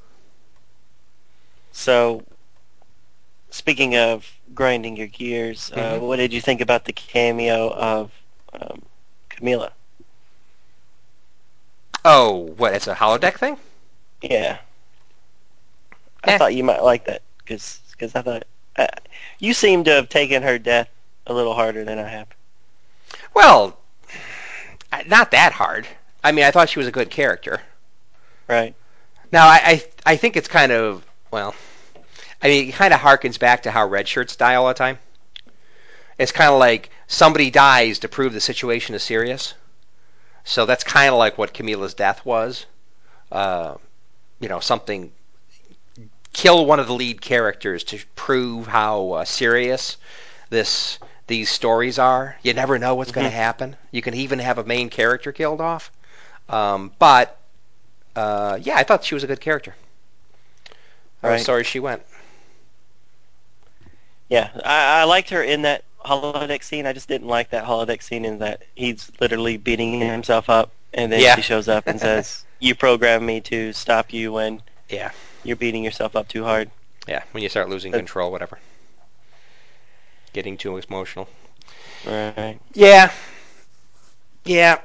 So, 1.72 2.24
speaking 3.50 3.96
of 3.96 4.26
grinding 4.54 4.96
your 4.96 5.08
gears, 5.08 5.70
uh, 5.72 5.98
Mhm. 5.98 6.00
what 6.00 6.16
did 6.16 6.32
you 6.32 6.40
think 6.40 6.60
about 6.60 6.84
the 6.84 6.92
cameo 6.92 7.70
of 7.72 8.12
um, 8.54 8.82
Camila? 9.30 9.72
Oh, 12.04 12.52
what? 12.56 12.74
It's 12.74 12.86
a 12.88 12.94
holodeck 12.94 13.38
thing? 13.38 13.58
Yeah. 14.22 14.58
I 16.24 16.32
Eh. 16.32 16.38
thought 16.38 16.54
you 16.54 16.64
might 16.64 16.82
like 16.82 17.04
that 17.06 17.22
because 17.38 17.80
cause 17.98 18.14
I 18.14 18.22
thought 18.22 18.44
uh, 18.76 18.86
you 19.38 19.54
seem 19.54 19.84
to 19.84 19.92
have 19.92 20.08
taken 20.08 20.42
her 20.42 20.58
death 20.58 20.88
a 21.26 21.34
little 21.34 21.54
harder 21.54 21.84
than 21.84 21.98
I 21.98 22.08
have. 22.08 22.28
Well, 23.34 23.78
uh, 24.92 25.02
not 25.06 25.30
that 25.32 25.52
hard. 25.52 25.86
I 26.26 26.32
mean, 26.32 26.44
I 26.44 26.50
thought 26.50 26.68
she 26.68 26.78
was 26.80 26.88
a 26.88 26.92
good 26.92 27.08
character. 27.10 27.60
Right. 28.48 28.74
Now, 29.30 29.46
I 29.46 29.60
I, 29.64 29.84
I 30.12 30.16
think 30.16 30.36
it's 30.36 30.48
kind 30.48 30.72
of 30.72 31.04
well, 31.30 31.54
I 32.42 32.48
mean, 32.48 32.68
it 32.68 32.72
kind 32.72 32.92
of 32.92 33.00
harkens 33.00 33.38
back 33.38 33.62
to 33.62 33.70
how 33.70 33.86
red 33.86 34.08
shirts 34.08 34.36
die 34.36 34.56
all 34.56 34.66
the 34.68 34.74
time. 34.74 34.98
It's 36.18 36.32
kind 36.32 36.50
of 36.52 36.58
like 36.58 36.90
somebody 37.06 37.50
dies 37.50 38.00
to 38.00 38.08
prove 38.08 38.32
the 38.32 38.40
situation 38.40 38.94
is 38.94 39.02
serious. 39.02 39.54
So 40.44 40.66
that's 40.66 40.84
kind 40.84 41.10
of 41.12 41.18
like 41.18 41.38
what 41.38 41.52
Camila's 41.52 41.94
death 41.94 42.24
was. 42.24 42.66
Uh, 43.30 43.74
you 44.40 44.48
know, 44.48 44.60
something 44.60 45.12
kill 46.32 46.66
one 46.66 46.80
of 46.80 46.86
the 46.86 46.94
lead 46.94 47.20
characters 47.20 47.84
to 47.84 47.98
prove 48.14 48.66
how 48.66 49.12
uh, 49.12 49.24
serious 49.24 49.96
this 50.50 50.98
these 51.26 51.50
stories 51.50 51.98
are. 51.98 52.36
You 52.42 52.52
never 52.54 52.78
know 52.78 52.94
what's 52.94 53.12
going 53.12 53.26
Mhm. 53.26 53.30
to 53.30 53.36
happen. 53.36 53.76
You 53.90 54.02
can 54.02 54.14
even 54.14 54.38
have 54.38 54.58
a 54.58 54.64
main 54.64 54.90
character 54.90 55.32
killed 55.32 55.60
off. 55.60 55.90
Um, 56.48 56.92
but 56.98 57.38
uh, 58.14 58.58
yeah, 58.62 58.76
I 58.76 58.82
thought 58.84 59.04
she 59.04 59.14
was 59.14 59.24
a 59.24 59.26
good 59.26 59.40
character. 59.40 59.74
I 61.22 61.30
was 61.30 61.40
Right. 61.40 61.46
sorry 61.46 61.64
she 61.64 61.80
went. 61.80 62.02
Yeah, 64.28 64.50
I, 64.64 65.00
I 65.00 65.04
liked 65.04 65.30
her 65.30 65.42
in 65.42 65.62
that 65.62 65.84
holodeck 66.04 66.62
scene. 66.62 66.86
I 66.86 66.92
just 66.92 67.08
didn't 67.08 67.28
like 67.28 67.50
that 67.50 67.64
holodeck 67.64 68.02
scene 68.02 68.24
in 68.24 68.38
that 68.38 68.62
he's 68.74 69.10
literally 69.20 69.56
beating 69.56 70.00
himself 70.00 70.48
up, 70.50 70.72
and 70.94 71.12
then 71.12 71.20
Yeah. 71.22 71.34
she 71.36 71.42
shows 71.42 71.68
up 71.68 71.86
and 71.86 72.00
says, 72.00 72.44
"You 72.60 72.74
programmed 72.74 73.24
me 73.24 73.40
to 73.42 73.72
stop 73.72 74.12
you 74.12 74.32
when 74.32 74.62
Yeah. 74.88 75.10
you're 75.42 75.56
beating 75.56 75.84
yourself 75.84 76.16
up 76.16 76.28
too 76.28 76.44
hard." 76.44 76.70
Yeah, 77.06 77.22
when 77.32 77.42
you 77.42 77.48
start 77.48 77.68
losing 77.68 77.92
control, 77.92 78.32
whatever. 78.32 78.58
Getting 80.32 80.56
too 80.56 80.76
emotional. 80.76 81.28
Right. 82.04 82.58
Yeah. 82.74 83.10
Yeah. 84.44 84.78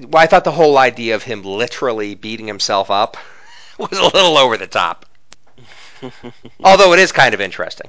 Well, 0.00 0.22
I 0.22 0.26
thought 0.26 0.44
the 0.44 0.50
whole 0.52 0.78
idea 0.78 1.14
of 1.14 1.22
him 1.22 1.42
literally 1.42 2.14
beating 2.14 2.46
himself 2.46 2.90
up 2.90 3.16
was 3.78 3.98
a 3.98 4.04
little 4.04 4.38
over 4.38 4.56
the 4.56 4.66
top. 4.66 5.06
Although 6.64 6.92
it 6.92 6.98
is 6.98 7.12
kind 7.12 7.34
of 7.34 7.40
interesting. 7.40 7.88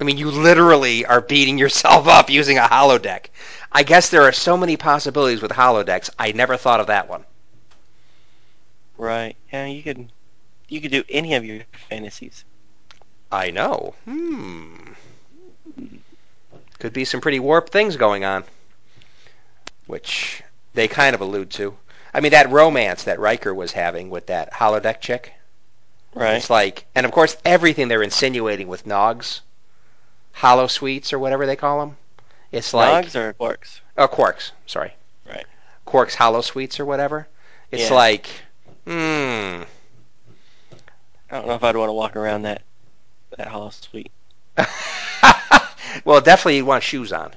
I 0.00 0.04
mean, 0.04 0.18
you 0.18 0.30
literally 0.30 1.04
are 1.06 1.20
beating 1.20 1.58
yourself 1.58 2.06
up 2.08 2.30
using 2.30 2.58
a 2.58 2.62
holodeck. 2.62 3.26
I 3.72 3.82
guess 3.82 4.10
there 4.10 4.22
are 4.22 4.32
so 4.32 4.56
many 4.56 4.76
possibilities 4.76 5.42
with 5.42 5.50
holodecks. 5.52 6.10
I 6.18 6.32
never 6.32 6.56
thought 6.56 6.80
of 6.80 6.86
that 6.88 7.08
one. 7.08 7.24
right. 8.96 9.36
Yeah, 9.52 9.66
you 9.66 9.82
could 9.82 10.10
you 10.68 10.80
could 10.80 10.90
do 10.90 11.04
any 11.08 11.34
of 11.34 11.44
your 11.44 11.62
fantasies. 11.88 12.44
I 13.30 13.50
know. 13.50 13.94
Hmm. 14.04 14.92
Could 16.78 16.92
be 16.92 17.04
some 17.04 17.20
pretty 17.20 17.40
warped 17.40 17.72
things 17.72 17.96
going 17.96 18.24
on, 18.24 18.44
which 19.86 20.42
they 20.74 20.88
kind 20.88 21.14
of 21.14 21.20
allude 21.20 21.50
to. 21.52 21.76
I 22.12 22.20
mean, 22.20 22.32
that 22.32 22.50
romance 22.50 23.04
that 23.04 23.20
Riker 23.20 23.54
was 23.54 23.72
having 23.72 24.10
with 24.10 24.26
that 24.26 24.52
holodeck 24.52 25.00
chick. 25.00 25.32
Right. 26.14 26.34
It's 26.36 26.50
like, 26.50 26.86
and 26.94 27.04
of 27.06 27.12
course, 27.12 27.36
everything 27.44 27.88
they're 27.88 28.02
insinuating 28.02 28.66
with 28.68 28.86
Nogs, 28.86 29.40
holosuites 30.34 31.12
or 31.12 31.18
whatever 31.18 31.46
they 31.46 31.56
call 31.56 31.80
them. 31.80 31.96
It's 32.50 32.72
like 32.72 33.06
Nogs 33.06 33.14
or 33.14 33.34
Quark's? 33.34 33.80
oh, 33.98 34.08
Quark's. 34.08 34.52
Sorry, 34.66 34.92
Right. 35.28 35.44
Quark's 35.84 36.14
hollow 36.14 36.40
suites 36.40 36.80
or 36.80 36.86
whatever. 36.86 37.28
It's 37.70 37.90
Yeah. 37.90 37.94
like, 37.96 38.26
hmm. 38.86 39.62
I 41.30 41.36
don't 41.36 41.46
know 41.46 41.54
if 41.54 41.62
I'd 41.62 41.76
want 41.76 41.90
to 41.90 41.92
walk 41.94 42.16
around 42.16 42.42
that 42.42 42.62
that 43.36 43.48
holosuite. 43.48 44.10
well, 46.04 46.20
definitely 46.22 46.56
you'd 46.56 46.66
want 46.66 46.82
shoes 46.82 47.12
on. 47.12 47.32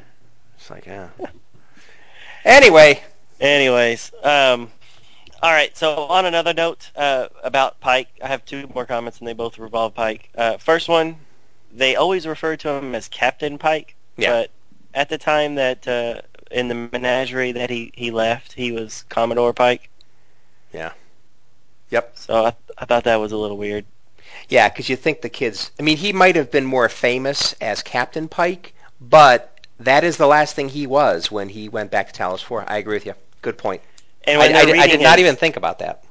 It's 0.58 0.70
like, 0.70 0.86
yeah. 0.86 1.10
Anyway, 2.46 3.04
Anyways, 3.42 4.12
um, 4.24 4.72
all 5.42 5.52
right. 5.52 5.76
So 5.76 5.96
on 5.96 6.26
another 6.26 6.54
note 6.54 6.90
uh, 6.96 7.28
about 7.44 7.80
Pike, 7.80 8.08
I 8.24 8.28
have 8.28 8.46
two 8.46 8.68
more 8.74 8.86
comments, 8.86 9.20
and 9.20 9.28
they 9.28 9.34
both 9.34 9.58
revolve 9.58 9.96
Pike. 9.96 10.30
Uh, 10.36 10.58
first 10.58 10.88
one, 10.88 11.18
they 11.74 11.96
always 11.96 12.28
refer 12.28 12.56
to 12.58 12.70
him 12.70 12.94
as 12.96 13.08
Captain 13.08 13.58
Pike, 13.58 13.96
Yeah. 14.18 14.32
but 14.32 14.52
at 14.94 15.10
the 15.10 15.18
time 15.18 15.56
that 15.56 15.88
uh, 15.88 16.22
in 16.52 16.68
the 16.68 16.76
menagerie 16.76 17.54
that 17.54 17.70
he, 17.70 17.92
he 17.96 18.12
left, 18.12 18.54
he 18.54 18.72
was 18.72 19.04
Commodore 19.10 19.54
Pike. 19.54 19.90
Yeah. 20.72 20.92
Yep. 21.90 22.12
So 22.16 22.46
I, 22.46 22.54
I 22.78 22.86
thought 22.86 23.06
that 23.06 23.16
was 23.20 23.32
a 23.32 23.38
little 23.38 23.58
weird. 23.58 23.86
yeah, 24.50 24.70
because 24.70 24.88
you 24.88 24.96
think 24.96 25.22
the 25.22 25.30
kids. 25.30 25.72
I 25.80 25.84
mean, 25.84 25.98
he 25.98 26.14
might 26.14 26.36
have 26.36 26.52
been 26.52 26.66
more 26.66 26.90
famous 26.90 27.54
as 27.60 27.82
Captain 27.82 28.28
Pike, 28.28 28.74
but 29.02 29.60
that 29.80 30.04
is 30.04 30.18
the 30.18 30.28
last 30.28 30.56
thing 30.56 30.70
he 30.70 30.86
was 30.86 31.32
when 31.32 31.50
he 31.50 31.70
went 31.70 31.90
back 31.90 32.12
to 32.12 32.22
Talos 32.22 32.44
Four. 32.44 32.64
I 32.68 32.78
agree 32.78 32.96
with 32.96 33.06
you. 33.08 33.16
Good 33.42 33.58
point. 33.58 33.82
And 34.26 34.42
I, 34.42 34.48
when 34.48 34.56
I 34.80 34.84
I 34.84 34.88
did 34.88 35.02
not 35.02 35.20
even 35.20 35.36
think 35.36 35.58
about 35.58 35.80
that. 35.80 36.04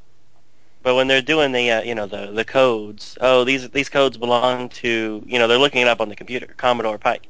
But 0.83 0.95
when 0.95 1.09
they're 1.09 1.23
doing 1.23 1.53
the 1.53 1.71
uh, 1.71 1.83
you 1.83 1.95
know 1.95 2.07
the 2.07 2.33
the 2.33 2.45
codes, 2.45 3.17
oh 3.21 3.45
these 3.45 3.69
these 3.71 3.89
codes 3.89 4.17
belong 4.17 4.69
to 4.71 5.23
you 5.27 5.39
know 5.39 5.47
they're 5.47 5.59
looking 5.59 5.83
it 5.83 5.89
up 5.89 6.01
on 6.01 6.09
the 6.09 6.17
computer, 6.17 6.47
Commodore 6.57 6.99
Pike 6.99 7.29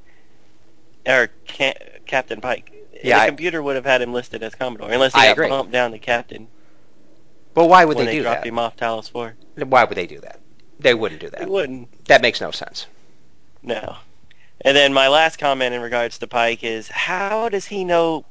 or 1.06 1.30
Ca- 1.48 2.00
Captain 2.06 2.40
Pike. 2.40 2.72
Yeah, 3.02 3.16
the 3.18 3.22
I- 3.22 3.26
computer 3.26 3.62
would 3.62 3.76
have 3.76 3.84
had 3.84 4.02
him 4.02 4.12
listed 4.12 4.42
as 4.42 4.54
Commodore 4.54 4.90
unless 4.90 5.14
he 5.14 5.20
I 5.20 5.26
got 5.26 5.32
agree. 5.32 5.48
bumped 5.48 5.72
down 5.72 5.90
to 5.92 5.98
Captain 5.98 6.48
But 7.54 7.66
why 7.66 7.84
would 7.84 7.96
they 7.98 8.06
they, 8.06 8.12
do 8.16 8.22
dropped 8.22 8.42
that? 8.42 8.48
him 8.48 8.58
off 8.58 8.76
Talos 8.76 9.10
Four. 9.10 9.36
Why 9.56 9.84
would 9.84 9.96
they 9.96 10.06
do 10.06 10.20
that? 10.20 10.40
They 10.78 10.94
wouldn't 10.94 11.20
do 11.20 11.28
that. 11.30 11.40
They 11.40 11.46
wouldn't. 11.46 12.06
That 12.06 12.22
makes 12.22 12.40
no 12.40 12.50
sense. 12.52 12.86
No. 13.62 13.96
And 14.62 14.76
then 14.76 14.92
my 14.92 15.08
last 15.08 15.38
comment 15.38 15.74
in 15.74 15.80
regards 15.80 16.18
to 16.18 16.26
Pike 16.26 16.62
is 16.64 16.88
how 16.88 17.48
does 17.48 17.66
he 17.66 17.84
know 17.84 18.24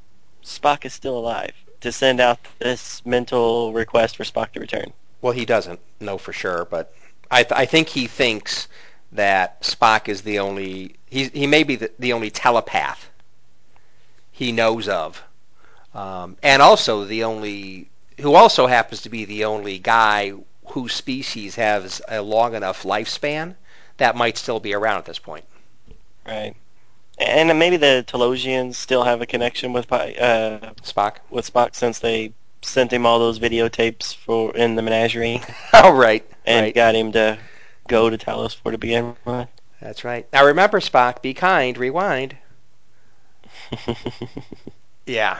Spock 0.44 0.84
is 0.84 0.92
still 0.92 1.18
alive 1.18 1.52
to 1.80 1.92
send 1.92 2.20
out 2.20 2.38
this 2.58 3.04
mental 3.04 3.72
request 3.72 4.16
for 4.16 4.24
Spock 4.24 4.52
to 4.52 4.60
return? 4.60 4.92
Well, 5.22 5.32
he 5.32 5.44
doesn't 5.44 5.80
know 6.00 6.18
for 6.18 6.32
sure, 6.32 6.66
but 6.70 6.94
I, 7.30 7.42
th- 7.42 7.58
I 7.58 7.66
think 7.66 7.88
he 7.88 8.06
thinks 8.06 8.68
that 9.12 9.62
Spock 9.62 10.08
is 10.08 10.22
the 10.22 10.38
only. 10.38 10.96
He 11.06 11.24
he 11.28 11.46
may 11.46 11.64
be 11.64 11.76
the, 11.76 11.90
the 11.98 12.12
only 12.12 12.30
telepath 12.30 13.08
he 14.30 14.52
knows 14.52 14.88
of, 14.88 15.22
um, 15.94 16.36
and 16.42 16.62
also 16.62 17.04
the 17.04 17.24
only 17.24 17.88
who 18.20 18.34
also 18.34 18.66
happens 18.66 19.02
to 19.02 19.08
be 19.08 19.24
the 19.24 19.44
only 19.44 19.78
guy 19.78 20.32
whose 20.66 20.94
species 20.94 21.56
has 21.56 22.00
a 22.08 22.22
long 22.22 22.54
enough 22.54 22.84
lifespan 22.84 23.54
that 23.96 24.16
might 24.16 24.38
still 24.38 24.60
be 24.60 24.74
around 24.74 24.98
at 24.98 25.04
this 25.04 25.18
point. 25.18 25.44
Right. 26.26 26.54
And 27.20 27.58
maybe 27.58 27.76
the 27.76 28.04
Talosians 28.06 28.74
still 28.74 29.04
have 29.04 29.20
a 29.20 29.26
connection 29.26 29.72
with 29.72 29.92
uh, 29.92 30.72
Spock. 30.82 31.16
with 31.28 31.52
Spock 31.52 31.74
since 31.74 31.98
they 31.98 32.32
sent 32.62 32.92
him 32.92 33.06
all 33.06 33.18
those 33.18 33.38
videotapes 33.38 34.14
for 34.14 34.54
in 34.56 34.74
the 34.74 34.82
menagerie 34.82 35.42
Oh 35.72 35.92
right, 35.92 36.26
and 36.46 36.64
right. 36.64 36.74
got 36.74 36.94
him 36.94 37.12
to 37.12 37.38
go 37.88 38.10
to 38.10 38.18
Talos 38.18 38.54
Four 38.54 38.72
to 38.72 38.78
begin 38.78 39.14
with. 39.24 39.48
That's 39.80 40.04
right. 40.04 40.26
Now 40.32 40.46
remember, 40.46 40.80
Spock, 40.80 41.22
be 41.22 41.34
kind. 41.34 41.76
Rewind. 41.76 42.36
Yeah. 45.06 45.38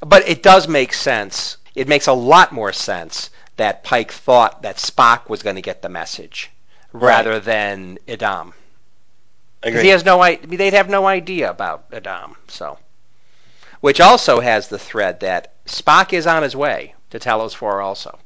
But 0.00 0.28
it 0.28 0.42
does 0.42 0.66
make 0.68 0.92
sense. 0.92 1.56
It 1.74 1.88
makes 1.88 2.06
a 2.06 2.12
lot 2.12 2.52
more 2.52 2.72
sense 2.72 3.30
that 3.56 3.84
Pike 3.84 4.12
thought 4.12 4.62
that 4.62 4.76
Spock 4.76 5.28
was 5.28 5.42
going 5.42 5.56
to 5.56 5.62
get 5.62 5.82
the 5.82 5.88
message 5.88 6.50
rather 6.92 7.38
than 7.40 7.98
Edam. 8.08 8.54
Agreed. 9.62 9.82
he 9.82 9.88
has 9.88 10.04
no 10.04 10.22
idea. 10.22 10.56
They'd 10.56 10.74
have 10.74 10.88
no 10.88 11.06
idea 11.06 11.50
about 11.50 11.86
Edam. 11.92 12.36
So, 12.48 12.78
which 13.80 14.00
also 14.00 14.40
has 14.40 14.68
the 14.68 14.78
thread 14.78 15.20
that 15.20 15.52
Spock 15.66 16.12
is 16.12 16.26
on 16.26 16.42
his 16.42 16.54
way 16.54 16.94
to 17.10 17.18
Talos 17.18 17.54
Four 17.54 17.80
also. 17.80 18.18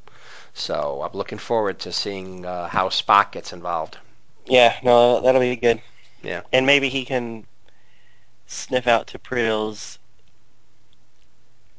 So 0.54 1.02
I'm 1.02 1.16
looking 1.16 1.38
forward 1.38 1.78
to 1.80 1.92
seeing 1.92 2.44
uh, 2.44 2.68
how 2.68 2.88
Spock 2.88 3.32
gets 3.32 3.52
involved. 3.52 3.96
Yeah, 4.46 4.76
no, 4.82 5.20
that'll 5.20 5.40
be 5.40 5.56
good. 5.56 5.80
Yeah. 6.22 6.42
And 6.52 6.66
maybe 6.66 6.88
he 6.88 7.04
can 7.04 7.46
sniff 8.46 8.86
out 8.86 9.06
T'Pril's 9.06 9.98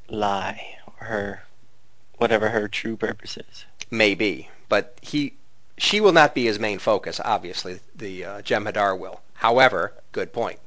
lie 0.10 0.78
or 0.88 1.06
her 1.06 1.44
whatever 2.18 2.50
her 2.50 2.68
true 2.68 2.96
purpose 2.96 3.38
is. 3.38 3.66
Maybe, 3.92 4.50
but 4.70 4.98
he, 5.02 5.34
she 5.84 6.00
will 6.00 6.14
not 6.14 6.34
be 6.34 6.46
his 6.46 6.60
main 6.60 6.80
focus. 6.80 7.20
Obviously, 7.24 7.80
the 7.96 8.24
uh, 8.24 8.42
Jem'Hadar 8.42 8.98
will. 8.98 9.20
However, 9.34 9.94
good 10.14 10.32
point. 10.32 10.58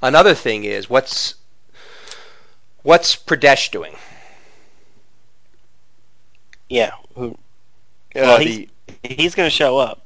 Another 0.00 0.34
thing 0.34 0.64
is 0.64 0.88
what's 0.88 1.34
what's 2.82 3.14
Pradesh 3.14 3.70
doing? 3.70 3.94
Yeah. 6.68 6.92
Who 7.14 7.36
Well, 8.14 8.36
Uh, 8.36 8.38
he's- 8.38 8.56
the, 8.56 8.68
He's 9.14 9.34
going 9.34 9.46
to 9.46 9.54
show 9.54 9.76
up. 9.78 10.00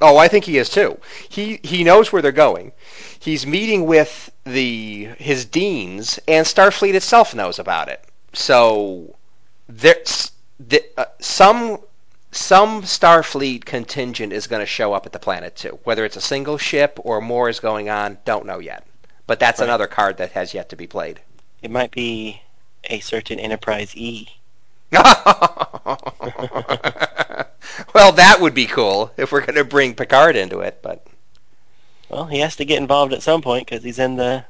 oh, 0.00 0.16
I 0.16 0.28
think 0.28 0.44
he 0.46 0.56
is 0.56 0.70
too. 0.70 0.98
He 1.28 1.60
he 1.62 1.84
knows 1.84 2.10
where 2.10 2.22
they're 2.22 2.32
going. 2.32 2.72
He's 3.18 3.46
meeting 3.46 3.84
with 3.84 4.30
the 4.44 5.10
his 5.18 5.44
deans, 5.44 6.18
and 6.26 6.46
Starfleet 6.46 6.94
itself 6.94 7.34
knows 7.34 7.58
about 7.58 7.88
it. 7.88 8.02
So 8.32 9.14
there's 9.68 10.32
the, 10.58 10.82
uh, 10.96 11.04
some 11.20 11.78
some 12.32 12.82
Starfleet 12.82 13.64
contingent 13.64 14.32
is 14.32 14.46
going 14.46 14.60
to 14.60 14.66
show 14.66 14.92
up 14.94 15.06
at 15.06 15.12
the 15.12 15.18
planet 15.18 15.54
too. 15.54 15.78
Whether 15.84 16.04
it's 16.04 16.16
a 16.16 16.20
single 16.20 16.58
ship 16.58 16.98
or 17.02 17.20
more 17.20 17.48
is 17.48 17.60
going 17.60 17.90
on, 17.90 18.18
don't 18.24 18.46
know 18.46 18.58
yet. 18.58 18.86
But 19.26 19.38
that's 19.38 19.60
Right. 19.60 19.66
another 19.66 19.86
card 19.86 20.16
that 20.16 20.32
has 20.32 20.54
yet 20.54 20.70
to 20.70 20.76
be 20.76 20.86
played. 20.86 21.20
It 21.62 21.70
might 21.70 21.90
be 21.92 22.40
a 22.84 23.00
certain 23.00 23.38
Enterprise 23.38 23.94
E. 23.96 24.28
well, 24.92 25.04
that 28.12 28.38
would 28.40 28.54
be 28.54 28.66
cool 28.66 29.10
if 29.16 29.32
we're 29.32 29.40
going 29.40 29.54
to 29.54 29.64
bring 29.64 29.94
Picard 29.94 30.36
into 30.36 30.60
it, 30.60 30.80
but 30.82 31.06
Well, 32.08 32.26
he 32.26 32.40
has 32.40 32.56
to 32.56 32.64
get 32.64 32.78
involved 32.78 33.12
at 33.12 33.22
some 33.22 33.42
point 33.42 33.66
because 33.66 33.84
he's 33.84 33.98
in 33.98 34.16
the 34.16 34.44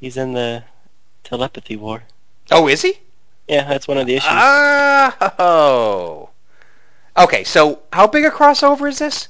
he's 0.00 0.16
in 0.16 0.32
the 0.32 0.64
telepathy 1.24 1.76
war. 1.76 2.02
oh, 2.50 2.68
is 2.68 2.82
he? 2.82 2.98
Yeah, 3.48 3.68
that's 3.68 3.86
one 3.88 3.98
of 3.98 4.06
the 4.06 4.16
issues. 4.16 4.30
Oh. 4.32 6.30
Okay, 7.16 7.44
so 7.44 7.80
how 7.92 8.06
big 8.06 8.24
a 8.24 8.30
crossover 8.30 8.88
is 8.88 8.98
this? 8.98 9.28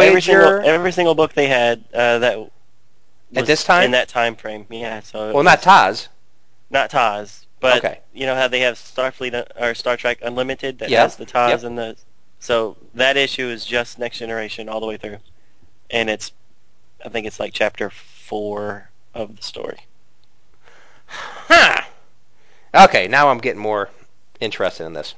every 0.00 0.20
single 0.20 0.54
Voyager. 0.54 0.62
every 0.62 0.92
single 0.92 1.14
book 1.14 1.32
they 1.34 1.46
had 1.48 1.84
uh, 1.94 2.18
that 2.18 2.50
At 3.36 3.46
this 3.46 3.64
time? 3.64 3.84
in 3.84 3.90
that 3.92 4.08
time 4.08 4.36
frame. 4.36 4.66
Yeah, 4.70 5.00
so 5.00 5.32
well, 5.32 5.42
not 5.42 5.62
Taz. 5.62 6.08
not 6.70 6.90
Taz, 6.90 7.46
but 7.60 7.78
Okay. 7.78 8.00
you 8.12 8.26
know 8.26 8.34
how 8.34 8.48
they 8.48 8.60
have 8.60 8.76
Starfleet 8.76 9.34
uh, 9.34 9.44
or 9.60 9.74
Star 9.74 9.96
Trek 9.96 10.18
Unlimited 10.22 10.78
that 10.78 10.90
Yeah, 10.90 11.02
has 11.02 11.16
the 11.16 11.26
Taz 11.26 11.48
yep. 11.50 11.62
and 11.64 11.78
the 11.78 11.96
so 12.40 12.76
that 12.94 13.16
issue 13.16 13.46
is 13.46 13.64
just 13.64 13.98
Next 13.98 14.18
Generation 14.18 14.68
all 14.68 14.80
the 14.80 14.86
way 14.86 14.96
through, 14.96 15.18
and 15.90 16.08
it's 16.10 16.32
I 17.04 17.08
think 17.08 17.26
it's 17.26 17.40
like 17.40 17.52
chapter 17.52 17.90
four 17.90 18.90
of 19.14 19.36
the 19.36 19.42
story. 19.42 19.78
Huh. 21.06 21.82
Okay, 22.74 23.08
now 23.08 23.28
I'm 23.28 23.38
getting 23.38 23.60
more 23.60 23.88
interested 24.40 24.84
in 24.84 24.92
this. 24.92 25.14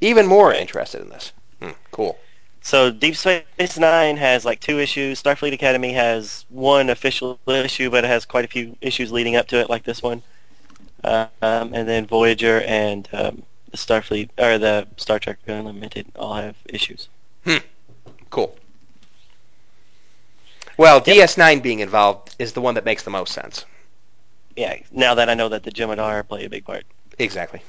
Even 0.00 0.26
more 0.26 0.48
Right. 0.48 0.60
interested 0.60 1.00
in 1.02 1.08
this. 1.10 1.32
Hmm, 1.62 1.70
cool. 1.92 2.18
So 2.60 2.90
Deep 2.90 3.14
Space 3.16 3.78
Nine 3.78 4.16
has 4.16 4.44
like 4.44 4.60
two 4.60 4.80
issues. 4.80 5.22
Starfleet 5.22 5.52
Academy 5.52 5.92
has 5.92 6.44
one 6.48 6.90
official 6.90 7.38
issue, 7.46 7.88
but 7.88 8.04
it 8.04 8.08
has 8.08 8.24
quite 8.24 8.44
a 8.44 8.48
few 8.48 8.76
issues 8.80 9.12
leading 9.12 9.36
up 9.36 9.46
to 9.48 9.56
it, 9.58 9.70
like 9.70 9.84
this 9.84 10.02
one. 10.02 10.22
Um, 11.04 11.28
and 11.40 11.88
then 11.88 12.06
Voyager 12.06 12.62
and 12.62 13.08
um, 13.12 13.42
the 13.70 13.76
Starfleet 13.76 14.30
or 14.38 14.58
the 14.58 14.86
Star 14.96 15.18
Trek 15.18 15.38
Unlimited 15.46 16.06
all 16.16 16.34
have 16.34 16.56
issues. 16.66 17.08
Cool. 18.30 18.56
Well, 20.76 21.00
DS9 21.00 21.62
being 21.62 21.80
involved 21.80 22.34
is 22.38 22.52
the 22.54 22.60
one 22.60 22.74
that 22.74 22.84
makes 22.84 23.02
the 23.02 23.10
most 23.10 23.32
sense. 23.32 23.66
Yeah. 24.56 24.78
Now 24.90 25.14
that 25.14 25.28
I 25.28 25.34
know 25.34 25.48
that 25.48 25.62
the 25.62 25.70
Jem'Hadar 25.70 26.26
play 26.26 26.44
a 26.44 26.50
big 26.50 26.64
part. 26.64 26.84
Exactly. 27.18 27.62